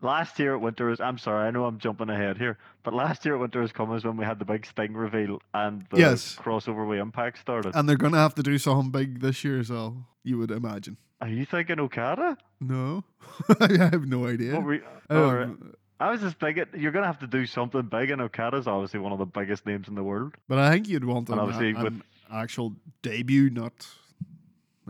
last 0.00 0.38
year 0.38 0.54
at 0.54 0.60
Winter 0.60 0.90
is 0.90 1.00
I'm 1.00 1.18
sorry, 1.18 1.46
I 1.46 1.50
know 1.50 1.64
I'm 1.64 1.78
jumping 1.78 2.08
ahead 2.10 2.38
here, 2.38 2.58
but 2.82 2.94
last 2.94 3.24
year 3.24 3.34
at 3.34 3.40
Winter 3.40 3.62
is 3.62 3.72
Coming 3.72 3.96
is 3.96 4.04
when 4.04 4.16
we 4.16 4.24
had 4.24 4.38
the 4.38 4.44
big 4.44 4.64
Sting 4.66 4.94
reveal 4.94 5.40
and 5.54 5.84
the 5.90 5.98
Yes. 5.98 6.36
crossover 6.36 6.86
with 6.88 6.98
Impact 6.98 7.38
started. 7.38 7.74
And 7.74 7.88
they're 7.88 7.96
gonna 7.96 8.16
have 8.18 8.34
to 8.36 8.42
do 8.42 8.58
something 8.58 8.90
big 8.90 9.20
this 9.20 9.42
year 9.44 9.58
as 9.60 9.70
well. 9.70 10.06
You 10.22 10.38
would 10.38 10.50
imagine. 10.50 10.96
Are 11.20 11.28
you 11.28 11.44
thinking 11.44 11.78
Okada? 11.80 12.38
No, 12.60 13.04
I 13.60 13.76
have 13.76 14.06
no 14.06 14.26
idea. 14.26 14.58
You- 14.60 14.82
um, 15.10 15.74
I 15.98 16.10
was 16.10 16.22
just 16.22 16.38
thinking 16.40 16.64
you're 16.78 16.92
gonna 16.92 17.06
have 17.06 17.18
to 17.18 17.26
do 17.26 17.44
something 17.44 17.82
big, 17.82 18.10
and 18.10 18.22
Okada's 18.22 18.66
obviously 18.66 19.00
one 19.00 19.12
of 19.12 19.18
the 19.18 19.26
biggest 19.26 19.66
names 19.66 19.86
in 19.88 19.94
the 19.96 20.02
world. 20.04 20.34
but 20.48 20.58
I 20.58 20.70
think 20.70 20.88
you'd 20.88 21.04
want 21.04 21.28
an, 21.28 21.38
obviously 21.38 21.70
an 21.70 21.82
with- 21.82 22.02
actual 22.32 22.74
debut, 23.02 23.50
not. 23.50 23.86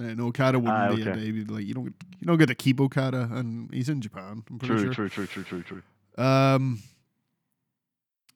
No, 0.00 0.26
Okada 0.28 0.58
wouldn't 0.58 0.76
Ah, 0.76 0.94
be 0.94 1.02
a 1.02 1.10
okay. 1.10 1.20
debut. 1.20 1.44
Like 1.44 1.64
you 1.66 1.74
don't, 1.74 1.94
you 2.18 2.26
don't 2.26 2.38
get 2.38 2.46
to 2.46 2.54
keep 2.54 2.80
Okada, 2.80 3.28
and 3.32 3.72
he's 3.72 3.88
in 3.88 4.00
Japan. 4.00 4.42
I'm 4.50 4.58
pretty 4.58 4.74
True, 4.74 4.92
sure. 4.92 5.08
true, 5.08 5.26
true, 5.26 5.42
true, 5.44 5.62
true, 5.62 5.82
true. 6.16 6.24
Um. 6.24 6.82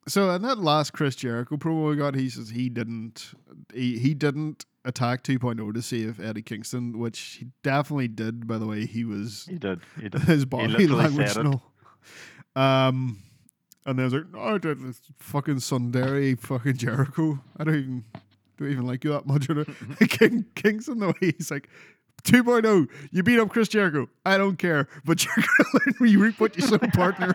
So 0.06 0.30
in 0.32 0.42
that 0.42 0.58
last 0.58 0.92
Chris 0.92 1.16
Jericho 1.16 1.56
promo 1.56 1.88
we 1.88 1.96
got, 1.96 2.14
he 2.14 2.28
says 2.28 2.50
he 2.50 2.68
didn't 2.68 3.32
he, 3.72 3.98
he 3.98 4.12
didn't 4.12 4.66
attack 4.84 5.22
2.0 5.22 5.72
to 5.72 5.80
save 5.80 6.20
Eddie 6.20 6.42
Kingston, 6.42 6.98
which 6.98 7.18
he 7.40 7.46
definitely 7.62 8.08
did. 8.08 8.46
By 8.46 8.58
the 8.58 8.66
way, 8.66 8.84
he 8.84 9.04
was 9.04 9.46
He 9.48 9.58
did. 9.58 9.80
He 9.98 10.10
did. 10.10 10.20
his 10.24 10.44
body 10.44 10.68
literally 10.68 11.04
language. 11.04 11.36
No. 11.38 11.62
Um, 12.54 13.18
and 13.86 13.98
there's 13.98 14.12
like, 14.12 14.30
no, 14.30 14.40
I 14.40 14.58
this 14.58 15.00
fucking 15.18 15.56
Sundari, 15.56 16.38
fucking 16.38 16.76
Jericho. 16.76 17.40
I 17.56 17.64
don't 17.64 17.74
even 17.74 18.04
don't 18.58 18.70
even 18.70 18.86
like 18.86 19.04
you 19.04 19.10
that 19.12 19.26
much. 19.26 19.48
King 20.10 20.44
Kingston, 20.54 20.98
the 20.98 21.08
way 21.08 21.32
he's 21.36 21.50
like. 21.50 21.68
2.0, 22.24 22.88
you 23.10 23.22
beat 23.22 23.38
up 23.38 23.50
Chris 23.50 23.68
Jericho. 23.68 24.08
I 24.24 24.38
don't 24.38 24.56
care, 24.56 24.88
but 25.04 25.22
you're 25.24 25.34
gonna 25.34 25.84
let 25.86 26.00
me 26.00 26.14
reput 26.14 26.56
your 26.56 26.66
son 26.66 26.90
partner. 26.92 27.34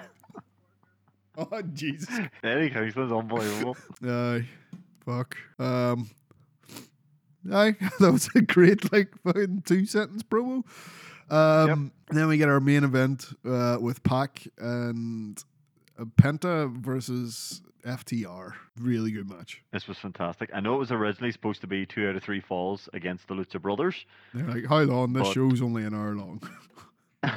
oh 1.37 1.61
Jesus! 1.73 2.09
Eddie 2.43 2.71
Kingston's 2.71 3.11
unbelievable. 3.11 3.77
Aye, 4.03 4.47
fuck. 5.05 5.37
Um, 5.59 6.09
aye, 7.51 7.75
that 7.99 8.11
was 8.11 8.29
a 8.33 8.41
great 8.41 8.91
like 8.91 9.13
fucking 9.23 9.61
two 9.67 9.85
sentence 9.85 10.23
promo. 10.23 10.63
Um, 11.29 11.91
then 12.09 12.27
we 12.27 12.37
get 12.37 12.49
our 12.49 12.59
main 12.59 12.83
event 12.83 13.27
uh, 13.45 13.77
with 13.79 14.01
Pac 14.01 14.47
and 14.57 15.43
uh, 15.99 16.05
Penta 16.21 16.71
versus 16.75 17.61
FTR. 17.85 18.53
Really 18.79 19.11
good 19.11 19.29
match. 19.29 19.61
this 19.71 19.87
was 19.87 19.97
fantastic. 19.97 20.49
I 20.53 20.59
know 20.59 20.75
it 20.75 20.79
was 20.79 20.91
originally 20.91 21.31
supposed 21.31 21.61
to 21.61 21.67
be 21.67 21.85
two 21.85 22.07
out 22.07 22.15
of 22.15 22.23
three 22.23 22.41
falls 22.41 22.89
against 22.93 23.27
the 23.27 23.33
Lucha 23.35 23.61
Brothers. 23.61 24.05
They're 24.33 24.47
like, 24.47 24.65
how 24.67 24.79
long? 24.81 25.13
This 25.13 25.27
But- 25.27 25.33
show's 25.33 25.61
only 25.61 25.83
an 25.83 25.93
hour 25.93 26.15
long. 26.15 26.41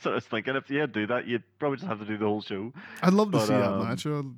so 0.00 0.10
I 0.12 0.14
was 0.14 0.24
thinking 0.26 0.54
if 0.54 0.70
you 0.70 0.86
do 0.86 1.06
that, 1.08 1.26
you'd 1.26 1.42
probably 1.58 1.78
just 1.78 1.88
have 1.88 1.98
to 1.98 2.04
do 2.04 2.16
the 2.16 2.24
whole 2.24 2.40
show. 2.40 2.72
I'd 3.02 3.12
love 3.12 3.32
to 3.32 3.38
But, 3.38 3.46
see 3.46 3.52
that 3.54 3.72
um, 3.72 3.88
match. 3.88 4.06
I'll 4.06 4.32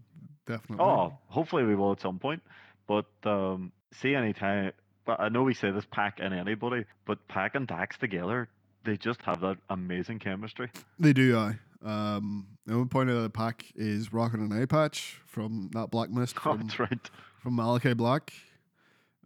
definitely. 0.46 0.82
Oh, 0.84 1.18
hopefully 1.26 1.64
we 1.64 1.74
will 1.74 1.92
at 1.92 2.00
some 2.00 2.18
point. 2.18 2.42
But 2.86 3.06
um, 3.24 3.72
see 3.92 4.14
any 4.14 4.32
time. 4.32 4.72
But 5.04 5.20
I 5.20 5.28
know 5.28 5.42
we 5.42 5.52
say 5.52 5.70
this 5.70 5.84
Pac 5.90 6.18
and 6.20 6.32
anybody, 6.32 6.84
but 7.04 7.26
Pac 7.28 7.54
and 7.56 7.66
Dax 7.66 7.98
together, 7.98 8.48
they 8.84 8.96
just 8.96 9.20
have 9.22 9.40
that 9.40 9.58
amazing 9.68 10.18
chemistry. 10.18 10.70
They 10.98 11.12
do, 11.12 11.36
I. 11.36 11.58
Um, 11.84 12.46
the 12.66 12.78
one 12.78 12.88
point 12.88 13.10
of 13.10 13.22
the 13.22 13.30
Pac 13.30 13.64
is 13.74 14.12
rocking 14.12 14.40
an 14.40 14.52
eye 14.52 14.66
patch 14.66 15.20
from 15.26 15.70
that 15.74 15.90
Black 15.90 16.10
Mist 16.10 16.36
Oh, 16.38 16.40
from, 16.54 16.60
that's 16.62 16.78
right. 16.78 17.10
from 17.42 17.56
Malachi 17.56 17.94
Black. 17.94 18.32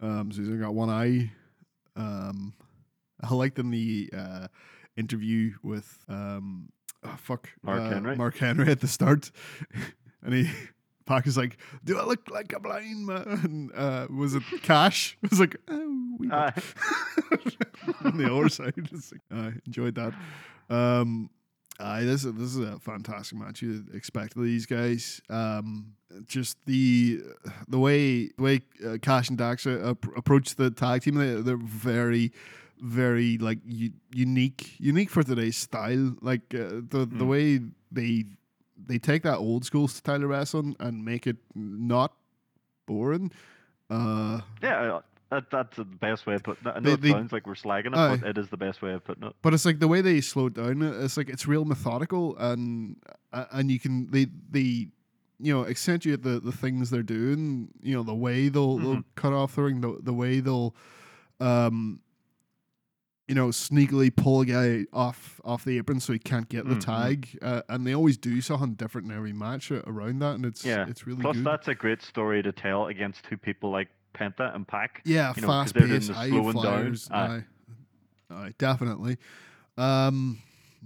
Um, 0.01 0.31
so 0.31 0.39
he's 0.39 0.49
only 0.49 0.61
got 0.61 0.73
one 0.73 0.89
eye. 0.89 1.31
Um, 1.95 2.53
I 3.21 3.33
liked 3.33 3.57
in 3.59 3.71
the 3.71 4.09
uh, 4.15 4.47
interview 4.95 5.53
with 5.63 6.03
um, 6.07 6.69
oh, 7.03 7.15
fuck 7.17 7.49
Mark 7.63 7.81
uh, 7.81 7.89
Henry? 7.89 8.15
Mark 8.15 8.37
Henry 8.37 8.71
at 8.71 8.79
the 8.81 8.87
start, 8.87 9.31
and 10.23 10.33
he 10.33 10.49
Pac 11.07 11.25
is 11.25 11.37
like, 11.37 11.57
"Do 11.83 11.97
I 11.97 12.05
look 12.05 12.29
like 12.29 12.53
a 12.53 12.59
blind 12.59 13.05
man?" 13.07 13.71
Uh, 13.75 14.05
was 14.15 14.35
it 14.35 14.43
Cash? 14.61 15.17
It 15.23 15.31
was 15.31 15.39
like, 15.39 15.55
"Oh, 15.67 16.15
we 16.19 16.29
Aye. 16.31 16.53
on 18.03 18.17
the 18.17 18.31
other 18.33 18.49
side. 18.49 18.73
Like, 18.77 19.21
I 19.31 19.53
enjoyed 19.65 19.95
that. 19.95 20.13
Um, 20.69 21.29
aye, 21.79 22.03
this 22.03 22.23
is 22.25 22.33
this 22.33 22.55
is 22.55 22.59
a 22.59 22.79
fantastic 22.79 23.37
match. 23.37 23.61
You 23.61 23.83
expect 23.93 24.35
these 24.35 24.65
guys. 24.65 25.21
Um, 25.29 25.93
just 26.25 26.57
the 26.65 27.21
the 27.67 27.77
way 27.79 28.27
the 28.37 28.41
way 28.43 28.61
uh, 28.85 28.97
Cash 29.01 29.29
and 29.29 29.37
Dax 29.37 29.65
uh, 29.67 29.91
ap- 29.95 30.17
approach 30.17 30.55
the 30.55 30.71
tag 30.71 31.01
team. 31.03 31.15
They, 31.15 31.41
they're 31.41 31.57
very 31.57 32.31
very 32.79 33.37
like 33.37 33.59
u- 33.65 33.93
unique 34.13 34.75
unique 34.79 35.09
for 35.09 35.23
today's 35.23 35.57
style. 35.57 36.15
Like 36.21 36.53
uh, 36.53 36.81
the 36.89 37.07
the 37.11 37.25
Mm. 37.25 37.27
way 37.27 37.59
they 37.91 38.25
they 38.87 38.99
take 38.99 39.23
that 39.23 39.37
old 39.37 39.65
school 39.65 39.87
style 39.87 40.23
of 40.23 40.29
wrestling 40.29 40.75
and 40.79 41.03
make 41.03 41.25
it 41.27 41.37
not 41.55 42.13
boring. 42.85 43.31
Uh, 43.89 44.41
Yeah, 44.61 44.99
that, 45.29 45.49
that's 45.51 45.75
the 45.77 45.85
best 45.85 46.25
way 46.25 46.35
of 46.35 46.43
putting 46.43 46.67
it. 46.67 46.71
I 46.75 46.79
know 46.79 46.81
They- 46.89 46.93
it 46.93 47.01
they- 47.01 47.11
sounds 47.11 47.31
like 47.31 47.45
we're 47.47 47.53
slagging 47.55 47.87
it, 47.87 47.95
Aye. 47.97 48.17
but 48.17 48.29
it 48.29 48.37
is 48.37 48.49
the 48.49 48.57
best 48.57 48.81
way 48.81 48.93
of 48.93 49.03
putting 49.03 49.23
it. 49.23 49.35
but 49.41 49.53
it's 49.53 49.65
like 49.65 49.79
the 49.79 49.87
way 49.87 50.01
they 50.01 50.21
slow 50.21 50.49
down. 50.49 50.81
It's 50.81 51.17
like 51.17 51.29
it's 51.29 51.47
real 51.47 51.65
methodical, 51.65 52.37
and 52.37 52.95
and 53.31 53.69
you 53.71 53.79
can 53.79 54.09
they 54.11 54.27
they 54.49 54.87
you 55.39 55.53
know 55.53 55.65
accentuate 55.65 56.23
the 56.23 56.39
the 56.39 56.51
things 56.51 56.89
they're 56.89 57.03
doing. 57.03 57.69
You 57.81 57.95
know 57.95 58.03
the 58.03 58.15
way 58.15 58.49
they'll 58.49 58.77
they'll 58.77 58.95
Mhm. 58.97 59.03
cut 59.15 59.33
off 59.33 59.55
the 59.55 59.63
ring, 59.63 59.81
the 59.81 59.97
the 60.01 60.13
way 60.13 60.39
they'll 60.39 60.75
um 61.39 61.99
you 63.27 63.35
know 63.35 63.49
sneakily 63.49 64.15
pull 64.15 64.39
a 64.41 64.45
guy 64.45 64.85
off 64.93 65.41
off 65.43 65.65
the 65.65 65.77
apron 65.77 65.99
so 65.99 66.13
he 66.13 66.19
can't 66.19 66.47
get 66.47 66.65
the 66.67 66.75
Mhm. 66.75 66.79
tag, 66.85 67.37
uh, 67.41 67.61
and 67.67 67.85
they 67.85 67.93
always 67.93 68.17
do 68.17 68.39
something 68.39 68.73
different 68.75 69.11
in 69.11 69.15
every 69.17 69.33
match 69.33 69.69
around 69.69 70.19
that, 70.19 70.35
and 70.35 70.45
it's 70.45 70.63
Yeah. 70.65 70.87
it's 70.87 71.05
really 71.05 71.21
Plus, 71.21 71.35
good. 71.35 71.45
that's 71.45 71.67
a 71.67 71.75
great 71.75 72.01
story 72.01 72.41
to 72.41 72.51
tell 72.53 72.87
against 72.87 73.25
two 73.25 73.35
people 73.37 73.69
like 73.69 73.89
Penta 74.13 74.53
and 74.55 74.67
Pac. 74.67 75.01
Yeah, 75.05 75.33
you 75.35 75.41
know, 75.41 75.47
fast 75.47 75.75
paced, 75.75 76.07
slowing 76.07 76.31
down. 76.43 76.51
flyers. 76.53 77.07
Aye. 77.11 77.43
Aye. 78.31 78.33
Aye, 78.33 78.53
definitely. 78.57 79.17
Um, 79.77 80.39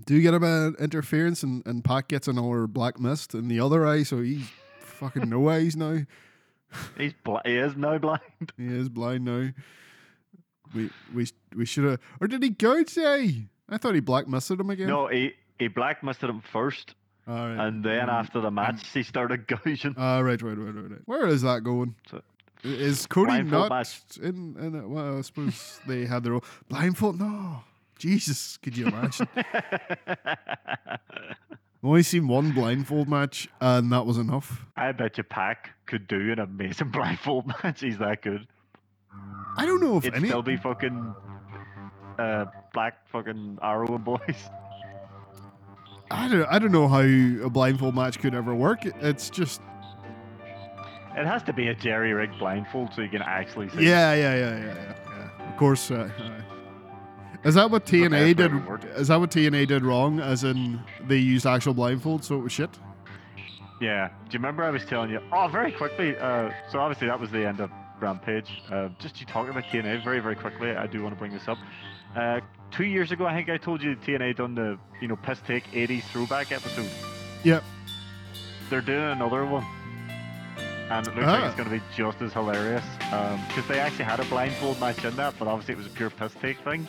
do 0.06 0.22
get 0.22 0.34
a 0.34 0.40
bit 0.40 0.50
of 0.50 0.76
interference, 0.76 1.44
and, 1.44 1.66
and 1.66 1.84
Pac 1.84 2.08
gets 2.10 2.28
another 2.28 2.68
black 2.68 3.00
mist 3.00 3.34
in 3.34 3.48
the 3.48 3.60
other 3.60 3.86
eye, 3.88 4.04
so 4.04 4.22
he's 4.22 4.48
fucking 4.80 5.30
no 5.30 5.50
eyes 5.50 5.76
now. 5.76 6.00
He's 6.98 7.12
bl- 7.26 7.36
he 7.44 7.58
is 7.58 7.76
now 7.76 7.98
blind. 7.98 8.22
He 8.58 8.66
is 8.68 8.88
blind 8.88 9.26
now. 9.26 9.50
We 10.74 10.90
we 11.14 11.28
we 11.54 11.66
should 11.66 11.84
have, 11.84 12.00
or 12.22 12.28
did 12.28 12.42
he 12.42 12.50
gouge 12.52 12.94
the 12.94 13.06
eye? 13.06 13.48
I 13.68 13.78
thought 13.78 13.94
he 13.94 14.00
black 14.00 14.28
misted 14.30 14.58
him 14.60 14.70
again. 14.70 14.88
No, 14.88 15.08
he 15.08 15.34
he 15.60 15.68
blacklisted 15.68 16.30
him 16.30 16.40
first, 16.40 16.96
All 17.28 17.36
right. 17.36 17.68
and 17.68 17.84
then 17.84 18.08
Mm. 18.08 18.14
after 18.14 18.40
the 18.40 18.52
match, 18.52 18.88
he 18.94 19.04
started 19.04 19.48
gouging. 19.66 19.96
Ah, 19.98 20.20
right, 20.20 20.42
right, 20.42 20.58
right, 20.58 20.74
right, 20.74 20.92
right. 20.92 21.02
Where 21.06 21.28
is 21.28 21.42
that 21.42 21.66
going? 21.66 21.96
Is 22.64 23.08
Cody 23.08 23.28
Blindfold 23.32 23.70
not 23.70 23.76
match. 23.76 24.02
in? 24.22 24.56
in 24.60 24.76
it? 24.76 24.88
Well, 24.88 25.18
I 25.18 25.22
suppose 25.22 25.80
they 25.88 26.06
had 26.06 26.24
their 26.24 26.36
own 26.36 26.42
blindfold. 26.70 27.20
No, 27.20 27.64
Jesus, 27.98 28.58
could 28.58 28.78
you 28.78 28.88
imagine? 28.88 29.28
I've 29.36 31.00
only 31.84 32.04
seen 32.04 32.28
one 32.28 32.52
blindfold 32.52 33.10
match, 33.10 33.50
and 33.60 33.92
that 33.92 34.06
was 34.06 34.18
enough. 34.20 34.66
I 34.78 34.92
bet 34.92 35.18
you 35.18 35.24
Pac 35.24 35.72
could 35.88 36.08
do 36.08 36.32
an 36.32 36.40
amazing 36.40 36.90
blindfold 36.92 37.48
match. 37.64 37.82
He's 37.82 37.98
that 37.98 38.22
good. 38.22 38.48
I 39.58 39.66
don't 39.66 39.82
know 39.82 39.98
if 39.98 40.06
It'd 40.06 40.20
any. 40.20 40.28
still 40.28 40.44
be 40.44 40.56
fucking 40.58 41.16
uh, 42.20 42.46
black 42.74 43.08
fucking 43.10 43.58
Arrow 43.64 43.96
and 43.96 44.04
boys. 44.06 44.50
I 46.12 46.28
don't. 46.28 46.46
I 46.46 46.60
don't 46.60 46.72
know 46.72 46.88
how 46.88 47.00
a 47.00 47.50
blindfold 47.50 47.96
match 47.96 48.20
could 48.20 48.36
ever 48.36 48.54
work. 48.54 48.86
It's 48.86 49.30
just. 49.30 49.62
It 51.16 51.26
has 51.26 51.44
to 51.44 51.54
be 51.54 51.68
a 51.68 51.76
jerry 51.76 52.14
rigged 52.14 52.40
blindfold 52.40 52.94
so 52.94 53.02
you 53.02 53.10
can 53.10 53.22
actually 53.22 53.70
see. 53.70 53.86
Yeah, 53.86 54.14
yeah, 54.14 54.36
yeah, 54.36 54.58
yeah, 54.58 54.66
yeah. 54.66 54.94
yeah. 55.10 55.50
Of 55.50 55.58
course. 55.58 55.92
Uh, 55.92 56.10
aye. 56.18 57.48
is 57.48 57.56
that 57.56 57.70
what 57.70 57.86
TNA 57.86 58.36
did? 58.36 58.52
to 58.52 58.58
work 58.60 58.84
it. 58.84 58.92
Is 58.92 59.10
that 59.10 59.20
what 59.20 59.32
TNA 59.32 59.68
did 59.68 59.84
wrong? 59.84 60.20
As 60.20 60.44
in, 60.44 60.80
they 61.08 61.18
used 61.18 61.46
actual 61.46 61.74
blindfold, 61.74 62.24
so 62.24 62.36
it 62.36 62.42
was 62.42 62.52
shit. 62.52 62.70
Yeah. 63.82 64.08
Do 64.08 64.14
you 64.34 64.40
remember 64.40 64.64
I 64.64 64.70
was 64.70 64.86
telling 64.86 65.10
you? 65.10 65.20
Oh, 65.32 65.48
very 65.48 65.72
quickly. 65.72 66.16
Uh, 66.16 66.52
so 66.72 66.80
obviously 66.80 67.08
that 67.08 67.20
was 67.20 67.32
the 67.32 67.46
end 67.46 67.60
of 67.60 67.72
Rampage. 68.00 68.62
Uh, 68.72 68.90
just 69.00 69.20
you 69.20 69.26
talking 69.26 69.52
about 69.52 69.64
TNA 69.66 70.04
very, 70.04 70.20
very 70.20 70.36
quickly. 70.36 70.72
I 70.72 70.88
do 70.88 71.02
want 71.02 71.16
to 71.16 71.20
bring 71.20 71.34
this 71.34 71.48
up. 71.48 71.58
Uh, 72.16 72.42
two 72.72 72.86
years 72.86 73.12
ago, 73.12 73.26
I 73.26 73.34
think 73.34 73.50
I 73.50 73.58
told 73.58 73.82
you 73.82 73.96
TNA 73.96 74.36
done 74.38 74.56
the 74.56 74.78
you 75.02 75.08
know 75.08 75.16
piss 75.16 75.40
take 75.46 75.66
'80s 75.72 76.04
throwback 76.04 76.52
episode. 76.52 76.90
Yep. 77.44 77.64
They're 78.70 78.82
doing 78.82 79.04
another 79.04 79.46
one, 79.46 79.66
and 80.92 81.08
it 81.08 81.16
looks 81.16 81.28
Ah. 81.28 81.32
like 81.34 81.44
it's 81.46 81.56
going 81.56 81.70
to 81.70 81.76
be 81.76 81.82
just 81.96 82.22
as 82.22 82.34
hilarious. 82.34 82.84
Because 83.48 83.68
they 83.68 83.80
actually 83.80 84.06
had 84.06 84.20
a 84.20 84.26
blindfold 84.26 84.80
match 84.80 85.04
in 85.06 85.16
that, 85.16 85.34
but 85.40 85.48
obviously 85.48 85.74
it 85.74 85.78
was 85.78 85.88
a 85.88 85.92
pure 85.92 86.10
piss 86.10 86.34
take 86.42 86.60
thing. 86.60 86.88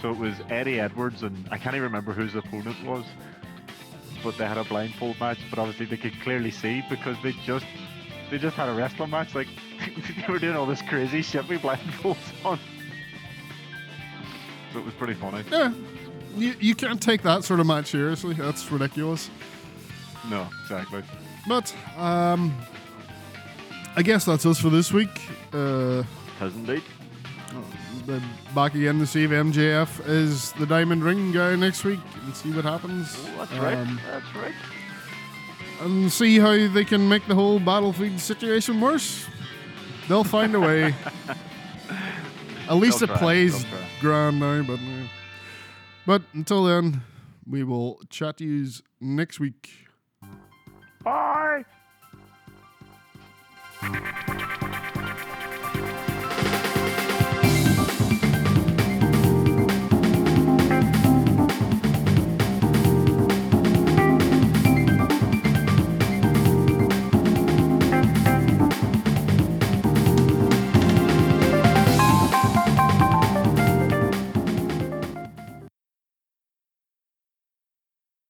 So 0.00 0.10
it 0.10 0.16
was 0.16 0.34
Eddie 0.50 0.80
Edwards 0.80 1.22
and 1.22 1.46
I 1.50 1.58
can't 1.58 1.74
even 1.76 1.84
remember 1.84 2.12
whose 2.12 2.34
opponent 2.34 2.76
was, 2.84 3.04
but 4.24 4.36
they 4.38 4.46
had 4.46 4.58
a 4.58 4.64
blindfold 4.64 5.20
match. 5.20 5.38
But 5.50 5.58
obviously 5.58 5.86
they 5.86 5.96
could 5.96 6.18
clearly 6.22 6.50
see 6.50 6.82
because 6.90 7.16
they 7.22 7.32
just 7.44 7.66
they 8.30 8.38
just 8.38 8.56
had 8.56 8.68
a 8.68 8.72
wrestling 8.74 9.10
match. 9.10 9.34
Like 9.34 9.48
they 10.26 10.32
were 10.32 10.38
doing 10.38 10.56
all 10.56 10.66
this 10.66 10.82
crazy 10.82 11.22
shit 11.22 11.46
with 11.48 11.60
blindfolds 11.60 12.16
on. 12.44 12.58
So 14.72 14.78
it 14.78 14.84
was 14.84 14.94
pretty 14.94 15.14
funny. 15.14 15.44
Yeah. 15.50 15.72
You, 16.34 16.54
you 16.58 16.74
can't 16.74 17.00
take 17.00 17.20
that 17.22 17.44
sort 17.44 17.60
of 17.60 17.66
match 17.66 17.88
seriously. 17.88 18.32
That's 18.34 18.70
ridiculous. 18.72 19.28
No, 20.30 20.48
exactly. 20.62 21.02
But 21.48 21.74
um, 21.96 22.56
I 23.96 24.02
guess 24.02 24.24
that's 24.24 24.46
us 24.46 24.60
for 24.60 24.70
this 24.70 24.92
week. 24.92 25.10
Uh, 25.52 26.02
Has 26.38 26.54
indeed. 26.54 26.82
then 28.06 28.22
back 28.54 28.74
again 28.74 28.98
to 29.00 29.06
see 29.06 29.24
if 29.24 29.30
MJF 29.30 30.06
is 30.08 30.52
the 30.52 30.66
Diamond 30.66 31.02
Ring 31.04 31.32
guy 31.32 31.56
next 31.56 31.84
week 31.84 32.00
and 32.24 32.34
see 32.34 32.52
what 32.52 32.64
happens. 32.64 33.14
Oh, 33.18 33.36
that's 33.38 33.52
right. 33.54 33.76
Um, 33.76 34.00
That's 34.10 34.34
right. 34.36 34.54
and 35.80 36.10
see 36.12 36.38
how 36.38 36.68
they 36.68 36.84
can 36.84 37.08
make 37.08 37.26
the 37.26 37.34
whole 37.34 37.58
battlefield 37.58 38.20
situation 38.20 38.80
worse. 38.80 39.26
They'll 40.08 40.24
find 40.24 40.54
a 40.54 40.60
way. 40.60 40.94
At 42.68 42.74
least 42.76 43.00
They'll 43.00 43.10
it 43.10 43.12
try, 43.12 43.18
plays 43.18 43.66
grand 44.00 44.38
now, 44.40 44.62
but 44.62 44.78
uh, 44.78 45.06
but 46.06 46.22
until 46.32 46.64
then, 46.64 47.02
we 47.48 47.62
will 47.64 48.00
chat 48.10 48.38
to 48.38 48.44
you 48.44 48.68
next 49.00 49.38
week. 49.40 49.70
Bye. 51.04 51.64